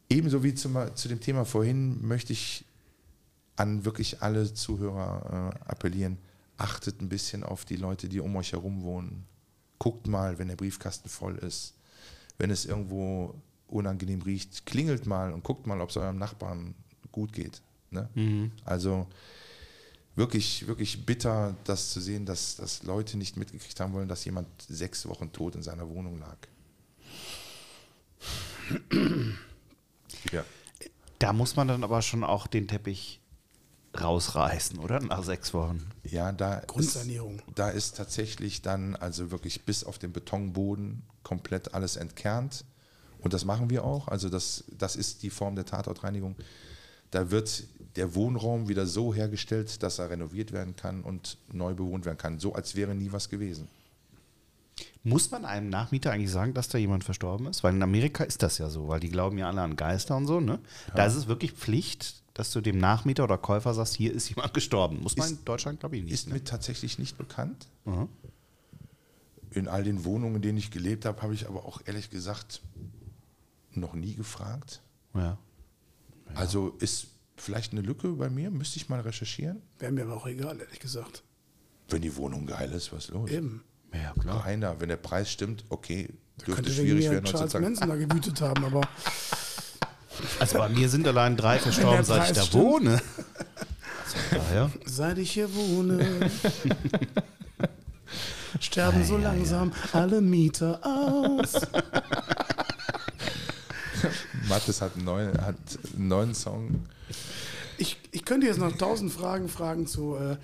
Ebenso 0.08 0.42
wie 0.42 0.54
zum, 0.54 0.76
zu 0.94 1.08
dem 1.08 1.20
Thema 1.20 1.44
vorhin 1.44 2.06
möchte 2.06 2.32
ich 2.32 2.64
an 3.56 3.84
wirklich 3.84 4.22
alle 4.22 4.52
Zuhörer 4.52 5.52
äh, 5.54 5.70
appellieren, 5.70 6.18
achtet 6.56 7.00
ein 7.00 7.08
bisschen 7.08 7.42
auf 7.42 7.64
die 7.64 7.76
Leute, 7.76 8.08
die 8.08 8.20
um 8.20 8.34
euch 8.36 8.52
herum 8.52 8.82
wohnen. 8.82 9.26
Guckt 9.78 10.06
mal, 10.06 10.38
wenn 10.38 10.48
der 10.48 10.56
Briefkasten 10.56 11.08
voll 11.08 11.36
ist. 11.36 11.74
Wenn 12.38 12.50
es 12.50 12.66
irgendwo 12.66 13.34
unangenehm 13.68 14.22
riecht, 14.22 14.66
klingelt 14.66 15.06
mal 15.06 15.32
und 15.32 15.44
guckt 15.44 15.66
mal, 15.66 15.80
ob 15.80 15.90
es 15.90 15.96
eurem 15.96 16.18
Nachbarn 16.18 16.74
gut 17.12 17.32
geht. 17.32 17.62
Ne? 17.90 18.08
Mhm. 18.14 18.52
Also 18.64 19.06
wirklich, 20.14 20.66
wirklich 20.66 21.04
bitter, 21.06 21.54
das 21.64 21.90
zu 21.90 22.00
sehen, 22.00 22.26
dass, 22.26 22.56
dass 22.56 22.82
Leute 22.82 23.16
nicht 23.16 23.36
mitgekriegt 23.36 23.78
haben 23.80 23.92
wollen, 23.92 24.08
dass 24.08 24.24
jemand 24.24 24.48
sechs 24.62 25.06
Wochen 25.08 25.32
tot 25.32 25.54
in 25.54 25.62
seiner 25.62 25.88
Wohnung 25.88 26.18
lag. 26.18 26.36
ja. 30.32 30.44
Da 31.18 31.32
muss 31.32 31.56
man 31.56 31.68
dann 31.68 31.84
aber 31.84 32.02
schon 32.02 32.24
auch 32.24 32.46
den 32.46 32.68
Teppich 32.68 33.20
rausreißen, 33.98 34.78
oder? 34.78 35.00
Nach 35.00 35.22
sechs 35.22 35.54
Wochen. 35.54 35.86
Ja, 36.04 36.32
da 36.32 36.60
Grundsanierung. 36.66 37.38
Ist, 37.38 37.44
da 37.54 37.70
ist 37.70 37.96
tatsächlich 37.96 38.62
dann 38.62 38.96
also 38.96 39.30
wirklich 39.30 39.64
bis 39.64 39.84
auf 39.84 39.98
den 39.98 40.12
Betonboden 40.12 41.02
komplett 41.22 41.74
alles 41.74 41.96
entkernt. 41.96 42.64
Und 43.20 43.32
das 43.32 43.44
machen 43.44 43.70
wir 43.70 43.84
auch. 43.84 44.08
Also 44.08 44.28
das, 44.28 44.64
das 44.78 44.96
ist 44.96 45.22
die 45.22 45.30
Form 45.30 45.54
der 45.56 45.64
Tatortreinigung. 45.64 46.36
Da 47.10 47.30
wird 47.30 47.64
der 47.96 48.14
Wohnraum 48.14 48.68
wieder 48.68 48.86
so 48.86 49.14
hergestellt, 49.14 49.82
dass 49.82 49.98
er 49.98 50.10
renoviert 50.10 50.52
werden 50.52 50.76
kann 50.76 51.02
und 51.02 51.38
neu 51.52 51.74
bewohnt 51.74 52.04
werden 52.04 52.18
kann. 52.18 52.38
So 52.38 52.54
als 52.54 52.74
wäre 52.74 52.94
nie 52.94 53.12
was 53.12 53.28
gewesen. 53.28 53.68
Muss 55.02 55.30
man 55.30 55.44
einem 55.44 55.68
Nachmieter 55.68 56.10
eigentlich 56.10 56.32
sagen, 56.32 56.52
dass 56.52 56.68
da 56.68 56.78
jemand 56.78 57.04
verstorben 57.04 57.46
ist? 57.46 57.62
Weil 57.62 57.74
in 57.74 57.82
Amerika 57.82 58.24
ist 58.24 58.42
das 58.42 58.58
ja 58.58 58.68
so, 58.68 58.88
weil 58.88 59.00
die 59.00 59.08
glauben 59.08 59.38
ja 59.38 59.46
alle 59.46 59.62
an 59.62 59.76
Geister 59.76 60.16
und 60.16 60.26
so. 60.26 60.40
Ne? 60.40 60.58
Ja. 60.88 60.94
Da 60.94 61.06
ist 61.06 61.14
es 61.14 61.28
wirklich 61.28 61.52
Pflicht, 61.52 62.22
dass 62.34 62.50
du 62.50 62.60
dem 62.60 62.78
Nachmieter 62.78 63.24
oder 63.24 63.38
Käufer 63.38 63.72
sagst, 63.72 63.94
hier 63.94 64.12
ist 64.12 64.28
jemand 64.28 64.52
gestorben. 64.52 65.02
Muss 65.02 65.16
man 65.16 65.28
ist, 65.28 65.38
in 65.38 65.44
Deutschland, 65.44 65.80
glaube 65.80 65.96
ich, 65.96 66.02
nicht. 66.02 66.12
Ist 66.12 66.26
ne? 66.26 66.34
mir 66.34 66.44
tatsächlich 66.44 66.98
nicht 66.98 67.16
bekannt. 67.16 67.68
Mhm. 67.84 68.08
In 69.52 69.68
all 69.68 69.84
den 69.84 70.04
Wohnungen, 70.04 70.36
in 70.36 70.42
denen 70.42 70.58
ich 70.58 70.70
gelebt 70.70 71.04
habe, 71.04 71.22
habe 71.22 71.32
ich 71.32 71.48
aber 71.48 71.64
auch 71.64 71.80
ehrlich 71.86 72.10
gesagt 72.10 72.60
noch 73.76 73.94
nie 73.94 74.14
gefragt. 74.14 74.82
Ja. 75.14 75.20
ja. 75.20 75.38
Also 76.34 76.76
ist 76.78 77.08
vielleicht 77.36 77.72
eine 77.72 77.82
Lücke 77.82 78.08
bei 78.08 78.30
mir, 78.30 78.50
müsste 78.50 78.78
ich 78.78 78.88
mal 78.88 79.00
recherchieren. 79.00 79.62
Wäre 79.78 79.92
mir 79.92 80.04
aber 80.04 80.16
auch 80.16 80.26
egal, 80.26 80.58
ehrlich 80.60 80.80
gesagt. 80.80 81.22
Wenn 81.88 82.02
die 82.02 82.16
Wohnung 82.16 82.46
geil 82.46 82.72
ist, 82.72 82.92
was 82.92 83.08
los? 83.08 83.30
Eben. 83.30 83.62
Ja, 83.92 84.12
klar. 84.20 84.42
Keiner. 84.42 84.80
Wenn 84.80 84.88
der 84.88 84.96
Preis 84.96 85.30
stimmt, 85.30 85.64
okay, 85.68 86.08
da 86.38 86.46
dürfte 86.46 86.70
schwierig 86.70 87.10
werden. 87.10 87.24
Charles 87.24 87.54
Manson 87.54 87.88
da 87.88 87.96
gewütet 87.96 88.40
haben, 88.40 88.64
aber. 88.64 88.82
Also 90.40 90.58
bei 90.58 90.68
mir 90.70 90.88
sind 90.88 91.06
allein 91.06 91.36
drei 91.36 91.58
verstorben, 91.58 92.04
seit 92.04 92.30
ich 92.30 92.36
da 92.36 92.42
stimmt. 92.42 92.64
wohne. 92.64 93.02
Daher. 94.30 94.70
Seit 94.84 95.18
ich 95.18 95.30
hier 95.30 95.54
wohne. 95.54 96.30
sterben 98.60 99.04
so 99.04 99.16
langsam 99.16 99.72
alle 99.92 100.20
Mieter 100.20 100.80
aus. 100.82 101.54
Mattes 104.48 104.80
hat 104.80 104.94
einen 104.96 105.04
neuen, 105.04 105.40
hat 105.40 105.56
einen 105.96 106.08
neuen 106.08 106.34
Song. 106.34 106.86
Ich, 107.78 107.98
ich 108.12 108.24
könnte 108.24 108.46
jetzt 108.46 108.58
noch 108.58 108.76
tausend 108.76 109.12
Fragen 109.12 109.48
fragen 109.48 109.86
zu 109.86 110.16
äh, 110.16 110.36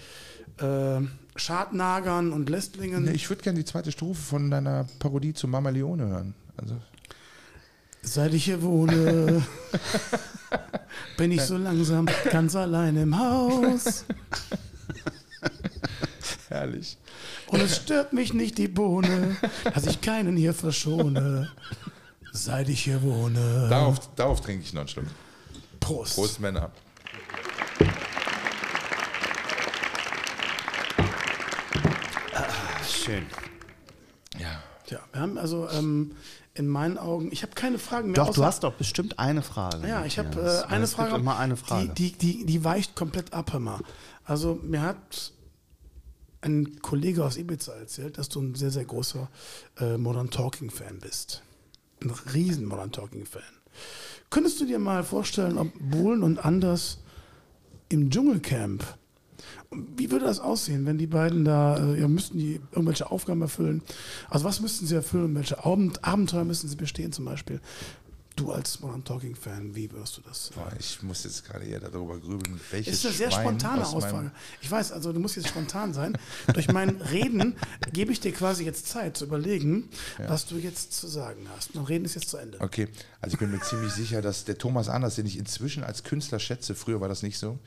äh, 0.65 1.01
Schadnagern 1.37 2.33
und 2.33 2.51
Lästlingen. 2.51 3.05
Nee, 3.05 3.13
ich 3.13 3.29
würde 3.31 3.43
gerne 3.43 3.59
die 3.59 3.65
zweite 3.65 3.93
Strophe 3.93 4.21
von 4.21 4.51
deiner 4.51 4.87
Parodie 4.99 5.33
zu 5.33 5.49
Mama 5.49 5.71
Leone 5.71 6.07
hören. 6.07 6.35
Also. 6.57 6.77
Seit 8.03 8.35
ich 8.35 8.45
hier 8.45 8.63
wohne, 8.63 9.43
bin 11.17 11.31
ich 11.31 11.43
so 11.43 11.57
langsam 11.57 12.07
ganz 12.31 12.57
allein 12.57 12.97
im 12.97 13.19
Haus. 13.19 14.05
Herrlich. 16.49 16.99
Und 17.47 17.63
es 17.63 17.77
stört 17.77 18.13
mich 18.13 18.35
nicht 18.35 18.59
die 18.59 18.69
Bohne, 18.69 19.37
dass 19.73 19.87
ich 19.87 20.01
keinen 20.01 20.37
hier 20.37 20.53
verschone 20.53 21.51
seit 22.33 22.69
ich 22.69 22.83
hier 22.83 23.03
wohne. 23.03 23.69
Darauf, 23.69 24.15
darauf 24.17 24.41
trinke 24.41 24.65
ich 24.65 24.73
noch 24.73 24.81
einen 24.81 24.89
Schluck. 24.89 25.05
Prost. 25.79 26.15
Prost, 26.15 26.41
Männer. 26.41 26.71
Ah, 32.35 32.85
schön. 32.89 33.27
Ja. 34.39 34.63
Ja, 34.89 35.01
wir 35.13 35.21
haben 35.21 35.39
also 35.39 35.69
ähm, 35.71 36.17
in 36.55 36.67
meinen 36.67 36.99
Augen, 36.99 37.31
ich 37.33 37.43
habe 37.43 37.55
keine 37.55 37.79
Fragen 37.79 38.11
mehr. 38.11 38.25
Doch, 38.25 38.35
du 38.35 38.45
hast 38.45 38.63
doch 38.63 38.75
bestimmt 38.75 39.19
eine 39.19 39.43
Frage. 39.43 39.87
Ja, 39.87 40.05
ich 40.05 40.19
habe 40.19 40.41
äh, 40.41 40.71
eine 40.71 40.85
es 40.85 40.95
Frage. 40.95 41.11
Gibt 41.11 41.21
immer 41.21 41.39
eine 41.39 41.57
Frage. 41.57 41.89
Die, 41.95 42.13
die, 42.13 42.39
die, 42.39 42.47
die 42.47 42.65
weicht 42.65 42.95
komplett 42.95 43.33
ab, 43.33 43.55
immer. 43.55 43.81
Also 44.25 44.59
mir 44.63 44.83
hat 44.83 45.33
ein 46.43 46.81
Kollege 46.81 47.25
aus 47.25 47.37
Ibiza 47.37 47.73
erzählt, 47.73 48.19
dass 48.19 48.29
du 48.29 48.41
ein 48.41 48.55
sehr, 48.55 48.71
sehr 48.71 48.85
großer 48.85 49.29
äh, 49.79 49.97
Modern 49.97 50.31
Talking 50.31 50.71
Fan 50.71 50.99
ein 52.05 52.13
riesen 52.33 52.67
Modern 52.67 52.93
Talking-Fan. 52.93 53.43
Könntest 54.31 54.61
du 54.61 54.65
dir 54.65 54.79
mal 54.79 55.05
vorstellen, 55.05 55.59
ob 55.59 55.69
Bohlen 55.79 56.23
und 56.23 56.45
Anders 56.45 57.01
im 57.89 58.11
Dschungelcamp, 58.11 58.83
wie 59.71 60.11
würde 60.11 60.27
das 60.27 60.41
aussehen, 60.41 60.87
wenn 60.87 60.99
die 60.99 61.07
beiden 61.07 61.45
da, 61.45 61.77
äh, 61.77 62.01
ja, 62.01 62.09
müssten 62.09 62.39
die 62.39 62.61
irgendwelche 62.71 63.11
Aufgaben 63.11 63.43
erfüllen? 63.43 63.83
Also 64.29 64.45
was 64.45 64.61
müssten 64.61 64.87
sie 64.87 64.95
erfüllen? 64.95 65.35
Welche 65.35 65.65
Abenteuer 65.65 66.45
müssen 66.45 66.69
sie 66.69 66.77
bestehen 66.77 67.13
zum 67.13 67.25
Beispiel? 67.25 67.61
Du 68.37 68.51
als 68.51 68.81
Modern 68.81 69.05
Talking 69.05 69.35
Fan, 69.35 69.75
wie 69.75 69.91
wirst 69.93 70.17
du 70.17 70.23
das? 70.23 70.51
Boah, 70.55 70.73
ich 70.79 71.03
muss 71.03 71.25
jetzt 71.25 71.45
gerade 71.45 71.67
eher 71.67 71.81
darüber 71.81 72.19
grübeln, 72.19 72.59
welches 72.71 72.95
Ist 72.95 73.07
eine 73.07 73.15
sehr 73.15 73.31
Schwein 73.31 73.43
spontane 73.43 73.87
Aussage. 73.87 74.31
Ich 74.63 74.71
weiß, 74.71 74.93
also 74.93 75.13
du 75.13 75.21
musst 75.21 75.37
jetzt 75.37 75.49
spontan 75.49 75.93
sein. 75.93 76.17
Durch 76.55 76.73
mein 76.73 77.01
Reden 77.03 77.57
gebe 77.93 78.11
ich 78.13 78.21
dir 78.21 78.33
quasi 78.33 78.65
jetzt 78.65 78.87
Zeit 78.87 79.17
zu 79.19 79.27
überlegen, 79.27 79.91
ja. 80.19 80.31
was 80.31 80.47
du 80.47 80.57
jetzt 80.57 80.93
zu 80.93 81.09
sagen 81.09 81.47
hast. 81.55 81.75
Mein 81.75 81.85
Reden 81.85 82.05
ist 82.07 82.15
jetzt 82.15 82.31
zu 82.31 82.39
Ende. 82.39 82.59
Okay, 82.61 82.89
also 83.21 83.35
ich 83.35 83.39
bin 83.39 83.51
mir 83.51 83.61
ziemlich 83.61 83.93
sicher, 83.93 84.23
dass 84.23 84.45
der 84.45 84.57
Thomas 84.57 84.89
Anders, 84.89 85.17
den 85.17 85.27
ich 85.27 85.39
inzwischen 85.39 85.85
als 85.85 86.03
Künstler 86.03 86.39
schätze, 86.39 86.75
früher 86.75 87.01
war 87.01 87.09
das 87.09 87.23
nicht 87.23 87.39
so, 87.39 87.59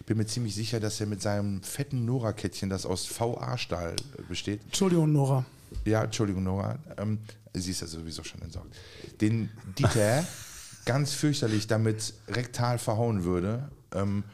ich 0.00 0.06
bin 0.06 0.16
mir 0.16 0.26
ziemlich 0.26 0.54
sicher, 0.54 0.80
dass 0.80 1.00
er 1.00 1.06
mit 1.06 1.20
seinem 1.20 1.62
fetten 1.62 2.04
Nora-Kettchen, 2.06 2.70
das 2.70 2.86
aus 2.86 3.08
VA-Stahl 3.18 3.96
besteht. 4.28 4.62
Entschuldigung, 4.64 5.12
Nora. 5.12 5.44
Ja, 5.84 6.04
Entschuldigung, 6.04 6.44
Nora. 6.44 6.78
Ähm, 6.96 7.18
sie 7.54 7.70
ist 7.70 7.80
ja 7.80 7.86
sowieso 7.86 8.24
schon 8.24 8.42
entsorgt. 8.42 8.74
Den 9.20 9.50
Dieter 9.78 10.26
ganz 10.84 11.12
fürchterlich 11.12 11.66
damit 11.66 12.14
rektal 12.28 12.78
verhauen 12.78 13.24
würde 13.24 13.70
ähm, 13.92 14.24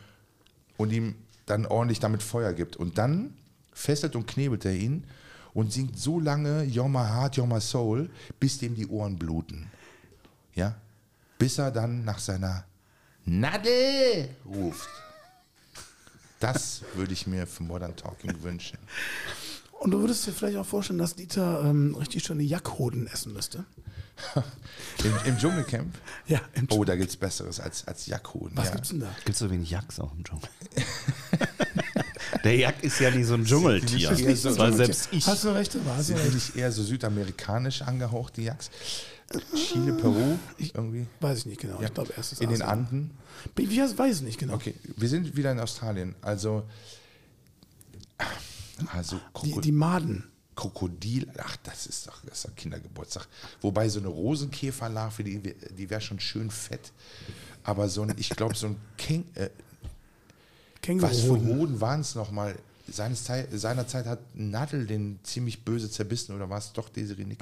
und 0.76 0.92
ihm 0.92 1.14
dann 1.46 1.66
ordentlich 1.66 2.00
damit 2.00 2.22
Feuer 2.22 2.52
gibt. 2.52 2.76
Und 2.76 2.98
dann 2.98 3.34
fesselt 3.72 4.16
und 4.16 4.26
knebelt 4.26 4.64
er 4.64 4.74
ihn 4.74 5.04
und 5.54 5.72
singt 5.72 5.98
so 5.98 6.20
lange 6.20 6.62
You're 6.62 6.88
my 6.88 6.98
heart, 6.98 7.36
you're 7.36 7.46
my 7.46 7.60
soul, 7.60 8.10
bis 8.38 8.58
dem 8.58 8.74
die 8.74 8.86
Ohren 8.86 9.18
bluten. 9.18 9.70
Ja? 10.54 10.76
Bis 11.38 11.58
er 11.58 11.70
dann 11.70 12.04
nach 12.04 12.18
seiner 12.18 12.64
Nadel 13.24 14.28
ruft. 14.44 14.88
Das 16.38 16.82
würde 16.94 17.12
ich 17.12 17.26
mir 17.26 17.46
für 17.46 17.62
Modern 17.62 17.94
Talking 17.94 18.42
wünschen. 18.42 18.78
Und 19.80 19.92
du 19.92 20.00
würdest 20.00 20.26
dir 20.26 20.32
vielleicht 20.32 20.58
auch 20.58 20.66
vorstellen, 20.66 20.98
dass 20.98 21.14
Dieter 21.14 21.62
ähm, 21.64 21.94
richtig 21.94 22.22
schöne 22.22 22.42
Jackhoden 22.42 23.06
essen 23.06 23.32
müsste. 23.32 23.64
Im, 25.02 25.12
Im 25.24 25.38
Dschungelcamp? 25.38 25.96
Ja, 26.26 26.42
im 26.52 26.66
Oh, 26.68 26.84
da 26.84 26.94
gibt 26.96 27.08
es 27.08 27.16
Besseres 27.16 27.58
als, 27.58 27.88
als 27.88 28.04
Jackhoden. 28.04 28.54
Was 28.58 28.66
ja. 28.66 28.74
gibt's 28.74 28.90
denn 28.90 29.00
da? 29.00 29.08
Gibt 29.24 29.38
so 29.38 29.50
wenig 29.50 29.70
Jacks 29.70 29.98
auch 29.98 30.12
im 30.12 30.22
Dschungel? 30.22 30.50
Der 32.44 32.56
Jack 32.56 32.84
ist 32.84 33.00
ja 33.00 33.10
nicht 33.10 33.26
so 33.26 33.32
ein 33.32 33.46
Dschungeltier. 33.46 34.10
Ist 34.10 34.20
nicht 34.20 34.42
so 34.42 34.50
Dschungeltier. 34.50 34.76
selbst 34.84 35.08
ich. 35.12 35.26
Hast 35.26 35.44
du 35.44 35.48
recht, 35.48 35.72
du 35.74 35.80
Sind 36.02 36.34
nicht 36.34 36.56
eher 36.56 36.70
so 36.70 36.82
südamerikanisch 36.82 37.80
angehaucht, 37.80 38.36
die 38.36 38.42
Jacks? 38.44 38.70
Chile, 39.54 39.94
Peru, 39.94 40.38
irgendwie? 40.58 41.06
Weiß 41.20 41.38
ich 41.38 41.46
nicht 41.46 41.60
genau. 41.62 41.80
Ja. 41.80 41.86
Ich 41.86 41.94
glaube, 41.94 42.12
erstes 42.14 42.40
In 42.40 42.50
den 42.50 42.60
Asien. 42.60 42.68
Anden? 42.68 43.10
Ich 43.56 43.98
weiß 43.98 44.16
ich 44.16 44.22
nicht 44.22 44.38
genau. 44.38 44.52
Okay, 44.52 44.74
wir 44.98 45.08
sind 45.08 45.36
wieder 45.36 45.50
in 45.50 45.58
Australien. 45.58 46.14
Also, 46.20 46.64
also 48.92 49.16
Die, 49.16 49.22
Kroko 49.32 49.60
die 49.60 49.72
Maden. 49.72 50.24
Krokodil, 50.56 51.26
ach, 51.38 51.56
das 51.62 51.86
ist 51.86 52.06
doch, 52.06 52.22
das 52.26 52.38
ist 52.38 52.48
doch 52.48 52.54
Kindergeburtstag. 52.54 53.26
Wobei 53.62 53.88
so 53.88 53.98
eine 53.98 54.08
Rosenkäferlarve, 54.08 55.24
die, 55.24 55.38
die 55.38 55.88
wäre 55.88 56.02
schon 56.02 56.20
schön 56.20 56.50
fett. 56.50 56.92
Aber 57.62 57.88
so 57.88 58.02
ein, 58.02 58.14
ich 58.18 58.28
glaube, 58.30 58.54
so 58.54 58.66
ein 58.66 58.76
King, 58.98 59.24
äh, 59.36 59.48
was 61.00 61.20
für 61.20 61.34
Känguru. 61.34 61.60
Hoden 61.60 61.80
waren 61.80 62.00
es 62.00 62.14
nochmal? 62.14 62.56
Seines 62.88 63.24
Seinerzeit 63.24 64.06
hat 64.06 64.18
Nadel 64.34 64.86
den 64.86 65.20
ziemlich 65.22 65.64
böse 65.64 65.88
zerbissen 65.88 66.34
oder 66.34 66.50
war 66.50 66.58
es 66.58 66.72
doch 66.72 66.88
Desiree 66.88 67.24
Nick? 67.24 67.38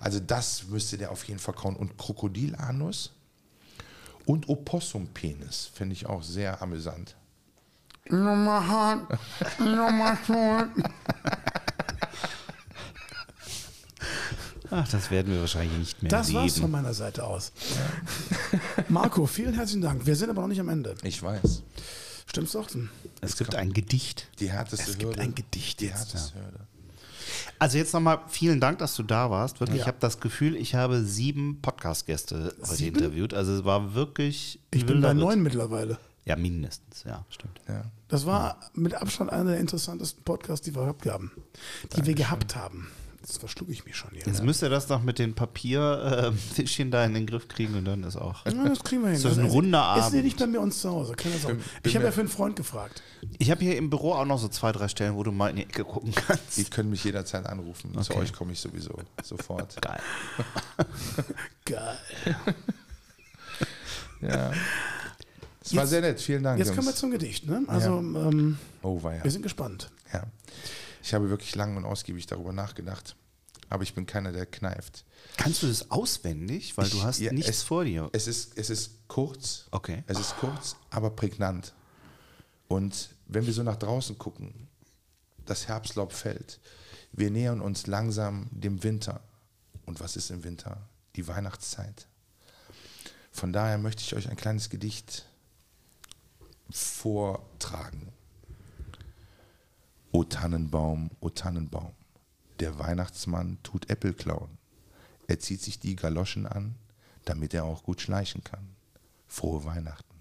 Also 0.00 0.18
das 0.18 0.64
müsste 0.64 0.98
der 0.98 1.12
auf 1.12 1.22
jeden 1.24 1.38
Fall 1.38 1.54
kauen. 1.54 1.76
Und 1.76 1.96
Krokodilanus 1.96 3.12
und 4.26 4.48
Opossumpenis 4.48 5.70
finde 5.72 5.92
ich 5.92 6.06
auch 6.06 6.22
sehr 6.24 6.60
amüsant. 6.60 7.14
Nochmal 8.08 8.66
hart. 8.66 9.18
Nochmal 9.60 10.16
tot. 10.26 10.68
Ach, 14.72 14.88
das 14.88 15.10
werden 15.10 15.32
wir 15.32 15.40
wahrscheinlich 15.40 15.76
nicht 15.78 16.02
mehr 16.02 16.10
Das 16.10 16.32
war's 16.32 16.58
von 16.58 16.70
meiner 16.70 16.94
Seite 16.94 17.24
aus. 17.24 17.52
Marco, 18.88 19.26
vielen 19.26 19.54
herzlichen 19.54 19.82
Dank. 19.82 20.06
Wir 20.06 20.14
sind 20.14 20.30
aber 20.30 20.42
noch 20.42 20.48
nicht 20.48 20.60
am 20.60 20.68
Ende. 20.68 20.94
Ich 21.02 21.22
weiß. 21.22 21.62
Stimmt's 22.26 22.52
doch? 22.52 22.68
Es 23.20 23.36
gibt 23.36 23.56
ein 23.56 23.72
Gedicht. 23.72 24.28
Die 24.38 24.50
härteste 24.50 24.90
Es 24.90 24.98
gibt 24.98 25.10
Hürde. 25.16 25.20
ein 25.22 25.34
Gedicht 25.34 25.80
Die 25.80 25.86
jetzt, 25.86 25.98
härteste 26.14 26.34
Hürde. 26.36 26.60
Also 27.58 27.78
jetzt 27.78 27.92
nochmal 27.92 28.20
vielen 28.28 28.60
Dank, 28.60 28.78
dass 28.78 28.94
du 28.94 29.02
da 29.02 29.28
warst. 29.30 29.58
Wirklich, 29.60 29.78
Ja. 29.78 29.82
ich 29.82 29.88
habe 29.88 29.98
das 30.00 30.20
Gefühl, 30.20 30.54
ich 30.54 30.74
habe 30.76 31.02
sieben 31.04 31.60
Podcast-Gäste 31.60 32.54
heute 32.62 32.74
Sieben? 32.76 32.98
interviewt. 32.98 33.34
Also 33.34 33.52
es 33.54 33.64
war 33.64 33.94
wirklich. 33.94 34.60
Ich 34.70 34.86
bin 34.86 35.00
bei 35.00 35.12
neun 35.14 35.42
mittlerweile. 35.42 35.98
Ja, 36.26 36.36
mindestens, 36.36 37.04
ja, 37.04 37.24
stimmt. 37.30 37.60
Ja. 37.68 37.82
Das 38.08 38.26
war 38.26 38.60
mit 38.74 38.94
Abstand 38.94 39.32
einer 39.32 39.50
der 39.52 39.60
interessantesten 39.60 40.22
Podcasts, 40.22 40.64
die 40.64 40.74
wir 40.74 40.82
gehabt 40.82 41.06
haben. 41.06 41.32
Die 41.96 42.04
wir 42.06 42.14
gehabt 42.14 42.54
haben. 42.56 42.88
Jetzt 43.22 43.38
verschluck 43.38 43.68
ich 43.68 43.84
mich 43.84 43.96
schon 43.96 44.10
hier. 44.12 44.22
Jetzt 44.24 44.42
müsst 44.42 44.62
ihr 44.62 44.70
das 44.70 44.88
noch 44.88 45.02
mit 45.02 45.18
den 45.18 45.34
Papierfischchen 45.34 46.90
da 46.90 47.04
in 47.04 47.12
den 47.12 47.26
Griff 47.26 47.48
kriegen 47.48 47.74
und 47.74 47.84
dann 47.84 48.02
ist 48.02 48.16
auch. 48.16 48.46
Ja, 48.46 48.52
das 48.64 48.82
kriegen 48.82 49.02
wir 49.02 49.08
hin. 49.08 49.16
Ist 49.16 49.24
das 49.26 49.36
ein 49.38 49.46
ist- 49.46 49.52
runder 49.52 49.94
Ist 49.98 50.04
Abend? 50.06 50.24
nicht 50.24 50.38
bei 50.38 50.46
mir 50.46 50.60
uns 50.60 50.80
zu 50.80 50.90
Hause. 50.90 51.14
Keine 51.14 51.36
Sorge. 51.36 51.56
Bin- 51.58 51.64
Ich 51.90 51.94
habe 51.96 52.06
ja 52.06 52.12
für 52.12 52.20
einen 52.20 52.30
Freund 52.30 52.56
gefragt. 52.56 53.02
Ich 53.38 53.50
habe 53.50 53.60
hier 53.62 53.76
im 53.76 53.90
Büro 53.90 54.14
auch 54.14 54.24
noch 54.24 54.38
so 54.38 54.48
zwei, 54.48 54.72
drei 54.72 54.88
Stellen, 54.88 55.16
wo 55.16 55.22
du 55.22 55.32
mal 55.32 55.50
in 55.50 55.56
die 55.56 55.62
Ecke 55.64 55.84
gucken 55.84 56.14
kannst. 56.14 56.56
Die 56.56 56.64
können 56.64 56.88
mich 56.90 57.04
jederzeit 57.04 57.44
anrufen. 57.46 57.92
Zu 58.02 58.12
Okay. 58.12 58.20
euch 58.22 58.32
komme 58.32 58.52
ich 58.52 58.60
sowieso 58.60 58.98
sofort. 59.22 59.76
Geil. 59.82 60.00
Geil. 61.66 61.98
Ja. 64.22 64.50
Es 65.62 65.74
war 65.74 65.82
Jetzt- 65.82 65.90
sehr 65.90 66.00
nett. 66.00 66.20
Vielen 66.20 66.42
Dank. 66.42 66.58
Jetzt 66.58 66.68
kommen 66.68 66.80
wir 66.82 66.84
Jungs. 66.86 66.98
zum 67.00 67.10
Gedicht. 67.10 67.46
Ne? 67.46 67.62
Also, 67.66 67.98
ähm, 67.98 68.58
Oh, 68.82 69.02
war 69.02 69.14
ja. 69.14 69.24
wir 69.24 69.30
sind 69.30 69.42
gespannt. 69.42 69.90
ja. 70.12 70.24
Ich 71.02 71.14
habe 71.14 71.30
wirklich 71.30 71.54
lang 71.54 71.76
und 71.76 71.84
ausgiebig 71.86 72.26
darüber 72.26 72.52
nachgedacht. 72.52 73.16
Aber 73.70 73.82
ich 73.84 73.94
bin 73.94 74.04
keiner, 74.04 74.32
der 74.32 74.46
kneift. 74.46 75.04
Kannst 75.36 75.62
du 75.62 75.68
das 75.68 75.90
auswendig? 75.90 76.76
Weil 76.76 76.88
du 76.88 76.96
Ich- 76.98 77.04
hast 77.04 77.18
ja, 77.20 77.32
nichts 77.32 77.48
es- 77.50 77.62
vor 77.62 77.84
dir. 77.84 78.10
Es 78.12 78.26
ist, 78.26 78.58
es 78.58 78.68
ist 78.68 78.90
kurz. 79.08 79.66
Okay. 79.70 80.02
Es 80.08 80.18
ist 80.18 80.36
kurz, 80.38 80.76
aber 80.90 81.10
prägnant. 81.10 81.72
Und 82.68 83.10
wenn 83.26 83.46
wir 83.46 83.52
so 83.52 83.62
nach 83.62 83.76
draußen 83.76 84.18
gucken, 84.18 84.68
das 85.46 85.68
Herbstlaub 85.68 86.12
fällt. 86.12 86.58
Wir 87.12 87.30
nähern 87.30 87.60
uns 87.60 87.86
langsam 87.86 88.48
dem 88.50 88.82
Winter. 88.84 89.20
Und 89.86 90.00
was 90.00 90.16
ist 90.16 90.30
im 90.30 90.44
Winter? 90.44 90.76
Die 91.16 91.26
Weihnachtszeit. 91.26 92.06
Von 93.32 93.52
daher 93.52 93.78
möchte 93.78 94.02
ich 94.02 94.14
euch 94.14 94.28
ein 94.28 94.36
kleines 94.36 94.68
Gedicht 94.70 95.26
vortragen. 96.72 98.12
O 100.12 100.24
Tannenbaum, 100.24 101.10
o 101.20 101.30
Tannenbaum, 101.30 101.92
der 102.58 102.78
Weihnachtsmann 102.78 103.58
tut 103.62 103.88
Äpfel 103.90 104.12
klauen. 104.12 104.58
Er 105.28 105.38
zieht 105.38 105.62
sich 105.62 105.78
die 105.78 105.96
Galoschen 105.96 106.46
an, 106.46 106.74
damit 107.24 107.54
er 107.54 107.64
auch 107.64 107.84
gut 107.84 108.00
schleichen 108.00 108.42
kann. 108.42 108.74
Frohe 109.28 109.64
Weihnachten. 109.64 110.16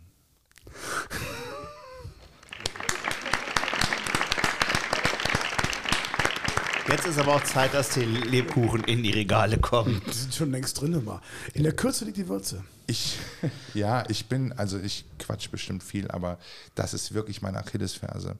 Jetzt 6.89 7.05
ist 7.05 7.19
aber 7.19 7.35
auch 7.35 7.43
Zeit, 7.43 7.75
dass 7.75 7.89
die 7.89 7.99
Lebkuchen 8.01 8.83
in 8.85 9.03
die 9.03 9.11
Regale 9.11 9.59
kommen. 9.59 10.01
Die 10.07 10.11
sind 10.11 10.33
schon 10.33 10.49
längst 10.49 10.81
drin 10.81 10.93
immer. 10.93 11.21
In 11.53 11.61
der 11.61 11.73
Kürze 11.73 12.03
liegt 12.03 12.17
die 12.17 12.27
Würze. 12.27 12.63
Ich, 12.87 13.19
ja, 13.75 14.09
ich 14.09 14.25
bin, 14.25 14.53
also 14.53 14.79
ich 14.79 15.05
quatsch 15.19 15.51
bestimmt 15.51 15.83
viel, 15.83 16.09
aber 16.09 16.39
das 16.73 16.95
ist 16.95 17.13
wirklich 17.13 17.43
meine 17.43 17.59
Achillesferse. 17.59 18.37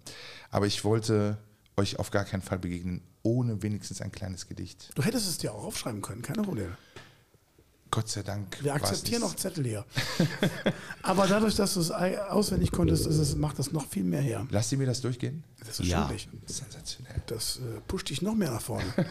Aber 0.50 0.66
ich 0.66 0.84
wollte 0.84 1.38
euch 1.78 2.00
auf 2.00 2.10
gar 2.10 2.26
keinen 2.26 2.42
Fall 2.42 2.58
begegnen, 2.58 3.02
ohne 3.22 3.62
wenigstens 3.62 4.02
ein 4.02 4.12
kleines 4.12 4.48
Gedicht. 4.48 4.90
Du 4.96 5.04
hättest 5.04 5.30
es 5.30 5.38
dir 5.38 5.54
auch 5.54 5.66
aufschreiben 5.66 6.02
können, 6.02 6.24
keine 6.24 6.42
Probleme. 6.42 6.76
Gott 7.92 8.10
sei 8.10 8.24
Dank. 8.24 8.58
Wir 8.64 8.74
akzeptieren 8.74 9.22
auch 9.22 9.36
Zettel 9.36 9.64
hier. 9.64 9.86
Aber 11.04 11.28
dadurch, 11.28 11.56
dass 11.56 11.76
du 11.76 11.82
es 11.82 11.92
auswendig 11.92 12.72
konntest, 12.72 13.06
ist 13.06 13.18
es, 13.18 13.36
macht 13.36 13.60
das 13.60 13.72
noch 13.72 13.88
viel 13.88 14.04
mehr 14.04 14.22
her. 14.22 14.48
Lasst 14.50 14.72
ihr 14.72 14.80
mir 14.80 14.88
das 14.88 15.02
durchgehen? 15.02 15.44
Selbstverständlich. 15.62 16.28
Sensationell. 16.46 17.22
Das 17.28 17.58
äh, 17.58 17.82
pusht 17.88 18.10
dich 18.10 18.22
noch 18.22 18.36
mehr 18.36 18.52
nach 18.52 18.62
vorne. 18.62 18.86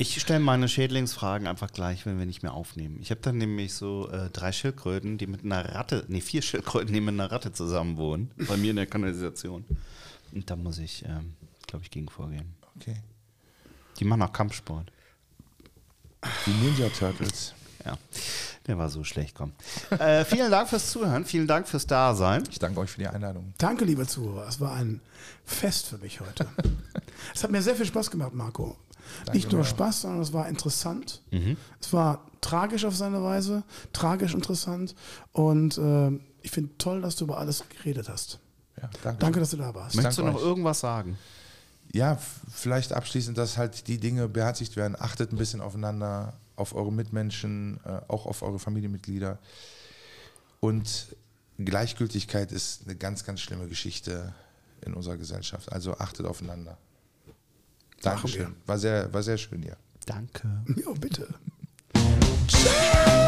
Ich 0.00 0.20
stelle 0.20 0.38
meine 0.38 0.68
Schädlingsfragen 0.68 1.48
einfach 1.48 1.72
gleich, 1.72 2.06
wenn 2.06 2.20
wir 2.20 2.24
nicht 2.24 2.44
mehr 2.44 2.54
aufnehmen. 2.54 2.98
Ich 3.00 3.10
habe 3.10 3.20
dann 3.20 3.36
nämlich 3.36 3.74
so 3.74 4.08
äh, 4.08 4.30
drei 4.30 4.52
Schildkröten, 4.52 5.18
die 5.18 5.26
mit 5.26 5.44
einer 5.44 5.74
Ratte, 5.74 6.04
nee, 6.06 6.20
vier 6.20 6.40
Schildkröten, 6.40 6.94
die 6.94 7.00
mit 7.00 7.14
einer 7.14 7.32
Ratte 7.32 7.52
zusammen 7.52 7.96
wohnen. 7.96 8.30
Bei 8.46 8.56
mir 8.56 8.70
in 8.70 8.76
der 8.76 8.86
Kanalisation. 8.86 9.64
Und 10.30 10.48
da 10.48 10.54
muss 10.54 10.78
ich, 10.78 11.04
ähm, 11.04 11.34
glaube 11.66 11.84
ich, 11.84 11.90
gegen 11.90 12.08
vorgehen. 12.08 12.54
Okay. 12.76 12.94
Die 13.98 14.04
machen 14.04 14.22
auch 14.22 14.32
Kampfsport. 14.32 14.92
Die 16.46 16.50
Ninja 16.50 16.90
Turtles. 16.90 17.54
Ja, 17.88 17.98
der 18.66 18.76
war 18.76 18.90
so 18.90 19.02
schlecht, 19.02 19.34
komm. 19.34 19.52
Äh, 19.90 20.24
vielen 20.26 20.50
Dank 20.50 20.68
fürs 20.68 20.90
Zuhören, 20.90 21.24
vielen 21.24 21.46
Dank 21.46 21.66
fürs 21.66 21.86
Dasein. 21.86 22.44
Ich 22.50 22.58
danke 22.58 22.80
euch 22.80 22.90
für 22.90 23.00
die 23.00 23.08
Einladung. 23.08 23.54
Danke, 23.56 23.86
liebe 23.86 24.06
Zuhörer. 24.06 24.46
Es 24.46 24.60
war 24.60 24.74
ein 24.74 25.00
Fest 25.46 25.86
für 25.86 25.96
mich 25.96 26.20
heute. 26.20 26.46
es 27.34 27.42
hat 27.42 27.50
mir 27.50 27.62
sehr 27.62 27.74
viel 27.74 27.86
Spaß 27.86 28.10
gemacht, 28.10 28.34
Marco. 28.34 28.76
Nicht 29.32 29.50
nur. 29.52 29.64
Spaß, 29.64 30.02
sondern 30.02 30.20
es 30.20 30.34
war 30.34 30.48
interessant. 30.48 31.22
Es 31.80 31.92
war 31.94 32.26
tragisch 32.42 32.84
auf 32.84 32.94
seine 32.94 33.22
Weise, 33.22 33.62
tragisch 33.94 34.34
interessant. 34.34 34.94
Und 35.32 35.78
äh, 35.78 36.10
ich 36.42 36.50
finde 36.50 36.76
toll, 36.76 37.00
dass 37.00 37.16
du 37.16 37.24
über 37.24 37.38
alles 37.38 37.64
geredet 37.70 38.10
hast. 38.10 38.38
Ja, 38.76 38.90
danke. 39.02 39.20
Danke, 39.20 39.40
dass 39.40 39.50
du 39.50 39.56
da 39.56 39.74
warst. 39.74 39.96
Möchtest 39.96 40.18
du 40.18 40.22
danke 40.22 40.36
noch 40.36 40.42
euch. 40.42 40.46
irgendwas 40.46 40.80
sagen? 40.80 41.16
Ja, 41.94 42.18
vielleicht 42.52 42.92
abschließend, 42.92 43.38
dass 43.38 43.56
halt 43.56 43.88
die 43.88 43.98
Dinge 43.98 44.28
beherzigt 44.28 44.76
werden. 44.76 44.94
Achtet 44.98 45.32
ein 45.32 45.38
bisschen 45.38 45.62
aufeinander, 45.62 46.34
auf 46.58 46.74
eure 46.74 46.92
Mitmenschen, 46.92 47.80
äh, 47.84 48.00
auch 48.08 48.26
auf 48.26 48.42
eure 48.42 48.58
Familienmitglieder. 48.58 49.38
Und 50.60 51.16
Gleichgültigkeit 51.58 52.52
ist 52.52 52.84
eine 52.84 52.96
ganz, 52.96 53.24
ganz 53.24 53.40
schlimme 53.40 53.68
Geschichte 53.68 54.34
in 54.84 54.94
unserer 54.94 55.16
Gesellschaft. 55.16 55.72
Also 55.72 55.96
achtet 55.96 56.26
aufeinander. 56.26 56.78
Dankeschön. 58.00 58.54
War 58.66 58.78
sehr, 58.78 59.12
war 59.12 59.22
sehr 59.22 59.38
schön 59.38 59.62
hier. 59.62 59.76
Danke. 60.06 60.64
Ja, 60.76 60.92
bitte. 60.92 61.28
Tschüss. 62.46 63.27